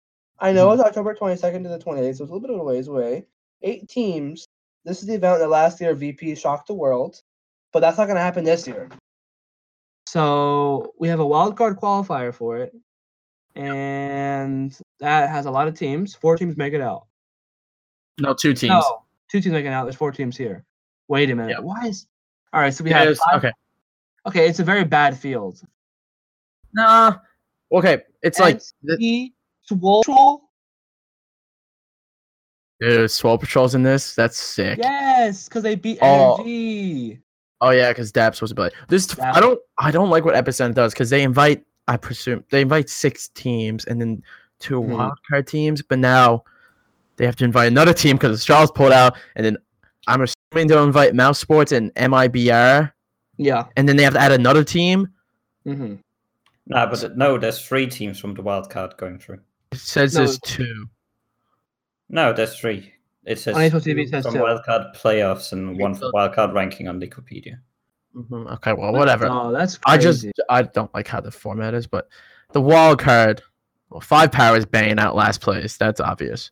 I 0.41 0.53
know 0.53 0.69
mm-hmm. 0.69 0.81
it's 0.81 0.89
October 0.89 1.15
twenty 1.15 1.37
second 1.37 1.65
to 1.65 1.69
the 1.69 1.79
twenty 1.79 2.03
eighth, 2.03 2.17
so 2.17 2.25
it's 2.25 2.31
a 2.31 2.35
little 2.35 2.47
bit 2.47 2.55
of 2.55 2.61
a 2.61 2.65
ways 2.65 2.89
away. 2.89 3.27
Eight 3.63 3.89
teams. 3.89 4.47
This 4.85 5.01
is 5.01 5.07
the 5.07 5.15
event 5.15 5.41
that 5.41 5.49
last 5.49 5.81
year 5.81 5.95
VP 5.95 6.35
shocked 6.37 6.69
the 6.69 6.75
world. 6.75 7.21
but 7.73 7.81
that's 7.81 7.99
not 7.99 8.07
going 8.07 8.17
to 8.17 8.23
happen 8.23 8.45
this 8.45 8.67
year. 8.67 8.89
So 10.07 10.95
we 10.99 11.09
have 11.09 11.21
a 11.21 11.27
wild 11.27 11.57
card 11.57 11.77
qualifier 11.79 12.33
for 12.33 12.57
it, 12.57 12.75
and 13.55 14.77
that 15.01 15.29
has 15.29 15.47
a 15.47 15.51
lot 15.51 15.69
of 15.69 15.75
teams. 15.75 16.15
Four 16.15 16.37
teams 16.37 16.57
make 16.57 16.73
it 16.73 16.81
out. 16.81 17.07
No, 18.19 18.33
two 18.33 18.55
teams. 18.55 18.71
No, 18.71 19.03
two 19.31 19.41
teams 19.41 19.53
making 19.53 19.71
it 19.71 19.75
out. 19.75 19.85
There's 19.85 19.97
four 19.97 20.13
teams 20.13 20.37
here. 20.37 20.65
Wait 21.09 21.31
a 21.31 21.35
minute. 21.35 21.51
Yeah. 21.51 21.61
Why 21.61 21.87
is? 21.87 22.07
All 22.53 22.61
right, 22.61 22.73
so 22.73 22.85
we 22.85 22.91
Yeah, 22.91 23.05
have 23.05 23.19
five- 23.19 23.45
okay. 23.45 23.53
Okay, 24.27 24.49
it's 24.49 24.59
a 24.59 24.65
very 24.65 24.85
bad 24.85 25.19
field. 25.19 25.61
Nah. 26.73 27.17
Okay, 27.71 28.03
it's 28.23 28.39
like 28.39 28.63
the, 29.69 29.75
the 29.77 30.03
Swole. 30.05 30.43
dude, 32.81 33.11
Swole 33.11 33.39
Patrol's 33.39 33.75
in 33.75 33.83
this. 33.83 34.15
That's 34.15 34.39
sick. 34.39 34.79
Yes, 34.83 35.49
because 35.49 35.63
they 35.63 35.75
beat 35.75 35.99
Oh. 36.03 36.37
Energy. 36.37 37.21
Oh 37.61 37.71
yeah, 37.71 37.91
because 37.91 38.13
Dab's 38.13 38.39
supposed 38.39 38.51
to 38.51 38.55
be 38.55 38.63
like 38.63 38.75
this. 38.89 39.19
I 39.19 39.41
don't. 39.41 39.59
I 39.79 39.91
don't 39.91 40.11
like 40.11 40.25
what 40.25 40.35
Epicenter 40.35 40.75
does 40.75 40.93
because 40.93 41.11
they 41.11 41.23
invite. 41.23 41.65
I 41.89 41.97
presume 41.97 42.45
they 42.51 42.61
invite 42.61 42.89
six 42.89 43.29
teams 43.31 43.85
and 43.87 44.01
then 44.01 44.23
2 44.61 44.81
Mhm. 44.81 44.89
wild 44.97 45.19
card 45.29 45.47
teams, 45.47 45.83
but 45.83 45.99
now 45.99 46.45
they 47.17 47.25
have 47.27 47.35
to 47.37 47.45
invite 47.45 47.67
another 47.69 47.93
team 47.95 48.17
because 48.17 48.45
Charles 48.45 48.71
pulled 48.71 48.93
out, 48.93 49.17
and 49.35 49.45
then 49.45 49.57
I'm 50.07 50.21
assuming 50.23 50.69
they'll 50.69 50.85
invite 50.85 51.15
Mousesports 51.15 51.73
and 51.77 51.93
MIBR, 51.97 52.93
Yeah. 53.39 53.65
and 53.77 53.89
then 53.89 53.97
they 53.97 54.03
have 54.05 54.13
to 54.15 54.21
add 54.21 54.33
another 54.33 54.63
team. 54.63 55.09
Mm-hmm. 55.67 55.95
No, 56.67 56.87
but 56.87 57.17
no, 57.17 57.39
there's 57.39 57.61
three 57.67 57.87
teams 57.89 58.21
from 58.21 58.35
the 58.35 58.43
wild 58.43 58.69
card 58.71 58.97
going 58.99 59.19
through. 59.19 59.41
It 59.73 59.79
says 59.79 60.15
No, 60.15 60.21
there's 60.25 60.39
two. 60.41 60.87
No, 62.09 62.33
there's 62.33 62.59
three. 62.59 62.93
It 63.25 63.39
says 63.39 63.55
On 63.57 63.63
TV 63.63 64.05
it 64.05 64.09
says 64.11 64.25
from 64.25 64.35
two. 64.35 64.41
wildcard 64.41 64.97
playoffs 64.97 65.53
and 65.53 65.79
one 65.79 65.95
for 65.95 66.01
so- 66.01 66.13
wildcard 66.13 66.55
ranking 66.55 66.89
on 66.89 67.01
Wikipedia. 67.01 67.59
Mhm, 68.17 68.51
Okay, 68.55 68.73
well, 68.73 68.93
whatever. 68.93 69.29
Oh, 69.31 69.53
that's 69.53 69.79
I 69.85 69.99
just 69.99 70.27
I 70.49 70.63
don't 70.63 70.93
like 70.95 71.07
how 71.07 71.21
the 71.21 71.31
format 71.31 71.75
is, 71.75 71.87
but 71.87 72.09
the 72.53 72.61
wild 72.61 72.99
card, 72.99 73.43
well, 73.91 74.01
five 74.01 74.33
power 74.33 74.57
is 74.57 74.65
banging 74.65 74.99
out 74.99 75.15
last 75.15 75.41
place. 75.43 75.77
That's 75.77 76.01
obvious. 76.01 76.51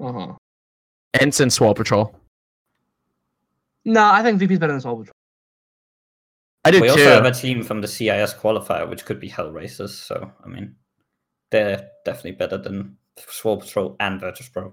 Uh-huh. 0.00 0.34
Ensign 1.20 1.50
Swole 1.50 1.74
Patrol. 1.74 2.14
No, 3.84 4.04
I 4.10 4.22
think 4.22 4.38
VP's 4.38 4.58
better 4.58 4.72
than 4.72 4.80
Swole 4.80 4.96
Patrol. 4.98 5.12
I 6.64 6.70
do 6.70 6.80
we 6.80 6.86
too. 6.88 6.92
also 6.92 7.04
have 7.10 7.24
a 7.26 7.32
team 7.32 7.62
from 7.62 7.80
the 7.82 7.88
CIS 7.88 8.34
qualifier, 8.34 8.88
which 8.88 9.04
could 9.04 9.20
be 9.20 9.28
Hellraisers. 9.28 9.90
So 9.90 10.32
I 10.44 10.48
mean, 10.48 10.74
they're 11.50 11.88
definitely 12.04 12.32
better 12.32 12.56
than 12.58 12.96
Swole 13.16 13.58
Patrol 13.58 13.96
and 14.00 14.20
Virtus 14.20 14.48
Pro. 14.48 14.72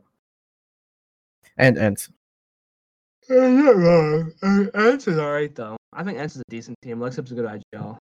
and 1.58 1.78
Ensign. 1.78 2.14
You're 3.30 3.50
not 3.50 3.76
wrong. 3.76 4.32
ENCE 4.74 5.08
is 5.08 5.18
alright 5.18 5.54
though. 5.56 5.76
I 5.94 6.04
think 6.04 6.18
ENCE 6.20 6.36
is 6.36 6.42
a 6.42 6.50
decent 6.50 6.78
team. 6.82 7.02
Aleksib's 7.02 7.32
a 7.32 7.36
good 7.36 7.46
IGL. 7.46 7.98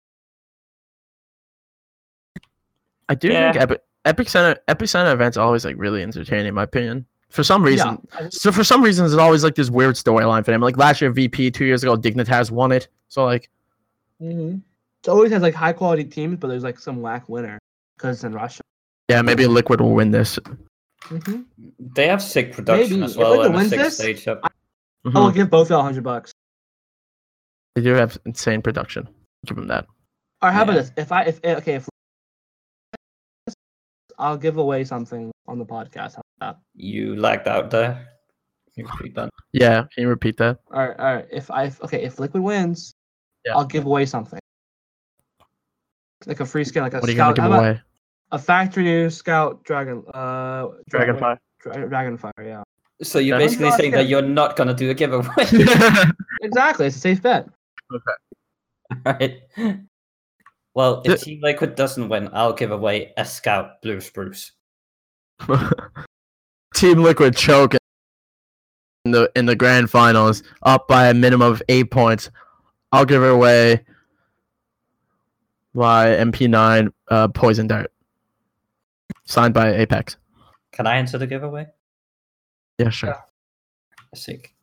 I 3.08 3.14
do 3.14 3.28
Yeah. 3.28 3.52
think 3.52 3.62
Epic 3.62 3.82
Epicenter 4.04 4.56
Epic 4.68 4.88
Center 4.88 5.12
events 5.12 5.36
are 5.36 5.44
always 5.46 5.64
like 5.64 5.76
really 5.78 6.02
entertaining, 6.02 6.46
in 6.46 6.54
my 6.54 6.64
opinion. 6.64 7.06
For 7.28 7.42
some 7.44 7.62
reason, 7.62 7.98
Yeah. 8.20 8.28
so 8.30 8.50
for 8.52 8.64
some 8.64 8.82
reasons, 8.82 9.12
it's 9.12 9.20
always 9.20 9.42
like 9.44 9.54
this 9.54 9.70
weird 9.70 9.94
storyline 9.94 10.44
for 10.44 10.50
them. 10.50 10.60
Like 10.60 10.76
last 10.76 11.00
year, 11.00 11.10
VP, 11.10 11.50
two 11.50 11.64
years 11.64 11.82
ago, 11.82 11.96
Dignitas 11.96 12.50
won 12.50 12.72
it. 12.72 12.88
So 13.08 13.24
like, 13.24 13.48
Mm-hmm. 14.20 14.58
It 15.04 15.08
always 15.08 15.32
has 15.32 15.42
like 15.42 15.54
high 15.54 15.72
quality 15.72 16.04
teams, 16.04 16.36
but 16.38 16.46
there's 16.48 16.62
like 16.62 16.78
some 16.78 17.00
whack 17.02 17.28
winner 17.28 17.58
because 18.02 18.24
in 18.24 18.32
Russia. 18.32 18.62
yeah, 19.08 19.22
maybe 19.22 19.46
Liquid 19.46 19.80
will 19.80 19.94
win 19.94 20.10
this. 20.10 20.38
Mm-hmm. 21.04 21.42
They 21.78 22.08
have 22.08 22.22
sick 22.22 22.52
production 22.52 23.00
Maybe. 23.00 23.04
as 23.04 23.16
well 23.16 23.30
Liquid 23.30 23.46
and 23.46 23.54
a 23.54 23.58
wins 23.58 23.70
sick 23.70 23.78
this, 23.80 23.96
stage 23.98 24.28
up. 24.28 24.40
Mhm. 25.06 25.16
I 25.16 25.20
will 25.20 25.30
give 25.30 25.50
both 25.50 25.70
y'all 25.70 25.82
hundred 25.82 26.04
bucks. 26.04 26.32
They 27.74 27.82
do 27.82 27.94
have 27.94 28.18
insane 28.26 28.62
production. 28.62 29.08
Give 29.46 29.56
them 29.56 29.66
that. 29.68 29.86
Or 30.42 30.50
how 30.50 30.62
about 30.62 30.74
this? 30.74 30.92
If 30.96 31.10
I 31.12 31.22
if 31.24 31.40
eh, 31.44 31.54
okay 31.56 31.74
if 31.76 31.88
I'll 34.18 34.36
give 34.36 34.56
away 34.58 34.84
something 34.84 35.30
on 35.48 35.58
the 35.58 35.64
podcast. 35.66 36.14
How 36.16 36.22
about 36.40 36.56
that? 36.56 36.56
You 36.74 37.16
lagged 37.16 37.48
out 37.48 37.70
there. 37.70 38.08
You 38.76 38.86
repeat 38.86 39.14
that. 39.16 39.30
Yeah, 39.52 39.82
can 39.92 40.02
you 40.02 40.08
repeat 40.08 40.36
that? 40.38 40.58
All 40.72 40.86
right, 40.88 40.98
all 40.98 41.14
right. 41.16 41.26
If 41.30 41.50
I 41.50 41.72
okay 41.82 42.02
if 42.04 42.18
Liquid 42.20 42.42
wins, 42.42 42.92
Yeah. 43.44 43.56
I'll 43.56 43.64
give 43.66 43.86
away 43.86 44.06
something. 44.06 44.38
Like 46.26 46.38
a 46.40 46.46
free 46.46 46.62
skin, 46.64 46.82
like 46.84 46.94
a 46.94 47.00
What 47.00 47.08
are 47.08 47.12
you 47.12 47.16
gonna 47.18 47.34
scout. 47.34 47.36
give 47.36 47.42
how 47.42 47.50
about 47.58 47.58
away? 47.70 47.80
A 48.32 48.38
factory 48.38 48.84
new 48.84 49.10
scout 49.10 49.62
dragon. 49.64 50.02
Uh, 50.12 50.68
dra- 50.88 51.06
Dragonfire. 51.06 51.38
Dra- 51.60 51.88
Dragonfire. 51.88 52.32
Yeah. 52.42 52.62
So 53.02 53.18
you're 53.18 53.38
Yeah. 53.38 53.46
basically 53.46 53.70
saying 53.72 53.92
that 53.92 54.08
you're 54.08 54.22
not 54.22 54.56
gonna 54.56 54.74
do 54.74 54.90
a 54.90 54.94
giveaway, 54.94 55.28
Exactly. 56.42 56.86
It's 56.86 56.96
a 56.96 57.00
safe 57.00 57.22
bet. 57.22 57.46
Okay. 57.92 58.12
Right? 59.06 59.42
Well, 60.74 61.02
The- 61.02 61.12
if 61.12 61.22
Team 61.22 61.40
Liquid 61.42 61.74
doesn't 61.74 62.08
win, 62.08 62.30
I'll 62.32 62.52
give 62.54 62.70
away 62.72 63.12
a 63.16 63.24
Scout 63.24 63.80
Blue 63.82 64.00
Spruce. 64.00 64.52
Team 66.74 67.02
Liquid 67.02 67.36
choke 67.36 67.74
in 69.04 69.10
the 69.12 69.30
in 69.36 69.44
the 69.46 69.56
grand 69.56 69.90
finals, 69.90 70.42
up 70.62 70.88
by 70.88 71.08
a 71.08 71.14
minimum 71.14 71.52
of 71.52 71.62
eight 71.68 71.90
points. 71.90 72.30
I'll 72.92 73.04
give 73.04 73.22
it 73.22 73.30
away 73.30 73.84
my 75.74 76.06
MP9 76.06 76.90
uh, 77.08 77.28
Poison 77.28 77.66
Dart, 77.66 77.91
signed 79.24 79.54
by 79.54 79.74
Apex. 79.74 80.16
Can 80.72 80.86
I 80.86 80.96
enter 80.96 81.18
the 81.18 81.26
giveaway? 81.26 81.66
Yeah, 82.78 82.90
sure. 82.90 83.16
Sick. 84.14 84.54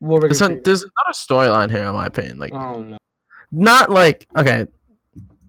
What 0.00 0.22
we're 0.22 0.28
There's, 0.28 0.40
gonna 0.40 0.54
a, 0.54 0.58
another 0.58 1.12
storyline 1.12 1.70
here, 1.70 1.84
in 1.84 1.94
my 1.94 2.06
opinion. 2.06 2.38
Like, 2.38 2.52
Oh 2.52 2.82
no. 2.82 2.98
not 3.50 3.90
like 3.90 4.26
okay, 4.36 4.66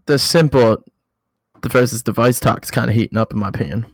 the 0.05 0.13
s1mple, 0.15 0.81
the 1.61 1.69
versus 1.69 2.01
dev1ce 2.03 2.41
talk 2.41 2.63
is 2.63 2.71
kind 2.71 2.89
of 2.89 2.95
heating 2.95 3.17
up, 3.17 3.31
in 3.31 3.39
my 3.39 3.49
opinion. 3.49 3.85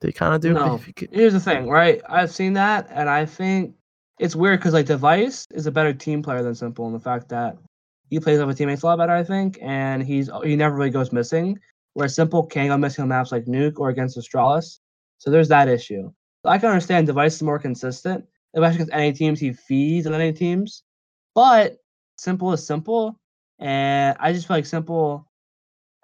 They 0.00 0.12
kind 0.12 0.34
of 0.34 0.40
do. 0.40 0.52
No. 0.54 0.76
if 0.76 0.86
you 0.86 0.92
could- 0.94 1.10
Here's 1.12 1.32
the 1.32 1.40
thing, 1.40 1.68
right? 1.68 2.00
I've 2.08 2.30
seen 2.30 2.52
that, 2.52 2.86
and 2.90 3.08
I 3.10 3.26
think 3.26 3.74
it's 4.20 4.36
weird 4.36 4.60
because 4.60 4.72
like 4.74 4.86
dev1ce 4.86 5.46
is 5.52 5.66
a 5.66 5.72
better 5.72 5.92
team 5.92 6.22
player 6.22 6.42
than 6.42 6.52
s1mple, 6.52 6.86
and 6.86 6.94
the 6.94 7.00
fact 7.00 7.28
that 7.30 7.56
he 8.10 8.20
plays 8.20 8.42
with 8.42 8.56
teammates 8.56 8.82
a 8.82 8.86
lot 8.86 8.98
better, 8.98 9.12
I 9.12 9.24
think, 9.24 9.58
and 9.60 10.02
he's 10.02 10.30
he 10.44 10.54
never 10.54 10.76
really 10.76 10.90
goes 10.90 11.12
missing. 11.12 11.58
Whereas 11.94 12.16
s1mple 12.16 12.50
can 12.50 12.68
go 12.68 12.76
missing 12.76 13.02
on 13.02 13.08
maps 13.08 13.32
like 13.32 13.46
Nuke 13.46 13.78
or 13.78 13.88
against 13.88 14.16
Astralis. 14.16 14.78
So 15.18 15.30
there's 15.30 15.48
that 15.48 15.68
issue. 15.68 16.12
I 16.44 16.58
can 16.58 16.68
understand 16.68 17.08
dev1ce 17.08 17.26
is 17.26 17.42
more 17.42 17.58
consistent, 17.58 18.24
especially 18.54 18.76
against 18.76 18.92
any 18.92 19.12
teams 19.12 19.40
he 19.40 19.52
feeds 19.52 20.06
on 20.06 20.14
any 20.14 20.32
teams. 20.32 20.84
But 21.34 21.78
s1mple 22.20 22.54
is 22.54 22.68
s1mple, 22.68 23.14
and 23.58 24.16
I 24.20 24.32
just 24.32 24.46
feel 24.46 24.56
like 24.56 24.64
s1mple 24.64 25.24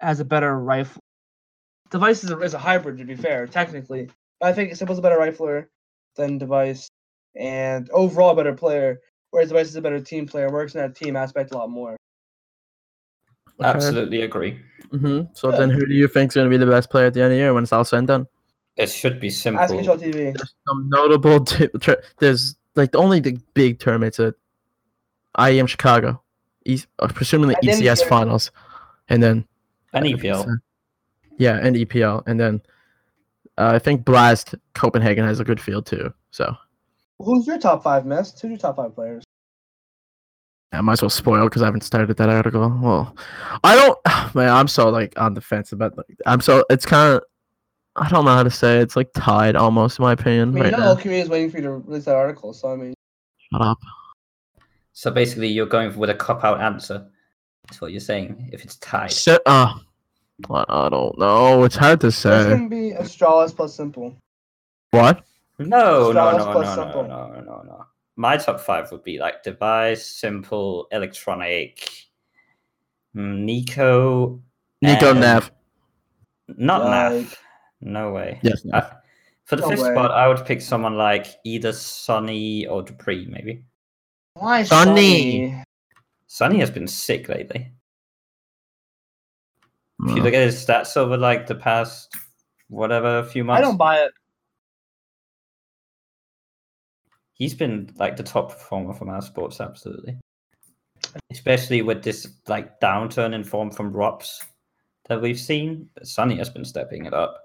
has 0.01 0.19
a 0.19 0.25
better 0.25 0.59
rifle. 0.59 1.01
dev1ce 1.89 2.23
is 2.25 2.31
a, 2.31 2.39
is 2.41 2.53
a 2.53 2.59
hybrid, 2.59 2.97
to 2.97 3.05
be 3.05 3.15
fair, 3.15 3.47
technically. 3.47 4.09
But 4.39 4.49
I 4.49 4.53
think 4.53 4.71
s1mple's 4.71 4.99
a 4.99 5.01
better 5.01 5.17
rifler 5.17 5.67
than 6.15 6.39
dev1ce, 6.39 6.87
and 7.35 7.89
overall 7.91 8.31
a 8.31 8.35
better 8.35 8.53
player. 8.53 8.99
Whereas 9.31 9.51
dev1ce 9.51 9.61
is 9.61 9.75
a 9.75 9.81
better 9.81 10.01
team 10.01 10.27
player, 10.27 10.51
works 10.51 10.75
in 10.75 10.81
that 10.81 10.95
team 10.95 11.15
aspect 11.15 11.51
a 11.51 11.57
lot 11.57 11.69
more. 11.69 11.95
Absolutely 13.61 14.21
agree. 14.21 14.59
Mhm. 14.91 15.29
So 15.37 15.51
Yeah. 15.51 15.57
then, 15.59 15.69
who 15.69 15.85
do 15.85 15.93
you 15.93 16.07
think 16.07 16.31
is 16.31 16.35
going 16.35 16.45
to 16.49 16.49
be 16.49 16.57
the 16.63 16.69
best 16.69 16.89
player 16.89 17.05
at 17.07 17.13
the 17.13 17.21
end 17.21 17.27
of 17.27 17.37
the 17.37 17.37
year 17.37 17.53
when 17.53 17.63
it's 17.63 17.73
all 17.73 17.83
said 17.85 17.99
and 17.99 18.07
done? 18.07 18.27
It 18.77 18.89
should 18.89 19.19
be 19.19 19.27
Ask 19.29 19.45
s1mple. 19.45 19.83
HL 19.85 19.97
TV. 19.97 20.13
There's 20.35 20.55
some 20.67 20.89
notable. 20.89 21.39
T- 21.45 21.67
tur- 21.79 22.01
there's 22.19 22.55
like 22.75 22.91
the 22.91 22.97
only 22.97 23.19
the 23.19 23.37
big 23.53 23.79
tournaments 23.79 24.19
at 24.19 24.35
IEM 25.37 25.67
Chicago, 25.67 26.21
e- 26.65 26.81
uh, 26.99 27.07
presumably 27.07 27.55
I 27.55 27.59
didn't 27.61 27.81
ECS 27.81 27.99
hear- 28.01 28.09
finals, 28.09 28.51
and 29.09 29.23
then 29.23 29.45
An 29.93 30.03
EPL. 30.03 30.57
yeah, 31.37 31.57
and 31.61 31.75
EPL, 31.77 32.23
and 32.27 32.37
then 32.39 32.61
uh, 33.57 33.71
I 33.75 33.79
think 33.79 34.03
Blast 34.03 34.55
Copenhagen 34.73 35.23
has 35.25 35.39
a 35.39 35.45
good 35.45 35.61
field 35.61 35.85
too. 35.85 36.13
So 36.31 36.53
Who's 37.19 37.47
your 37.47 37.57
top 37.59 37.81
five, 37.81 38.05
Miss? 38.05 38.37
Who's 38.41 38.49
your 38.51 38.57
top 38.57 38.75
five 38.75 38.93
players? 38.93 39.23
I 40.77 40.81
might 40.81 40.93
as 40.93 41.01
well 41.01 41.09
spoil 41.09 41.45
because 41.45 41.61
I 41.61 41.65
haven't 41.65 41.81
started 41.81 42.15
that 42.17 42.29
article. 42.29 42.61
Well, 42.81 43.15
I 43.63 43.75
don't. 43.75 43.97
Man, 44.35 44.49
I'm 44.49 44.67
so 44.67 44.89
like 44.89 45.13
on 45.19 45.33
the 45.33 45.41
fence 45.41 45.71
about. 45.71 45.97
Like, 45.97 46.07
I'm 46.25 46.41
so 46.41 46.63
it's 46.69 46.85
kind 46.85 47.15
of. 47.15 47.23
I 47.97 48.09
don't 48.09 48.25
know 48.25 48.33
how 48.33 48.43
to 48.43 48.51
say 48.51 48.79
it. 48.79 48.83
It's 48.83 48.97
like 48.97 49.13
tied 49.13 49.55
almost, 49.55 49.99
in 49.99 50.03
my 50.03 50.11
opinion. 50.11 50.49
I 50.49 50.51
mean, 50.51 50.63
right 50.63 50.71
you 50.71 50.77
know, 50.77 50.83
now. 50.83 50.89
all 50.89 50.95
community 50.97 51.23
is 51.23 51.29
waiting 51.29 51.49
for 51.49 51.57
you 51.57 51.63
to 51.63 51.71
release 51.71 52.05
that 52.05 52.15
article. 52.15 52.53
So 52.53 52.71
I 52.71 52.75
mean, 52.75 52.93
Shut 53.51 53.61
up. 53.61 53.79
So 54.93 55.11
basically, 55.11 55.47
you're 55.47 55.65
going 55.65 55.95
with 55.97 56.09
a 56.09 56.15
cop 56.15 56.43
out 56.43 56.61
answer. 56.61 57.07
That's 57.67 57.81
what 57.81 57.91
you're 57.91 57.99
saying. 57.99 58.49
If 58.53 58.63
it's 58.63 58.77
tied. 58.77 59.11
So, 59.11 59.39
uh, 59.45 59.73
I 60.49 60.65
I 60.67 60.89
don't 60.89 61.17
know. 61.17 61.63
It's 61.63 61.75
hard 61.75 62.01
to 62.01 62.07
it's 62.07 62.17
say. 62.17 62.49
gonna 62.49 62.69
be 62.69 62.91
Astralis 62.91 63.55
plus 63.55 63.77
s1mple. 63.77 64.15
What? 64.91 65.23
No, 65.59 66.11
no, 66.11 66.11
Straus 66.11 66.37
no, 66.37 66.45
no, 66.45 66.51
plus 66.51 66.77
no, 66.77 66.83
no, 66.83 67.41
no, 67.41 67.63
no. 67.65 67.85
My 68.17 68.37
top 68.37 68.59
five 68.61 68.91
would 68.91 69.03
be 69.03 69.19
like 69.19 69.43
dev1ce, 69.43 69.97
s1mple, 70.23 70.85
Electronic, 70.91 71.77
mm, 73.15 73.43
NiKo. 73.45 74.41
NiKo 74.83 75.11
and- 75.11 75.19
Naf. 75.23 75.51
Not 76.47 76.83
Like- 76.85 77.25
Naf. 77.27 77.37
No 77.81 78.11
way. 78.13 78.39
Yes, 78.41 78.63
Naf. 78.63 78.73
Uh, 78.73 78.95
for 79.43 79.55
the 79.57 79.61
No 79.63 79.69
fifth 79.69 79.81
way. 79.81 79.91
spot, 79.91 80.11
I 80.11 80.27
would 80.27 80.45
pick 80.45 80.61
someone 80.61 80.97
like 80.97 81.27
either 81.43 81.71
suNny 81.71 82.69
or 82.69 82.83
dupreeh, 82.83 83.27
maybe. 83.27 83.65
Why 84.33 84.63
suNny? 84.63 85.51
suNny? 85.51 85.63
suNny 86.27 86.59
has 86.59 86.71
been 86.71 86.87
sick 86.87 87.27
lately. 87.29 87.71
If 90.07 90.15
you 90.15 90.21
look 90.23 90.33
at 90.33 90.41
his 90.41 90.63
stats 90.65 90.97
over 90.97 91.15
like 91.17 91.47
the 91.47 91.55
past 91.55 92.13
whatever 92.67 93.19
a 93.19 93.23
few 93.23 93.43
months, 93.43 93.59
I 93.59 93.61
don't 93.61 93.77
buy 93.77 93.99
it. 94.01 94.11
He's 97.35 97.53
been 97.53 97.91
like 97.97 98.15
the 98.15 98.23
top 98.23 98.49
performer 98.49 98.93
from 98.93 99.09
our 99.09 99.21
sports, 99.21 99.59
absolutely. 99.59 100.17
Especially 101.31 101.81
with 101.81 102.01
this 102.01 102.27
like 102.47 102.79
downturn 102.79 103.33
in 103.33 103.43
form 103.43 103.71
from 103.71 103.93
ropz 103.93 104.41
that 105.07 105.21
we've 105.21 105.39
seen, 105.39 105.89
suNny 106.03 106.37
has 106.37 106.49
been 106.49 106.65
stepping 106.65 107.05
it 107.05 107.13
up. 107.13 107.37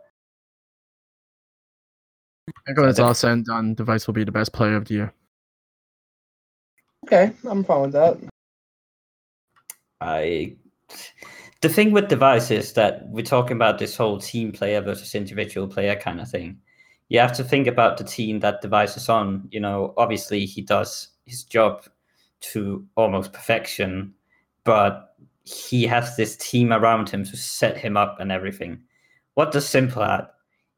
I 2.49 2.53
think 2.66 2.78
when 2.78 2.88
it's 2.88 2.99
all 2.99 3.14
said 3.14 3.32
and 3.32 3.45
done, 3.45 3.76
dev1ce 3.76 4.07
will 4.07 4.14
be 4.14 4.24
the 4.24 4.32
best 4.32 4.53
player 4.53 4.76
of 4.76 4.86
the 4.86 4.95
year. 4.95 5.14
Okay, 7.05 7.32
I'm 7.45 7.64
fine 7.64 7.82
with 7.82 7.93
that. 7.93 8.18
I 10.01 10.57
the 11.61 11.68
thing 11.68 11.91
with 11.91 12.09
dev1ce 12.09 12.51
is 12.53 12.72
that 12.74 13.09
we're 13.09 13.24
talking 13.24 13.57
about 13.57 13.78
this 13.78 13.97
whole 13.97 14.18
team 14.18 14.53
player 14.53 14.80
versus 14.80 15.14
individual 15.14 15.66
player 15.66 15.97
kind 15.97 16.20
of 16.20 16.30
thing. 16.30 16.61
You 17.11 17.19
have 17.19 17.33
to 17.35 17.45
think 17.45 17.67
about 17.67 17.99
the 17.99 18.05
team 18.05 18.39
that 18.41 18.63
dev1ce 18.63 18.97
is 18.97 19.09
on. 19.09 19.49
You 19.51 19.61
know, 19.61 19.93
obviously 19.97 20.47
he 20.47 20.63
does 20.63 21.09
his 21.27 21.43
job 21.43 21.85
to 22.53 22.87
almost 22.97 23.33
perfection, 23.33 24.15
but 24.65 25.17
he 25.45 25.85
has 25.85 26.17
this 26.17 26.37
team 26.37 26.73
around 26.73 27.11
him 27.11 27.25
to 27.25 27.37
set 27.37 27.77
him 27.77 27.97
up 27.97 28.19
and 28.21 28.31
everything. 28.31 28.81
What 29.35 29.51
does 29.51 29.67
s1mple 29.67 30.07
have? 30.07 30.31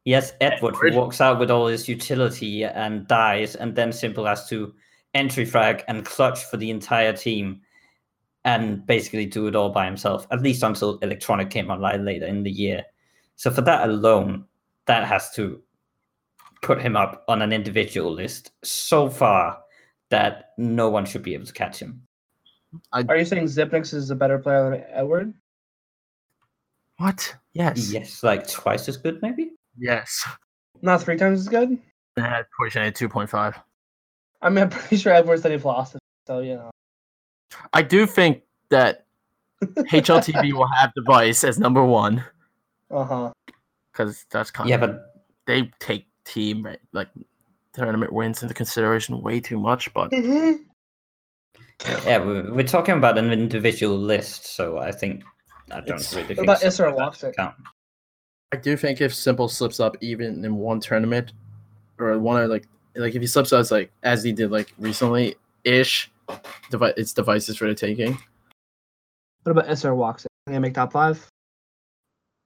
He 0.04 0.12
has 0.12 0.32
Edward 0.40 0.74
who 0.74 0.88
Edward. 0.88 1.00
walks 1.00 1.20
out 1.20 1.38
with 1.38 1.50
all 1.50 1.66
his 1.66 1.86
utility 1.86 2.64
and 2.64 3.06
dies, 3.06 3.54
and 3.54 3.76
then 3.76 3.90
s1mple 3.90 4.26
has 4.26 4.48
to 4.48 4.74
entry 5.14 5.44
frag 5.44 5.84
and 5.86 6.06
clutch 6.06 6.44
for 6.44 6.56
the 6.56 6.70
entire 6.70 7.12
team 7.12 7.60
and 8.44 8.86
basically 8.86 9.26
do 9.26 9.46
it 9.48 9.54
all 9.54 9.68
by 9.68 9.84
himself, 9.84 10.26
at 10.30 10.40
least 10.40 10.62
until 10.62 10.98
Electronic 10.98 11.50
came 11.50 11.70
online 11.70 12.06
later 12.06 12.26
in 12.26 12.42
the 12.42 12.50
year. 12.50 12.82
So 13.36 13.50
for 13.50 13.60
that 13.60 13.86
alone, 13.88 14.46
that 14.86 15.06
has 15.06 15.30
to 15.32 15.60
put 16.62 16.80
him 16.80 16.96
up 16.96 17.24
on 17.28 17.42
an 17.42 17.52
individual 17.52 18.12
list 18.12 18.52
so 18.64 19.08
far 19.10 19.60
that 20.10 20.50
no 20.56 20.88
one 20.88 21.04
should 21.04 21.22
be 21.22 21.34
able 21.34 21.46
to 21.46 21.52
catch 21.52 21.78
him. 21.80 22.02
Are 22.92 23.16
you 23.16 23.24
saying 23.24 23.44
Zipnix 23.44 23.92
is 23.92 24.10
a 24.10 24.14
better 24.14 24.38
player 24.38 24.70
than 24.70 24.84
Edward? 24.90 25.34
What? 26.98 27.34
Yes. 27.52 27.92
Yes, 27.92 28.22
like 28.22 28.46
twice 28.48 28.88
as 28.88 28.96
good, 28.96 29.20
maybe. 29.22 29.52
Yes. 29.78 30.26
Not 30.80 31.02
three 31.02 31.16
times 31.16 31.40
as 31.40 31.48
good? 31.48 31.78
They 32.16 32.22
had 32.22 32.46
pushing 32.58 32.82
at 32.82 32.94
2.5. 32.94 33.54
I 34.42 34.48
mean, 34.48 34.64
I'm 34.64 34.70
pretty 34.70 34.96
sure 34.96 35.12
Edward's 35.12 35.42
studied 35.42 35.60
philosophy, 35.62 35.98
so 36.26 36.40
you 36.40 36.54
know. 36.54 36.70
I 37.72 37.82
do 37.82 38.06
think 38.06 38.42
that 38.70 39.06
HLTV 39.62 40.52
will 40.52 40.66
have 40.68 40.92
dev1ce 40.98 41.44
as 41.46 41.58
number 41.58 41.84
one 41.84 42.24
Uh 42.90 43.04
huh. 43.04 43.32
because 43.92 44.24
that's 44.30 44.50
kind 44.50 44.68
Yeah, 44.68 44.76
of 44.76 44.80
Yeah, 44.80 44.86
but 44.86 45.24
they 45.46 45.70
take 45.78 46.06
team 46.24 46.64
right, 46.64 46.80
like 46.92 47.08
tournament 47.72 48.12
wins 48.12 48.42
into 48.42 48.54
consideration 48.54 49.20
way 49.22 49.40
too 49.40 49.58
much. 49.58 49.92
But 49.94 50.10
Mm-hmm. 50.10 50.62
yeah, 52.06 52.18
we're, 52.18 52.52
we're 52.54 52.62
talking 52.66 52.96
about 52.96 53.18
an 53.18 53.32
individual 53.32 53.96
list, 53.96 54.46
so 54.46 54.78
I 54.78 54.92
think 54.92 55.24
I 55.70 55.76
don't 55.80 55.90
It's- 56.00 56.12
really 56.14 56.28
What 56.28 56.36
think 56.36 56.38
about 56.46 56.60
so. 56.60 56.68
Isra 56.68 57.20
That 57.20 57.36
count. 57.36 57.54
I 58.52 58.56
do 58.56 58.76
think 58.76 59.00
if 59.00 59.12
s1mple 59.12 59.50
slips 59.50 59.80
up 59.80 59.96
even 60.02 60.44
in 60.44 60.56
one 60.56 60.78
tournament 60.80 61.32
or 61.98 62.18
one 62.18 62.42
of 62.42 62.50
like 62.50 62.66
like 62.94 63.14
if 63.14 63.22
he 63.22 63.26
slips 63.26 63.52
up 63.52 63.70
like 63.70 63.90
as 64.02 64.22
he 64.22 64.32
did 64.32 64.50
like 64.50 64.74
recently 64.78 65.36
ish, 65.64 66.10
dev1ce 66.70 66.92
it's 66.98 67.14
devices 67.14 67.56
for 67.56 67.66
the 67.66 67.74
taking. 67.74 68.12
What 69.44 69.52
about 69.52 69.66
SR 69.76 69.94
Walks? 69.94 70.26
Can 70.46 70.52
they 70.52 70.58
make 70.58 70.74
top 70.74 70.92
five? 70.92 71.26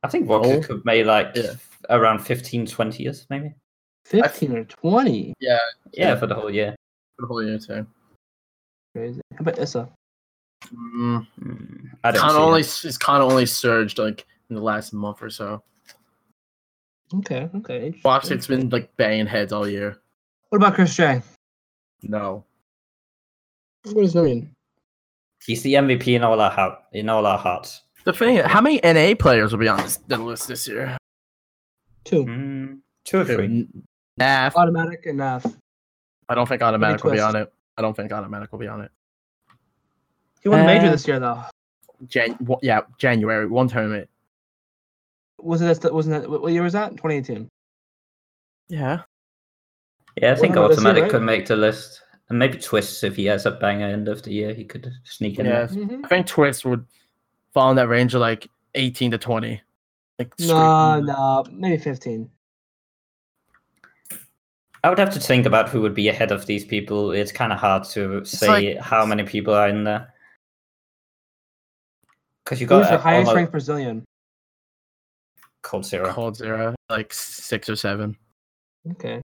I 0.04 0.08
think 0.08 0.28
Walker 0.28 0.48
Oh. 0.48 0.60
could 0.62 0.84
make 0.84 1.04
like 1.06 1.32
Yeah. 1.34 1.54
around 1.90 2.20
15, 2.20 2.66
20 2.66 3.02
years, 3.02 3.26
maybe. 3.28 3.52
15 4.10 4.56
or 4.56 4.64
20? 4.64 5.34
Yeah, 5.40 5.58
Yeah. 5.92 6.16
for 6.16 6.26
the 6.26 6.34
whole 6.34 6.50
year. 6.50 6.74
For 7.16 7.22
the 7.22 7.26
whole 7.26 7.42
year 7.44 7.58
too. 7.58 7.86
Crazy. 8.94 9.20
How 9.32 9.38
about 9.40 9.58
Issa? 9.58 9.88
Mm, 10.74 11.26
Mm, 11.40 11.90
I 12.04 12.10
don't 12.12 12.20
kind 12.20 12.32
see 12.32 12.36
of 12.36 12.42
only 12.42 12.62
that. 12.62 12.84
it's 12.84 12.98
kind 12.98 13.22
of 13.22 13.30
only 13.30 13.46
surged 13.46 13.98
like 13.98 14.26
in 14.48 14.56
the 14.56 14.62
last 14.62 14.92
month 14.92 15.22
or 15.22 15.30
so. 15.30 15.62
Okay, 17.14 17.48
okay. 17.56 17.90
Box, 18.02 18.30
it's 18.30 18.46
been 18.46 18.68
like 18.70 18.94
banging 18.96 19.26
heads 19.26 19.52
all 19.52 19.68
year. 19.68 19.96
What 20.48 20.58
about 20.58 20.74
Chris 20.74 20.94
J? 20.94 21.22
No. 22.02 22.44
What 23.84 24.02
does 24.02 24.12
that 24.14 24.24
mean? 24.24 24.50
He's 25.44 25.62
the 25.62 25.74
MVP 25.74 26.14
in 26.16 26.24
all 26.24 26.40
our 26.40 26.50
heart, 26.50 26.80
in 26.92 27.08
all 27.08 27.24
our 27.26 27.38
hearts. 27.38 27.82
The 28.04 28.12
thing, 28.12 28.36
how 28.38 28.60
many 28.60 28.80
NA 28.82 29.14
players 29.16 29.52
will 29.52 29.58
be 29.60 29.68
on 29.68 29.78
this 29.78 29.98
the 30.08 30.16
list 30.18 30.48
this 30.48 30.66
year? 30.66 30.96
Two. 32.04 32.24
Mm, 32.24 32.78
two 33.04 33.20
or 33.20 33.24
three. 33.24 33.68
N- 34.18 34.50
Naf. 34.50 34.52
autimatic 34.54 35.06
and 35.08 35.20
uh, 35.20 35.40
I 36.28 36.34
don't 36.34 36.48
think 36.48 36.62
autimatic 36.62 37.02
will 37.04 37.12
be 37.12 37.20
on 37.20 37.36
it. 37.36 37.52
I 37.76 37.82
don't 37.82 37.94
think 37.94 38.10
autimatic 38.10 38.50
will 38.52 38.58
be 38.58 38.68
on 38.68 38.80
it. 38.80 38.90
he 40.42 40.48
won 40.48 40.60
a 40.60 40.64
major 40.64 40.86
Uh, 40.86 40.90
this 40.92 41.06
year 41.06 41.20
though. 41.20 41.42
Jan- 42.08 42.36
wha- 42.40 42.58
yeah, 42.62 42.80
January 42.98 43.46
one 43.46 43.68
tournament. 43.68 44.08
Was 45.38 45.60
it? 45.62 45.80
that- 45.80 45.92
Wasn't 45.94 46.20
that? 46.22 46.28
What 46.30 46.52
year 46.52 46.62
was 46.62 46.72
that? 46.72 46.90
2018. 46.92 47.48
Yeah. 48.68 49.02
Yeah, 50.20 50.32
I 50.32 50.34
think 50.34 50.54
Well, 50.56 50.68
that's 50.68 50.80
it, 50.80 50.84
autimatic 50.84 51.02
right? 51.02 51.10
could 51.10 51.22
make 51.22 51.46
the 51.46 51.56
list, 51.56 52.02
and 52.30 52.38
maybe 52.38 52.56
Twistzz 52.56 53.04
if 53.04 53.16
he 53.16 53.26
has 53.26 53.44
a 53.44 53.50
banger 53.50 53.86
end 53.86 54.08
of 54.08 54.22
the 54.22 54.32
year, 54.32 54.54
he 54.54 54.64
could 54.64 54.90
sneak 55.04 55.38
in. 55.38 55.44
Yeah. 55.46 55.66
Mm-hmm. 55.66 56.04
I 56.04 56.08
think 56.08 56.26
Twistzz 56.26 56.64
would 56.64 56.86
fall 57.52 57.70
in 57.70 57.76
that 57.76 57.88
range 57.88 58.14
of 58.14 58.22
like 58.22 58.48
18 58.74 59.10
to 59.10 59.18
20. 59.18 59.60
Like 60.18 60.32
No, 60.40 61.00
no, 61.00 61.44
maybe 61.52 61.76
15. 61.76 62.30
I 64.86 64.88
would 64.88 65.00
have 65.00 65.12
to 65.14 65.18
think 65.20 65.46
about 65.46 65.68
who 65.68 65.80
would 65.82 65.94
be 65.94 66.08
ahead 66.08 66.30
of 66.30 66.46
these 66.46 66.64
people. 66.64 67.10
It's 67.10 67.32
kind 67.32 67.52
of 67.52 67.58
hard 67.58 67.82
to 67.88 68.24
say 68.24 68.74
like- 68.76 68.78
how 68.78 69.04
many 69.04 69.24
people 69.24 69.52
are 69.52 69.68
in 69.68 69.82
there. 69.82 70.14
Because 72.44 72.60
you 72.60 72.68
Who's 72.68 72.84
got 72.84 72.90
the 72.90 72.94
uh, 72.94 72.98
highest 73.00 73.18
almost 73.26 73.34
ranked 73.34 73.50
Brazilian? 73.50 74.04
coldzera. 75.64 76.06
Cold 76.10 76.36
Zero, 76.36 76.76
like 76.88 77.12
six 77.12 77.68
or 77.68 77.74
seven. 77.74 78.16
Okay. 78.92 79.20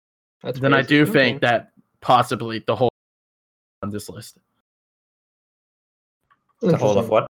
That's 0.43 0.59
then 0.59 0.75
I 0.75 0.83
do 0.83 1.01
Okay. 1.01 1.11
think 1.11 1.41
that 1.41 1.71
possibly 2.01 2.63
the 2.67 2.75
whole 2.75 2.91
on 3.81 3.89
this 3.89 4.09
list. 4.09 4.37
The 6.61 6.77
whole 6.77 6.99
of 6.99 7.09
what? 7.09 7.25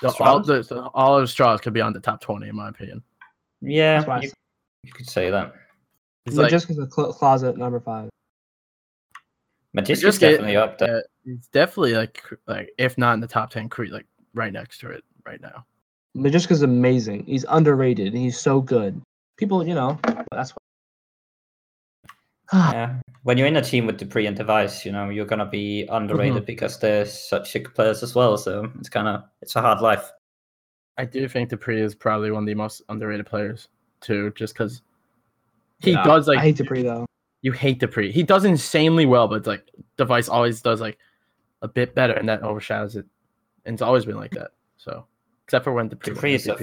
The, 0.00 0.14
all, 0.20 0.40
the, 0.40 0.62
the- 0.62 0.88
all 0.94 1.18
of 1.18 1.28
straws 1.28 1.60
could 1.60 1.74
be 1.74 1.82
on 1.82 1.92
the 1.92 2.00
top 2.00 2.22
20 2.22 2.48
in 2.48 2.56
my 2.56 2.70
opinion. 2.70 3.02
Yeah, 3.60 3.96
That's 3.96 4.08
why 4.08 4.16
I 4.16 4.20
you, 4.22 4.30
you 4.84 4.92
could 4.92 5.10
say 5.10 5.28
that. 5.28 5.52
It's 6.26 6.36
No, 6.36 6.42
like, 6.42 6.50
just 6.50 6.66
because 6.68 6.76
the 6.84 6.90
cl- 6.90 7.12
closet 7.12 7.56
number 7.56 7.80
five. 7.80 8.10
Magician's 9.72 10.02
just 10.02 10.20
get- 10.20 10.30
definitely 10.32 10.56
up 10.56 10.78
there. 10.78 10.96
uh, 10.98 11.00
it's 11.26 11.48
definitely 11.48 11.94
like 11.94 12.22
like 12.46 12.70
if 12.78 12.96
not 12.98 13.14
in 13.14 13.20
the 13.20 13.26
top 13.26 13.50
10, 13.50 13.68
cre- 13.68 13.84
like 13.86 14.06
right 14.34 14.52
next 14.52 14.78
to 14.80 14.90
it 14.90 15.04
right 15.24 15.40
now. 15.40 15.64
Majestica's 16.16 16.62
amazing. 16.62 17.24
He's 17.26 17.44
underrated. 17.48 18.08
and 18.14 18.16
He's 18.22 18.38
so 18.40 18.60
good. 18.60 19.00
People, 19.36 19.66
you 19.66 19.74
know, 19.74 19.98
that's 20.32 20.52
why. 20.52 20.56
Yeah. 22.52 22.94
When 23.24 23.36
you're 23.38 23.48
in 23.48 23.56
a 23.56 23.62
team 23.62 23.86
with 23.86 23.98
dupreeh 23.98 24.28
and 24.28 24.38
dev1ce, 24.38 24.84
you 24.84 24.92
know, 24.92 25.08
you're 25.10 25.26
gonna 25.26 25.46
be 25.46 25.86
underrated 25.90 26.36
Mm-hmm. 26.36 26.44
because 26.44 26.78
they're 26.78 27.04
such 27.04 27.50
sick 27.50 27.74
players 27.74 28.02
as 28.02 28.14
well. 28.14 28.38
So 28.38 28.70
it's 28.78 28.88
kind 28.88 29.08
of 29.08 29.24
it's 29.42 29.56
a 29.56 29.60
hard 29.60 29.80
life. 29.80 30.10
I 30.96 31.04
do 31.04 31.28
think 31.28 31.50
dupreeh 31.50 31.82
is 31.82 31.94
probably 31.94 32.30
one 32.30 32.44
of 32.44 32.46
the 32.46 32.54
most 32.54 32.82
underrated 32.88 33.26
players 33.26 33.68
too, 34.00 34.32
just 34.36 34.54
because 34.54 34.80
he 35.80 35.92
Yeah, 35.92 36.04
does 36.04 36.26
like 36.28 36.38
I 36.38 36.42
hate 36.42 36.56
dupreeh 36.56 36.82
though. 36.84 37.06
you 37.42 37.52
hate 37.52 37.80
dupreeh. 37.80 38.10
He 38.12 38.22
does 38.22 38.44
insanely 38.44 39.06
well, 39.06 39.28
but 39.28 39.36
it's 39.36 39.46
like 39.46 39.68
dev1ce 39.98 40.28
always 40.30 40.60
does 40.62 40.80
like 40.80 40.98
a 41.62 41.68
bit 41.68 41.94
better, 41.94 42.12
and 42.14 42.28
that 42.28 42.42
overshadows 42.42 42.96
it. 42.96 43.06
And 43.64 43.74
it's 43.74 43.82
always 43.82 44.04
been 44.04 44.16
like 44.16 44.30
that. 44.32 44.52
So 44.76 45.06
except 45.44 45.64
for 45.64 45.72
when 45.72 45.88
dupreeh, 45.90 46.14
dupreeh 46.14 46.34
is 46.34 46.46
a 46.48 46.56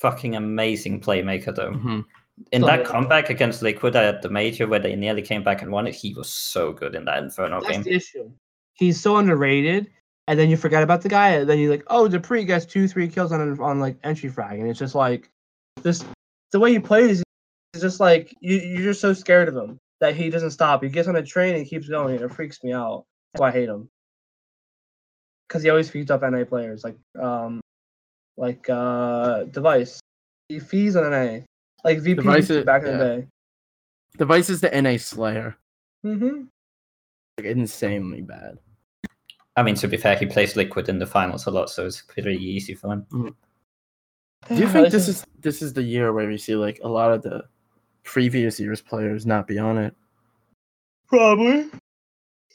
fucking 0.00 0.36
amazing 0.36 1.00
playmaker, 1.00 1.54
though. 1.54 1.72
Mhm. 1.72 2.04
In 2.52 2.64
Oh, 2.64 2.66
that 2.68 2.80
yeah. 2.80 2.84
comeback 2.86 3.28
against 3.28 3.60
Liquid 3.62 3.94
at 3.96 4.22
the 4.22 4.30
major, 4.30 4.66
where 4.66 4.78
they 4.80 4.96
nearly 4.96 5.20
came 5.20 5.42
back 5.44 5.60
and 5.60 5.70
won 5.70 5.86
it, 5.86 5.94
he 5.94 6.14
was 6.14 6.30
so 6.30 6.72
good 6.72 6.94
in 6.94 7.04
that 7.04 7.18
Inferno 7.22 7.60
That's 7.60 7.72
game. 7.72 7.82
the 7.82 7.92
issue. 7.92 8.30
He's 8.72 8.98
so 8.98 9.16
underrated, 9.18 9.90
and 10.26 10.38
then 10.40 10.48
you 10.48 10.56
forget 10.56 10.82
about 10.82 11.02
the 11.02 11.10
guy, 11.10 11.30
and 11.32 11.50
then 11.50 11.58
you're 11.58 11.70
like, 11.70 11.84
oh, 11.88 12.08
dupreeh 12.08 12.46
gets 12.46 12.64
two, 12.64 12.88
three 12.88 13.08
kills 13.08 13.30
on 13.32 13.60
on 13.60 13.78
like 13.80 13.98
entry 14.04 14.30
frag, 14.30 14.58
and 14.58 14.70
it's 14.70 14.78
just 14.78 14.94
like, 14.94 15.30
just 15.82 16.06
the 16.52 16.58
way 16.60 16.72
he 16.72 16.78
plays 16.78 17.22
is 17.74 17.80
just 17.82 18.00
like 18.00 18.34
you 18.40 18.56
you're 18.56 18.82
just 18.82 19.00
so 19.00 19.12
scared 19.12 19.48
of 19.48 19.56
him 19.56 19.78
that 20.00 20.16
he 20.16 20.30
doesn't 20.30 20.50
stop. 20.50 20.82
He 20.82 20.88
gets 20.88 21.08
on 21.08 21.16
a 21.16 21.22
train 21.22 21.54
and 21.56 21.66
keeps 21.66 21.88
going, 21.88 22.16
and 22.16 22.24
it 22.24 22.32
freaks 22.34 22.62
me 22.64 22.72
out. 22.72 23.04
That's 23.32 23.40
why 23.40 23.48
I 23.48 23.52
hate 23.52 23.68
him. 23.68 23.88
Because 25.48 25.62
he 25.62 25.70
always 25.70 25.90
feeds 25.90 26.10
up 26.10 26.22
NA 26.22 26.44
players, 26.44 26.84
like 26.84 26.96
um, 27.20 27.60
like 28.36 28.68
uh, 28.68 29.44
dev1ce. 29.44 29.98
He 30.48 30.58
feeds 30.58 30.96
on 30.96 31.10
NA, 31.10 31.40
like 31.84 32.00
VP 32.00 32.22
dev1ce 32.22 32.50
is- 32.50 32.64
back 32.64 32.82
in 32.82 32.88
yeah. 32.88 32.96
the 32.96 33.04
day. 33.04 33.26
dev1ce 34.18 34.50
is 34.50 34.60
the 34.60 34.80
NA 34.80 34.96
Slayer, 34.96 35.56
Mm-hmm. 36.04 36.44
like 37.38 37.46
insanely 37.46 38.22
bad. 38.22 38.58
I 39.56 39.62
mean, 39.62 39.74
to 39.76 39.88
be 39.88 39.96
fair, 39.96 40.16
he 40.16 40.26
plays 40.26 40.56
Liquid 40.56 40.88
in 40.88 40.98
the 40.98 41.06
finals 41.06 41.46
a 41.46 41.50
lot, 41.50 41.68
so 41.68 41.84
it's 41.84 42.00
pretty 42.02 42.36
easy 42.36 42.74
for 42.74 42.92
him. 42.92 43.34
Do 44.48 44.54
you 44.54 44.68
think 44.68 44.90
this 44.90 45.06
is 45.08 45.24
this 45.40 45.60
is 45.60 45.72
the 45.74 45.82
year 45.82 46.12
where 46.12 46.26
we 46.26 46.38
see 46.38 46.54
like 46.54 46.80
a 46.82 46.88
lot 46.88 47.12
of 47.12 47.22
the 47.22 47.42
previous 48.04 48.58
year's 48.60 48.80
players 48.80 49.26
not 49.26 49.46
be 49.46 49.58
on 49.58 49.78
it? 49.78 49.94
probably? 51.08 51.66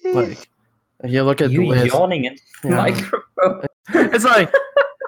Like, 0.06 0.48
if 1.04 1.12
you 1.12 1.24
look 1.24 1.42
at 1.42 1.52
You 1.52 1.62
the 1.62 1.68
list, 1.68 1.94
yawning 1.94 2.26
in 2.26 2.38
Yeah. 2.64 2.70
microphone. 2.78 3.66
it's 3.90 4.24
like 4.24 4.52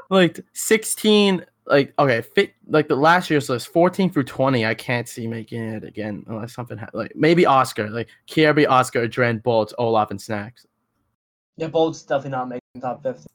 like 0.09 0.39
16 0.53 1.45
like 1.65 1.93
okay 1.99 2.21
fit 2.21 2.53
like 2.67 2.87
the 2.87 2.95
last 2.95 3.29
year's 3.29 3.49
list 3.49 3.67
14 3.69 4.09
through 4.11 4.23
20 4.23 4.65
i 4.65 4.73
can't 4.73 5.07
see 5.07 5.27
making 5.27 5.61
it 5.63 5.83
again 5.83 6.23
unless 6.27 6.53
something 6.53 6.77
ha- 6.77 6.89
like 6.93 7.11
maybe 7.15 7.45
oskar 7.45 7.89
like 7.89 8.07
kirby 8.29 8.65
oskar 8.67 9.07
dren 9.07 9.39
boltz 9.41 9.73
olaf 9.77 10.11
and 10.11 10.19
Snax 10.19 10.65
Yeah, 11.57 11.67
Bolt's 11.67 12.03
definitely 12.03 12.31
not 12.31 12.49
making 12.49 12.81
top 12.81 13.01
50. 13.03 13.27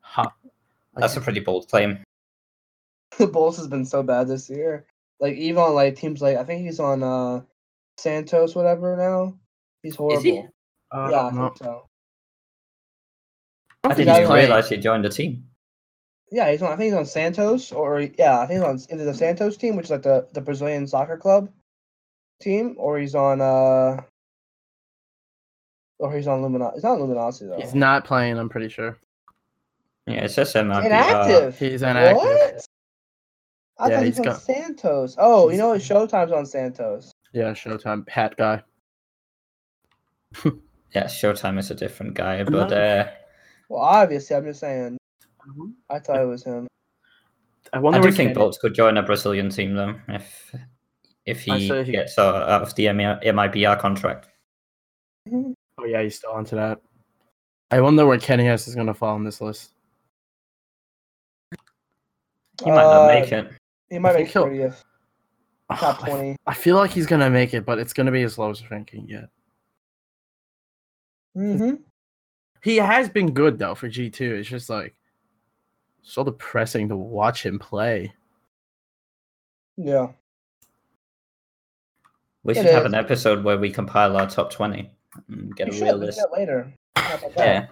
ha 0.00 0.32
That's 0.96 1.16
a 1.16 1.20
pretty 1.20 1.40
bold 1.40 1.68
claim. 1.68 1.98
The 3.18 3.26
boltz 3.36 3.56
has 3.56 3.66
been 3.66 3.84
so 3.84 4.02
bad 4.02 4.28
this 4.28 4.48
year. 4.48 4.86
Like 5.20 5.36
even 5.36 5.62
on 5.62 5.74
like 5.74 5.96
teams 5.96 6.22
like 6.22 6.36
I 6.38 6.44
think 6.44 6.62
he's 6.64 6.80
on 6.80 7.02
uh 7.02 7.42
Santos 7.98 8.54
whatever 8.54 8.96
now. 8.96 9.38
He's 9.82 9.96
horrible. 9.96 10.18
Is 10.18 10.24
he? 10.24 10.38
uh, 10.92 11.08
yeah, 11.10 11.20
I 11.26 11.30
no. 11.30 11.42
think 11.48 11.58
so. 11.58 11.86
I 13.84 13.88
think 13.94 13.96
didn't 13.98 14.08
he's 14.08 14.16
even 14.18 14.26
playing. 14.28 14.46
realize 14.48 14.68
he 14.68 14.76
joined 14.78 15.04
the 15.04 15.08
team. 15.10 15.44
Yeah, 16.32 16.50
he's 16.50 16.62
on. 16.62 16.68
I 16.72 16.76
think 16.76 16.92
he's 16.92 16.98
on 16.98 17.06
Santos, 17.06 17.72
or 17.72 18.00
yeah, 18.00 18.40
I 18.40 18.46
think 18.46 18.60
he's 18.60 18.68
on 18.68 18.80
either 18.92 19.04
the 19.04 19.14
Santos 19.14 19.56
team, 19.56 19.76
which 19.76 19.86
is 19.86 19.90
like 19.90 20.02
the 20.02 20.28
the 20.32 20.40
Brazilian 20.40 20.86
soccer 20.86 21.16
club 21.16 21.50
team, 22.40 22.74
or 22.78 22.98
he's 22.98 23.14
on 23.14 23.40
uh, 23.40 24.02
or 25.98 26.14
he's 26.14 26.26
on 26.26 26.42
Luminosity. 26.42 26.76
He's 26.76 26.84
not 26.84 26.92
on 26.92 27.00
Luminosity 27.00 27.46
though. 27.50 27.60
he's 27.60 27.74
not 27.74 28.04
playing 28.04 28.38
i'm 28.38 28.48
pretty 28.48 28.68
sure 28.68 28.96
Yeah, 30.06 30.24
it's 30.24 30.34
just 30.34 30.54
him. 30.54 30.70
inactive. 30.70 31.58
he's 31.58 31.82
inactive 31.82 32.16
What? 32.16 32.66
I 33.80 33.88
Yeah, 33.88 33.96
thought 33.96 34.04
he's 34.06 34.16
he's 34.18 34.26
on 34.26 34.32
got- 34.32 34.42
Santos. 34.42 35.16
Oh, 35.18 35.48
you 35.50 35.56
know 35.58 35.68
what? 35.70 35.80
Showtime's 35.80 36.32
on 36.32 36.46
Santos. 36.46 37.12
yeah 37.32 37.52
showtime 37.52 38.08
hat 38.08 38.36
guy 38.36 38.62
Yeah, 40.94 41.04
Showtime 41.04 41.58
is 41.58 41.70
a 41.70 41.74
different 41.74 42.14
guy, 42.14 42.42
but 42.42 42.72
uh, 42.72 43.06
Well, 43.68 43.80
obviously, 43.80 44.34
I'm 44.34 44.44
just 44.44 44.58
saying. 44.60 44.98
Mm-hmm. 45.48 45.66
I 45.88 45.98
thought 46.00 46.20
it 46.20 46.24
was 46.26 46.42
him. 46.42 46.66
i 47.72 47.78
wonder. 47.78 47.78
I 47.78 47.78
wonder 47.78 47.98
do 48.00 48.02
where 48.08 48.12
think 48.12 48.34
Kenny- 48.34 48.46
boltz 48.48 48.58
could 48.58 48.74
join 48.74 48.96
a 48.98 49.02
Brazilian 49.02 49.50
team 49.50 49.74
though, 49.74 49.94
if 50.08 50.54
if 51.26 51.40
he 51.42 51.68
he- 51.84 51.92
gets 51.92 52.18
out 52.18 52.34
out 52.48 52.62
of 52.62 52.74
the 52.74 52.86
MIBR 52.86 53.78
contract. 53.78 54.26
oh 55.32 55.54
yeah 55.86 56.02
he's 56.02 56.16
still 56.16 56.32
onto 56.32 56.56
that 56.56 56.80
i 57.70 57.80
wonder 57.80 58.04
where 58.06 58.18
kennyS 58.18 58.66
is 58.66 58.74
going 58.74 58.86
to 58.86 58.94
fall 58.94 59.14
on 59.14 59.22
this 59.24 59.40
list 59.40 59.70
He 62.64 62.70
might 62.70 62.76
not 62.82 63.04
Uh, 63.04 63.06
make 63.20 63.30
it. 63.32 63.52
He 63.90 63.98
might 63.98 64.10
I 64.16 64.20
make 64.20 64.30
think 64.30 64.46
30th, 64.46 64.84
top 65.76 65.98
20. 66.00 66.36
I 66.46 66.54
feel 66.54 66.76
like 66.76 66.90
he's 66.92 67.06
gonna 67.06 67.28
make 67.30 67.52
it, 67.54 67.64
but 67.66 67.78
it's 67.78 67.92
gonna 67.92 68.12
be 68.12 68.22
his 68.22 68.38
lowest 68.38 68.70
ranking 68.70 69.06
yet. 69.08 69.28
Mm-hmm. 71.36 71.76
He 72.62 72.76
has 72.76 73.08
been 73.08 73.32
good 73.32 73.58
though 73.58 73.74
for 73.74 73.88
G 73.88 74.10
two. 74.10 74.34
It's 74.34 74.48
just 74.48 74.68
like 74.70 74.94
so 76.02 76.24
depressing 76.24 76.88
to 76.88 76.96
watch 76.96 77.44
him 77.44 77.58
play. 77.58 78.12
Yeah. 79.76 80.08
We 82.42 82.52
It 82.52 82.56
should 82.56 82.66
have 82.66 82.84
is. 82.86 82.92
an 82.92 82.94
episode 82.94 83.44
where 83.44 83.58
we 83.58 83.70
compile 83.70 84.16
our 84.16 84.26
top 84.28 84.50
twenty 84.52 84.90
and 85.28 85.54
get 85.56 85.68
We 85.68 85.74
a 85.74 85.78
should. 85.78 85.84
real 85.84 85.96
list. 85.96 86.18
that 86.18 86.32
later. 86.32 86.72
That? 86.94 87.32
Yeah. 87.36 87.66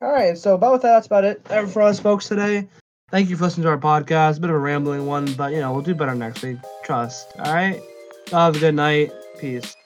All 0.00 0.12
right. 0.12 0.36
So 0.36 0.54
about 0.54 0.72
with 0.72 0.82
that, 0.82 0.92
that's 0.94 1.06
about 1.06 1.24
it 1.24 1.44
ever 1.50 1.66
for 1.66 1.82
us 1.82 1.98
folks 2.00 2.28
today. 2.28 2.68
Thank 3.12 3.28
you 3.28 3.36
for 3.36 3.44
listening 3.44 3.64
to 3.64 3.68
our 3.68 3.76
podcast. 3.76 4.38
A 4.38 4.40
bit 4.40 4.48
of 4.48 4.56
a 4.56 4.58
rambling 4.58 5.04
one, 5.04 5.34
but 5.34 5.52
you 5.52 5.60
know 5.60 5.70
we'll 5.70 5.82
do 5.82 5.94
better 5.94 6.14
next 6.14 6.42
week. 6.42 6.56
Trust. 6.82 7.28
All 7.38 7.52
right. 7.52 7.78
Have 8.30 8.56
a 8.56 8.58
good 8.58 8.74
night. 8.74 9.12
Peace. 9.38 9.76